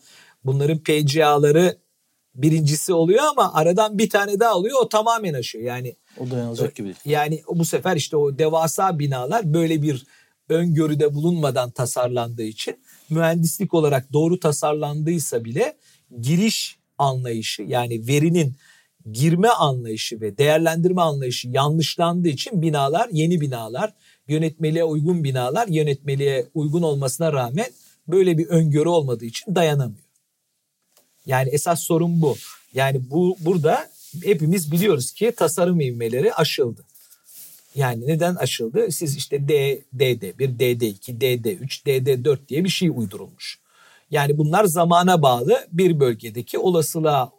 bunların 0.45 0.79
PCA'ları 0.79 1.77
birincisi 2.35 2.93
oluyor 2.93 3.23
ama 3.31 3.55
aradan 3.55 3.99
bir 3.99 4.11
tane 4.11 4.41
daha 4.41 4.55
oluyor 4.55 4.79
o 4.83 4.89
tamamen 4.89 5.35
aşıyor. 5.35 5.65
Yani 5.65 5.97
O 6.19 6.31
dayanılacak 6.31 6.75
gibi 6.75 6.95
yani 7.05 7.43
bu 7.49 7.65
sefer 7.65 7.97
işte 7.97 8.17
o 8.17 8.39
devasa 8.39 8.99
binalar 8.99 9.55
böyle 9.55 9.83
bir 9.83 10.07
öngörüde 10.49 11.15
bulunmadan 11.15 11.71
tasarlandığı 11.71 12.43
için 12.43 12.77
mühendislik 13.11 13.75
olarak 13.75 14.13
doğru 14.13 14.41
tasarlandıysa 14.41 15.45
bile 15.45 15.77
giriş 16.21 16.79
anlayışı 16.99 17.63
yani 17.63 18.07
verinin 18.07 18.57
girme 19.13 19.49
anlayışı 19.49 20.21
ve 20.21 20.39
değerlendirme 20.39 21.03
anlayışı 21.03 21.49
yanlışlandığı 21.49 22.29
için 22.29 22.63
binalar 22.63 23.09
yeni 23.13 23.41
binalar 23.41 23.93
yönetmeliğe 24.29 24.85
uygun 24.85 25.25
binalar 25.25 25.69
yönetmeliğe 25.69 26.47
uygun 26.55 26.83
olmasına 26.83 27.33
rağmen 27.33 27.67
böyle 28.09 28.39
bir 28.39 28.47
öngörü 28.47 28.89
olmadığı 28.89 29.25
için 29.25 29.55
dayanamıyor. 29.55 30.05
Yani 31.27 31.49
esas 31.49 31.81
sorun 31.81 32.23
bu. 32.23 32.37
Yani 32.75 33.11
bu 33.11 33.37
burada 33.41 33.91
hepimiz 34.25 34.73
biliyoruz 34.73 35.13
ki 35.13 35.33
tasarım 35.37 35.81
ivmeleri 35.81 36.35
aşıldı. 36.35 36.85
Yani 37.75 38.07
neden 38.07 38.35
aşıldı? 38.35 38.93
Siz 38.93 39.17
işte 39.17 39.49
D, 39.49 39.83
DD1, 39.97 40.59
DD2, 40.59 41.19
DD3, 41.21 41.87
DD4 41.87 42.49
diye 42.49 42.65
bir 42.65 42.69
şey 42.69 42.89
uydurulmuş. 42.89 43.59
Yani 44.11 44.39
bunlar 44.39 44.65
zamana 44.65 45.23
bağlı 45.23 45.67
bir 45.73 46.01
bölgedeki 46.01 46.59
olasılığa 46.59 47.33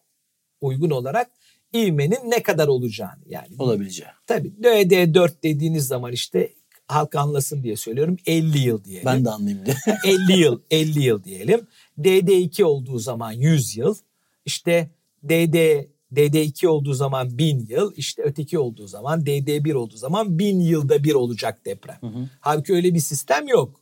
uygun 0.61 0.89
olarak 0.89 1.31
ivmenin 1.73 2.31
ne 2.31 2.43
kadar 2.43 2.67
olacağını 2.67 3.21
yani. 3.25 3.47
Olabileceği. 3.59 4.09
Tabii 4.27 4.53
DD4 4.61 5.31
dediğiniz 5.43 5.87
zaman 5.87 6.11
işte 6.11 6.53
halk 6.87 7.15
anlasın 7.15 7.63
diye 7.63 7.75
söylüyorum 7.77 8.17
50 8.25 8.59
yıl 8.59 8.83
diyelim. 8.83 9.05
Ben 9.05 9.25
de 9.25 9.29
anlayayım 9.29 9.65
diye. 9.65 9.75
50 10.05 10.39
yıl 10.39 10.61
50 10.71 11.01
yıl 11.03 11.23
diyelim. 11.23 11.67
DD2 11.99 12.63
olduğu 12.63 12.99
zaman 12.99 13.31
100 13.31 13.77
yıl. 13.77 13.95
İşte 14.45 14.89
DD 15.23 15.85
DD2 16.15 16.67
olduğu 16.67 16.93
zaman 16.93 17.37
1000 17.37 17.65
yıl. 17.69 17.93
İşte 17.97 18.21
öteki 18.23 18.59
olduğu 18.59 18.87
zaman 18.87 19.21
DD1 19.21 19.73
olduğu 19.73 19.97
zaman 19.97 20.39
1000 20.39 20.59
yılda 20.59 21.03
bir 21.03 21.13
olacak 21.13 21.65
deprem. 21.65 21.99
Halbuki 22.39 22.73
öyle 22.73 22.93
bir 22.93 22.99
sistem 22.99 23.47
yok. 23.47 23.81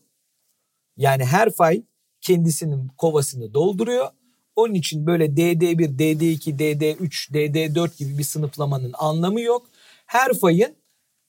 Yani 0.97 1.25
her 1.25 1.51
fay 1.51 1.83
kendisinin 2.21 2.87
kovasını 2.97 3.53
dolduruyor. 3.53 4.07
Onun 4.55 4.73
için 4.73 5.05
böyle 5.05 5.25
DD1, 5.25 5.97
DD2, 5.97 6.57
DD3, 6.57 7.31
DD4 7.31 7.97
gibi 7.97 8.17
bir 8.17 8.23
sınıflamanın 8.23 8.93
anlamı 8.97 9.41
yok. 9.41 9.69
Her 10.05 10.33
fayın 10.33 10.75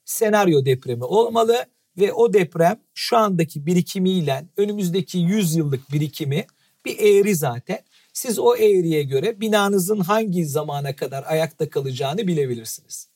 senaryo 0.05 0.65
depremi 0.65 1.05
olmalı 1.05 1.67
ve 1.99 2.13
o 2.13 2.33
deprem 2.33 2.81
şu 2.95 3.17
andaki 3.17 3.67
birikimiyle 3.67 4.49
önümüzdeki 4.57 5.19
100 5.19 5.57
yıllık 5.57 5.93
birikimi 5.93 6.47
bir 6.85 6.99
eğri 6.99 7.35
zaten. 7.35 7.79
Siz 8.13 8.39
o 8.39 8.57
eğriye 8.57 9.03
göre 9.03 9.41
binanızın 9.41 10.01
hangi 10.01 10.47
zamana 10.47 10.97
kadar 10.97 11.25
ayakta 11.27 11.71
kalacağını 11.71 12.27
bilebilirsiniz. 12.27 13.09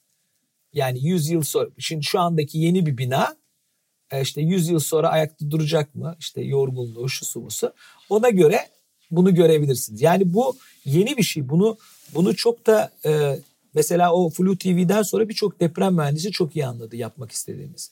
Yani 0.72 1.06
100 1.06 1.30
yıl 1.30 1.42
sonra 1.42 1.70
şimdi 1.78 2.04
şu 2.04 2.20
andaki 2.20 2.58
yeni 2.58 2.86
bir 2.86 2.98
bina 2.98 3.36
e, 4.10 4.22
işte 4.22 4.40
100 4.40 4.68
yıl 4.68 4.78
sonra 4.78 5.08
ayakta 5.08 5.50
duracak 5.50 5.94
mı? 5.94 6.16
İşte 6.18 6.42
yorgunluğu, 6.42 7.08
şu 7.08 7.24
su 7.24 7.44
busu. 7.44 7.72
Ona 8.08 8.30
göre 8.30 8.60
bunu 9.10 9.34
görebilirsiniz. 9.34 10.02
Yani 10.02 10.34
bu 10.34 10.56
yeni 10.84 11.16
bir 11.16 11.22
şey. 11.22 11.48
Bunu 11.48 11.76
bunu 12.14 12.36
çok 12.36 12.66
da 12.66 12.90
e, 13.04 13.38
mesela 13.74 14.12
o 14.12 14.30
Flu 14.30 14.58
TV'den 14.58 15.02
sonra 15.02 15.28
birçok 15.28 15.60
deprem 15.60 15.94
mühendisi 15.94 16.32
çok 16.32 16.56
iyi 16.56 16.66
anladı 16.66 16.96
yapmak 16.96 17.32
istediğimiz. 17.32 17.90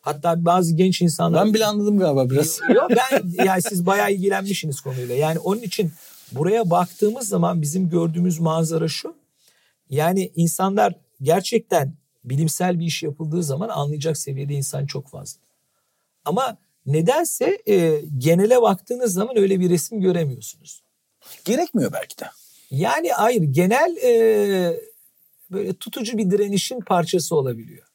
Hatta 0.00 0.44
bazı 0.44 0.76
genç 0.76 1.02
insanlar 1.02 1.46
Ben 1.46 1.54
bile 1.54 1.66
anladım 1.66 1.98
galiba 1.98 2.30
biraz. 2.30 2.58
Yok 2.74 2.90
ben 2.90 3.44
yani 3.44 3.62
siz 3.62 3.86
bayağı 3.86 4.12
ilgilenmişsiniz 4.12 4.80
konuyla. 4.80 5.14
Yani 5.14 5.38
onun 5.38 5.60
için 5.60 5.92
buraya 6.32 6.70
baktığımız 6.70 7.28
zaman 7.28 7.62
bizim 7.62 7.90
gördüğümüz 7.90 8.38
manzara 8.38 8.88
şu. 8.88 9.14
Yani 9.90 10.32
insanlar 10.36 10.94
gerçekten 11.22 11.94
bilimsel 12.24 12.80
bir 12.80 12.86
iş 12.86 13.02
yapıldığı 13.02 13.42
zaman 13.42 13.68
anlayacak 13.68 14.18
seviyede 14.18 14.54
insan 14.54 14.86
çok 14.86 15.08
fazla. 15.08 15.40
Ama 16.24 16.56
nedense 16.92 17.58
e, 17.68 18.02
genele 18.18 18.62
baktığınız 18.62 19.12
zaman 19.12 19.38
öyle 19.38 19.60
bir 19.60 19.70
resim 19.70 20.00
göremiyorsunuz. 20.00 20.82
Gerekmiyor 21.44 21.92
belki 21.92 22.18
de. 22.18 22.24
Yani 22.70 23.10
hayır 23.10 23.42
genel 23.42 23.96
e, 23.96 24.80
böyle 25.50 25.74
tutucu 25.74 26.18
bir 26.18 26.30
direnişin 26.30 26.80
parçası 26.80 27.36
olabiliyor. 27.36 27.86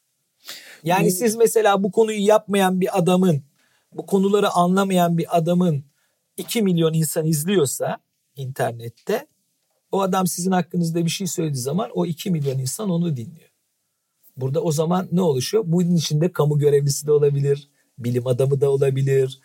Yani 0.84 1.11
siz 1.11 1.36
mesela 1.36 1.84
bu 1.84 1.91
konuyu 1.91 2.26
yapmayan 2.26 2.82
bir 2.82 2.98
adamın, 2.98 3.44
bu 3.94 4.06
konuları 4.06 4.49
anlamayan 4.49 5.18
bir 5.18 5.38
adamın 5.38 5.84
2 6.38 6.61
milyon 6.61 6.94
insan 6.94 7.26
izliyorsa 7.26 7.98
internette 8.36 9.28
o 9.91 10.02
adam 10.02 10.28
sizin 10.28 10.52
hakkınızda 10.52 11.06
bir 11.06 11.10
şey 11.10 11.28
söylediği 11.28 11.61
zaman 11.61 11.90
o 11.94 12.06
2 12.06 12.32
milyon 12.32 12.60
insan 12.60 12.90
onu 12.90 13.18
dinliyor. 13.18 13.49
Burada 14.38 14.61
o 14.61 14.72
zaman 14.72 15.07
ne 15.11 15.22
oluşuyor? 15.22 15.64
Bunun 15.68 15.95
içinde 15.95 16.32
kamu 16.32 16.60
görevlisi 16.60 17.07
de 17.07 17.11
olabilir, 17.11 17.70
bilim 17.98 18.28
adamı 18.28 18.61
da 18.61 18.70
olabilir. 18.70 19.40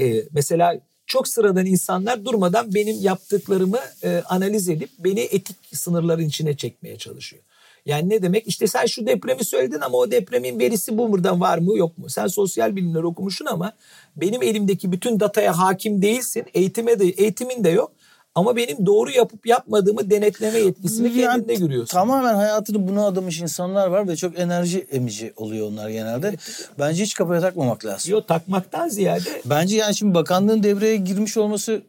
Ee, 0.00 0.22
mesela 0.32 0.80
çok 1.06 1.28
sıradan 1.28 1.66
insanlar 1.66 2.24
durmadan 2.24 2.74
benim 2.74 2.96
yaptıklarımı 3.00 3.78
e, 4.04 4.22
analiz 4.28 4.68
edip 4.68 4.90
beni 4.98 5.20
etik 5.20 5.56
sınırların 5.72 6.24
içine 6.24 6.56
çekmeye 6.56 6.98
çalışıyor. 6.98 7.42
Yani 7.86 8.08
ne 8.08 8.22
demek? 8.22 8.48
İşte 8.48 8.66
sen 8.66 8.86
şu 8.86 9.06
depremi 9.06 9.44
söyledin 9.44 9.80
ama 9.80 9.98
o 9.98 10.10
depremin 10.10 10.58
verisi 10.58 10.98
bu 10.98 11.12
buradan 11.12 11.40
var 11.40 11.58
mı 11.58 11.78
yok 11.78 11.98
mu? 11.98 12.08
Sen 12.08 12.26
sosyal 12.26 12.76
bilimler 12.76 13.02
okumuşsun 13.02 13.46
ama 13.46 13.72
benim 14.16 14.42
elimdeki 14.42 14.92
bütün 14.92 15.20
dataya 15.20 15.58
hakim 15.58 16.02
değilsin. 16.02 16.44
Eğitime 16.54 16.98
de 16.98 17.04
eğitimin 17.04 17.64
de 17.64 17.68
yok. 17.68 17.92
Ama 18.34 18.56
benim 18.56 18.86
doğru 18.86 19.10
yapıp 19.10 19.46
yapmadığımı 19.46 20.10
denetleme 20.10 20.58
yetkisini 20.58 21.06
Yani 21.06 21.20
kendinde 21.20 21.54
görüyorsun. 21.54 21.94
Tamamen 21.94 22.34
hayatını 22.34 22.88
buna 22.88 23.06
adamış 23.06 23.40
insanlar 23.40 23.86
var 23.86 24.08
ve 24.08 24.16
çok 24.16 24.38
enerji 24.38 24.86
emici 24.90 25.32
oluyor 25.36 25.68
onlar 25.68 25.88
genelde. 25.88 26.36
Bence 26.78 27.02
hiç 27.02 27.14
kafaya 27.14 27.40
takmamak 27.40 27.84
lazım. 27.84 28.12
Yok 28.12 28.28
takmaktan 28.28 28.88
ziyade 28.88 29.42
Bence 29.44 29.76
yani 29.76 29.94
şimdi 29.94 30.14
bakanlığın 30.14 30.62
devreye 30.62 30.96
girmiş 30.96 31.36
olması 31.36 31.82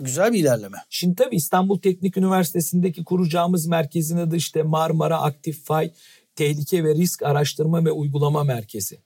güzel 0.00 0.32
bir 0.32 0.38
ilerleme. 0.38 0.78
Şimdi 0.90 1.14
tabii 1.14 1.36
İstanbul 1.36 1.78
Teknik 1.78 2.16
Üniversitesi'ndeki 2.16 3.04
kuracağımız 3.04 3.66
merkezin 3.66 4.16
adı 4.16 4.36
işte 4.36 4.62
Marmara 4.62 5.20
Aktif 5.20 5.64
Fay 5.64 5.92
Tehlike 6.36 6.84
ve 6.84 6.94
Risk 6.94 7.22
Araştırma 7.22 7.84
ve 7.84 7.92
Uygulama 7.92 8.44
Merkezi. 8.44 8.98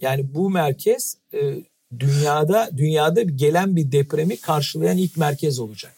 Yani 0.00 0.34
bu 0.34 0.50
merkez 0.50 1.18
e, 1.34 1.54
dünyada 2.00 2.70
dünyada 2.76 3.22
gelen 3.22 3.76
bir 3.76 3.92
depremi 3.92 4.36
karşılayan 4.36 4.96
ilk 4.96 5.16
merkez 5.16 5.58
olacak. 5.58 5.94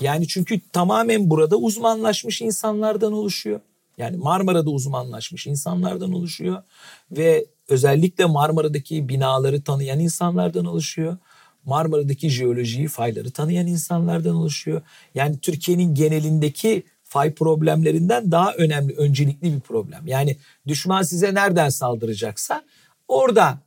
Yani 0.00 0.28
çünkü 0.28 0.60
tamamen 0.72 1.30
burada 1.30 1.56
uzmanlaşmış 1.56 2.40
insanlardan 2.40 3.12
oluşuyor. 3.12 3.60
Yani 3.98 4.16
Marmara'da 4.16 4.70
uzmanlaşmış 4.70 5.46
insanlardan 5.46 6.12
oluşuyor 6.12 6.62
ve 7.10 7.46
özellikle 7.68 8.24
Marmara'daki 8.24 9.08
binaları 9.08 9.62
tanıyan 9.62 10.00
insanlardan 10.00 10.64
oluşuyor. 10.64 11.16
Marmara'daki 11.64 12.30
jeolojiyi, 12.30 12.88
fayları 12.88 13.30
tanıyan 13.30 13.66
insanlardan 13.66 14.34
oluşuyor. 14.34 14.82
Yani 15.14 15.38
Türkiye'nin 15.38 15.94
genelindeki 15.94 16.82
fay 17.02 17.34
problemlerinden 17.34 18.32
daha 18.32 18.52
önemli, 18.52 18.94
öncelikli 18.96 19.54
bir 19.54 19.60
problem. 19.60 20.06
Yani 20.06 20.36
düşman 20.66 21.02
size 21.02 21.34
nereden 21.34 21.68
saldıracaksa 21.68 22.62
orada 23.08 23.58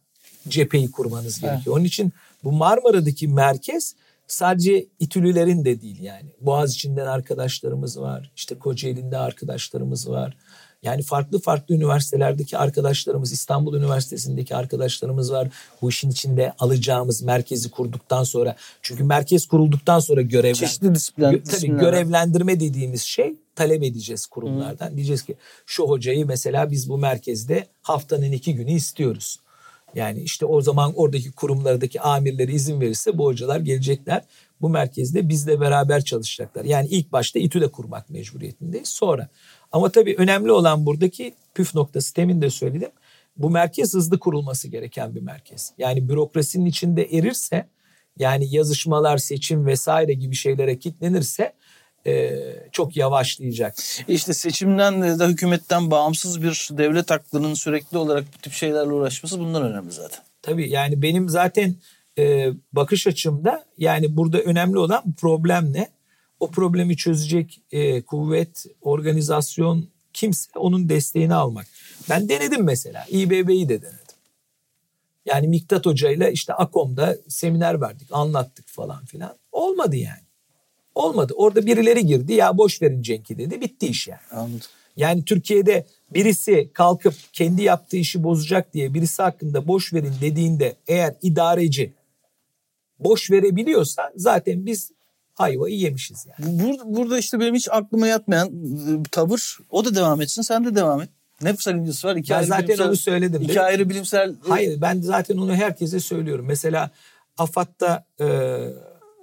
cepheyi 0.48 0.92
kurmanız 0.92 1.40
gerekiyor. 1.42 1.76
Onun 1.76 1.86
için 1.86 2.14
bu 2.44 2.52
Marmara'daki 2.52 3.28
merkez 3.28 3.96
sadece 4.28 4.86
İTÜ'lülerin 5.00 5.66
de 5.66 5.82
değil 5.82 6.02
yani. 6.02 6.30
Boğaziçi'nden 6.42 7.06
arkadaşlarımız 7.06 8.00
var. 8.02 8.32
işte 8.36 8.60
Kocaeli'nde 8.60 9.18
arkadaşlarımız 9.18 10.10
var. 10.10 10.38
Yani 10.84 11.02
farklı 11.02 11.40
farklı 11.40 11.76
üniversitelerdeki 11.76 12.58
arkadaşlarımız, 12.58 13.32
İstanbul 13.32 13.74
Üniversitesi'ndeki 13.78 14.56
arkadaşlarımız 14.56 15.32
var. 15.32 15.48
Bu 15.82 15.90
işin 15.90 16.10
içinde 16.10 16.54
alacağımız 16.60 17.22
merkezi 17.22 17.72
kurduktan 17.72 18.24
sonra. 18.24 18.56
Çünkü 18.82 19.04
merkez 19.04 19.48
kurulduktan 19.48 20.00
sonra 20.00 20.22
görevlen, 20.22 20.54
Çeşitli 20.54 20.96
disiplinler. 20.96 21.34
Gö- 21.34 21.44
tabii 21.44 21.80
görevlendirme 21.80 22.60
dediğimiz 22.60 23.02
şey 23.02 23.36
talep 23.56 23.84
edeceğiz 23.84 24.26
kurumlardan. 24.26 24.96
Diyeceğiz 24.96 25.24
ki 25.24 25.36
şu 25.66 25.84
hocayı 25.84 26.26
mesela 26.26 26.72
biz 26.72 26.90
bu 26.90 26.98
merkezde 26.98 27.68
haftanın 27.82 28.32
iki 28.32 28.56
günü 28.56 28.72
istiyoruz. 28.72 29.40
Yani 29.96 30.22
işte 30.22 30.46
o 30.46 30.62
zaman 30.62 30.94
oradaki 30.96 31.32
kurumlardaki 31.32 32.02
amirleri 32.02 32.54
izin 32.54 32.82
verirse 32.82 33.18
bu 33.18 33.26
hocalar 33.26 33.60
gelecekler. 33.60 34.24
Bu 34.62 34.70
merkezde 34.70 35.30
bizle 35.30 35.60
beraber 35.60 36.04
çalışacaklar. 36.04 36.66
Yani 36.66 36.88
ilk 36.88 37.12
başta 37.12 37.40
İTÜ'de 37.40 37.68
kurmak 37.68 38.10
mecburiyetindeyiz. 38.10 38.88
Sonra 38.88 39.30
ama 39.72 39.90
tabii 39.90 40.16
önemli 40.18 40.52
olan 40.52 40.86
buradaki 40.86 41.34
püf 41.54 41.76
noktası 41.76 42.14
temin 42.14 42.42
de 42.42 42.50
söyledim. 42.50 42.90
bu 43.38 43.50
merkez 43.50 43.94
hızlı 43.94 44.20
kurulması 44.20 44.68
gereken 44.68 45.16
bir 45.16 45.22
merkez. 45.22 45.74
Yani 45.78 46.10
bürokrasinin 46.10 46.66
içinde 46.66 47.04
erirse 47.04 47.68
yani 48.20 48.56
yazışmalar, 48.56 49.18
seçim 49.18 49.66
vesaire 49.66 50.14
gibi 50.14 50.36
şeylere 50.36 50.80
kilitlenirse 50.80 51.54
e, 52.08 52.40
çok 52.72 52.98
yavaşlayacak. 52.98 53.76
İşte 54.08 54.34
seçimden 54.34 55.20
de 55.20 55.26
hükümetten 55.26 55.92
bağımsız 55.92 56.44
bir 56.44 56.70
devlet 56.72 57.12
aklının 57.12 57.54
sürekli 57.54 57.98
olarak 57.98 58.26
bu 58.38 58.42
tip 58.42 58.54
şeylerle 58.54 58.92
uğraşması 58.92 59.40
bundan 59.40 59.64
önemli 59.64 59.92
zaten. 59.92 60.20
Tabii 60.42 60.70
yani 60.70 61.02
benim 61.02 61.30
zaten 61.30 61.76
e, 62.18 62.50
bakış 62.74 63.08
açımda 63.08 63.66
yani 63.78 64.18
burada 64.18 64.40
önemli 64.40 64.78
olan 64.78 65.04
problem 65.18 65.74
ne? 65.74 65.90
O 66.40 66.52
problemi 66.52 66.98
çözecek 66.98 67.62
e, 67.72 68.02
kuvvet, 68.02 68.66
organizasyon 68.82 69.90
kimse 70.14 70.60
onun 70.60 70.90
desteğini 70.90 71.34
almak. 71.34 71.68
Ben 72.10 72.30
denedim 72.30 72.64
mesela. 72.64 73.06
İBB'yi 73.10 73.70
de 73.70 73.82
denedim. 73.82 74.00
Yani 75.26 75.48
Miktat 75.48 75.86
Hoca 75.86 76.12
ile 76.12 76.32
işte 76.32 76.54
AKOM'da 76.54 77.18
seminer 77.28 77.82
verdik, 77.82 78.08
anlattık 78.12 78.68
falan 78.68 79.06
filan. 79.06 79.38
Olmadı 79.52 79.96
yani. 79.96 80.29
Olmadı. 81.00 81.34
Orada 81.36 81.66
birileri 81.66 82.06
girdi. 82.06 82.34
Ya 82.34 82.58
boş 82.58 82.82
verin 82.82 83.02
Cenk'i 83.02 83.38
dedi. 83.38 83.62
Bitti 83.62 83.88
iş 83.88 84.08
yani. 84.08 84.20
Anladım. 84.32 84.68
Yani 84.98 85.26
Türkiye'de 85.26 85.86
birisi 86.14 86.70
kalkıp 86.74 87.14
kendi 87.34 87.62
yaptığı 87.64 87.98
işi 87.98 88.24
bozacak 88.24 88.74
diye 88.74 88.94
birisi 88.94 89.22
hakkında 89.22 89.68
boş 89.68 89.94
verin 89.94 90.14
dediğinde 90.22 90.76
eğer 90.88 91.16
idareci 91.22 91.94
boş 93.00 93.32
verebiliyorsa 93.32 94.12
zaten 94.16 94.66
biz 94.66 94.92
ayvayı 95.38 95.76
yemişiz 95.78 96.26
yani. 96.26 96.60
Burada, 96.60 96.84
burada 96.86 97.20
işte 97.20 97.40
benim 97.40 97.56
hiç 97.56 97.68
aklıma 97.72 98.08
yatmayan 98.08 98.48
e, 98.48 99.04
tavır 99.12 99.58
o 99.70 99.86
da 99.86 99.96
devam 99.96 100.22
etsin 100.22 100.42
sen 100.42 100.66
de 100.66 100.76
devam 100.76 101.02
et. 101.02 101.10
Ne 101.42 101.58
sakıncası 101.58 102.08
var? 102.08 102.16
İki 102.16 102.30
Ben 102.30 102.36
ayrı 102.36 102.48
zaten 102.48 102.68
bilimsel, 102.68 102.88
onu 102.88 102.96
söyledim. 102.96 103.42
İki 103.42 103.62
ayrı 103.62 103.90
bilimsel... 103.90 104.36
Hayır 104.48 104.82
ben 104.82 105.02
zaten 105.02 105.38
onu 105.38 105.56
herkese 105.56 106.00
söylüyorum. 106.00 106.46
Mesela 106.48 106.92
AFAD'da 107.38 108.06
e, 108.20 108.26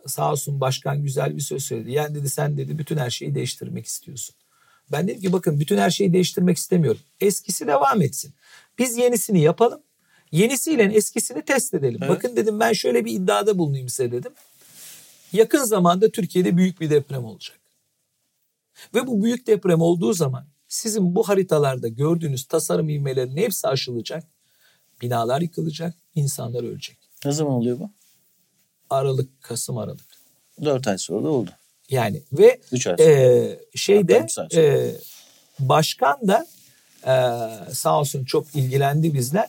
sağ 0.06 0.32
olsun 0.32 0.60
başkan 0.60 1.02
güzel 1.02 1.36
bir 1.36 1.40
söz 1.40 1.64
söyledi. 1.64 1.92
Yani 1.92 2.14
dedi 2.14 2.30
sen 2.30 2.56
dedi 2.56 2.78
bütün 2.78 2.96
her 2.96 3.10
şeyi 3.10 3.34
değiştirmek 3.34 3.86
istiyorsun. 3.86 4.34
Ben 4.92 5.08
dedim 5.08 5.20
ki 5.20 5.32
bakın 5.32 5.60
bütün 5.60 5.78
her 5.78 5.90
şeyi 5.90 6.12
değiştirmek 6.12 6.56
istemiyorum. 6.56 7.00
Eskisi 7.20 7.66
devam 7.66 8.02
etsin. 8.02 8.34
Biz 8.78 8.96
yenisini 8.96 9.40
yapalım. 9.40 9.80
Yenisiyle 10.32 10.82
eskisini 10.82 11.42
test 11.42 11.74
edelim. 11.74 12.00
Evet. 12.00 12.10
Bakın 12.10 12.36
dedim 12.36 12.60
ben 12.60 12.72
şöyle 12.72 13.04
bir 13.04 13.12
iddiada 13.12 13.58
bulunayım 13.58 13.88
size 13.88 14.12
dedim. 14.12 14.32
Yakın 15.32 15.64
zamanda 15.64 16.10
Türkiye'de 16.10 16.56
büyük 16.56 16.80
bir 16.80 16.90
deprem 16.90 17.24
olacak. 17.24 17.58
Ve 18.94 19.06
bu 19.06 19.22
büyük 19.22 19.46
deprem 19.46 19.80
olduğu 19.80 20.12
zaman 20.12 20.46
sizin 20.68 21.14
bu 21.14 21.28
haritalarda 21.28 21.88
gördüğünüz 21.88 22.44
tasarım 22.44 22.88
ivmelerinin 22.88 23.36
hepsi 23.36 23.68
aşılacak. 23.68 24.24
Binalar 25.02 25.40
yıkılacak, 25.40 25.94
insanlar 26.14 26.64
ölecek. 26.64 26.98
Ne 27.24 27.32
zaman 27.32 27.52
oluyor 27.52 27.78
bu? 27.78 27.90
Aralık, 28.90 29.42
Kasım, 29.42 29.78
Aralık. 29.78 30.04
Dört 30.64 30.88
ay 30.88 30.98
sonra 30.98 31.24
da 31.24 31.28
oldu. 31.28 31.50
Yani 31.90 32.22
ve 32.32 32.60
Üç 32.72 32.86
ay 32.86 32.96
sonra. 32.98 33.08
e, 33.10 33.58
şeyde 33.74 34.26
sonra. 34.28 34.48
e, 34.54 34.92
başkan 35.58 36.18
da 36.28 36.46
e, 37.06 37.14
sağ 37.74 38.00
olsun 38.00 38.24
çok 38.24 38.54
ilgilendi 38.54 39.14
bizler. 39.14 39.48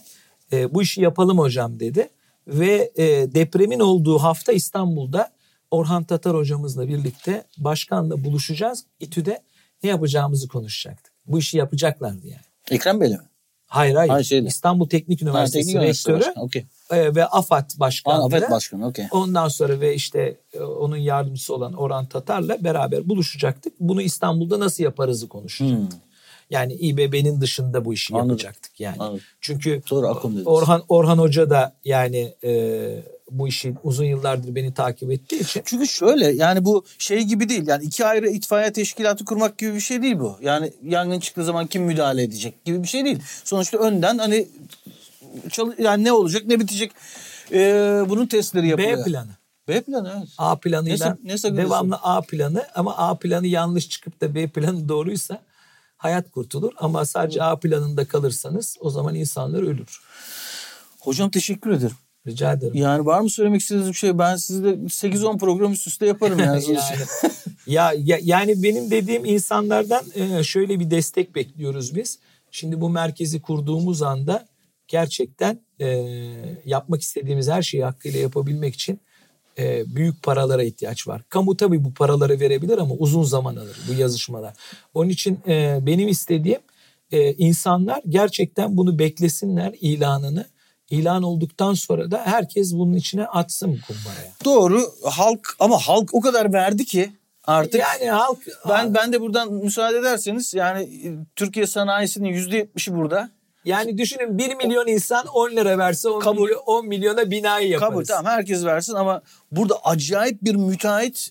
E, 0.54 0.74
bu 0.74 0.82
işi 0.84 1.02
yapalım 1.02 1.40
hocam 1.40 1.80
dedi. 1.80 2.10
Ve 2.48 2.92
e, 2.98 3.06
depremin 3.34 3.80
olduğu 3.80 4.18
hafta 4.20 4.52
İstanbul'da 4.52 5.32
Orhan 5.72 6.04
Tatar 6.04 6.36
hocamızla 6.36 6.88
birlikte 6.88 7.44
başkanla 7.58 8.24
buluşacağız. 8.24 8.86
İTÜ'de 9.00 9.42
ne 9.84 9.90
yapacağımızı 9.90 10.48
konuşacaktık. 10.48 11.14
Bu 11.26 11.40
işi 11.40 11.58
yapacaklardı 11.58 12.28
yani. 12.28 12.42
Ekrem 12.72 13.02
Bey'le 13.02 13.10
mi? 13.12 13.20
Hayır 13.68 13.96
hayır. 13.96 14.10
Ha, 14.10 14.24
şeyle. 14.24 14.48
İstanbul 14.48 14.90
Teknik 14.90 15.22
Üniversitesi 15.22 15.74
teknik 15.74 15.90
rektörü 15.90 16.20
başkanı. 16.20 16.44
Okey. 16.44 16.66
e, 16.92 17.16
ve 17.16 17.26
AFAD 17.26 17.70
başkanı. 17.80 18.24
Afet 18.24 18.52
Başkanı 18.52 18.88
okey. 18.88 19.06
Ondan 19.12 19.48
sonra 19.48 19.80
ve 19.82 19.96
işte 19.96 20.38
e, 20.54 20.60
onun 20.60 20.98
yardımcısı 20.98 21.56
olan 21.56 21.74
Orhan 21.74 22.06
Tatar'la 22.06 22.64
beraber 22.64 23.10
buluşacaktık. 23.10 23.74
Bunu 23.80 24.02
İstanbul'da 24.02 24.60
nasıl 24.60 24.84
yaparızı 24.84 25.28
konuşacaktık. 25.28 25.92
Hmm. 25.94 26.08
Yani 26.50 26.74
İBB'nin 26.74 27.42
dışında 27.42 27.86
bu 27.86 27.94
işi 27.94 28.14
Anladım. 28.14 28.30
yapacaktık 28.30 28.80
yani. 28.80 28.96
Anladım. 29.00 29.22
Çünkü 29.42 29.82
Sonra. 29.86 30.14
Orhan 30.46 30.84
Orhan 30.90 31.18
Hoca 31.18 31.50
da 31.50 31.76
yani 31.86 32.34
e, 32.44 33.04
bu 33.32 33.48
işi 33.48 33.76
uzun 33.84 34.06
yıllardır 34.06 34.56
beni 34.56 34.74
takip 34.74 35.12
ettiği 35.12 35.40
için 35.40 35.62
Çünkü 35.66 35.88
şöyle 35.88 36.32
yani 36.32 36.66
bu 36.66 36.86
şey 36.98 37.22
gibi 37.22 37.50
değil. 37.50 37.68
Yani 37.68 37.84
iki 37.84 38.06
ayrı 38.06 38.30
itfaiye 38.30 38.74
teşkilatı 38.74 39.26
kurmak 39.26 39.58
gibi 39.58 39.74
bir 39.74 39.80
şey 39.80 40.02
değil 40.02 40.20
bu. 40.20 40.38
Yani 40.42 40.74
yangın 40.84 41.20
çıktığı 41.20 41.44
zaman 41.44 41.68
kim 41.68 41.84
müdahale 41.84 42.24
edecek 42.24 42.66
gibi 42.66 42.84
bir 42.84 42.88
şey 42.88 43.06
değil. 43.06 43.20
Sonuçta 43.44 43.78
önden 43.78 44.18
hani 44.18 44.48
yani 45.80 46.04
ne 46.04 46.12
olacak 46.12 46.44
ne 46.46 46.60
bitecek 46.60 46.92
ee, 47.52 48.04
bunun 48.10 48.28
testleri 48.28 48.68
yapılıyor. 48.68 48.98
B 48.98 49.04
planı. 49.04 49.32
B 49.68 49.82
planı 49.82 50.14
evet. 50.18 50.30
A 50.38 50.56
planıyla 50.56 51.18
Ne- 51.24 51.34
ne 51.34 51.58
devamlı 51.58 51.96
A 51.96 52.22
planı 52.22 52.66
ama 52.76 52.98
A 52.98 53.16
planı 53.16 53.48
yanlış 53.48 53.90
çıkıp 53.90 54.22
da 54.22 54.36
B 54.36 54.48
planı 54.48 54.90
doğruysa 54.90 55.42
hayat 55.98 56.32
kurtulur 56.32 56.74
ama 56.78 57.06
sadece 57.06 57.44
A 57.44 57.60
planında 57.60 58.06
kalırsanız 58.06 58.78
o 58.80 58.90
zaman 58.90 59.16
insanlar 59.16 59.62
ölür. 59.62 60.02
Hocam 61.00 61.30
teşekkür 61.30 61.72
ederim. 61.72 61.96
Rica 62.28 62.54
ederim. 62.54 62.76
Yani 62.76 63.06
var 63.06 63.22
mı 63.22 63.30
söylemek 63.30 63.62
istediğiniz 63.62 63.90
bir 63.90 63.94
şey? 63.94 64.18
Ben 64.18 64.36
sizle 64.36 64.70
8-10 64.70 65.38
program 65.38 65.72
üst 65.72 65.88
üste 65.88 66.06
yaparım 66.06 66.40
yani. 66.40 66.64
yani, 66.68 66.82
ya, 67.68 67.94
ya 67.98 68.20
yani 68.22 68.64
benim 68.64 68.92
dediğim 68.92 69.26
insanlardan 69.26 70.06
e, 70.16 70.44
şöyle 70.44 70.80
bir 70.80 70.92
destek 70.92 71.36
bekliyoruz 71.36 71.96
biz. 71.96 72.20
Şimdi 72.52 72.82
bu 72.82 72.90
merkezi 72.90 73.42
kurduğumuz 73.42 74.02
anda 74.02 74.48
gerçekten 74.88 75.60
e, 75.80 75.88
yapmak 76.66 77.02
istediğimiz 77.02 77.50
her 77.50 77.62
şeyi 77.62 77.84
hakkıyla 77.84 78.20
yapabilmek 78.20 78.74
için 78.76 79.00
e, 79.60 79.96
büyük 79.96 80.24
paralara 80.24 80.64
ihtiyaç 80.64 81.08
var. 81.08 81.22
Kamu 81.30 81.58
tabii 81.58 81.84
bu 81.84 81.94
paraları 81.94 82.40
verebilir 82.40 82.78
ama 82.78 82.96
uzun 82.96 83.24
zaman 83.24 83.56
alır 83.56 83.78
bu 83.90 83.94
yazışmalar. 83.94 84.54
Onun 84.94 85.10
için 85.10 85.40
e, 85.48 85.80
benim 85.82 86.08
istediğim 86.08 86.60
e, 87.12 87.34
insanlar 87.34 88.02
gerçekten 88.10 88.78
bunu 88.78 89.00
beklesinler 89.00 89.76
ilanını. 89.82 90.46
İlan 90.90 91.24
olduktan 91.24 91.74
sonra 91.74 92.12
da 92.12 92.22
herkes 92.26 92.74
bunun 92.74 92.94
içine 92.94 93.26
atsın 93.26 93.80
kumbaraya. 93.88 94.32
Doğru 94.46 94.94
halk 95.04 95.56
ama 95.60 95.78
halk 95.78 96.14
o 96.14 96.22
kadar 96.22 96.54
verdi 96.54 96.86
ki 96.86 97.12
artık 97.44 97.82
yani 97.82 98.12
halk 98.12 98.38
ben 98.70 98.94
ben 98.94 99.14
de 99.14 99.22
buradan 99.22 99.54
müsaade 99.54 99.98
ederseniz 99.98 100.54
yani 100.54 100.84
e, 100.84 101.08
Türkiye 101.36 101.68
sanayisinin 101.68 102.34
%70'i 102.34 102.96
burada. 102.96 103.30
Yani 103.66 103.98
düşünün 103.98 104.38
1 104.38 104.56
milyon 104.56 104.88
insan 104.88 105.28
10 105.28 105.52
lira 105.52 105.78
verse 105.78 106.10
10, 106.10 106.20
Kabul. 106.20 106.44
milyon, 106.44 106.62
10 106.66 106.88
milyona 106.88 107.32
binayı 107.32 107.70
yaparız. 107.70 107.90
Kabul 107.90 108.06
tamam 108.06 108.32
herkes 108.32 108.66
versin 108.66 108.94
ama 108.94 109.22
burada 109.52 109.76
acayip 109.84 110.44
bir 110.44 110.56
müteahhit 110.56 111.30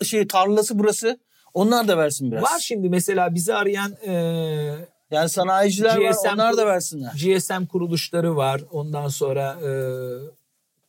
e, 0.00 0.04
şey 0.04 0.26
tarlası 0.26 0.78
burası. 0.78 1.18
Onlar 1.54 1.88
da 1.88 1.98
versin 1.98 2.32
biraz. 2.32 2.42
Var 2.42 2.58
şimdi 2.60 2.88
mesela 2.88 3.34
bizi 3.34 3.54
arayan 3.54 3.92
e, 4.06 4.12
Yani 5.12 5.28
sanayiciler 5.28 5.96
var 5.96 6.10
GSM 6.12 6.28
onlar 6.34 6.56
da 6.56 6.66
versinler. 6.66 7.12
GSM 7.12 7.64
kuruluşları 7.66 8.36
var. 8.36 8.60
Ondan 8.70 9.08
sonra 9.08 9.56
e, 9.60 9.70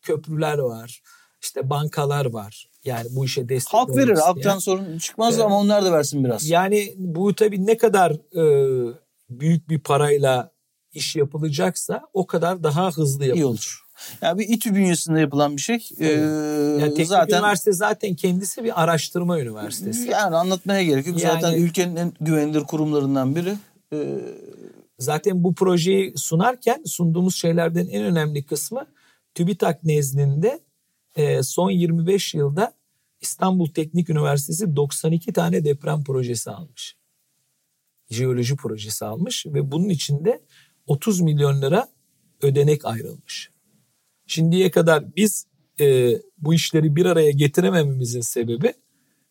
köprüler 0.02 0.58
var. 0.58 1.02
İşte 1.42 1.70
bankalar 1.70 2.26
var. 2.26 2.70
Yani 2.86 3.08
bu 3.12 3.26
işe 3.26 3.50
destek 3.50 3.74
Halk 3.74 3.90
verir. 3.90 4.02
isteyen. 4.14 4.26
Halktan 4.26 4.60
sorun 4.60 4.98
çıkmaz 4.98 5.34
Evet. 5.36 5.46
ama 5.46 5.60
onlar 5.60 5.86
da 5.86 5.92
versin 5.92 6.24
biraz. 6.24 6.50
Yani 6.50 6.94
bu 6.98 7.36
tabii 7.36 7.66
ne 7.66 7.78
kadar 7.78 8.12
e, 8.12 8.94
büyük 9.30 9.70
bir 9.70 9.80
parayla 9.80 10.52
iş 10.94 11.16
yapılacaksa 11.16 12.02
o 12.14 12.28
kadar 12.28 12.64
daha 12.64 12.92
hızlı 12.92 13.26
yapılır. 13.26 13.42
İyi 13.42 13.46
olur. 13.46 13.84
Yani 14.22 14.40
bir 14.40 14.48
İTÜ 14.50 14.76
bünyesinde 14.76 15.20
yapılan 15.20 15.58
bir 15.58 15.62
şey. 15.62 15.90
Ee, 16.00 16.06
Yani 16.06 16.90
teknik 16.90 17.08
zaten 17.08 17.38
üniversite 17.38 17.72
zaten 17.74 18.16
kendisi 18.16 18.64
bir 18.64 18.84
araştırma 18.84 19.40
üniversitesi. 19.40 20.10
yani 20.10 20.36
anlatmaya 20.36 20.84
gerek 20.84 21.08
yok. 21.08 21.22
Yani- 21.24 21.42
Zaten 21.42 21.58
ülkenin 21.58 21.96
en 21.96 22.14
güvenilir 22.22 22.64
kurumlarından 22.64 23.36
biri. 23.36 23.54
Ee, 23.94 24.20
Zaten 25.04 25.44
bu 25.44 25.56
projeyi 25.56 26.14
sunarken 26.16 26.84
sunduğumuz 26.86 27.36
şeylerden 27.36 27.88
en 27.88 28.04
önemli 28.04 28.46
kısmı 28.46 28.88
TÜBİTAK 29.36 29.84
nezdinde 29.84 30.60
e, 31.16 31.44
son 31.44 31.70
25 31.70 32.34
yılda 32.34 32.74
İstanbul 33.22 33.68
Teknik 33.68 34.10
Üniversitesi 34.10 34.76
92 34.76 35.34
tane 35.34 35.66
deprem 35.66 36.04
projesi 36.04 36.52
almış. 36.52 36.98
Jeoloji 38.10 38.56
projesi 38.56 39.06
almış 39.06 39.46
ve 39.46 39.72
bunun 39.72 39.90
içinde 39.90 40.42
30 40.88 41.22
milyon 41.22 41.62
lira 41.62 41.88
ödenek 42.42 42.86
ayrılmış. 42.86 43.52
Şimdiye 44.28 44.72
kadar 44.72 45.16
biz 45.16 45.48
e, 45.80 46.18
bu 46.38 46.54
işleri 46.54 46.96
bir 46.96 47.06
araya 47.06 47.32
getiremememizin 47.32 48.22
sebebi 48.22 48.74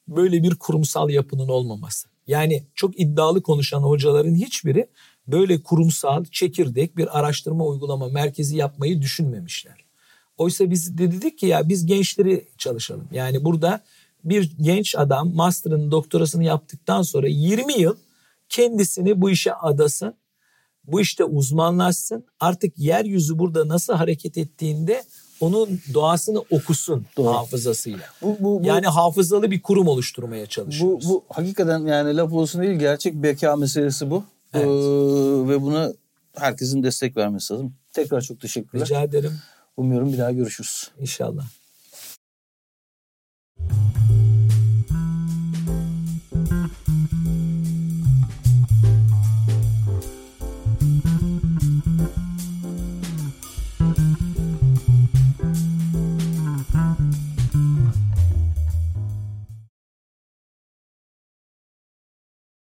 böyle 0.08 0.42
bir 0.42 0.54
kurumsal 0.54 1.10
yapının 1.10 1.48
olmaması. 1.48 2.11
Yani 2.26 2.66
çok 2.74 3.00
iddialı 3.00 3.42
konuşan 3.42 3.82
hocaların 3.82 4.34
hiçbiri 4.34 4.86
böyle 5.26 5.62
kurumsal, 5.62 6.24
çekirdek 6.24 6.96
bir 6.96 7.18
araştırma 7.18 7.66
uygulama 7.66 8.08
merkezi 8.08 8.56
yapmayı 8.56 9.02
düşünmemişler. 9.02 9.84
Oysa 10.36 10.70
biz 10.70 10.98
de 10.98 11.12
dedik 11.12 11.38
ki 11.38 11.46
ya 11.46 11.68
biz 11.68 11.86
gençleri 11.86 12.48
çalışalım. 12.58 13.08
Yani 13.12 13.44
burada 13.44 13.80
bir 14.24 14.52
genç 14.60 14.94
adam 14.94 15.34
master'ın 15.34 15.90
doktorasını 15.90 16.44
yaptıktan 16.44 17.02
sonra 17.02 17.28
20 17.28 17.80
yıl 17.80 17.96
kendisini 18.48 19.20
bu 19.20 19.30
işe 19.30 19.54
adasın 19.54 20.14
bu 20.84 21.00
işte 21.00 21.24
uzmanlaşsın. 21.24 22.26
Artık 22.40 22.78
yeryüzü 22.78 23.38
burada 23.38 23.68
nasıl 23.68 23.92
hareket 23.92 24.38
ettiğinde 24.38 25.04
onun 25.42 25.80
doğasını 25.94 26.38
okusun 26.50 27.06
Doğru. 27.16 27.28
hafızasıyla. 27.28 28.04
Bu, 28.22 28.36
bu, 28.40 28.62
bu, 28.62 28.66
Yani 28.66 28.86
hafızalı 28.86 29.50
bir 29.50 29.62
kurum 29.62 29.88
oluşturmaya 29.88 30.44
bu, 30.44 30.48
çalışıyoruz. 30.48 31.08
bu 31.08 31.24
hakikaten 31.28 31.86
yani 31.86 32.16
laf 32.16 32.32
olsun 32.32 32.62
değil 32.62 32.78
gerçek 32.78 33.14
beka 33.14 33.56
meselesi 33.56 34.10
bu. 34.10 34.24
Evet. 34.54 34.66
Ee, 34.66 35.48
ve 35.48 35.62
buna 35.62 35.92
herkesin 36.36 36.82
destek 36.82 37.16
vermesi 37.16 37.54
lazım. 37.54 37.74
Tekrar 37.92 38.20
çok 38.20 38.40
teşekkürler. 38.40 38.86
Rica 38.86 39.02
ederim 39.02 39.32
Umuyorum 39.76 40.12
bir 40.12 40.18
daha 40.18 40.32
görüşürüz. 40.32 40.90
inşallah. 41.00 41.44